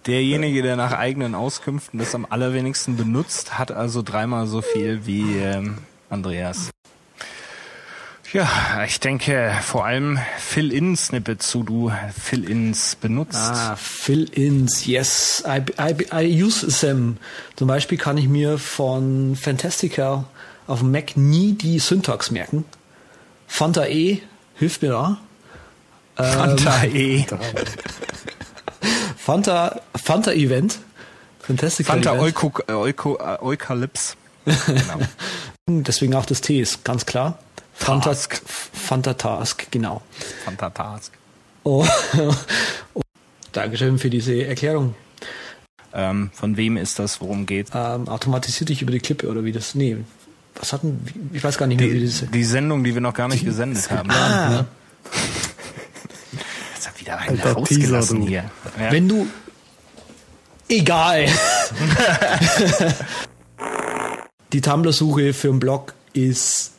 derjenige, 0.07 0.61
der 0.63 0.75
nach 0.75 0.91
eigenen 0.93 1.35
Auskünften 1.35 1.99
das 1.99 2.15
am 2.15 2.25
allerwenigsten 2.29 2.97
benutzt, 2.97 3.57
hat 3.59 3.71
also 3.71 4.01
dreimal 4.01 4.47
so 4.47 4.61
viel 4.61 5.05
wie 5.05 5.37
ähm, 5.37 5.77
Andreas. 6.09 6.71
Ja, 8.33 8.83
ich 8.85 8.99
denke 8.99 9.53
vor 9.61 9.85
allem 9.85 10.19
Fill-In-Snippets, 10.39 11.55
wo 11.55 11.63
du 11.63 11.91
Fill-Ins 12.19 12.95
benutzt. 12.95 13.37
Ah, 13.37 13.75
Fill-ins, 13.75 14.85
yes. 14.85 15.43
I, 15.47 15.61
I, 15.79 15.95
I 16.11 16.43
use 16.43 16.67
them. 16.67 17.17
Zum 17.55 17.67
Beispiel 17.67 17.97
kann 17.97 18.17
ich 18.17 18.27
mir 18.27 18.57
von 18.57 19.35
Fantastica 19.35 20.25
auf 20.67 20.79
dem 20.79 20.91
Mac 20.91 21.15
nie 21.15 21.53
die 21.53 21.79
Syntax 21.79 22.31
merken. 22.31 22.65
Fanta 23.47 23.85
E 23.85 24.21
hilft 24.55 24.81
mir 24.81 24.89
da. 24.89 25.17
Ähm, 26.17 26.33
Fanta 26.33 26.83
E. 26.85 27.25
Fanta, 29.17 29.81
Fanta 29.95 30.31
Event. 30.33 30.79
Fantastica 31.39 31.93
Fanta 31.93 32.15
Event. 32.15 32.23
Euko, 32.23 32.53
äh, 32.67 32.73
Euko, 32.73 33.17
äh, 33.17 33.37
Eukalyps. 33.41 34.17
Genau. 34.65 34.99
Deswegen 35.67 36.13
auch 36.13 36.25
das 36.27 36.41
T 36.41 36.59
ist 36.59 36.83
ganz 36.83 37.07
klar. 37.07 37.39
Fanta, 37.75 38.09
Task. 38.09 38.41
Fanta 38.73 39.13
Task, 39.13 39.67
genau. 39.71 40.01
Fanta 40.45 40.69
Task. 40.69 41.11
Oh, 41.63 41.85
oh, 42.93 43.01
Dankeschön 43.51 43.99
für 43.99 44.09
diese 44.09 44.45
Erklärung. 44.45 44.95
Ähm, 45.93 46.29
von 46.33 46.57
wem 46.57 46.77
ist 46.77 46.99
das, 46.99 47.21
worum 47.21 47.45
geht? 47.45 47.69
Ähm, 47.73 48.07
automatisiert 48.09 48.69
dich 48.69 48.81
über 48.81 48.91
die 48.91 48.99
Klippe 48.99 49.29
oder 49.29 49.43
wie 49.45 49.51
das? 49.51 49.75
Nee. 49.75 49.97
Was 50.55 50.73
hatten, 50.73 51.05
ich 51.33 51.43
weiß 51.43 51.57
gar 51.57 51.67
nicht 51.67 51.79
mehr, 51.79 51.89
wie 51.91 51.99
Die, 51.99 52.05
das. 52.05 52.23
die 52.31 52.43
Sendung, 52.43 52.83
die 52.83 52.93
wir 52.93 53.01
noch 53.01 53.13
gar 53.13 53.27
nicht 53.27 53.45
gesendet 53.45 53.89
haben. 53.91 54.09
Ah, 54.11 54.65
Jetzt 56.75 56.87
hat 56.87 56.99
wieder 56.99 57.19
Alter, 57.19 57.31
einer 57.33 57.51
rausgelassen 57.53 58.17
Teaser, 58.17 58.25
du. 58.25 58.27
hier. 58.27 58.51
Ja. 58.79 58.91
wenn 58.91 59.07
du. 59.09 59.27
Egal. 60.67 61.27
die 64.53 64.61
Tumblr-Suche 64.61 65.33
für 65.33 65.49
einen 65.49 65.59
Blog 65.59 65.93
ist, 66.13 66.71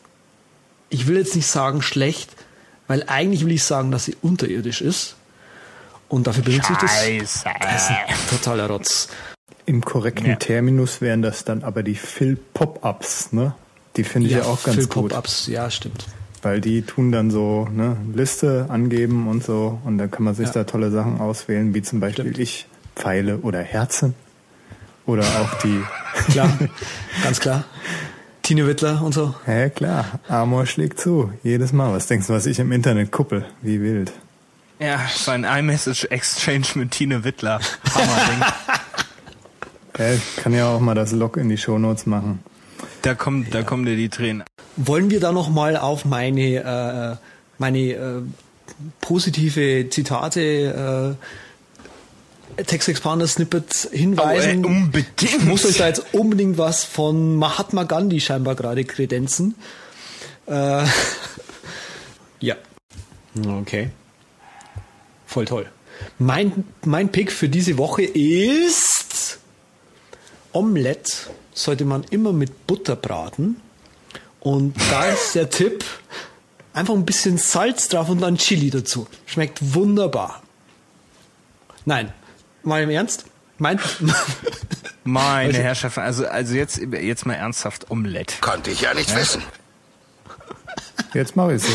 ich 0.88 1.06
will 1.06 1.16
jetzt 1.16 1.34
nicht 1.36 1.46
sagen 1.46 1.82
schlecht, 1.82 2.30
weil 2.88 3.04
eigentlich 3.08 3.44
will 3.44 3.52
ich 3.52 3.64
sagen, 3.64 3.90
dass 3.90 4.04
sie 4.04 4.16
unterirdisch 4.22 4.80
ist. 4.80 5.16
Und 6.08 6.26
dafür 6.28 6.44
benutze 6.44 6.72
ich 6.72 6.78
das. 6.78 6.90
Scheiße. 6.90 7.44
Das 7.60 7.82
ist 7.84 7.90
ein 7.90 8.28
totaler 8.30 8.68
Rotz. 8.68 9.08
Im 9.64 9.84
korrekten 9.84 10.26
Ja. 10.26 10.36
Terminus 10.36 11.00
wären 11.00 11.22
das 11.22 11.44
dann 11.44 11.64
aber 11.64 11.82
die 11.82 11.96
Fill-Pop-Ups, 11.96 13.32
ne? 13.32 13.54
Die 13.96 14.04
finde 14.04 14.28
ich 14.28 14.36
ja, 14.36 14.42
auch 14.44 14.62
ganz 14.62 14.76
für 14.76 14.86
gut. 14.86 15.10
Pop-ups, 15.10 15.48
ja, 15.48 15.68
stimmt. 15.70 16.06
Weil 16.42 16.60
die 16.60 16.82
tun 16.82 17.10
dann 17.10 17.32
so 17.32 17.66
ne, 17.72 17.96
Liste 18.14 18.66
angeben 18.68 19.26
und 19.26 19.42
so 19.42 19.80
und 19.84 19.98
dann 19.98 20.10
kann 20.10 20.22
man 20.22 20.34
sich 20.36 20.46
Ja. 20.48 20.52
da 20.52 20.64
tolle 20.64 20.92
Sachen 20.92 21.18
auswählen, 21.20 21.74
wie 21.74 21.82
zum 21.82 21.98
Beispiel 21.98 22.26
Stimmt. 22.26 22.38
ich 22.38 22.66
Pfeile 22.94 23.38
oder 23.38 23.60
Herzen. 23.62 24.14
Oder 25.06 25.22
auch 25.24 25.54
die, 25.62 25.82
Klar, 26.30 26.50
ganz 27.24 27.40
klar. 27.40 27.64
Tine 28.47 28.68
Wittler 28.68 29.02
und 29.02 29.12
so. 29.12 29.35
ja 29.48 29.68
klar, 29.70 30.20
Amor 30.28 30.66
schlägt 30.66 31.01
zu, 31.01 31.32
jedes 31.43 31.73
Mal. 31.73 31.93
Was 31.93 32.06
denkst 32.06 32.28
du, 32.28 32.32
was 32.32 32.47
ich 32.47 32.60
im 32.60 32.70
Internet 32.70 33.10
kuppel? 33.10 33.44
Wie 33.60 33.81
wild. 33.81 34.12
Ja, 34.78 35.01
so 35.12 35.32
ein 35.32 35.43
iMessage-Exchange 35.43 36.66
mit 36.77 36.93
Tine 36.93 37.24
Wittler. 37.24 37.59
Hammerding. 37.93 38.44
Ja, 39.98 40.12
ich 40.12 40.36
kann 40.36 40.52
ja 40.52 40.68
auch 40.68 40.78
mal 40.78 40.94
das 40.94 41.10
Log 41.10 41.39
in 41.39 41.48
die 41.48 41.56
Shownotes 41.56 42.06
machen. 42.06 42.39
da 43.02 43.14
kommt, 43.14 43.52
da 43.52 43.62
kommen 43.62 43.85
dir 43.85 43.97
die 43.97 44.10
Tränen. 44.10 44.44
Wollen 44.77 45.10
wir 45.10 45.18
da 45.18 45.32
noch 45.32 45.48
mal 45.48 45.77
auf 45.77 46.05
meine, 46.05 46.43
äh, 46.43 47.16
meine 47.56 47.78
äh, 47.78 48.23
positive 49.01 49.89
Zitate 49.89 51.16
äh, 51.18 51.27
Text 52.64 52.88
Expander 52.88 53.26
Snippet 53.26 53.88
hinweisen? 53.92 54.64
Oh, 54.64 54.68
äh, 54.68 54.70
unbedingt. 54.70 55.22
Ich 55.22 55.38
muss 55.40 55.64
euch 55.64 55.78
da 55.78 55.88
jetzt 55.88 56.14
unbedingt 56.14 56.58
was 56.58 56.84
von 56.84 57.36
Mahatma 57.36 57.84
Gandhi 57.84 58.20
scheinbar 58.20 58.54
gerade 58.54 58.84
kredenzen. 58.84 59.54
Äh, 60.46 60.84
ja. 62.40 62.56
Okay. 63.46 63.90
Voll 65.26 65.44
toll. 65.44 65.66
Mein, 66.18 66.64
mein 66.84 67.10
Pick 67.10 67.32
für 67.32 67.48
diese 67.48 67.78
Woche 67.78 68.02
ist 68.02 69.38
Omelette 70.52 71.12
sollte 71.52 71.84
man 71.84 72.04
immer 72.04 72.32
mit 72.32 72.66
Butter 72.66 72.96
braten. 72.96 73.60
Und 74.40 74.74
da 74.90 75.06
ist 75.10 75.34
der 75.34 75.50
Tipp, 75.50 75.84
einfach 76.72 76.94
ein 76.94 77.04
bisschen 77.04 77.36
Salz 77.36 77.88
drauf 77.88 78.08
und 78.08 78.20
dann 78.20 78.38
Chili 78.38 78.70
dazu. 78.70 79.06
Schmeckt 79.26 79.74
wunderbar. 79.74 80.42
Nein, 81.84 82.12
mal 82.66 82.82
im 82.82 82.90
Ernst? 82.90 83.26
Mein, 83.59 83.80
Meine 85.05 85.55
Herrschaften, 85.55 86.01
also, 86.01 86.26
also 86.26 86.55
jetzt, 86.55 86.78
jetzt 86.78 87.26
mal 87.26 87.34
ernsthaft 87.34 87.90
Omelette. 87.90 88.34
Konnte 88.40 88.70
ich 88.70 88.82
ja 88.82 88.93
nicht 88.93 89.14
wissen. 89.16 89.43
Jetzt 91.14 91.36
mache 91.36 91.55
ich 91.55 91.62
so. 91.62 91.72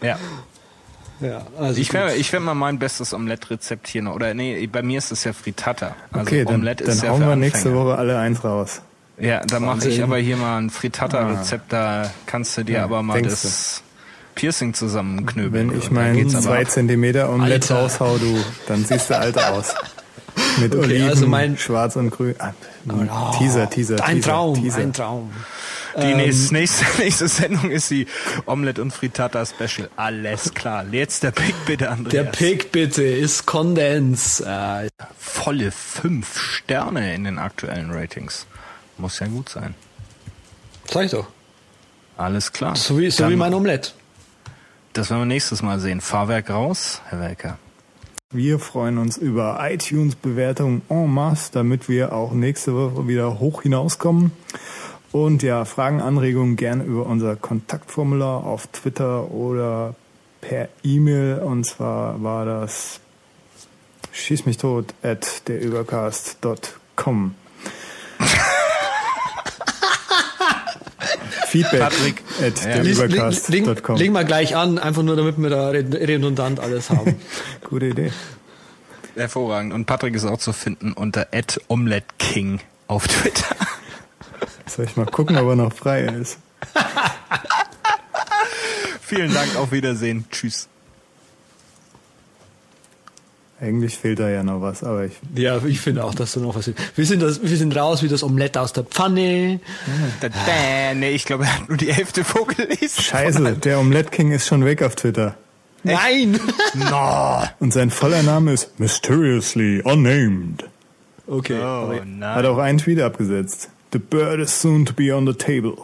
Ja. 0.00 0.18
ja, 1.20 1.46
also 1.58 1.80
Ich 1.80 1.92
werde 1.92 2.14
ich 2.14 2.32
werd 2.32 2.42
mal 2.42 2.54
mein 2.54 2.78
bestes 2.78 3.12
Omelette-Rezept 3.12 3.88
hier 3.88 4.02
noch, 4.02 4.14
oder 4.14 4.34
nee, 4.34 4.66
bei 4.66 4.82
mir 4.82 4.98
ist 4.98 5.12
es 5.12 5.24
ja 5.24 5.32
Frittata. 5.32 5.94
Also 6.12 6.26
Okay, 6.26 6.44
dann, 6.44 6.54
Omelette 6.56 6.84
dann 6.84 6.94
ist 6.94 7.02
ja 7.02 7.10
hauen 7.10 7.20
wir 7.20 7.36
nächste. 7.36 7.74
Woche 7.74 7.96
alle 7.96 8.18
eins 8.18 8.42
raus. 8.42 8.82
Ja, 9.18 9.40
da 9.40 9.60
mache 9.60 9.88
ich 9.88 10.02
aber 10.02 10.16
hier 10.16 10.36
mal 10.36 10.58
ein 10.58 10.70
Frittata-Rezept, 10.70 11.72
da 11.72 12.10
kannst 12.26 12.56
du 12.56 12.64
dir 12.64 12.76
Ja, 12.78 12.84
aber 12.84 13.02
mal 13.02 13.20
das 13.20 13.82
Piercing 14.34 14.74
zusammenknöbeln. 14.74 15.70
Wenn 15.70 15.78
ich 15.78 15.88
Und 15.88 15.96
dann 15.96 16.04
mein 16.04 16.14
geht's 16.16 16.34
aber 16.34 16.44
zwei. 16.44 16.64
Zentimeter 16.64 17.30
Omelette 17.30 17.74
Alter. 17.76 17.82
raushau, 18.04 18.18
du, 18.18 18.38
dann 18.68 18.84
siehst 18.84 19.10
du 19.10 19.18
alt 19.18 19.38
aus. 19.38 19.74
Mit 20.60 20.74
Okay, 20.74 20.84
Oliven, 20.84 21.08
also 21.10 21.26
mein- 21.26 21.58
schwarz 21.58 21.96
und 21.96 22.10
grün. 22.10 22.34
Ah, 22.38 22.52
Oh, 22.88 23.36
Teaser, 23.38 23.68
Teaser, 23.70 24.02
Ein 24.02 24.16
Teaser, 24.16 24.30
Traum, 24.30 24.54
Teaser. 24.62 24.78
ein 24.78 24.92
Traum. 24.92 25.30
Die 26.00 26.14
nächste, 26.14 26.54
nächste, 26.54 26.84
nächste 27.02 27.28
Sendung 27.28 27.70
ist 27.70 27.90
die 27.90 28.06
Omelette 28.46 28.80
und 28.80 28.92
Frittata 28.92 29.44
Special. 29.44 29.90
Alles 29.96 30.54
klar. 30.54 30.86
Jetzt 30.90 31.22
der 31.22 31.32
Pick 31.32 31.54
bitte, 31.66 31.90
Andreas. 31.90 32.12
Der 32.12 32.24
Pick 32.24 32.72
bitte 32.72 33.02
ist 33.02 33.44
Kondens. 33.44 34.40
Äh, 34.40 34.88
Volle 35.18 35.70
fünf 35.70 36.38
Sterne 36.40 37.14
in 37.14 37.24
den 37.24 37.38
aktuellen 37.38 37.90
Ratings. 37.90 38.46
Muss 38.96 39.18
ja 39.20 39.26
gut 39.26 39.50
sein. 39.50 39.74
sag 40.90 41.04
ich 41.04 41.10
doch. 41.10 41.26
Alles 42.16 42.52
klar. 42.52 42.74
So 42.74 42.98
wie, 42.98 43.10
so 43.10 43.24
Dann- 43.24 43.32
wie 43.32 43.36
mein 43.36 43.52
Omelette. 43.52 43.90
Das 44.92 45.08
werden 45.08 45.22
wir 45.22 45.26
nächstes 45.26 45.62
Mal 45.62 45.80
sehen. 45.80 46.00
Fahrwerk 46.00 46.50
raus, 46.50 47.00
Herr 47.06 47.20
Welker. 47.20 47.58
Wir 48.30 48.58
freuen 48.58 48.98
uns 48.98 49.16
über 49.16 49.58
iTunes-Bewertungen 49.60 50.82
en 50.88 51.12
masse, 51.12 51.50
damit 51.52 51.88
wir 51.88 52.12
auch 52.12 52.32
nächste 52.32 52.74
Woche 52.74 53.08
wieder 53.08 53.38
hoch 53.40 53.62
hinauskommen. 53.62 54.32
Und 55.10 55.42
ja, 55.42 55.64
Fragen, 55.64 56.00
Anregungen 56.00 56.56
gerne 56.56 56.84
über 56.84 57.06
unser 57.06 57.36
Kontaktformular 57.36 58.44
auf 58.44 58.66
Twitter 58.66 59.30
oder 59.30 59.94
per 60.40 60.68
E-Mail. 60.82 61.38
Und 61.38 61.64
zwar 61.64 62.22
war 62.22 62.44
das 62.44 63.00
schieß 64.12 64.46
mich 64.46 64.58
tot 64.58 64.94
at 65.02 65.48
derübercast.com. 65.48 67.34
Feedback 71.52 71.80
Patrick. 71.80 72.22
at 72.40 72.64
Ja. 72.64 72.82
Derübercast.com. 72.82 73.96
leg 73.96 74.10
mal 74.10 74.24
gleich 74.24 74.56
an, 74.56 74.78
einfach 74.78 75.02
nur 75.02 75.16
damit 75.16 75.36
wir 75.38 75.50
da 75.50 75.68
redundant 75.68 76.60
alles 76.60 76.88
haben. 76.90 77.16
Gute 77.68 77.86
Idee. 77.86 78.12
Hervorragend. 79.14 79.74
Und 79.74 79.84
Patrick 79.84 80.14
ist 80.14 80.24
auch 80.24 80.38
zu 80.38 80.52
finden 80.54 80.92
unter 80.94 81.26
@omeletking 81.68 82.60
auf 82.88 83.06
Twitter. 83.06 83.54
Soll 84.66 84.86
ich 84.86 84.96
mal 84.96 85.04
gucken, 85.06 85.36
ob 85.36 85.48
er 85.48 85.56
noch 85.56 85.72
frei 85.74 86.02
ist? 86.04 86.38
Vielen 89.02 89.34
Dank, 89.34 89.56
auf 89.56 89.72
Wiedersehen. 89.72 90.24
Tschüss. 90.30 90.68
Eigentlich 93.62 93.96
fehlt 93.96 94.18
da 94.18 94.28
ja 94.28 94.42
noch 94.42 94.60
was, 94.60 94.82
aber 94.82 95.04
ich 95.04 95.12
ja, 95.36 95.64
ich 95.64 95.80
finde 95.80 96.02
auch, 96.02 96.16
dass 96.16 96.32
da 96.32 96.40
noch 96.40 96.56
was 96.56 96.66
ist. 96.66 96.76
Wir 96.96 97.06
sind, 97.06 97.22
das, 97.22 97.42
wir 97.42 97.56
sind 97.56 97.76
raus 97.76 98.02
wie 98.02 98.08
das 98.08 98.24
Omelette 98.24 98.60
aus 98.60 98.72
der 98.72 98.82
Pfanne. 98.82 99.60
Da, 100.20 100.28
da, 100.30 100.94
nee, 100.96 101.10
ich 101.10 101.24
glaube, 101.24 101.44
er 101.44 101.54
hat 101.60 101.68
nur 101.68 101.78
die 101.78 101.92
Hälfte 101.92 102.24
vorgelesen. 102.24 103.00
Scheiße, 103.04 103.52
der 103.58 103.78
Omelette 103.78 104.10
King 104.10 104.32
ist 104.32 104.48
schon 104.48 104.64
weg 104.64 104.82
auf 104.82 104.96
Twitter. 104.96 105.36
Nein! 105.84 106.40
No. 106.74 107.44
Und 107.60 107.72
sein 107.72 107.90
voller 107.90 108.24
Name 108.24 108.52
ist 108.52 108.80
Mysteriously 108.80 109.80
Unnamed. 109.84 110.64
Okay. 111.28 111.58
Oh, 111.60 111.64
aber- 111.64 111.94
Hat 112.00 112.06
nein. 112.06 112.46
auch 112.46 112.58
einen 112.58 112.78
Tweet 112.78 113.00
abgesetzt. 113.00 113.68
The 113.92 114.00
bird 114.00 114.40
is 114.40 114.60
soon 114.60 114.84
to 114.86 114.92
be 114.92 115.14
on 115.14 115.24
the 115.24 115.34
table. 115.34 115.76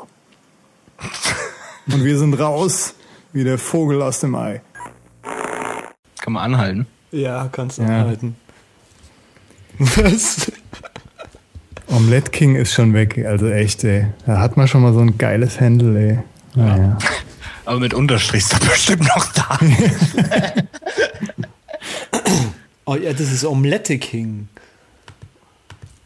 Und 1.87 2.05
wir 2.05 2.19
sind 2.19 2.35
raus, 2.35 2.95
wie 3.33 3.45
der 3.45 3.57
Vogel 3.59 4.03
aus 4.03 4.19
dem 4.19 4.35
Ei. 4.35 4.63
Kann 6.21 6.33
man 6.33 6.43
anhalten. 6.55 6.87
Ja, 7.11 7.49
kannst 7.51 7.79
du 7.79 7.83
Ja. 7.83 7.89
anhalten. 8.01 8.37
Was? 9.79 10.51
Omelette 11.89 12.31
King 12.31 12.57
ist 12.57 12.75
schon 12.75 12.93
weg, 12.93 13.25
also 13.25 13.49
echt, 13.49 13.83
ey. 13.85 14.07
Da 14.27 14.41
hat 14.41 14.57
man 14.57 14.69
schon 14.69 14.83
mal 14.83 14.93
so 14.93 15.01
ein 15.01 15.17
geiles 15.17 15.61
Handle, 15.61 15.99
ey. 15.99 16.19
Naja. 16.55 16.99
Aber 17.65 17.81
mit 17.81 17.95
Unterstrich 17.95 18.43
ist 18.43 18.53
er 18.53 18.61
bestimmt 18.61 19.05
noch 19.05 19.33
da. 19.33 19.59
Oh 22.85 22.95
ja, 22.97 23.13
das 23.13 23.31
ist 23.33 23.45
Omelette 23.45 23.99
King. 23.99 24.49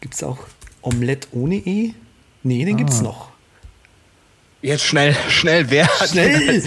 Gibt 0.01 0.15
es 0.15 0.23
auch 0.23 0.39
Omelette 0.83 1.29
ohne 1.33 1.55
E? 1.57 1.95
Nee, 2.43 2.65
den 2.65 2.77
gibt's 2.77 3.01
noch. 3.01 3.31
Jetzt 4.63 4.83
schnell, 4.85 5.17
schnell, 5.29 5.71
wer 5.71 5.87
hat 5.87 6.09
Schnell! 6.11 6.63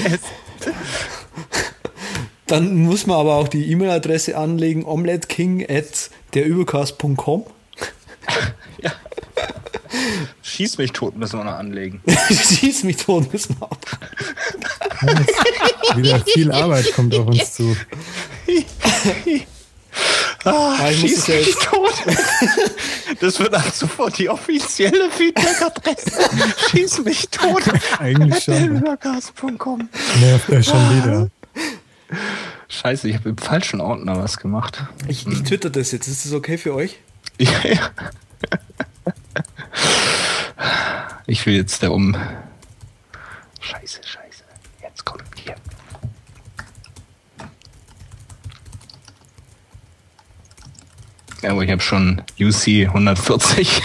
Dann 2.48 2.76
muss 2.76 3.08
man 3.08 3.18
aber 3.18 3.36
auch 3.36 3.48
die 3.48 3.72
E-Mail-Adresse 3.72 4.38
anlegen, 4.38 4.86
omeletteking 4.86 5.66
at 5.70 6.10
derübercast.com. 6.34 7.46
Schieß 10.42 10.78
mich 10.78 10.92
tot 10.92 11.16
müssen 11.18 11.40
wir 11.40 11.46
noch 11.46 11.54
anlegen. 11.58 12.02
Schieß 12.30 12.84
mich 12.84 12.98
tot, 12.98 13.32
müssen 13.32 13.58
wir 13.60 13.72
ab. 13.72 13.86
Wieder 15.96 16.20
viel 16.26 16.52
Arbeit 16.52 16.94
kommt 16.94 17.16
auf 17.16 17.28
uns 17.28 17.54
zu. 17.54 17.76
Ah, 20.44 20.90
ich 20.92 21.02
muss 21.02 21.10
Schieß 21.12 21.28
ja 21.28 21.36
mich 21.36 21.48
jetzt, 21.48 21.64
tot. 21.64 21.94
Das 23.20 23.40
wird 23.40 23.54
ab 23.54 23.72
sofort 23.74 24.18
die 24.18 24.30
offizielle 24.30 25.10
Feedback-Adresse. 25.10 26.12
Schieß 26.70 27.00
mich 27.06 27.30
tot. 27.30 27.64
Eigentlich 28.00 28.44
schon. 28.44 28.74
Nervt 30.20 30.50
er 30.50 30.64
schon 30.64 31.04
wieder. 31.04 31.30
Scheiße, 32.68 33.08
ich 33.08 33.16
habe 33.16 33.30
im 33.30 33.38
falschen 33.38 33.82
Ordner 33.82 34.18
was 34.18 34.38
gemacht. 34.38 34.84
ich, 35.08 35.26
ich 35.28 35.44
twitter 35.44 35.70
das 35.70 35.92
jetzt. 35.92 36.08
Ist 36.08 36.26
das 36.26 36.34
okay 36.34 36.58
für 36.58 36.74
euch? 36.74 37.00
Ja, 37.40 37.52
ja. 37.64 37.90
Ich 41.28 41.46
will 41.46 41.56
jetzt 41.56 41.82
der 41.82 41.92
um. 41.92 42.16
Scheiße, 43.60 44.00
scheiße. 44.04 44.44
Jetzt 44.82 45.04
kommt 45.06 45.24
hier. 45.36 45.56
Ja, 51.42 51.52
aber 51.52 51.64
ich 51.64 51.72
habe 51.72 51.82
schon 51.82 52.22
UC 52.40 52.88
140. 52.88 53.82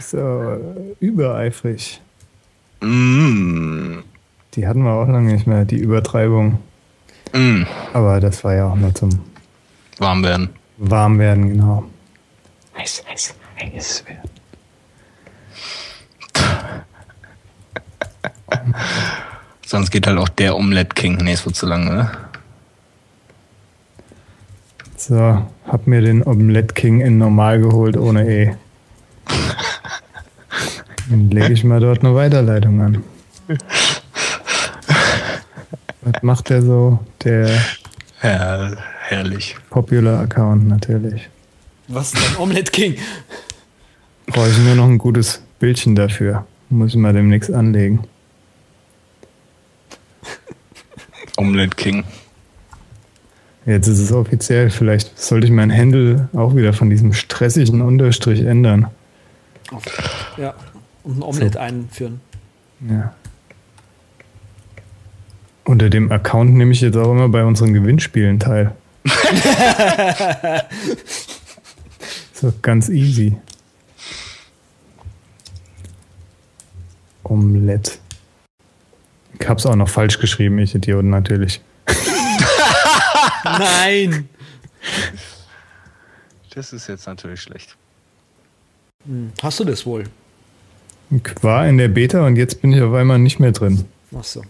So, 0.00 0.74
übereifrig. 0.98 2.00
mm. 2.80 4.00
Die 4.54 4.66
hatten 4.66 4.82
wir 4.82 4.92
auch 4.92 5.06
lange 5.06 5.32
nicht 5.32 5.46
mehr, 5.46 5.64
die 5.64 5.78
Übertreibung. 5.78 6.58
Mm. 7.32 7.62
Aber 7.92 8.20
das 8.20 8.42
war 8.42 8.54
ja 8.54 8.68
auch 8.68 8.76
nur 8.76 8.94
zum 8.94 9.10
Warm 9.98 10.24
werden. 10.24 10.48
Warmwerden, 10.78 11.50
genau. 11.50 11.84
Heiß, 12.76 13.04
heiß, 13.08 13.34
heiß 13.60 14.04
werden. 14.06 14.30
Sonst 19.66 19.90
geht 19.90 20.06
halt 20.06 20.18
auch 20.18 20.28
der 20.30 20.56
Omelette 20.56 20.94
King. 20.94 21.18
Nee, 21.18 21.32
es 21.32 21.44
wird 21.44 21.54
zu 21.54 21.66
lang, 21.66 21.88
oder? 21.88 22.10
So, 24.96 25.46
hab 25.66 25.86
mir 25.86 26.00
den 26.00 26.26
Omelette 26.26 26.74
King 26.74 27.00
in 27.00 27.18
normal 27.18 27.60
geholt 27.60 27.96
ohne 27.96 28.26
E. 28.28 28.54
Dann 31.10 31.30
lege 31.30 31.52
ich 31.52 31.62
mal 31.64 31.80
dort 31.80 32.04
eine 32.04 32.14
Weiterleitung 32.14 32.80
an. 32.80 33.04
Was 36.02 36.22
macht 36.22 36.48
der 36.50 36.62
so? 36.62 36.98
Der 37.24 37.50
Ja, 38.22 38.72
herrlich. 39.00 39.56
Popular 39.70 40.20
Account 40.20 40.68
natürlich. 40.68 41.28
Was 41.88 42.12
denn? 42.12 42.36
Omelette 42.38 42.70
King. 42.70 42.96
Brauche 44.26 44.48
ich 44.48 44.58
nur 44.58 44.74
noch 44.74 44.86
ein 44.86 44.98
gutes 44.98 45.42
Bildchen 45.58 45.94
dafür. 45.94 46.46
Muss 46.68 46.90
ich 46.90 46.96
mal 46.96 47.12
demnächst 47.12 47.52
anlegen. 47.52 48.04
Omelette 51.36 51.74
King. 51.76 52.04
Jetzt 53.66 53.88
ist 53.88 53.98
es 53.98 54.12
offiziell. 54.12 54.70
Vielleicht 54.70 55.18
sollte 55.18 55.46
ich 55.46 55.52
mein 55.52 55.74
Handle 55.74 56.28
auch 56.34 56.54
wieder 56.54 56.72
von 56.72 56.90
diesem 56.90 57.12
stressigen 57.12 57.82
Unterstrich 57.82 58.40
ändern. 58.40 58.88
Ja. 60.36 60.54
Und 61.02 61.18
ein 61.18 61.22
Omelette 61.22 61.60
einführen. 61.60 62.20
Ja. 62.88 63.14
Unter 65.70 65.88
dem 65.88 66.10
Account 66.10 66.54
nehme 66.54 66.72
ich 66.72 66.80
jetzt 66.80 66.96
auch 66.96 67.12
immer 67.12 67.28
bei 67.28 67.44
unseren 67.44 67.72
Gewinnspielen 67.72 68.40
teil. 68.40 68.74
so 72.34 72.52
ganz 72.60 72.88
easy. 72.88 73.36
Omelette. 77.22 77.92
Ich 79.38 79.48
hab's 79.48 79.64
auch 79.64 79.76
noch 79.76 79.88
falsch 79.88 80.18
geschrieben, 80.18 80.58
ich 80.58 80.74
Idiot, 80.74 81.04
natürlich. 81.04 81.60
Nein! 83.44 84.28
Das 86.52 86.72
ist 86.72 86.88
jetzt 86.88 87.06
natürlich 87.06 87.42
schlecht. 87.42 87.76
Hm, 89.06 89.30
Hast 89.40 89.60
du 89.60 89.64
das 89.64 89.86
wohl? 89.86 90.02
Ich 91.12 91.44
war 91.44 91.68
in 91.68 91.78
der 91.78 91.86
Beta 91.86 92.26
und 92.26 92.34
jetzt 92.34 92.60
bin 92.60 92.72
ich 92.72 92.82
auf 92.82 92.92
einmal 92.92 93.20
nicht 93.20 93.38
mehr 93.38 93.52
drin. 93.52 93.84
Ach 94.18 94.24
so. 94.24 94.42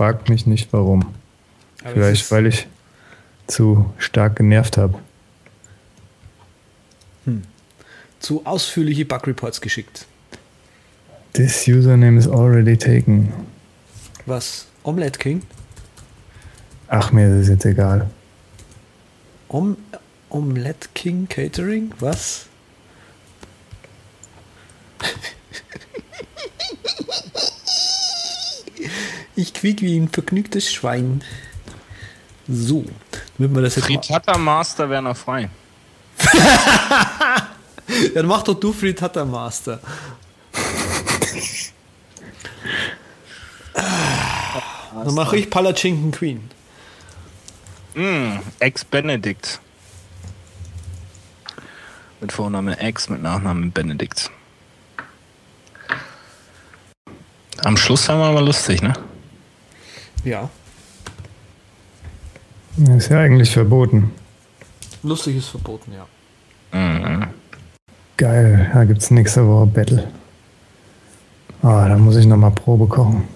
Fragt 0.00 0.30
mich 0.30 0.46
nicht 0.46 0.72
warum. 0.72 1.12
Aber 1.84 1.92
Vielleicht, 1.92 2.30
weil 2.30 2.46
ich 2.46 2.66
zu 3.46 3.92
stark 3.98 4.36
genervt 4.36 4.78
habe. 4.78 4.98
Zu 8.18 8.46
ausführliche 8.46 9.04
Bug 9.04 9.26
Reports 9.26 9.60
geschickt. 9.60 10.06
This 11.34 11.68
username 11.68 12.18
is 12.18 12.26
already 12.26 12.78
taken. 12.78 13.30
Was? 14.24 14.68
Omelette 14.84 15.18
King? 15.18 15.42
Ach, 16.88 17.12
mir 17.12 17.28
ist 17.28 17.42
es 17.42 17.48
jetzt 17.50 17.66
egal. 17.66 18.08
Om 19.48 19.76
Omelette 20.30 20.88
King 20.94 21.28
Catering? 21.28 21.92
Was? 22.00 22.46
Ich 29.36 29.54
quiek 29.54 29.82
wie 29.82 29.98
ein 29.98 30.08
vergnügtes 30.08 30.72
Schwein. 30.72 31.22
So, 32.48 32.84
damit 33.38 33.54
wir 33.54 33.62
das 33.62 33.76
jetzt 33.76 33.84
Frittata 33.86 34.36
Master 34.36 34.90
wäre 34.90 35.02
noch 35.02 35.16
frei. 35.16 35.50
Dann 38.14 38.26
mach 38.26 38.42
doch 38.42 38.58
du 38.58 38.72
Frittata 38.72 39.24
Master. 39.24 39.80
Dann 43.74 45.14
mache 45.14 45.36
ich 45.36 45.48
Palatschinken 45.48 46.10
Queen. 46.10 46.50
Mm, 47.94 48.38
Ex-Benedict. 48.58 49.60
Mit 52.20 52.32
Vorname 52.32 52.78
Ex, 52.78 53.08
mit 53.08 53.22
Nachname 53.22 53.70
Benedikt. 53.70 54.30
Am 57.64 57.76
Schluss 57.76 58.08
haben 58.08 58.18
wir 58.20 58.26
aber 58.26 58.40
lustig, 58.42 58.82
ne? 58.82 58.92
Ja, 60.24 60.48
Ist 62.96 63.08
ja 63.10 63.20
eigentlich 63.20 63.50
verboten. 63.52 64.12
lustig 65.02 65.36
ist 65.36 65.48
verboten, 65.48 65.92
ja. 65.92 66.06
Mhm. 66.78 67.26
Geil, 68.16 68.70
da 68.74 68.84
gibt's 68.84 69.10
nächste 69.10 69.46
Woche 69.46 69.66
Battle. 69.66 70.10
Ah, 71.62 71.88
da 71.88 71.96
muss 71.96 72.16
ich 72.16 72.26
nochmal 72.26 72.50
Probe 72.52 72.86
kochen. 72.86 73.28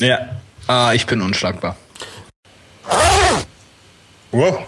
Ja. 0.00 0.18
Ah, 0.66 0.92
ich 0.94 1.06
bin 1.06 1.20
unschlagbar. 1.22 1.76
Wow. 4.32 4.58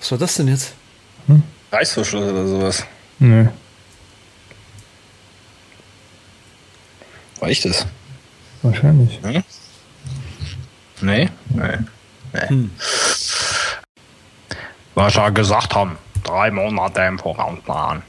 Was 0.00 0.10
war 0.12 0.18
das 0.18 0.34
denn 0.36 0.48
jetzt? 0.48 0.72
Reißverschluss 1.72 2.24
oder 2.24 2.46
sowas. 2.46 2.84
Nö. 3.18 3.44
War 3.44 3.52
ich 7.42 7.60
das? 7.60 7.86
Wahrscheinlich. 8.62 9.20
Hm? 9.22 9.44
Nee? 11.02 11.28
Nee. 11.50 11.78
nee. 12.32 12.68
Was 14.94 15.14
wir 15.16 15.30
gesagt 15.30 15.74
haben, 15.74 15.98
drei 16.24 16.50
Monate 16.50 17.02
im 17.02 17.18
Voraus 17.18 17.58
planen. 17.64 18.02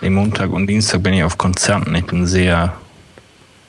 Den 0.00 0.14
Montag 0.14 0.50
und 0.50 0.66
Dienstag 0.66 1.02
bin 1.02 1.14
ich 1.14 1.22
auf 1.22 1.38
Konzerten. 1.38 1.94
Ich 1.94 2.06
bin 2.06 2.26
sehr 2.26 2.74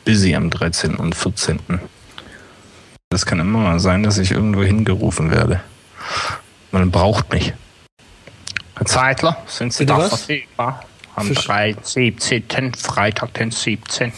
busy 0.06 0.34
am 0.36 0.50
13. 0.50 0.96
und 0.96 1.14
14. 1.14 1.60
Das 3.10 3.26
kann 3.26 3.40
immer 3.40 3.60
mal 3.60 3.80
sein, 3.80 4.02
dass 4.02 4.18
ich 4.18 4.32
irgendwo 4.32 4.64
hingerufen 4.64 5.30
werde. 5.30 5.62
Man 6.72 6.90
braucht 6.90 7.32
mich. 7.32 7.54
Herr 8.76 8.86
Zeitler, 8.88 9.38
sind 9.46 9.72
Sie 9.74 9.86
Bitte 9.86 9.94
da 9.94 10.00
was? 10.00 10.10
verfügbar? 10.10 10.84
Am 11.16 11.28
Versch- 11.28 11.46
3. 11.46 11.76
17. 11.82 12.74
Freitag, 12.76 13.34
den 13.36 13.52
17. 13.52 14.14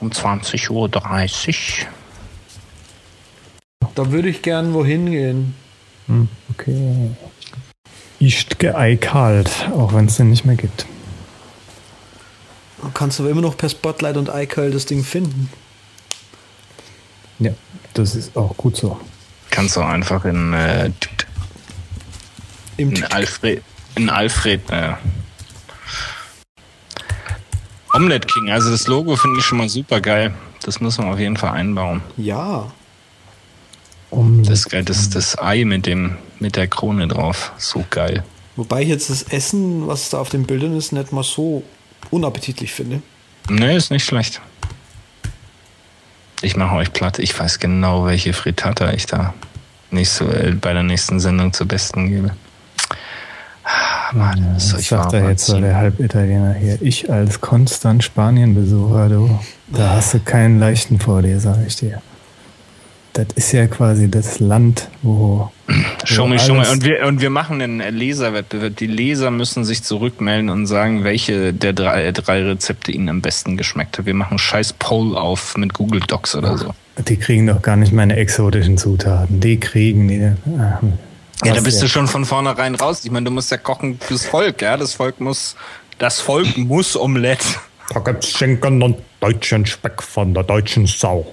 um 0.00 0.10
20.30 0.10 0.70
Uhr. 0.70 0.88
Da 3.94 4.10
würde 4.12 4.28
ich 4.28 4.42
gern 4.42 4.74
wohin 4.74 5.10
gehen. 5.10 5.54
Hm, 6.06 6.28
okay. 6.50 7.10
Ist 8.20 8.58
geeikalt, 8.58 9.68
auch 9.74 9.92
wenn 9.94 10.06
es 10.06 10.16
den 10.16 10.30
nicht 10.30 10.44
mehr 10.44 10.56
gibt. 10.56 10.86
Du 12.82 12.90
kannst 12.90 13.18
aber 13.20 13.30
immer 13.30 13.40
noch 13.40 13.56
per 13.56 13.68
Spotlight 13.68 14.16
und 14.16 14.28
iCal 14.32 14.70
das 14.70 14.86
Ding 14.86 15.02
finden. 15.04 15.50
Ja, 17.40 17.52
das 17.94 18.14
ist 18.14 18.36
auch 18.36 18.56
gut 18.56 18.76
so. 18.76 19.00
Kannst 19.50 19.76
du 19.76 19.80
einfach 19.80 20.24
in, 20.24 20.52
äh, 20.52 20.90
in 22.76 23.02
Alfred, 23.04 23.62
in 23.96 24.10
Alfred, 24.10 24.60
äh, 24.70 24.92
Omelette 27.98 28.28
King, 28.28 28.48
also 28.48 28.70
das 28.70 28.86
Logo 28.86 29.16
finde 29.16 29.40
ich 29.40 29.44
schon 29.44 29.58
mal 29.58 29.68
super 29.68 30.00
geil. 30.00 30.32
Das 30.62 30.80
müssen 30.80 31.04
wir 31.04 31.12
auf 31.12 31.18
jeden 31.18 31.36
Fall 31.36 31.50
einbauen. 31.50 32.00
Ja. 32.16 32.70
Um 34.10 34.44
Das 34.44 34.60
ist 34.60 34.70
geil, 34.70 34.84
das, 34.84 35.10
das 35.10 35.36
Ei 35.36 35.64
mit 35.64 35.84
dem, 35.84 36.16
mit 36.38 36.54
der 36.54 36.68
Krone 36.68 37.08
drauf. 37.08 37.50
So 37.58 37.84
geil. 37.90 38.22
Wobei 38.54 38.82
ich 38.82 38.88
jetzt 38.88 39.10
das 39.10 39.24
Essen, 39.24 39.88
was 39.88 40.10
da 40.10 40.20
auf 40.20 40.28
den 40.28 40.44
Bildern 40.44 40.76
ist, 40.76 40.92
nicht 40.92 41.10
mal 41.10 41.24
so 41.24 41.64
unappetitlich 42.12 42.70
finde. 42.70 43.02
Nee, 43.48 43.76
ist 43.76 43.90
nicht 43.90 44.04
schlecht. 44.04 44.40
Ich 46.40 46.54
mache 46.54 46.76
euch 46.76 46.92
platt. 46.92 47.18
Ich 47.18 47.36
weiß 47.36 47.58
genau, 47.58 48.06
welche 48.06 48.32
Frittata 48.32 48.92
ich 48.92 49.06
da 49.06 49.34
nächste, 49.90 50.24
äh, 50.24 50.52
bei 50.52 50.72
der 50.72 50.84
nächsten 50.84 51.18
Sendung 51.18 51.52
zur 51.52 51.66
Besten 51.66 52.08
gebe. 52.08 52.30
Mann, 54.12 54.46
das 54.54 54.72
Das 54.72 54.80
ich 54.80 54.92
warm 54.92 55.14
er 55.14 55.30
jetzt 55.30 55.46
so, 55.46 55.60
der 55.60 55.76
Halbitaliener 55.76 56.54
hier. 56.54 56.78
Ich 56.80 57.10
als 57.10 57.40
konstant 57.40 58.02
Spanien-Besucher, 58.04 59.08
du, 59.08 59.38
da 59.68 59.90
hast 59.96 60.14
du 60.14 60.20
keinen 60.20 60.58
leichten 60.58 60.98
vor 60.98 61.22
dir, 61.22 61.38
sag 61.40 61.58
ich 61.66 61.76
dir. 61.76 62.00
Das 63.14 63.26
ist 63.34 63.50
ja 63.52 63.66
quasi 63.66 64.08
das 64.08 64.38
Land, 64.38 64.88
wo. 65.02 65.50
Me. 65.66 66.34
alles- 66.60 66.70
Und 66.72 66.84
wir, 66.84 67.04
und 67.06 67.20
wir 67.20 67.30
machen 67.30 67.60
einen 67.60 67.80
Leserwettbewerb. 67.96 68.76
Die 68.76 68.86
Leser 68.86 69.30
müssen 69.32 69.64
sich 69.64 69.82
zurückmelden 69.82 70.50
und 70.50 70.66
sagen, 70.66 71.02
welche 71.04 71.52
der 71.52 71.72
drei, 71.72 72.12
drei 72.12 72.42
Rezepte 72.44 72.92
ihnen 72.92 73.08
am 73.08 73.20
besten 73.20 73.56
geschmeckt 73.56 73.98
hat. 73.98 74.06
Wir 74.06 74.14
machen 74.14 74.32
einen 74.32 74.38
scheiß 74.38 74.74
Poll 74.74 75.16
auf 75.16 75.56
mit 75.56 75.74
Google 75.74 76.00
Docs 76.06 76.36
oder 76.36 76.56
so. 76.58 76.74
Die 77.08 77.16
kriegen 77.16 77.46
doch 77.48 77.60
gar 77.62 77.76
nicht 77.76 77.92
meine 77.92 78.16
exotischen 78.16 78.78
Zutaten. 78.78 79.40
Die 79.40 79.58
kriegen 79.58 80.06
die. 80.08 80.32
Ja, 81.44 81.52
da 81.52 81.58
was 81.58 81.64
bist 81.64 81.82
du 81.82 81.88
schon 81.88 82.08
von 82.08 82.24
vornherein 82.24 82.74
raus. 82.74 83.04
Ich 83.04 83.10
meine, 83.10 83.24
du 83.26 83.30
musst 83.30 83.50
ja 83.50 83.56
kochen 83.58 83.98
fürs 84.00 84.26
Volk, 84.26 84.60
ja. 84.62 84.76
Das 84.76 84.94
Volk 84.94 85.20
muss, 85.20 85.54
das 85.98 86.20
Volk 86.20 86.56
muss 86.56 86.96
Omelette. 86.96 87.44
Da 87.94 88.00
gibt's 88.00 88.28
Schinken 88.30 88.82
und 88.82 88.96
deutschen 89.20 89.64
Speck 89.64 90.02
von 90.02 90.34
der 90.34 90.42
deutschen 90.42 90.86
Sau. 90.86 91.32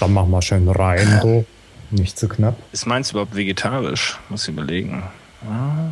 Da 0.00 0.06
machen 0.08 0.30
wir 0.30 0.42
schön 0.42 0.68
rein, 0.68 1.18
du. 1.22 1.44
Nicht 1.90 2.18
zu 2.18 2.28
knapp. 2.28 2.56
Ist 2.72 2.86
meins 2.86 3.12
überhaupt 3.12 3.34
vegetarisch? 3.34 4.18
Muss 4.28 4.42
ich 4.42 4.50
überlegen. 4.50 5.02
Ah, 5.48 5.88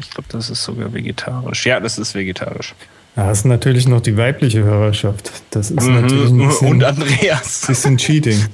ich 0.00 0.10
glaube, 0.10 0.28
das 0.32 0.50
ist 0.50 0.64
sogar 0.64 0.92
vegetarisch. 0.92 1.66
Ja, 1.66 1.78
das 1.78 1.98
ist 1.98 2.14
vegetarisch. 2.14 2.74
Da 3.14 3.26
hast 3.26 3.44
du 3.44 3.48
natürlich 3.48 3.86
noch 3.86 4.00
die 4.00 4.16
weibliche 4.16 4.62
Hörerschaft. 4.64 5.30
Das 5.50 5.70
ist 5.70 5.86
natürlich 5.86 6.30
ein 6.30 6.38
bisschen, 6.48 6.66
Mhm. 6.68 6.72
Und 6.72 6.84
Andreas. 6.84 7.66
bisschen 7.66 7.96
Cheating. 7.96 8.44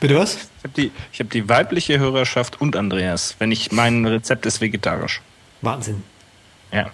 Bitte 0.00 0.16
was? 0.16 0.36
Ich 0.64 0.70
habe 0.70 0.80
die, 0.80 0.92
ich 1.12 1.20
hab 1.20 1.28
die 1.28 1.46
weibliche 1.46 1.98
Hörerschaft 1.98 2.58
und 2.58 2.74
Andreas. 2.74 3.36
Wenn 3.38 3.52
ich 3.52 3.70
mein 3.70 4.06
Rezept 4.06 4.46
ist 4.46 4.62
vegetarisch. 4.62 5.20
Wahnsinn. 5.60 6.02
Ja. 6.72 6.86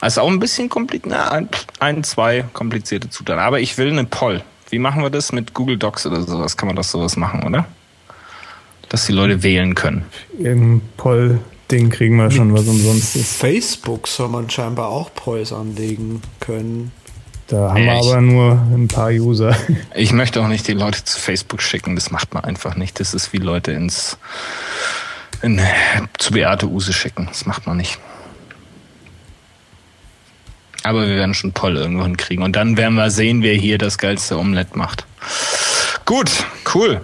Also 0.00 0.22
auch 0.22 0.28
ein 0.28 0.38
bisschen 0.38 0.70
kompliziert. 0.70 1.10
Na, 1.10 1.30
ein, 1.30 1.50
ein, 1.80 2.02
zwei 2.02 2.46
komplizierte 2.54 3.10
Zutaten. 3.10 3.42
Aber 3.42 3.60
ich 3.60 3.76
will 3.76 3.90
eine 3.90 4.04
Poll. 4.04 4.42
Wie 4.70 4.78
machen 4.78 5.02
wir 5.02 5.10
das 5.10 5.32
mit 5.32 5.52
Google 5.52 5.76
Docs 5.76 6.06
oder 6.06 6.22
sowas? 6.22 6.56
Kann 6.56 6.66
man 6.66 6.76
das 6.76 6.90
sowas 6.90 7.16
machen, 7.16 7.42
oder? 7.42 7.66
Dass 8.88 9.04
die 9.04 9.12
Leute 9.12 9.42
wählen 9.42 9.74
können. 9.74 10.06
Irgendein 10.38 10.80
Poll-Ding 10.96 11.90
kriegen 11.90 12.16
wir 12.16 12.30
schon, 12.30 12.54
was 12.54 12.66
umsonst 12.66 13.16
ist. 13.16 13.36
Facebook 13.36 14.08
soll 14.08 14.28
man 14.28 14.48
scheinbar 14.48 14.88
auch 14.88 15.12
Polls 15.14 15.52
anlegen 15.52 16.22
können. 16.40 16.92
Da 17.48 17.70
haben 17.72 17.84
wir 17.84 17.92
Echt? 17.94 18.04
aber 18.04 18.20
nur 18.20 18.52
ein 18.52 18.88
paar 18.88 19.10
User. 19.10 19.56
Ich 19.94 20.12
möchte 20.12 20.40
auch 20.42 20.48
nicht 20.48 20.68
die 20.68 20.74
Leute 20.74 21.02
zu 21.02 21.18
Facebook 21.18 21.62
schicken. 21.62 21.96
Das 21.96 22.10
macht 22.10 22.34
man 22.34 22.44
einfach 22.44 22.76
nicht. 22.76 23.00
Das 23.00 23.14
ist 23.14 23.32
wie 23.32 23.38
Leute 23.38 23.72
ins 23.72 24.18
in, 25.42 25.60
zu 26.18 26.32
Beate 26.32 26.68
Use 26.68 26.92
schicken. 26.92 27.26
Das 27.26 27.46
macht 27.46 27.66
man 27.66 27.78
nicht. 27.78 27.98
Aber 30.84 31.08
wir 31.08 31.16
werden 31.16 31.34
schon 31.34 31.52
Poll 31.52 31.76
irgendwo 31.76 32.04
hinkriegen. 32.04 32.44
Und 32.44 32.54
dann 32.54 32.76
werden 32.76 32.94
wir 32.94 33.10
sehen, 33.10 33.42
wer 33.42 33.54
hier 33.54 33.78
das 33.78 33.98
geilste 33.98 34.38
Omelett 34.38 34.76
macht. 34.76 35.06
Gut, 36.04 36.30
cool. 36.74 37.00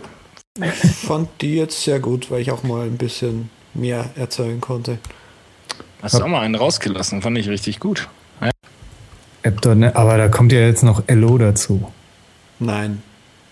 Fand 1.07 1.29
die 1.41 1.57
jetzt 1.57 1.83
sehr 1.83 2.01
gut, 2.01 2.31
weil 2.31 2.41
ich 2.41 2.51
auch 2.51 2.62
mal 2.62 2.87
ein 2.87 2.97
bisschen 2.97 3.51
mehr 3.73 4.11
erzählen 4.15 4.61
konnte. 4.61 4.99
Hast 6.03 6.15
du 6.15 6.23
auch 6.23 6.29
mal 6.29 6.41
einen 6.41 6.55
rausgelassen. 6.55 7.23
Fand 7.23 7.39
ich 7.39 7.49
richtig 7.49 7.81
gut. 7.81 8.09
Ja. 9.45 9.51
App 9.51 9.61
dort, 9.61 9.79
ne? 9.79 9.95
Aber 9.95 10.16
da 10.16 10.29
kommt 10.29 10.53
ja 10.53 10.61
jetzt 10.61 10.83
noch 10.83 11.03
Elo 11.07 11.39
dazu. 11.39 11.93
Nein. 12.59 13.03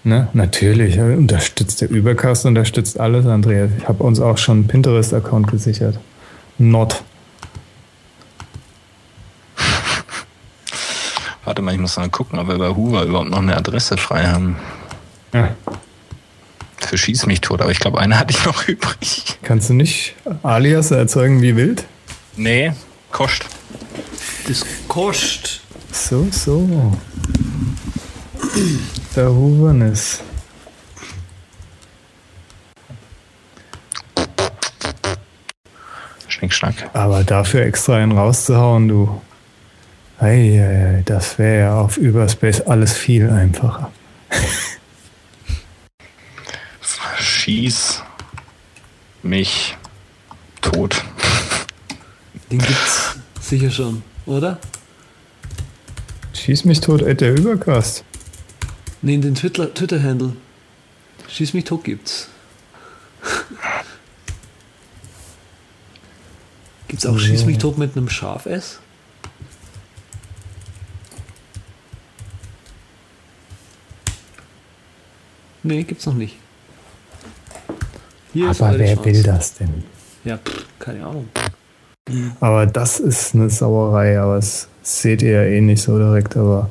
Ne? 0.05 0.29
Natürlich. 0.33 0.99
Unterstützt 0.99 1.81
der 1.81 1.91
Übercast, 1.91 2.45
unterstützt 2.45 2.99
alles, 2.99 3.25
Andreas. 3.27 3.71
Ich 3.79 3.87
habe 3.87 4.03
uns 4.03 4.19
auch 4.19 4.37
schon 4.37 4.59
einen 4.59 4.67
Pinterest-Account 4.67 5.49
gesichert. 5.49 5.99
Not. 6.59 7.03
Warte 11.45 11.63
mal, 11.63 11.75
ich 11.75 11.81
muss 11.81 11.97
mal 11.97 12.09
gucken, 12.09 12.39
ob 12.39 12.49
wir 12.49 12.59
bei 12.59 12.71
Hoover 12.71 13.05
überhaupt 13.05 13.31
noch 13.31 13.39
eine 13.39 13.57
Adresse 13.57 13.97
frei 13.97 14.27
haben. 14.27 14.57
Ja. 15.33 15.55
Für 16.79 16.99
Schieß 16.99 17.27
mich 17.27 17.41
tot, 17.41 17.61
aber 17.61 17.71
ich 17.71 17.79
glaube, 17.79 18.01
eine 18.01 18.19
hatte 18.19 18.35
ich 18.35 18.45
noch 18.45 18.67
übrig. 18.69 19.39
Kannst 19.43 19.71
du 19.71 19.75
nicht 19.75 20.15
Alias 20.43 20.91
erzeugen 20.91 21.41
wie 21.43 21.55
wild? 21.57 21.85
Nee, 22.37 22.73
kostet. 23.13 23.49
Das 24.49 24.67
kostet. 24.89 25.62
So, 25.93 26.27
so. 26.31 26.97
Der 29.15 29.29
Hubernis. 29.31 30.21
Schnickschnack. 36.29 36.91
Aber 36.95 37.23
dafür 37.25 37.63
extra 37.67 37.97
einen 37.97 38.13
rauszuhauen, 38.13 38.89
du. 38.89 39.21
Eieiei, 40.19 41.03
das 41.05 41.39
wäre 41.39 41.61
ja 41.61 41.81
auf 41.81 41.99
Überspace 41.99 42.63
alles 42.63 42.95
viel 42.95 43.29
einfacher. 43.29 43.91
Schieß 47.19 48.03
mich 49.23 49.77
tot. 50.61 51.03
Den 52.51 52.61
gibt's 52.61 53.17
sicher 53.41 53.71
schon, 53.71 54.03
oder? 54.27 54.59
Schieß 56.35 56.65
mich 56.65 56.81
tot, 56.81 57.03
ey, 57.03 57.15
der 57.15 57.35
Übercast. 57.37 58.05
Nee, 59.03 59.15
in 59.15 59.23
den 59.23 59.35
Twitter- 59.35 59.73
Twitter-Handle. 59.73 60.37
Schieß 61.29 61.55
mich 61.55 61.65
tot 61.65 61.85
gibt's. 61.85 62.29
Gibt's 66.89 67.07
auch 67.07 67.19
Schieß 67.19 67.45
mich 67.47 67.59
tot 67.59 67.79
mit 67.79 67.97
einem 67.97 68.09
Schaf 68.09 68.47
S? 68.47 68.79
Nee, 75.63 75.85
gibt's 75.85 76.07
noch 76.07 76.15
nicht. 76.15 76.37
Hier 78.33 78.51
Aber 78.51 78.79
wer 78.79 78.95
schwarz. 78.95 79.07
will 79.07 79.23
das 79.23 79.55
denn? 79.55 79.85
Ja, 80.25 80.39
pff, 80.39 80.65
keine 80.79 81.07
Ahnung. 81.07 81.29
Aber 82.41 82.67
das 82.67 82.99
ist 83.01 83.35
eine 83.35 83.51
Sauerei, 83.51 84.19
aber 84.21 84.37
das 84.37 84.69
seht 84.83 85.23
ihr 85.23 85.31
ja 85.33 85.43
eh 85.45 85.61
nicht 85.61 85.83
so 85.83 85.97
direkt, 85.99 86.37
aber 86.37 86.69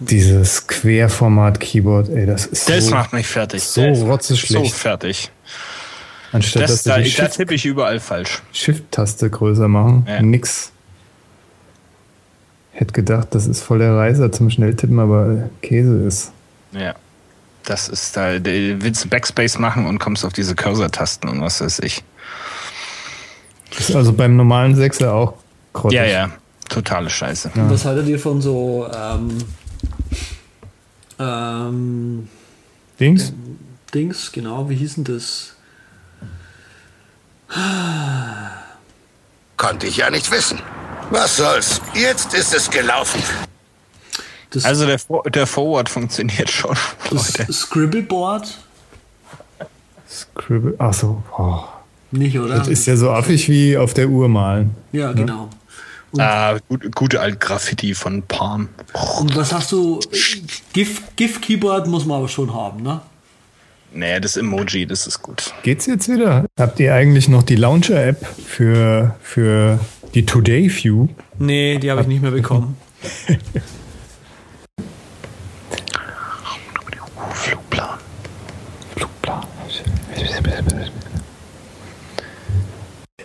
dieses 0.00 0.66
Querformat-Keyboard, 0.66 2.08
ey, 2.10 2.26
das 2.26 2.46
ist 2.46 2.68
Das 2.68 2.86
so, 2.86 2.90
macht 2.94 3.12
mich 3.12 3.26
fertig. 3.26 3.62
so 3.62 3.82
rotzeschlecht. 3.82 4.66
So 4.66 4.72
fertig. 4.72 5.30
Anstatt 6.32 6.62
Das, 6.62 6.70
dass 6.70 6.82
da, 6.82 6.98
die 6.98 7.14
da 7.14 7.28
tippe 7.28 7.54
ich 7.54 7.64
überall 7.66 8.00
falsch. 8.00 8.42
Shift-Taste 8.52 9.30
größer 9.30 9.68
machen, 9.68 10.06
Ja. 10.08 10.22
nix. 10.22 10.72
Hätte 12.72 12.92
gedacht, 12.94 13.28
das 13.32 13.46
ist 13.46 13.62
voll 13.62 13.78
der 13.80 13.94
Reiser 13.94 14.32
zum 14.32 14.48
Schnelltippen, 14.50 14.98
aber 14.98 15.50
Käse 15.60 15.94
ist. 16.06 16.32
Ja. 16.72 16.94
Das 17.64 17.88
ist 17.88 18.16
da 18.16 18.32
willst 18.42 19.04
du 19.04 19.08
Backspace 19.08 19.58
machen 19.58 19.86
und 19.86 19.98
kommst 20.00 20.24
auf 20.24 20.32
diese 20.32 20.56
Cursor-Tasten 20.56 21.28
und 21.28 21.42
was 21.42 21.60
weiß 21.60 21.78
ich. 21.80 22.02
Ist 23.78 23.94
also 23.96 24.12
beim 24.12 24.36
normalen 24.36 24.74
Sechser 24.76 25.12
auch 25.14 25.34
grottig. 25.72 25.96
Ja, 25.98 26.04
ja. 26.04 26.30
Totale 26.68 27.10
Scheiße. 27.10 27.50
Und 27.54 27.70
was 27.70 27.84
haltet 27.84 28.06
ihr 28.08 28.18
von 28.18 28.40
so 28.40 28.88
ähm, 28.94 29.38
ähm, 31.18 32.28
Dings? 32.98 33.32
Dings, 33.92 34.32
genau, 34.32 34.68
wie 34.70 34.74
hieß 34.76 34.94
denn 34.96 35.04
das? 35.04 35.54
Konnte 39.56 39.86
ich 39.86 39.98
ja 39.98 40.10
nicht 40.10 40.30
wissen. 40.30 40.58
Was 41.10 41.36
soll's? 41.36 41.80
Jetzt 41.94 42.32
ist 42.34 42.54
es 42.54 42.70
gelaufen. 42.70 43.22
Das, 44.50 44.64
Also 44.64 44.86
der, 44.86 44.98
For- 44.98 45.22
der 45.30 45.46
Forward 45.46 45.88
funktioniert 45.88 46.50
schon, 46.50 46.76
das 47.10 47.38
Leute. 47.38 47.52
Scribbleboard? 47.52 48.56
Scribble. 50.08 50.74
Achso, 50.78 51.22
oh. 51.38 51.64
Nicht, 52.12 52.38
oder? 52.38 52.56
das 52.56 52.68
ist 52.68 52.86
ja 52.86 52.96
so 52.96 53.10
affig 53.10 53.48
wie 53.48 53.76
auf 53.76 53.94
der 53.94 54.08
Uhr 54.08 54.28
malen. 54.28 54.76
ja, 54.92 55.12
genau. 55.12 55.48
Ah, 56.18 56.58
gut, 56.68 56.94
gute 56.94 57.20
alt 57.20 57.40
Graffiti 57.40 57.94
von 57.94 58.22
Palm. 58.22 58.68
Und 59.18 59.34
was 59.34 59.50
hast 59.52 59.72
du? 59.72 59.98
GIF, 60.74 61.00
GIF 61.16 61.40
Keyboard 61.40 61.86
muss 61.86 62.04
man 62.04 62.18
aber 62.18 62.28
schon 62.28 62.52
haben, 62.52 62.82
ne? 62.82 63.00
Nee, 63.94 64.20
das 64.20 64.36
Emoji, 64.36 64.86
das 64.86 65.06
ist 65.06 65.22
gut. 65.22 65.54
Geht's 65.62 65.86
jetzt 65.86 66.08
wieder? 66.10 66.46
Habt 66.58 66.80
ihr 66.80 66.94
eigentlich 66.94 67.28
noch 67.28 67.42
die 67.42 67.56
Launcher-App 67.56 68.26
für, 68.26 69.16
für 69.22 69.78
die 70.14 70.26
Today 70.26 70.70
View? 70.70 71.08
Nee, 71.38 71.78
die 71.78 71.90
habe 71.90 72.02
ich 72.02 72.06
nicht 72.06 72.22
mehr 72.22 72.30
bekommen. 72.30 72.76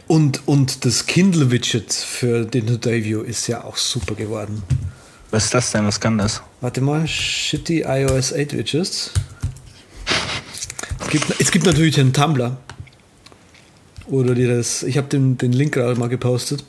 Und, 0.08 0.48
und 0.48 0.86
das 0.86 1.06
Kindle-Widget 1.06 1.92
für 1.92 2.46
den 2.46 2.66
Today 2.66 3.04
View 3.04 3.22
ist 3.22 3.48
ja 3.48 3.66
auch 3.66 3.76
super 3.76 4.16
geworden. 4.16 4.64
Was 5.32 5.46
ist 5.46 5.54
das 5.54 5.72
denn? 5.72 5.86
Was 5.86 6.00
kann 6.00 6.18
das? 6.18 6.42
Warte 6.62 6.80
mal, 6.80 7.06
shitty 7.06 7.82
iOS 7.82 8.32
8 8.34 8.54
Widgets. 8.54 9.12
Es 11.02 11.10
gibt, 11.10 11.42
es 11.42 11.52
gibt 11.52 11.66
natürlich 11.66 12.00
einen 12.00 12.14
Tumblr. 12.14 12.56
Oder 14.08 14.36
dir 14.36 14.56
das. 14.56 14.84
Ich 14.84 14.98
habe 14.98 15.08
den, 15.08 15.38
den 15.38 15.52
Link 15.52 15.74
gerade 15.74 16.00
mal 16.00 16.08
gepostet. 16.08 16.64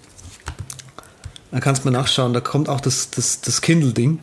Da 1.52 1.60
kannst 1.60 1.84
du 1.84 1.90
mal 1.90 1.96
nachschauen. 1.96 2.32
Da 2.32 2.40
kommt 2.40 2.68
auch 2.68 2.80
das, 2.80 3.10
das, 3.10 3.40
das 3.40 3.60
Kindle-Ding. 3.60 4.18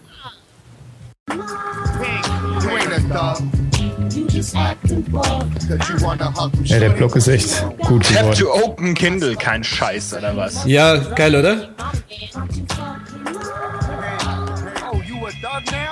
Ja, 6.64 6.80
der 6.80 6.90
Block 6.90 7.16
ist 7.16 7.28
echt 7.28 7.64
gut 7.80 8.04
Tap 8.04 8.32
geworden. 8.32 8.40
to 8.40 8.54
open 8.54 8.94
Kindle, 8.94 9.36
kein 9.36 9.64
Scheiß, 9.64 10.14
oder 10.14 10.36
was? 10.36 10.66
Ja, 10.66 10.98
geil, 10.98 11.36
oder? 11.36 11.70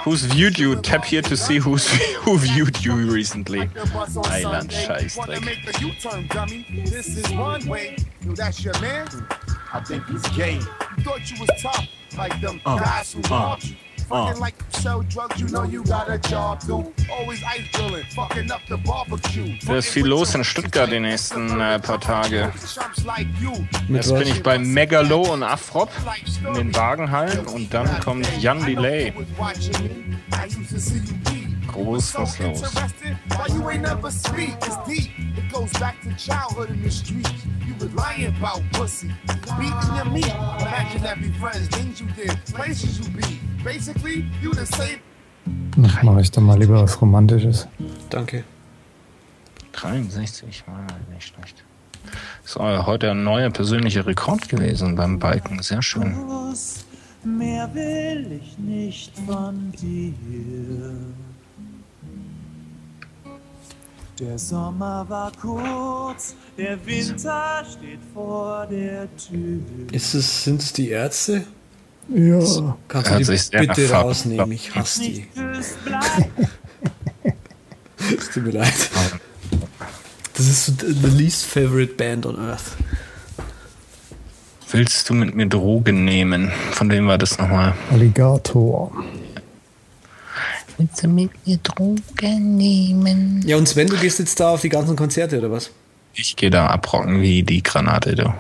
Who's 0.03 0.25
viewed 0.25 0.59
you? 0.59 0.75
Tap 0.75 1.05
here 1.05 1.21
to 1.21 1.35
see 1.35 1.57
who's 1.57 1.87
who 2.25 2.37
viewed 2.37 2.77
you 2.83 2.93
recently. 3.09 3.69
Eiland 4.29 4.71
Scheißdreck. 4.71 5.41
This 6.85 7.07
is 7.17 7.31
was 14.13 14.29
tough, 14.29 14.39
like 14.39 14.55
sell 14.69 15.01
drugs, 15.03 15.39
you 15.39 15.47
know 15.49 15.63
you 15.63 15.83
got 15.83 16.09
a 16.09 16.17
job, 16.17 16.59
dude. 16.61 16.85
Always 17.11 17.41
ice 17.43 17.67
drilling, 17.71 18.05
fucking 18.15 18.51
up 18.51 18.61
the 18.69 18.77
barbecue. 18.77 19.57
Da 19.65 19.77
ist 19.77 19.89
viel 19.89 20.07
los 20.07 20.35
in 20.35 20.43
Stuttgart 20.43 20.91
die 20.91 20.99
nächsten 20.99 21.59
äh, 21.59 21.79
paar 21.79 21.99
Tage. 21.99 22.51
Jetzt 23.89 24.13
bin 24.13 24.27
ich 24.27 24.43
bei 24.43 24.57
Megalo 24.57 25.33
und 25.33 25.43
Afrop 25.43 25.89
in 26.47 26.53
den 26.53 26.75
Wagenhallen 26.75 27.45
und 27.47 27.73
dann 27.73 27.99
kommt 27.99 28.27
Jan 28.39 28.63
Delay. 28.65 29.13
Groß 31.67 32.15
was 32.15 32.39
los. 32.39 32.61
Lying 37.95 38.27
about 38.27 38.61
pussy, 38.71 39.11
beating 39.59 39.95
your 39.97 40.05
meat. 40.05 40.33
Imagine 40.61 41.05
every 41.05 41.31
friends, 41.33 41.67
things 41.67 41.99
you 41.99 42.07
did, 42.15 42.33
places 42.45 42.97
you 42.97 43.09
be. 43.11 43.52
Basically, 43.63 44.25
you 44.41 44.53
the 44.53 44.65
same. 44.65 44.99
Ach, 45.85 46.03
Mach 46.03 46.19
ich 46.19 46.31
doch 46.31 46.41
mal 46.41 46.59
lieber 46.59 46.81
was 46.81 47.01
Romantisches. 47.01 47.67
Danke. 48.09 48.43
63, 49.71 50.63
mal 50.67 50.85
nicht 51.13 51.27
schlecht. 51.27 51.63
Ist 52.43 52.57
äh, 52.57 52.77
heute 52.85 53.11
ein 53.11 53.23
neuer 53.23 53.49
persönlicher 53.49 54.05
Rekord 54.05 54.49
gewesen 54.49 54.95
beim 54.95 55.19
Biken. 55.19 55.61
Sehr 55.61 55.81
schön. 55.81 56.15
Mehr 57.23 57.73
will 57.73 58.39
ich 58.41 58.57
nicht 58.57 59.17
von 59.25 59.71
dir. 59.71 60.13
Der 64.19 64.37
Sommer 64.37 65.05
war 65.09 65.31
kurz, 65.41 66.35
der 66.57 66.85
Winter 66.85 67.65
steht 67.65 67.99
vor 68.13 68.67
der 68.67 69.07
Tür. 69.17 69.59
Ist 69.91 70.13
es, 70.13 70.43
sind 70.43 70.61
es 70.61 70.73
die 70.73 70.89
Ärzte? 70.89 71.45
Ja. 72.09 72.75
Kannst 72.87 73.09
Hört 73.11 73.27
du 73.27 73.33
die 73.33 73.67
bitte 73.67 73.87
Farbe- 73.87 74.07
rausnehmen? 74.09 74.51
Ich 74.51 74.73
hasse 74.75 75.01
die. 75.01 75.27
Es 78.19 78.29
tut 78.31 78.43
mir 78.45 78.51
leid. 78.51 78.73
Das 80.35 80.47
ist 80.47 80.65
so 80.65 80.71
the 80.79 81.09
least 81.15 81.45
favorite 81.45 81.93
band 81.93 82.25
on 82.25 82.39
earth. 82.39 82.71
Willst 84.71 85.07
du 85.07 85.13
mit 85.13 85.35
mir 85.35 85.45
Drogen 85.45 86.03
nehmen? 86.05 86.51
Von 86.71 86.89
wem 86.89 87.05
war 87.07 87.19
das 87.19 87.37
nochmal? 87.37 87.75
Alligator. 87.91 88.91
Willst 90.79 91.03
du 91.03 91.07
mit 91.07 91.29
mir 91.45 91.57
Drogen 91.57 92.57
nehmen? 92.57 93.43
Ja, 93.45 93.57
und 93.57 93.69
Sven, 93.69 93.87
du 93.89 93.95
gehst 93.97 94.17
jetzt 94.17 94.39
da 94.39 94.49
auf 94.49 94.61
die 94.61 94.69
ganzen 94.69 94.95
Konzerte 94.95 95.37
oder 95.37 95.51
was? 95.51 95.69
Ich 96.15 96.35
gehe 96.35 96.49
da 96.49 96.65
abrocken 96.65 97.21
wie 97.21 97.43
die 97.43 97.61
Granate, 97.61 98.15
du. 98.15 98.33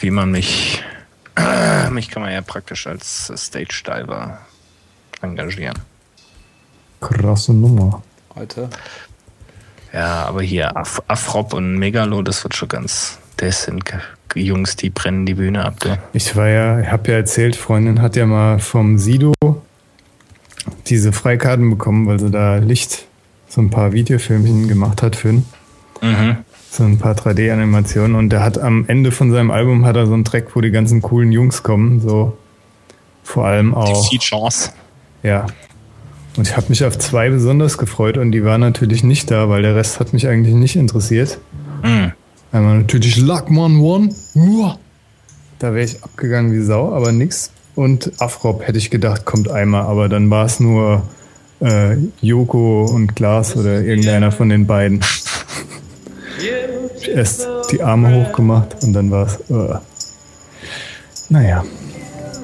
Wie 0.00 0.10
man 0.10 0.30
mich. 0.30 0.82
mich 1.90 2.08
kann 2.10 2.22
man 2.22 2.32
ja 2.32 2.40
praktisch 2.42 2.86
als 2.86 3.32
Stage 3.36 3.82
Diver 3.86 4.38
engagieren. 5.22 5.78
Krasse 7.00 7.52
Nummer. 7.52 8.02
Alter. 8.34 8.68
Ja, 9.92 10.24
aber 10.24 10.42
hier 10.42 10.76
Af 10.76 11.02
Afrop 11.06 11.54
und 11.54 11.78
Megalo, 11.78 12.22
das 12.22 12.44
wird 12.44 12.54
schon 12.54 12.68
ganz. 12.68 13.18
Das 13.38 13.64
sind 13.64 13.84
Jungs, 14.34 14.76
die 14.76 14.90
brennen 14.90 15.24
die 15.24 15.34
Bühne 15.34 15.64
ab, 15.64 15.80
du. 15.80 15.98
Ich 16.12 16.36
war 16.36 16.48
ja, 16.48 16.80
ich 16.80 16.88
habe 16.90 17.10
ja 17.10 17.16
erzählt, 17.16 17.56
Freundin 17.56 18.02
hat 18.02 18.16
ja 18.16 18.26
mal 18.26 18.58
vom 18.58 18.98
Sido 18.98 19.32
diese 20.86 21.12
Freikarten 21.12 21.70
bekommen, 21.70 22.06
weil 22.06 22.20
sie 22.20 22.30
da 22.30 22.56
Licht, 22.56 23.06
so 23.48 23.60
ein 23.60 23.70
paar 23.70 23.92
Videofilmchen 23.92 24.68
gemacht 24.68 25.02
hat 25.02 25.16
für 25.16 25.30
ihn. 25.30 25.46
Mhm. 26.02 26.36
So 26.70 26.84
ein 26.84 26.98
paar 26.98 27.14
3D-Animationen 27.14 28.16
und 28.16 28.30
der 28.30 28.42
hat 28.42 28.58
am 28.58 28.84
Ende 28.86 29.12
von 29.12 29.32
seinem 29.32 29.50
Album 29.50 29.86
hat 29.86 29.96
er 29.96 30.06
so 30.06 30.14
einen 30.14 30.24
Track, 30.24 30.54
wo 30.54 30.60
die 30.60 30.70
ganzen 30.70 31.00
coolen 31.00 31.32
Jungs 31.32 31.62
kommen, 31.62 32.00
so 32.00 32.36
vor 33.22 33.46
allem 33.46 33.74
auch. 33.74 34.08
Die 34.10 34.18
Features. 34.18 34.72
Ja. 35.22 35.46
Und 36.36 36.48
ich 36.48 36.56
habe 36.56 36.66
mich 36.68 36.84
auf 36.84 36.98
zwei 36.98 37.30
besonders 37.30 37.78
gefreut 37.78 38.18
und 38.18 38.32
die 38.32 38.44
waren 38.44 38.60
natürlich 38.60 39.02
nicht 39.02 39.30
da, 39.30 39.48
weil 39.48 39.62
der 39.62 39.74
Rest 39.74 40.00
hat 40.00 40.12
mich 40.12 40.28
eigentlich 40.28 40.54
nicht 40.54 40.76
interessiert. 40.76 41.38
Mhm. 41.82 42.12
Einmal 42.52 42.78
natürlich 42.78 43.16
Luckman 43.16 43.80
One. 43.80 44.14
Uah. 44.34 44.78
Da 45.58 45.72
wäre 45.72 45.84
ich 45.84 46.02
abgegangen 46.04 46.52
wie 46.52 46.60
Sau, 46.60 46.92
aber 46.92 47.12
nix. 47.12 47.50
Und 47.74 48.12
Afrop 48.18 48.66
hätte 48.66 48.78
ich 48.78 48.90
gedacht, 48.90 49.24
kommt 49.24 49.50
einmal, 49.50 49.82
aber 49.82 50.08
dann 50.08 50.30
war 50.30 50.46
es 50.46 50.60
nur 50.60 51.02
äh, 51.60 51.96
Joko 52.20 52.84
und 52.84 53.16
Glas 53.16 53.56
oder 53.56 53.82
irgendeiner 53.82 54.32
von 54.32 54.48
den 54.48 54.66
beiden. 54.66 55.00
Erst 57.14 57.46
die 57.70 57.82
Arme 57.82 58.14
hochgemacht 58.26 58.82
und 58.82 58.92
dann 58.92 59.10
war 59.10 59.26
es. 59.26 59.36
Äh. 59.50 59.78
Naja. 61.28 61.64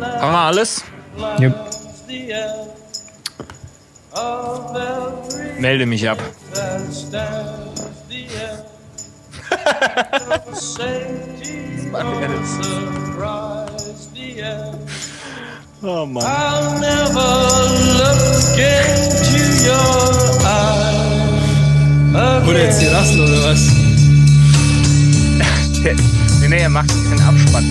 Haben 0.01 0.33
wir 0.33 0.39
alles? 0.39 0.83
Yep. 1.39 1.55
Melde 5.59 5.87
mich 5.87 6.09
ab. 6.09 6.19
Oh 15.85 16.07
Mann. 16.07 16.23
I'll 16.25 16.79
never 16.79 17.31
look 17.99 18.57
into 18.57 19.43
your 19.67 20.39
eyes. 20.47 21.13
Oder 22.49 22.63
jetzt 22.65 22.81
die 22.81 22.87
Rassel 22.87 23.21
oder 23.21 23.51
was? 23.51 23.82
Nee, 25.83 26.49
nee, 26.49 26.59
er 26.59 26.69
macht 26.69 26.91
den 26.91 27.21
Abspann. 27.21 27.65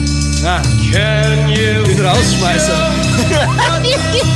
Ah, 0.45 0.61
Can 0.91 1.49
you 1.49 1.83
den 1.83 2.05
Rausschmeißer. 2.05 2.91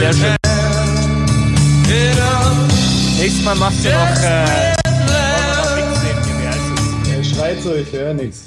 Sehr 0.00 0.14
schön. 0.14 0.36
Nächstes 3.18 3.44
Mal 3.44 3.54
machst 3.56 3.84
du 3.84 3.90
noch. 3.90 4.22
Äh, 4.24 4.72
noch 5.06 5.76
Mix 5.76 6.00
sehen 6.00 6.16
hier, 6.24 6.34
wie 6.40 6.48
heißt 6.48 6.58
es? 7.04 7.32
Er 7.32 7.36
schreit 7.36 7.62
so, 7.62 7.74
ich 7.74 7.92
höre 7.92 8.14
nichts. 8.14 8.44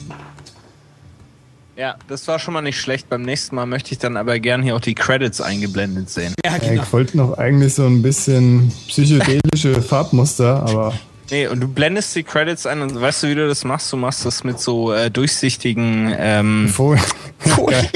Ja, 1.75 1.95
das 2.07 2.27
war 2.27 2.37
schon 2.37 2.53
mal 2.53 2.61
nicht 2.61 2.79
schlecht. 2.79 3.09
Beim 3.09 3.23
nächsten 3.23 3.55
Mal 3.55 3.65
möchte 3.65 3.91
ich 3.93 3.97
dann 3.97 4.15
aber 4.15 4.39
gern 4.39 4.61
hier 4.61 4.75
auch 4.75 4.81
die 4.81 4.93
Credits 4.93 5.41
eingeblendet 5.41 6.09
sehen. 6.09 6.33
Ja, 6.45 6.53
Ja, 6.53 6.57
genau. 6.59 6.83
ich 6.83 6.93
wollte 6.93 7.17
noch 7.17 7.37
eigentlich 7.37 7.73
so 7.73 7.85
ein 7.85 8.01
bisschen 8.01 8.71
psychedelische 8.87 9.81
Farbmuster, 9.81 10.63
aber 10.63 10.93
Nee, 11.31 11.47
und 11.47 11.61
du 11.61 11.67
blendest 11.67 12.15
die 12.15 12.23
Credits 12.23 12.67
ein 12.67 12.81
und 12.81 12.99
weißt 12.99 13.23
du, 13.23 13.27
wie 13.29 13.35
du 13.35 13.47
das 13.47 13.63
machst? 13.63 13.91
Du 13.91 13.97
machst 13.97 14.25
das 14.25 14.43
mit 14.43 14.59
so 14.59 14.93
äh, 14.93 15.09
durchsichtigen 15.09 16.13
ähm, 16.15 16.67
Folien. 16.67 17.03
Folien. 17.39 17.87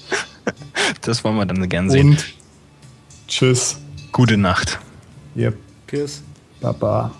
das 1.02 1.24
wollen 1.24 1.36
wir 1.36 1.44
dann 1.44 1.68
gern 1.68 1.90
sehen. 1.90 2.10
Und 2.10 2.24
tschüss. 3.26 3.76
Gute 4.12 4.38
Nacht. 4.38 4.78
Yep. 5.36 5.56
Tschüss. 5.88 6.22
Baba. 6.60 7.12